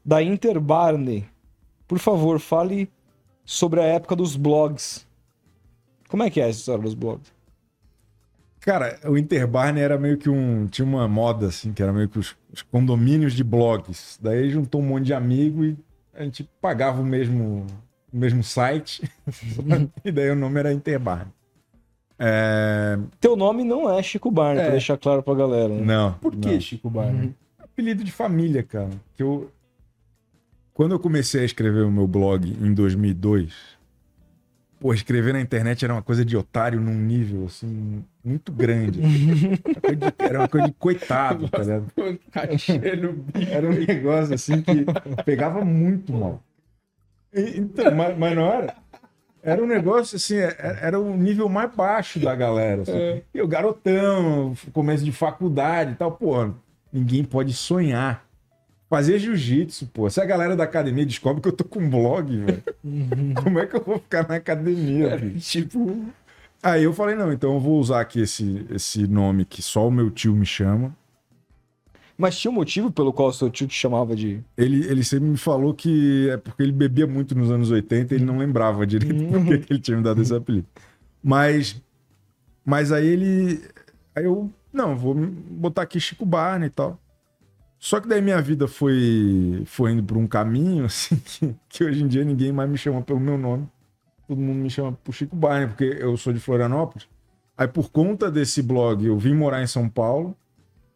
da 0.04 0.22
Interbarney. 0.22 1.26
Por 1.88 1.98
favor, 1.98 2.42
fale 2.42 2.92
sobre 3.46 3.80
a 3.80 3.86
época 3.86 4.18
dos 4.18 4.36
blogs. 4.36 5.08
Como 6.10 6.24
é 6.24 6.30
que 6.30 6.42
é 6.42 6.50
essa 6.50 6.60
história 6.60 6.84
dos 6.84 6.94
blogs? 6.94 7.32
Cara, 8.62 9.00
o 9.06 9.18
Interbarney 9.18 9.84
era 9.84 9.98
meio 9.98 10.18
que 10.18 10.30
um. 10.30 10.68
Tinha 10.68 10.86
uma 10.86 11.08
moda, 11.08 11.48
assim, 11.48 11.74
que 11.74 11.82
era 11.82 11.92
meio 11.92 12.08
que 12.08 12.20
os, 12.20 12.36
os 12.54 12.62
condomínios 12.62 13.34
de 13.34 13.44
blogs. 13.44 14.20
Daí 14.22 14.50
juntou 14.52 14.82
um 14.82 14.86
monte 14.86 15.06
de 15.06 15.14
amigo 15.14 15.66
e 15.66 15.76
a 16.14 16.24
gente 16.24 16.48
pagava 16.62 17.02
o 17.02 17.06
mesmo, 17.06 17.66
o 18.14 18.18
mesmo 18.18 18.44
site. 18.44 19.02
e 20.06 20.12
daí 20.12 20.30
o 20.30 20.36
nome 20.36 20.60
era 20.60 20.72
Interbarney. 20.72 21.34
É, 22.20 23.00
Teu 23.20 23.36
nome 23.36 23.64
não 23.64 23.90
é 23.92 24.04
Chico 24.04 24.30
Barney, 24.30 24.62
É. 24.62 24.66
pra 24.66 24.72
deixar 24.74 24.96
claro 24.96 25.24
pra 25.24 25.34
galera. 25.34 25.70
Né? 25.74 25.82
Não. 25.84 26.14
Por 26.14 26.36
que, 26.36 26.52
não. 26.54 26.62
Chico 26.62 26.88
Barney? 26.88 27.34
apelido 27.58 28.04
de 28.04 28.12
família, 28.12 28.62
cara. 28.62 28.92
Que 29.16 29.24
eu 29.24 29.50
quando 30.74 30.94
eu 30.94 31.00
comecei 31.00 31.42
a 31.42 31.46
escrever 31.46 31.84
o 31.84 31.92
meu 31.92 32.08
blog 32.08 32.48
em 32.48 32.74
2002, 32.74 33.54
pô, 34.82 34.94
escrever 34.94 35.32
na 35.32 35.40
internet 35.40 35.86
era 35.86 35.94
uma 35.94 36.02
coisa 36.02 36.26
de 36.26 36.36
otário 36.36 36.80
num 36.82 36.96
nível 36.96 37.46
assim 37.46 38.04
muito 38.24 38.52
grande. 38.52 39.00
Era 39.64 39.80
coisa 39.82 39.96
de- 39.96 40.14
Era 40.20 40.40
uma 40.40 40.48
coisa 40.50 40.68
de 40.68 40.74
coitado, 40.74 41.48
tá 41.50 41.60
ligado? 41.60 41.86
Era 43.52 43.68
um 43.70 43.74
negócio 43.74 44.34
assim 44.34 44.62
que 44.62 44.86
pegava 45.24 45.64
muito 45.64 46.12
mal. 46.12 46.44
E- 47.34 47.60
Então, 47.60 47.94
mas, 47.96 48.18
mas 48.18 48.36
não 48.36 48.52
era. 48.52 48.76
Era 49.44 49.64
um 49.64 49.68
negócio 49.68 50.16
assim, 50.18 50.36
é- 50.38 50.80
era 50.82 51.00
o 51.00 51.16
nível 51.16 51.48
mais 51.48 51.74
baixo 51.74 52.20
da 52.20 52.36
galera. 52.36 52.82
assim. 52.82 53.22
E 53.34 53.42
o 53.42 53.48
garotão, 53.48 54.54
começo 54.74 55.04
de 55.06 55.12
faculdade 55.12 55.94
e 55.94 55.96
tal, 55.96 56.12
pô, 56.12 56.52
ninguém 56.92 57.24
pode 57.24 57.54
sonhar. 57.54 58.26
Fazer 58.92 59.20
jiu-jitsu, 59.20 59.88
pô. 59.88 60.10
Se 60.10 60.20
a 60.20 60.26
galera 60.26 60.54
da 60.54 60.66
academia 60.66 61.06
descobre 61.06 61.42
que 61.42 61.48
eu 61.48 61.54
tô 61.54 61.64
com 61.64 61.80
um 61.80 61.90
blog, 61.90 62.36
velho, 62.36 62.64
como 63.42 63.58
é 63.58 63.66
que 63.66 63.78
eu 63.78 63.82
vou 63.82 63.98
ficar 63.98 64.28
na 64.28 64.36
academia, 64.36 65.16
bicho? 65.16 65.50
tipo. 65.50 66.08
Aí 66.62 66.84
eu 66.84 66.92
falei, 66.92 67.16
não, 67.16 67.32
então 67.32 67.54
eu 67.54 67.60
vou 67.62 67.80
usar 67.80 68.02
aqui 68.02 68.20
esse, 68.20 68.66
esse 68.70 69.08
nome 69.08 69.46
que 69.46 69.62
só 69.62 69.88
o 69.88 69.92
meu 69.92 70.12
tio 70.12 70.36
me 70.36 70.46
chama. 70.46 70.94
Mas 72.18 72.38
tinha 72.38 72.52
um 72.52 72.54
motivo 72.54 72.92
pelo 72.92 73.14
qual 73.14 73.30
o 73.30 73.34
seu 73.34 73.50
tio 73.50 73.66
te 73.66 73.74
chamava 73.74 74.14
de. 74.14 74.42
Ele, 74.58 74.86
ele 74.86 75.06
sempre 75.06 75.30
me 75.30 75.38
falou 75.38 75.74
que 75.74 76.30
é 76.30 76.36
porque 76.36 76.62
ele 76.62 76.74
bebia 76.74 77.08
muito 77.08 77.34
nos 77.34 77.50
anos 77.50 77.72
80 77.72 78.14
e 78.14 78.18
ele 78.18 78.26
não 78.26 78.40
lembrava 78.40 78.86
direito 78.86 79.24
por 79.24 79.46
que 79.46 79.58
que 79.60 79.72
ele 79.72 79.80
tinha 79.80 79.96
me 79.96 80.04
dado 80.04 80.22
esse 80.22 80.36
apelido. 80.36 80.68
Mas, 81.24 81.82
mas 82.66 82.92
aí 82.92 83.08
ele. 83.08 83.62
Aí 84.14 84.26
eu, 84.26 84.52
não, 84.74 84.98
vou 84.98 85.16
botar 85.16 85.84
aqui 85.84 85.98
Chico 85.98 86.26
Barney 86.26 86.68
e 86.68 86.72
tal. 86.72 87.00
Só 87.82 88.00
que 88.00 88.08
daí 88.08 88.22
minha 88.22 88.40
vida 88.44 88.68
foi, 88.68 89.64
foi 89.66 89.94
indo 89.94 90.04
por 90.04 90.16
um 90.16 90.28
caminho, 90.28 90.86
assim, 90.88 91.18
que, 91.18 91.56
que 91.68 91.84
hoje 91.84 92.04
em 92.04 92.08
dia 92.08 92.24
ninguém 92.24 92.52
mais 92.52 92.70
me 92.70 92.78
chama 92.78 93.02
pelo 93.02 93.20
meu 93.20 93.40
nome. 93.40 93.68
Todo 94.28 94.40
mundo 94.40 94.58
me 94.60 94.70
chama 94.70 94.94
por 95.04 95.14
Chico 95.14 95.36
Barney, 95.36 95.68
porque 95.68 95.98
eu 96.00 96.16
sou 96.18 96.34
de 96.34 96.40
Florianópolis. 96.40 97.10
Aí, 97.58 97.68
por 97.68 97.90
conta 97.92 98.32
desse 98.32 98.62
blog, 98.62 99.06
eu 99.06 99.18
vim 99.18 99.34
morar 99.36 99.64
em 99.64 99.68
São 99.68 99.90
Paulo. 99.90 100.38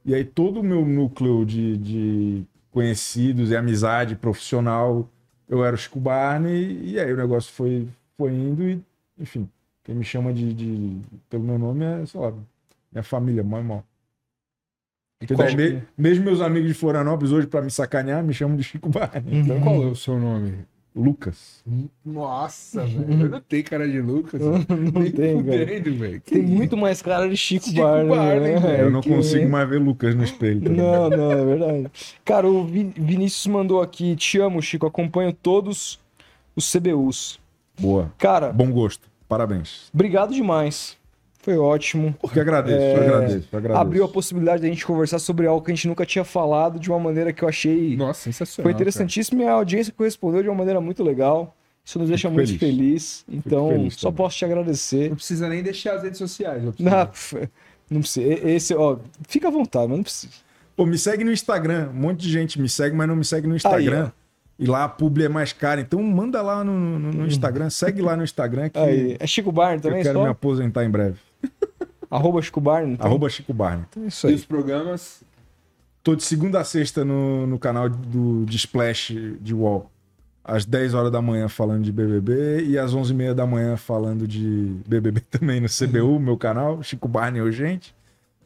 E 0.05 0.13
aí, 0.15 0.23
todo 0.23 0.61
o 0.61 0.63
meu 0.63 0.85
núcleo 0.85 1.45
de, 1.45 1.77
de 1.77 2.43
conhecidos 2.71 3.51
e 3.51 3.57
amizade 3.57 4.15
profissional, 4.15 5.09
eu 5.49 5.65
era 5.65 5.75
o 5.75 5.79
Chico 5.79 5.99
Barney. 5.99 6.81
E 6.91 6.99
aí, 6.99 7.11
o 7.13 7.17
negócio 7.17 7.51
foi, 7.53 7.87
foi 8.17 8.31
indo 8.33 8.63
e, 8.69 8.81
enfim, 9.19 9.49
quem 9.83 9.95
me 9.95 10.05
chama 10.05 10.33
de, 10.33 10.53
de- 10.53 11.01
pelo 11.29 11.43
meu 11.43 11.59
nome 11.59 11.83
é, 11.85 12.05
sei 12.05 12.19
lá, 12.21 12.33
minha 12.91 13.03
família, 13.03 13.43
mãe 13.43 13.61
irmão. 13.61 13.83
Qual- 15.33 15.55
me- 15.55 15.81
mesmo 15.97 16.25
meus 16.25 16.41
amigos 16.41 16.67
de 16.67 16.73
Florianópolis 16.73 17.31
hoje, 17.31 17.47
pra 17.47 17.61
me 17.61 17.71
sacanear, 17.71 18.23
me 18.23 18.33
chamam 18.33 18.55
de 18.57 18.63
Chico 18.63 18.89
Barney. 18.89 19.39
Então, 19.39 19.59
Qual 19.61 19.81
é 19.83 19.85
o 19.87 19.95
seu 19.95 20.19
nome? 20.19 20.53
Lucas. 20.97 21.61
Nossa, 22.05 22.85
velho. 22.85 23.23
Eu 23.23 23.29
não 23.29 23.41
tenho 23.41 23.63
cara 23.65 23.85
de 23.87 23.99
Lucas. 23.99 24.39
Não 24.41 24.53
Nem 24.93 25.11
tem, 25.11 25.43
cara. 25.43 25.57
fudendo, 25.65 25.95
velho. 25.97 26.21
Que 26.21 26.31
Tem 26.35 26.43
isso? 26.45 26.53
muito 26.53 26.77
mais 26.77 27.01
cara 27.01 27.27
de 27.27 27.35
Chico, 27.35 27.65
Chico 27.65 27.81
Barney, 27.81 28.09
Barney, 28.15 28.39
né? 28.53 28.59
velho. 28.59 28.83
eu 28.83 28.91
não 28.91 29.01
Que- 29.01 29.09
consigo 29.09 29.49
mais 29.49 29.67
ver 29.67 29.79
Lucas 29.81 30.15
no 30.15 30.23
espelho. 30.23 30.61
tá? 30.61 30.69
Não, 30.69 31.09
não, 31.09 31.31
é 31.31 31.45
verdade. 31.45 31.91
Cara, 32.23 32.47
o 32.47 32.63
Vi- 32.65 32.93
Vinícius 32.97 33.47
mandou 33.47 33.81
aqui: 33.81 34.15
Te 34.15 34.39
amo, 34.39 34.61
Chico. 34.61 34.85
Acompanho 34.85 35.33
todos 35.33 35.99
os 36.55 36.71
CBUs. 36.71 37.39
Boa. 37.77 38.09
Cara, 38.17 38.53
Bom 38.53 38.71
gosto. 38.71 39.09
Parabéns. 39.27 39.89
obrigado 39.93 40.33
demais. 40.33 40.95
Foi 41.45 41.57
ótimo. 41.59 42.15
Que 42.34 42.39
agradeço, 42.39 42.80
eu 42.84 43.03
agradeço, 43.03 43.47
eu 43.51 43.57
agradeço. 43.59 43.80
Abriu 43.80 44.03
a 44.03 44.07
possibilidade 44.07 44.63
da 44.63 44.67
gente 44.67 44.84
conversar 44.84 45.19
sobre 45.19 45.45
algo 45.45 45.63
que 45.63 45.72
a 45.72 45.76
gente 45.76 45.88
nunca 45.88 46.03
tinha 46.03 46.23
falado 46.26 46.80
de 46.80 46.89
uma 46.89 46.97
maneira 46.99 47.31
que 47.31 47.43
eu 47.43 47.47
achei. 47.47 47.95
Nossa, 47.95 48.22
sensacional. 48.23 48.63
Foi 48.65 48.72
interessantíssimo 48.73 49.43
e 49.43 49.45
a 49.45 49.51
audiência 49.51 49.93
correspondeu 49.95 50.41
de 50.41 50.49
uma 50.49 50.55
maneira 50.55 50.81
muito 50.81 51.03
legal. 51.03 51.55
Isso 51.85 51.99
nos 51.99 52.09
deixa 52.09 52.27
Fico 52.30 52.34
muito 52.34 52.57
feliz. 52.57 53.23
feliz. 53.23 53.26
Então, 53.45 53.69
feliz 53.69 53.93
só 53.93 54.11
posso 54.11 54.35
te 54.35 54.39
cara. 54.39 54.53
agradecer. 54.53 55.09
Não 55.09 55.15
precisa 55.17 55.47
nem 55.47 55.61
deixar 55.61 55.93
as 55.97 56.01
redes 56.01 56.17
sociais. 56.17 56.63
eu 56.63 56.73
preciso. 56.73 56.89
Não, 56.89 57.47
não 57.91 58.01
precisa. 58.01 58.27
Esse, 58.49 58.73
ó, 58.73 58.97
fica 59.27 59.47
à 59.47 59.51
vontade, 59.51 59.88
mas 59.88 59.97
não 59.97 60.03
precisa. 60.03 60.34
Pô, 60.76 60.84
me 60.88 60.97
segue 60.97 61.23
no 61.23 61.31
Instagram. 61.31 61.89
Um 61.91 61.99
monte 61.99 62.22
de 62.22 62.31
gente 62.31 62.59
me 62.59 62.67
segue, 62.67 62.95
mas 62.95 63.07
não 63.07 63.15
me 63.15 63.23
segue 63.23 63.45
no 63.47 63.55
Instagram. 63.55 64.11
e 64.57 64.65
lá 64.65 64.85
a 64.85 64.89
publi 64.89 65.26
é 65.26 65.30
mais 65.30 65.53
cara. 65.53 65.80
Então 65.80 66.01
manda 66.01 66.41
lá 66.41 66.63
no, 66.63 66.73
no- 66.97 67.11
no 67.13 67.27
Instagram. 67.27 67.69
Segue 67.69 68.01
lá 68.01 68.17
no 68.17 68.23
Instagram 68.23 68.69
que 68.69 68.80
Aí, 68.80 69.15
é 69.19 69.27
Chico 69.27 69.51
Barney 69.51 69.77
eu 69.77 69.81
também, 69.81 70.01
quero 70.01 70.17
só? 70.17 70.23
me 70.23 70.30
aposentar 70.31 70.84
em 70.84 70.89
breve. 70.89 71.17
Arroba 72.09 72.41
Chico 72.41 72.61
Barney. 72.61 72.93
então? 72.93 73.05
Arroba 73.07 73.30
Chico 73.30 73.53
Barney. 73.53 73.85
É 73.97 74.07
Isso 74.07 74.27
E 74.27 74.30
aí. 74.30 74.35
os 74.35 74.45
programas. 74.45 75.23
Tô 76.03 76.15
de 76.15 76.23
segunda 76.23 76.59
a 76.59 76.63
sexta 76.63 77.03
no, 77.03 77.47
no 77.47 77.57
canal 77.57 77.89
do 77.89 78.45
de 78.45 78.57
Splash 78.57 79.11
de 79.41 79.53
UOL. 79.55 79.89
Às 80.43 80.63
10 80.63 80.93
horas 80.93 81.11
da 81.11 81.19
manhã 81.22 81.47
falando 81.49 81.84
de 81.84 81.91
BBB 81.91 82.63
e 82.65 82.77
às 82.77 82.93
11h30 82.93 83.34
da 83.34 83.47
manhã 83.47 83.76
falando 83.76 84.27
de 84.27 84.76
BBB 84.88 85.19
também 85.31 85.59
no 85.59 85.67
CBU, 85.67 86.19
meu 86.19 86.38
canal, 86.38 86.84
Chico 86.84 87.07
Barney 87.07 87.41
Urgente. 87.41 87.95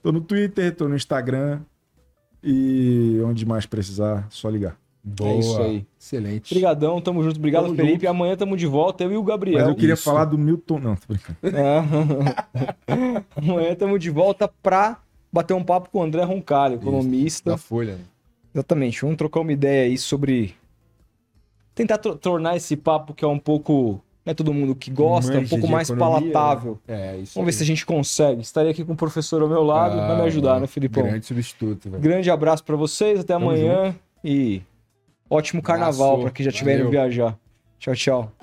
Tô 0.01 0.11
no 0.13 0.21
Twitter, 0.21 0.73
tô 0.73 0.87
no 0.87 0.95
Instagram 0.95 1.59
e 2.41 3.19
onde 3.25 3.45
mais 3.45 3.65
precisar, 3.65 4.25
só 4.29 4.49
ligar. 4.49 4.77
Boa. 5.15 5.29
É 5.31 5.39
isso 5.39 5.61
aí. 5.61 5.85
Excelente. 5.99 6.53
Obrigadão, 6.53 7.01
tamo 7.01 7.23
junto. 7.23 7.37
Obrigado, 7.37 7.63
Tamo 7.65 7.75
Felipe. 7.75 7.93
junto. 8.05 8.09
Amanhã 8.09 8.35
tamo 8.35 8.55
de 8.57 8.65
volta, 8.67 9.03
eu 9.03 9.11
e 9.11 9.17
o 9.17 9.23
Gabriel. 9.23 9.59
Mas 9.59 9.67
eu 9.69 9.75
queria 9.75 9.93
Isso. 9.93 10.03
falar 10.03 10.25
do 10.25 10.37
Milton. 10.37 10.79
Não, 10.79 10.95
tô 10.95 11.05
brincando. 11.07 11.37
É. 11.57 11.83
Amanhã 13.35 13.75
tamo 13.75 13.97
de 13.99 14.09
volta 14.09 14.47
pra 14.61 14.97
bater 15.31 15.53
um 15.53 15.63
papo 15.63 15.89
com 15.89 15.99
o 15.99 16.03
André 16.03 16.23
Roncalho, 16.23 16.75
economista. 16.75 17.51
Da 17.51 17.57
Folha. 17.57 17.93
né? 17.95 18.01
Exatamente. 18.53 19.01
Vamos 19.01 19.17
trocar 19.17 19.41
uma 19.41 19.51
ideia 19.53 19.85
aí 19.89 19.97
sobre. 19.97 20.55
Tentar 21.75 21.97
tornar 21.97 22.55
esse 22.57 22.75
papo 22.75 23.13
que 23.13 23.23
é 23.23 23.27
um 23.27 23.39
pouco. 23.39 24.01
Não 24.25 24.31
é 24.31 24.33
todo 24.33 24.53
mundo 24.53 24.75
que 24.75 24.91
gosta, 24.91 25.31
um 25.31 25.35
Manja 25.35 25.49
pouco 25.49 25.65
de 25.65 25.71
mais 25.71 25.89
economia, 25.89 26.31
palatável. 26.33 26.77
É, 26.87 27.17
isso. 27.17 27.33
Vamos 27.35 27.45
ver 27.47 27.53
se 27.53 27.63
a 27.63 27.65
gente 27.65 27.85
consegue. 27.85 28.41
Estarei 28.41 28.71
aqui 28.71 28.83
com 28.83 28.93
o 28.93 28.95
professor 28.95 29.41
ao 29.41 29.47
meu 29.47 29.63
lado, 29.63 29.95
vai 29.95 30.15
me 30.17 30.21
ajudar, 30.23 30.59
né, 30.59 30.67
Filipão? 30.67 31.03
Ah, 31.05 31.07
Grande 31.09 31.25
substituto, 31.25 31.89
velho. 31.89 32.03
Grande 32.03 32.29
abraço 32.29 32.63
pra 32.63 32.75
vocês, 32.75 33.19
até 33.21 33.33
Tamo 33.33 33.49
amanhã 33.49 33.95
e 34.23 34.61
ótimo 35.29 35.61
carnaval 35.61 36.19
pra 36.21 36.31
quem 36.31 36.43
já 36.43 36.49
estiver 36.49 36.79
indo 36.79 36.89
viajar. 36.89 37.37
Tchau, 37.79 37.95
tchau. 37.95 38.38